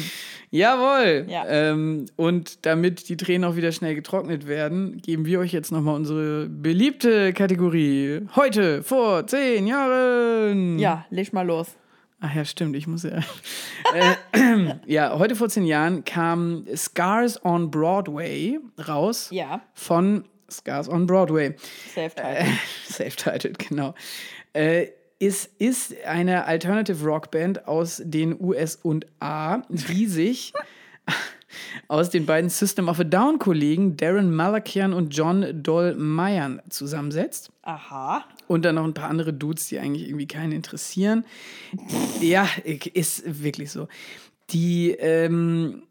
Jawohl. 0.49 1.27
Ja. 1.29 1.47
Ähm, 1.47 2.07
und 2.17 2.65
damit 2.65 3.07
die 3.07 3.15
Tränen 3.15 3.49
auch 3.49 3.55
wieder 3.55 3.71
schnell 3.71 3.95
getrocknet 3.95 4.49
werden, 4.49 4.97
geben 4.97 5.25
wir 5.25 5.39
euch 5.39 5.53
jetzt 5.53 5.71
nochmal 5.71 5.95
unsere 5.95 6.49
beliebte 6.49 7.31
Kategorie. 7.31 8.27
Heute 8.35 8.83
vor 8.83 9.25
zehn 9.27 9.65
Jahren. 9.65 10.77
Ja, 10.77 11.05
leg 11.09 11.31
mal 11.31 11.47
los. 11.47 11.77
Ach 12.19 12.35
ja, 12.35 12.43
stimmt, 12.43 12.75
ich 12.75 12.85
muss 12.85 13.03
ja. 13.03 13.19
äh, 14.33 14.75
ja, 14.87 15.17
heute 15.17 15.37
vor 15.37 15.47
zehn 15.47 15.63
Jahren 15.63 16.03
kam 16.03 16.65
Scars 16.75 17.45
on 17.45 17.71
Broadway 17.71 18.59
raus. 18.77 19.29
Ja. 19.31 19.61
Von 19.73 20.25
Scars 20.51 20.89
on 20.89 21.05
Broadway. 21.05 21.55
Self-titled. 21.93 22.47
Äh, 22.47 22.51
Self-titled, 22.91 23.59
genau. 23.59 23.93
Äh, 24.53 24.87
es 25.19 25.45
ist 25.59 25.95
eine 26.03 26.45
Alternative 26.45 27.05
Rock 27.05 27.29
Band 27.29 27.67
aus 27.67 28.01
den 28.03 28.41
US 28.41 28.75
und 28.75 29.05
A, 29.19 29.61
die 29.69 30.07
sich 30.07 30.51
aus 31.87 32.09
den 32.09 32.25
beiden 32.25 32.49
System 32.49 32.89
of 32.89 32.99
a 32.99 33.03
Down 33.03 33.37
Kollegen 33.37 33.97
Darren 33.97 34.33
Malakian 34.33 34.93
und 34.93 35.15
John 35.15 35.61
Dolmayan 35.61 36.61
zusammensetzt. 36.69 37.51
Aha. 37.61 38.25
Und 38.47 38.65
dann 38.65 38.75
noch 38.75 38.83
ein 38.83 38.95
paar 38.95 39.09
andere 39.09 39.31
Dudes, 39.31 39.67
die 39.67 39.77
eigentlich 39.77 40.07
irgendwie 40.07 40.27
keinen 40.27 40.53
interessieren. 40.53 41.23
ja, 42.19 42.47
ist 42.65 43.43
wirklich 43.43 43.71
so. 43.71 43.87
Die 44.49 44.91
ähm, 44.91 45.83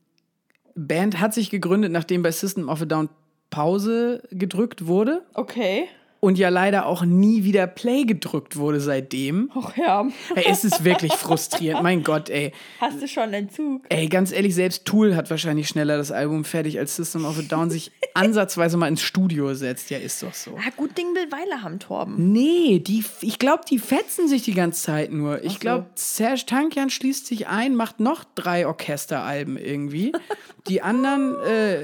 Band 0.75 1.21
hat 1.21 1.35
sich 1.35 1.51
gegründet, 1.51 1.93
nachdem 1.93 2.23
bei 2.23 2.33
System 2.33 2.69
of 2.69 2.83
a 2.83 2.85
Down 2.85 3.09
Pause 3.51 4.23
gedrückt 4.31 4.87
wurde. 4.87 5.23
Okay. 5.35 5.89
Und 6.21 6.39
ja 6.39 6.51
leider 6.51 6.87
auch 6.87 7.05
nie 7.05 7.45
wieder 7.45 7.67
Play 7.67 8.05
gedrückt 8.05 8.57
wurde 8.57 8.81
seitdem. 8.81 9.51
Ach 9.55 9.77
ja. 9.77 10.07
Ey, 10.35 10.45
es 10.47 10.65
ist 10.65 10.85
wirklich 10.85 11.15
frustrierend. 11.15 11.83
Mein 11.83 12.05
Gott, 12.05 12.29
ey. 12.29 12.53
Hast 12.81 13.03
du 13.03 13.09
schon 13.09 13.33
Entzug? 13.33 13.87
Ey, 13.89 14.09
ganz 14.09 14.31
ehrlich, 14.31 14.55
selbst 14.55 14.85
Tool 14.85 15.17
hat 15.17 15.31
wahrscheinlich 15.31 15.69
schneller 15.69 15.97
das 15.97 16.13
Album 16.13 16.45
fertig, 16.45 16.79
als 16.79 16.97
System 16.97 17.25
of 17.25 17.39
a 17.39 17.43
Down 17.43 17.71
sich 17.71 17.91
ansatzweise 18.15 18.77
mal 18.77 18.89
ins 18.89 19.03
Studio 19.03 19.55
setzt. 19.55 19.91
Ja, 19.91 19.99
ist 19.99 20.23
doch 20.23 20.35
so. 20.35 20.57
Ah, 20.57 20.71
gut 20.77 20.97
Ding 20.97 21.15
will 21.15 21.33
Weile 21.33 21.63
haben, 21.63 21.79
Torben. 21.79 22.33
Nee, 22.33 22.81
die, 22.81 23.03
ich 23.23 23.39
glaube, 23.39 23.63
die 23.69 23.79
fetzen 23.79 24.29
sich 24.29 24.43
die 24.43 24.55
ganze 24.55 24.83
Zeit 24.83 25.13
nur. 25.13 25.43
Ich 25.43 25.55
so. 25.55 25.59
glaube, 25.61 25.87
Serge 25.95 26.45
Tankian 26.45 26.91
schließt 26.91 27.27
sich 27.27 27.49
ein, 27.49 27.75
macht 27.75 27.99
noch 27.99 28.25
drei 28.35 28.67
Orchesteralben 28.67 29.57
irgendwie. 29.57 30.13
die 30.69 30.83
anderen 30.83 31.35
äh, 31.43 31.83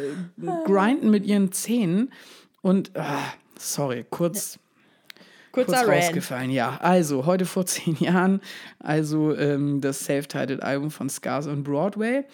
grinden 0.65 1.11
mit 1.11 1.25
ihren 1.25 1.53
Zähnen 1.53 2.13
und 2.61 2.91
ah, 2.97 3.19
sorry, 3.59 4.05
kurz. 4.09 4.59
Kurzer 5.53 5.85
Kurz 5.85 5.89
rausgefallen, 5.89 6.51
ja. 6.51 6.77
Also, 6.83 7.25
heute 7.25 7.47
vor 7.47 7.65
zehn 7.67 7.97
Jahren, 7.99 8.41
also 8.79 9.35
ähm, 9.35 9.81
das 9.81 10.01
Self-Titled-Album 10.01 10.91
von 10.91 11.09
Scars 11.09 11.47
on 11.47 11.63
Broadway. 11.63 12.25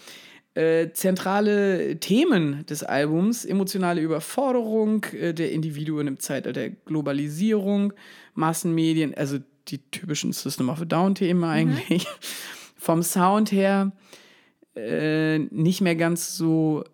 Äh, 0.55 0.91
zentrale 0.93 1.99
Themen 2.01 2.67
des 2.67 2.83
Albums: 2.83 3.45
emotionale 3.45 4.01
Überforderung 4.01 5.05
äh, 5.13 5.33
der 5.33 5.53
Individuen 5.53 6.09
im 6.09 6.19
Zeitalter 6.19 6.53
der 6.53 6.71
Globalisierung, 6.71 7.93
Massenmedien, 8.35 9.15
also 9.15 9.39
die 9.69 9.79
typischen 9.91 10.33
System 10.33 10.69
of 10.69 10.83
a 10.83 10.85
Down-Themen 10.85 11.45
eigentlich. 11.45 12.07
Vom 12.77 13.03
Sound 13.03 13.53
her 13.53 13.93
äh, 14.75 15.39
nicht 15.39 15.81
mehr 15.81 15.97
ganz 15.97 16.37
so 16.37 16.85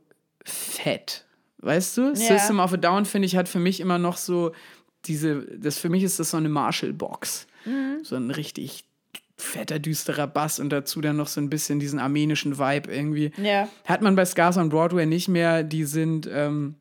fett. 0.45 1.25
Weißt 1.61 1.97
du? 1.97 2.15
System 2.15 2.61
of 2.61 2.73
a 2.73 2.77
Down, 2.77 3.05
finde 3.05 3.27
ich, 3.27 3.37
hat 3.37 3.49
für 3.49 3.59
mich 3.59 3.81
immer 3.81 3.99
noch 3.99 4.17
so 4.17 4.53
diese, 5.07 5.43
das 5.59 5.79
für 5.79 5.89
mich 5.89 6.03
ist 6.03 6.19
das 6.21 6.31
so 6.31 6.37
eine 6.37 6.49
Marshall-Box. 6.49 7.47
So 8.03 8.17
ein 8.17 8.31
richtig 8.31 8.85
fetter, 9.37 9.79
düsterer 9.79 10.27
Bass 10.27 10.59
und 10.59 10.71
dazu 10.71 11.01
dann 11.01 11.17
noch 11.17 11.29
so 11.29 11.41
ein 11.41 11.51
bisschen 11.51 11.79
diesen 11.79 11.99
armenischen 11.99 12.59
Vibe 12.59 12.93
irgendwie. 12.93 13.31
Ja. 13.37 13.69
Hat 13.85 14.03
man 14.03 14.17
bei 14.17 14.25
Scars 14.25 14.57
on 14.57 14.69
Broadway 14.71 15.07
nicht 15.07 15.29
mehr. 15.29 15.63
Die 15.63 15.85
sind 15.85 16.29
ähm, 16.33 16.75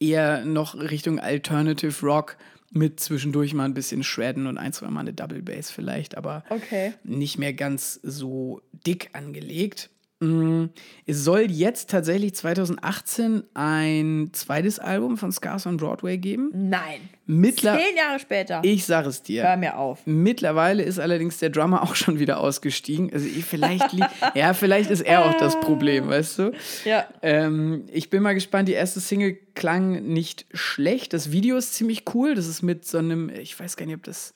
eher 0.00 0.44
noch 0.44 0.74
Richtung 0.74 1.18
Alternative 1.18 1.94
Rock 2.06 2.36
mit 2.70 3.00
zwischendurch 3.00 3.52
mal 3.52 3.64
ein 3.64 3.74
bisschen 3.74 4.02
Shredden 4.02 4.46
und 4.46 4.56
ein, 4.56 4.72
zwei 4.72 4.88
Mal 4.88 5.00
eine 5.00 5.12
Double 5.12 5.42
Bass 5.42 5.70
vielleicht, 5.70 6.16
aber 6.16 6.44
Okay. 6.48 6.94
nicht 7.04 7.36
mehr 7.38 7.52
ganz 7.52 8.00
so 8.02 8.62
dick 8.86 9.10
angelegt. 9.12 9.90
Mm, 10.22 10.66
Es 11.06 11.24
soll 11.24 11.50
jetzt 11.50 11.90
tatsächlich 11.90 12.34
2018 12.34 13.42
ein 13.54 14.30
zweites 14.32 14.78
Album 14.78 15.16
von 15.16 15.32
Scars 15.32 15.66
on 15.66 15.76
Broadway 15.76 16.16
geben. 16.18 16.50
Nein. 16.54 17.00
Mittler 17.26 17.78
Zehn 17.78 17.96
Jahre 17.96 18.18
später. 18.18 18.60
ich 18.62 18.84
sag 18.84 19.06
es 19.06 19.22
dir. 19.22 19.42
Hör 19.44 19.56
mir 19.56 19.76
auf. 19.78 20.00
Mittlerweile 20.06 20.82
ist 20.82 20.98
allerdings 20.98 21.38
der 21.38 21.50
Drummer 21.50 21.82
auch 21.82 21.94
schon 21.94 22.18
wieder 22.18 22.38
ausgestiegen. 22.40 23.12
Also 23.12 23.26
ich, 23.26 23.44
vielleicht, 23.44 23.86
ja, 24.34 24.54
vielleicht 24.54 24.90
ist 24.90 25.00
er 25.02 25.24
auch 25.26 25.34
das 25.38 25.58
Problem, 25.60 26.08
weißt 26.08 26.38
du? 26.38 26.52
Ja. 26.84 27.06
Ähm, 27.22 27.84
ich 27.92 28.10
bin 28.10 28.22
mal 28.22 28.34
gespannt. 28.34 28.68
Die 28.68 28.72
erste 28.72 29.00
Single 29.00 29.38
klang 29.54 30.02
nicht 30.12 30.46
schlecht. 30.52 31.12
Das 31.12 31.32
Video 31.32 31.56
ist 31.56 31.74
ziemlich 31.74 32.04
cool. 32.14 32.34
Das 32.34 32.46
ist 32.46 32.62
mit 32.62 32.86
so 32.86 32.98
einem, 32.98 33.28
ich 33.28 33.58
weiß 33.58 33.76
gar 33.76 33.86
nicht, 33.86 33.96
ob 33.96 34.02
das 34.04 34.34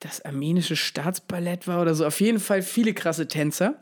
das 0.00 0.22
armenische 0.24 0.76
Staatsballett 0.76 1.66
war 1.66 1.80
oder 1.80 1.94
so. 1.94 2.06
Auf 2.06 2.20
jeden 2.20 2.40
Fall 2.40 2.60
viele 2.62 2.92
krasse 2.92 3.26
Tänzer. 3.26 3.76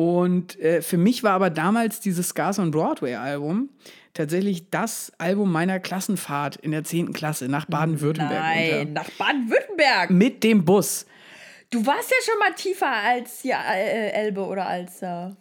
Und 0.00 0.58
äh, 0.60 0.80
für 0.80 0.96
mich 0.96 1.22
war 1.24 1.32
aber 1.32 1.50
damals 1.50 2.00
dieses 2.00 2.28
Scars 2.28 2.58
on 2.58 2.70
Broadway 2.70 3.16
Album 3.16 3.68
tatsächlich 4.14 4.70
das 4.70 5.12
Album 5.18 5.52
meiner 5.52 5.78
Klassenfahrt 5.78 6.56
in 6.56 6.70
der 6.70 6.84
10. 6.84 7.12
Klasse 7.12 7.48
nach 7.48 7.66
Baden-Württemberg. 7.66 8.42
Nein, 8.42 8.74
runter. 8.78 8.92
nach 8.92 9.10
Baden-Württemberg. 9.10 10.08
Mit 10.08 10.42
dem 10.42 10.64
Bus. 10.64 11.04
Du 11.68 11.84
warst 11.84 12.10
ja 12.10 12.16
schon 12.24 12.38
mal 12.38 12.54
tiefer 12.54 12.90
als 12.90 13.42
ja, 13.42 13.60
äh, 13.74 14.12
Elbe 14.12 14.40
oder 14.46 14.66
Alster. 14.66 15.36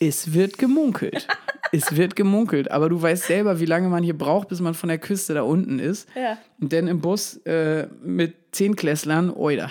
Es 0.00 0.32
wird 0.32 0.56
gemunkelt. 0.56 1.28
es 1.72 1.94
wird 1.94 2.16
gemunkelt. 2.16 2.70
Aber 2.70 2.88
du 2.88 3.02
weißt 3.02 3.24
selber, 3.24 3.60
wie 3.60 3.66
lange 3.66 3.90
man 3.90 4.02
hier 4.02 4.16
braucht, 4.16 4.48
bis 4.48 4.60
man 4.60 4.72
von 4.72 4.88
der 4.88 4.98
Küste 4.98 5.34
da 5.34 5.42
unten 5.42 5.78
ist. 5.78 6.08
Ja. 6.14 6.38
Und 6.58 6.72
dann 6.72 6.88
im 6.88 7.02
Bus 7.02 7.36
äh, 7.44 7.86
mit 8.02 8.34
Zehnklässlern, 8.52 9.28
oida. 9.28 9.70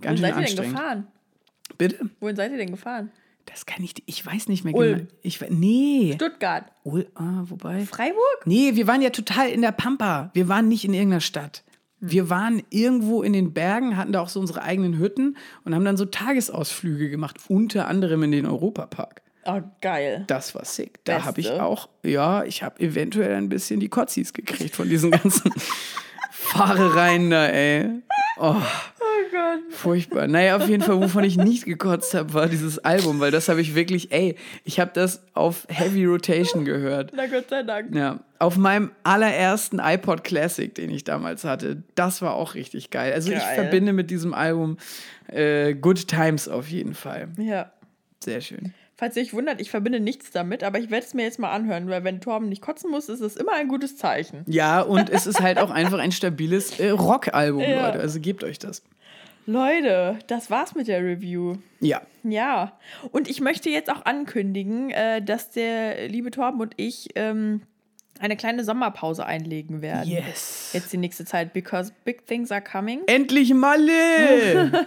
Ganz 0.00 0.22
Wohin 0.22 0.22
schön 0.22 0.22
seid 0.22 0.28
ihr 0.28 0.32
denn 0.32 0.44
anstrengend. 0.44 0.76
gefahren? 0.76 1.06
Bitte? 1.76 2.10
Wohin 2.20 2.36
seid 2.36 2.50
ihr 2.50 2.56
denn 2.56 2.70
gefahren? 2.70 3.12
Das 3.46 3.66
kann 3.66 3.84
ich, 3.84 3.94
ich 4.06 4.24
weiß 4.24 4.48
nicht 4.48 4.64
mehr 4.64 4.74
Ulm. 4.74 4.98
genau. 4.98 5.10
Ich, 5.22 5.40
nee. 5.50 6.12
Stuttgart. 6.14 6.64
Ul, 6.84 7.06
ah, 7.14 7.42
wobei. 7.44 7.84
Freiburg? 7.84 8.46
Nee, 8.46 8.74
wir 8.74 8.86
waren 8.86 9.02
ja 9.02 9.10
total 9.10 9.50
in 9.50 9.62
der 9.62 9.72
Pampa. 9.72 10.30
Wir 10.34 10.48
waren 10.48 10.68
nicht 10.68 10.84
in 10.84 10.94
irgendeiner 10.94 11.20
Stadt. 11.20 11.62
Wir 12.00 12.28
waren 12.28 12.62
irgendwo 12.70 13.22
in 13.22 13.32
den 13.32 13.54
Bergen, 13.54 13.96
hatten 13.96 14.12
da 14.12 14.20
auch 14.20 14.28
so 14.28 14.40
unsere 14.40 14.62
eigenen 14.62 14.98
Hütten 14.98 15.36
und 15.64 15.74
haben 15.74 15.84
dann 15.84 15.96
so 15.96 16.04
Tagesausflüge 16.04 17.08
gemacht, 17.08 17.36
unter 17.48 17.88
anderem 17.88 18.22
in 18.24 18.32
den 18.32 18.46
Europapark. 18.46 19.22
Oh, 19.46 19.60
geil. 19.80 20.24
Das 20.26 20.54
war 20.54 20.64
sick. 20.64 21.04
Da 21.04 21.24
habe 21.24 21.40
ich 21.40 21.50
auch, 21.50 21.88
ja, 22.02 22.44
ich 22.44 22.62
habe 22.62 22.80
eventuell 22.80 23.34
ein 23.34 23.48
bisschen 23.48 23.80
die 23.80 23.88
Kotzis 23.88 24.32
gekriegt 24.32 24.74
von 24.74 24.88
diesen 24.88 25.10
ganzen 25.10 25.52
Fahrereien 26.30 27.30
da, 27.30 27.46
ey. 27.46 28.02
Oh, 28.36 28.56
Oh 28.56 29.30
Gott. 29.30 29.72
furchtbar. 29.72 30.26
Naja, 30.26 30.56
auf 30.56 30.68
jeden 30.68 30.82
Fall, 30.82 31.00
wovon 31.00 31.22
ich 31.24 31.36
nicht 31.36 31.64
gekotzt 31.66 32.14
habe, 32.14 32.34
war 32.34 32.48
dieses 32.48 32.78
Album, 32.80 33.20
weil 33.20 33.30
das 33.30 33.48
habe 33.48 33.60
ich 33.60 33.74
wirklich, 33.74 34.10
ey, 34.12 34.36
ich 34.64 34.80
habe 34.80 34.90
das 34.94 35.22
auf 35.34 35.66
Heavy 35.68 36.04
Rotation 36.04 36.64
gehört. 36.64 37.12
Na 37.14 37.26
Gott 37.26 37.48
sei 37.48 37.62
Dank. 37.62 37.94
Ja, 37.94 38.20
auf 38.38 38.56
meinem 38.56 38.90
allerersten 39.04 39.78
iPod 39.78 40.24
Classic, 40.24 40.74
den 40.74 40.90
ich 40.90 41.04
damals 41.04 41.44
hatte. 41.44 41.82
Das 41.94 42.22
war 42.22 42.34
auch 42.34 42.54
richtig 42.54 42.90
geil. 42.90 43.12
Also 43.12 43.30
ich 43.32 43.38
Geil. 43.38 43.54
verbinde 43.54 43.92
mit 43.92 44.10
diesem 44.10 44.34
Album 44.34 44.78
äh, 45.28 45.74
Good 45.74 46.08
Times 46.08 46.48
auf 46.48 46.68
jeden 46.68 46.94
Fall. 46.94 47.28
Ja. 47.38 47.70
Sehr 48.22 48.40
schön. 48.40 48.72
Falls 48.96 49.16
ihr 49.16 49.22
euch 49.22 49.34
wundert, 49.34 49.60
ich 49.60 49.70
verbinde 49.70 49.98
nichts 49.98 50.30
damit, 50.30 50.62
aber 50.62 50.78
ich 50.78 50.90
werde 50.90 51.04
es 51.04 51.14
mir 51.14 51.22
jetzt 51.24 51.38
mal 51.40 51.50
anhören, 51.50 51.88
weil 51.88 52.04
wenn 52.04 52.20
Torben 52.20 52.48
nicht 52.48 52.62
kotzen 52.62 52.90
muss, 52.90 53.08
ist 53.08 53.20
es 53.20 53.36
immer 53.36 53.52
ein 53.52 53.66
gutes 53.68 53.96
Zeichen. 53.96 54.44
Ja, 54.46 54.82
und 54.82 55.10
es 55.10 55.26
ist 55.26 55.40
halt 55.40 55.58
auch 55.58 55.70
einfach 55.70 55.98
ein 55.98 56.12
stabiles 56.12 56.78
äh, 56.78 56.90
Rockalbum, 56.90 57.60
Ja. 57.60 57.86
Leute. 57.88 58.00
Also 58.00 58.20
gebt 58.20 58.44
euch 58.44 58.58
das. 58.60 58.82
Leute, 59.46 60.18
das 60.28 60.50
war's 60.50 60.74
mit 60.74 60.88
der 60.88 61.02
Review. 61.02 61.56
Ja. 61.80 62.02
Ja, 62.22 62.78
und 63.10 63.28
ich 63.28 63.40
möchte 63.40 63.68
jetzt 63.68 63.90
auch 63.90 64.04
ankündigen, 64.06 64.90
äh, 64.90 65.20
dass 65.20 65.50
der 65.50 66.08
liebe 66.08 66.30
Torben 66.30 66.60
und 66.60 66.72
ich 66.76 67.08
ähm, 67.16 67.60
eine 68.20 68.36
kleine 68.36 68.64
Sommerpause 68.64 69.26
einlegen 69.26 69.82
werden. 69.82 70.08
Yes. 70.08 70.70
Jetzt 70.72 70.92
die 70.92 70.96
nächste 70.96 71.24
Zeit, 71.24 71.52
because 71.52 71.92
big 72.04 72.26
things 72.26 72.52
are 72.52 72.62
coming. 72.62 73.02
Endlich 73.06 73.52
Malle! 73.52 74.70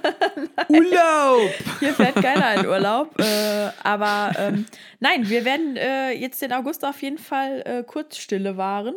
Urlaub! 0.70 1.52
Hier 1.80 1.94
fährt 1.94 2.16
keiner 2.16 2.62
in 2.62 2.66
Urlaub. 2.68 3.20
Äh, 3.20 3.70
aber 3.84 4.32
ähm, 4.38 4.66
nein, 5.00 5.30
wir 5.30 5.46
werden 5.46 5.76
äh, 5.76 6.12
jetzt 6.12 6.42
den 6.42 6.54
August 6.54 6.86
auf 6.86 7.02
jeden 7.02 7.18
Fall 7.18 7.62
äh, 7.66 7.84
kurz 7.84 8.18
Stille 8.18 8.58
wahren 8.58 8.96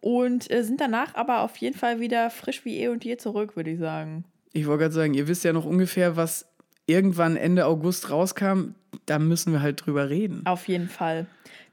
und 0.00 0.50
äh, 0.50 0.62
sind 0.62 0.80
danach 0.80 1.14
aber 1.14 1.40
auf 1.40 1.56
jeden 1.56 1.76
Fall 1.76 2.00
wieder 2.00 2.30
frisch 2.30 2.64
wie 2.64 2.78
eh 2.78 2.88
und 2.88 3.04
je 3.04 3.16
zurück, 3.16 3.56
würde 3.56 3.70
ich 3.70 3.78
sagen. 3.78 4.24
Ich 4.52 4.66
wollte 4.66 4.84
gerade 4.84 4.94
sagen, 4.94 5.14
ihr 5.14 5.28
wisst 5.28 5.44
ja 5.44 5.52
noch 5.52 5.66
ungefähr, 5.66 6.16
was 6.16 6.46
irgendwann 6.86 7.36
Ende 7.36 7.66
August 7.66 8.10
rauskam. 8.10 8.74
Da 9.04 9.18
müssen 9.18 9.52
wir 9.52 9.60
halt 9.60 9.84
drüber 9.84 10.08
reden. 10.08 10.42
Auf 10.46 10.68
jeden 10.68 10.88
Fall. 10.88 11.26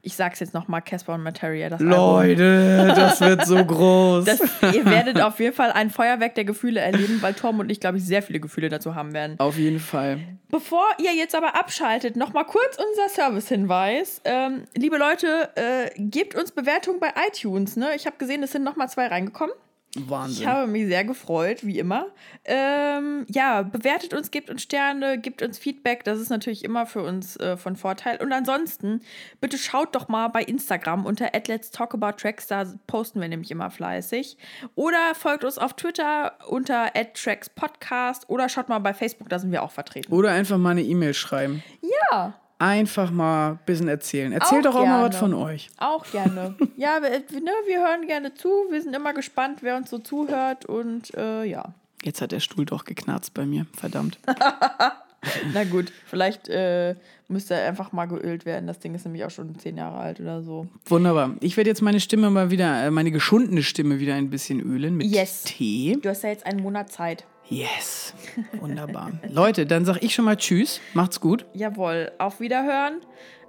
Ich 0.06 0.16
sag's 0.16 0.40
jetzt 0.40 0.52
nochmal, 0.52 0.82
Casper 0.82 1.14
und 1.14 1.22
Materia, 1.22 1.70
das 1.70 1.80
Album. 1.80 1.96
Leute, 1.96 2.92
das 2.94 3.20
wird 3.22 3.46
so 3.46 3.64
groß. 3.64 4.26
Das, 4.26 4.40
ihr 4.74 4.84
werdet 4.84 5.18
auf 5.18 5.40
jeden 5.40 5.54
Fall 5.56 5.72
ein 5.72 5.88
Feuerwerk 5.88 6.34
der 6.34 6.44
Gefühle 6.44 6.80
erleben, 6.80 7.22
weil 7.22 7.32
Tom 7.32 7.58
und 7.58 7.70
ich, 7.70 7.80
glaube 7.80 7.96
ich, 7.96 8.04
sehr 8.04 8.22
viele 8.22 8.38
Gefühle 8.38 8.68
dazu 8.68 8.94
haben 8.94 9.14
werden. 9.14 9.36
Auf 9.38 9.56
jeden 9.56 9.80
Fall. 9.80 10.18
Bevor 10.50 10.84
ihr 11.02 11.14
jetzt 11.14 11.34
aber 11.34 11.56
abschaltet, 11.58 12.16
nochmal 12.16 12.44
kurz 12.44 12.76
unser 12.76 13.08
Servicehinweis. 13.08 14.20
Ähm, 14.24 14.64
liebe 14.76 14.98
Leute, 14.98 15.48
äh, 15.56 15.90
gebt 15.96 16.34
uns 16.34 16.52
Bewertungen 16.52 17.00
bei 17.00 17.12
iTunes. 17.26 17.76
Ne? 17.76 17.94
Ich 17.96 18.04
habe 18.04 18.16
gesehen, 18.18 18.42
es 18.42 18.52
sind 18.52 18.62
nochmal 18.62 18.90
zwei 18.90 19.06
reingekommen. 19.06 19.54
Ich 19.96 20.10
Wahnsinn. 20.10 20.46
habe 20.46 20.66
mich 20.66 20.86
sehr 20.86 21.04
gefreut, 21.04 21.64
wie 21.64 21.78
immer. 21.78 22.06
Ähm, 22.44 23.26
ja, 23.28 23.62
bewertet 23.62 24.12
uns, 24.14 24.30
gebt 24.30 24.50
uns 24.50 24.62
Sterne, 24.62 25.18
gebt 25.18 25.42
uns 25.42 25.58
Feedback. 25.58 26.04
Das 26.04 26.18
ist 26.18 26.30
natürlich 26.30 26.64
immer 26.64 26.86
für 26.86 27.02
uns 27.02 27.36
äh, 27.36 27.56
von 27.56 27.76
Vorteil. 27.76 28.20
Und 28.20 28.32
ansonsten, 28.32 29.02
bitte 29.40 29.58
schaut 29.58 29.94
doch 29.94 30.08
mal 30.08 30.28
bei 30.28 30.42
Instagram 30.42 31.06
unter 31.06 31.30
Let's 31.46 31.70
Talk 31.70 31.94
About 31.94 32.12
Tracks. 32.18 32.46
Da 32.46 32.64
posten 32.86 33.20
wir 33.20 33.28
nämlich 33.28 33.50
immer 33.50 33.70
fleißig. 33.70 34.36
Oder 34.74 35.14
folgt 35.14 35.44
uns 35.44 35.58
auf 35.58 35.74
Twitter 35.74 36.38
unter 36.48 36.90
Tracks 37.14 37.48
Podcast. 37.48 38.28
Oder 38.28 38.48
schaut 38.48 38.68
mal 38.68 38.80
bei 38.80 38.94
Facebook, 38.94 39.28
da 39.28 39.38
sind 39.38 39.52
wir 39.52 39.62
auch 39.62 39.70
vertreten. 39.72 40.12
Oder 40.12 40.32
einfach 40.32 40.58
mal 40.58 40.70
eine 40.70 40.82
E-Mail 40.82 41.14
schreiben. 41.14 41.62
Ja, 42.10 42.34
Einfach 42.64 43.10
mal 43.10 43.50
ein 43.52 43.58
bisschen 43.66 43.88
erzählen. 43.88 44.32
Erzählt 44.32 44.66
Auch 44.66 44.72
doch 44.72 44.80
auch 44.80 44.86
mal 44.86 45.00
gerne. 45.00 45.08
was 45.08 45.16
von 45.16 45.34
euch. 45.34 45.68
auch 45.76 46.06
gerne. 46.10 46.54
ja, 46.76 46.98
wir, 47.02 47.10
ne, 47.10 47.50
wir 47.66 47.78
hören 47.86 48.06
gerne 48.06 48.32
zu. 48.34 48.48
Wir 48.70 48.80
sind 48.80 48.96
immer 48.96 49.12
gespannt, 49.12 49.58
wer 49.62 49.76
uns 49.76 49.90
so 49.90 49.98
zuhört. 49.98 50.64
Und 50.64 51.14
äh, 51.14 51.44
ja. 51.44 51.74
Jetzt 52.02 52.22
hat 52.22 52.32
der 52.32 52.40
Stuhl 52.40 52.64
doch 52.64 52.84
geknarzt 52.86 53.34
bei 53.34 53.44
mir. 53.44 53.66
Verdammt. 53.76 54.18
Na 55.52 55.64
gut, 55.64 55.90
vielleicht 56.06 56.48
äh, 56.48 56.94
müsste 57.28 57.54
er 57.54 57.68
einfach 57.68 57.92
mal 57.92 58.06
geölt 58.06 58.44
werden. 58.46 58.66
Das 58.66 58.78
Ding 58.78 58.94
ist 58.94 59.04
nämlich 59.04 59.24
auch 59.24 59.30
schon 59.30 59.58
zehn 59.58 59.76
Jahre 59.78 59.98
alt 59.98 60.20
oder 60.20 60.42
so. 60.42 60.66
Wunderbar. 60.86 61.30
Ich 61.40 61.56
werde 61.56 61.70
jetzt 61.70 61.80
meine 61.82 62.00
Stimme 62.00 62.30
mal 62.30 62.50
wieder, 62.50 62.86
äh, 62.86 62.90
meine 62.90 63.10
geschundene 63.10 63.62
Stimme 63.62 64.00
wieder 64.00 64.14
ein 64.14 64.30
bisschen 64.30 64.60
ölen 64.60 64.96
mit 64.96 65.06
Yes. 65.06 65.44
Tee. 65.44 65.98
Du 66.00 66.08
hast 66.08 66.22
ja 66.22 66.30
jetzt 66.30 66.46
einen 66.46 66.62
Monat 66.62 66.90
Zeit. 66.92 67.24
Yes. 67.54 68.14
Wunderbar. 68.60 69.10
Leute, 69.30 69.66
dann 69.66 69.84
sag 69.84 70.02
ich 70.02 70.14
schon 70.14 70.24
mal 70.24 70.36
Tschüss. 70.36 70.80
Macht's 70.92 71.20
gut. 71.20 71.44
Jawohl, 71.54 72.10
auf 72.18 72.40
Wiederhören. 72.40 73.00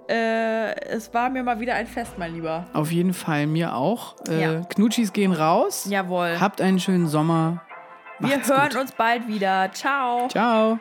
Äh, 0.08 0.78
es 0.88 1.12
war 1.12 1.28
mir 1.30 1.42
mal 1.42 1.58
wieder 1.58 1.74
ein 1.74 1.86
Fest, 1.88 2.12
mein 2.16 2.34
Lieber. 2.34 2.66
Auf 2.72 2.92
jeden 2.92 3.12
Fall 3.12 3.46
mir 3.48 3.74
auch. 3.74 4.14
Äh, 4.28 4.40
Ja. 4.40 4.60
Knutschis 4.60 5.12
gehen 5.12 5.32
raus. 5.32 5.86
Jawohl. 5.90 6.36
Habt 6.38 6.60
einen 6.60 6.78
schönen 6.78 7.08
Sommer. 7.08 7.62
Wir 8.20 8.36
Macht's 8.36 8.48
hören 8.48 8.68
gut. 8.70 8.80
uns 8.80 8.92
bald 8.92 9.26
wieder. 9.26 9.70
Ciao. 9.72 10.28
Ciao. 10.28 10.78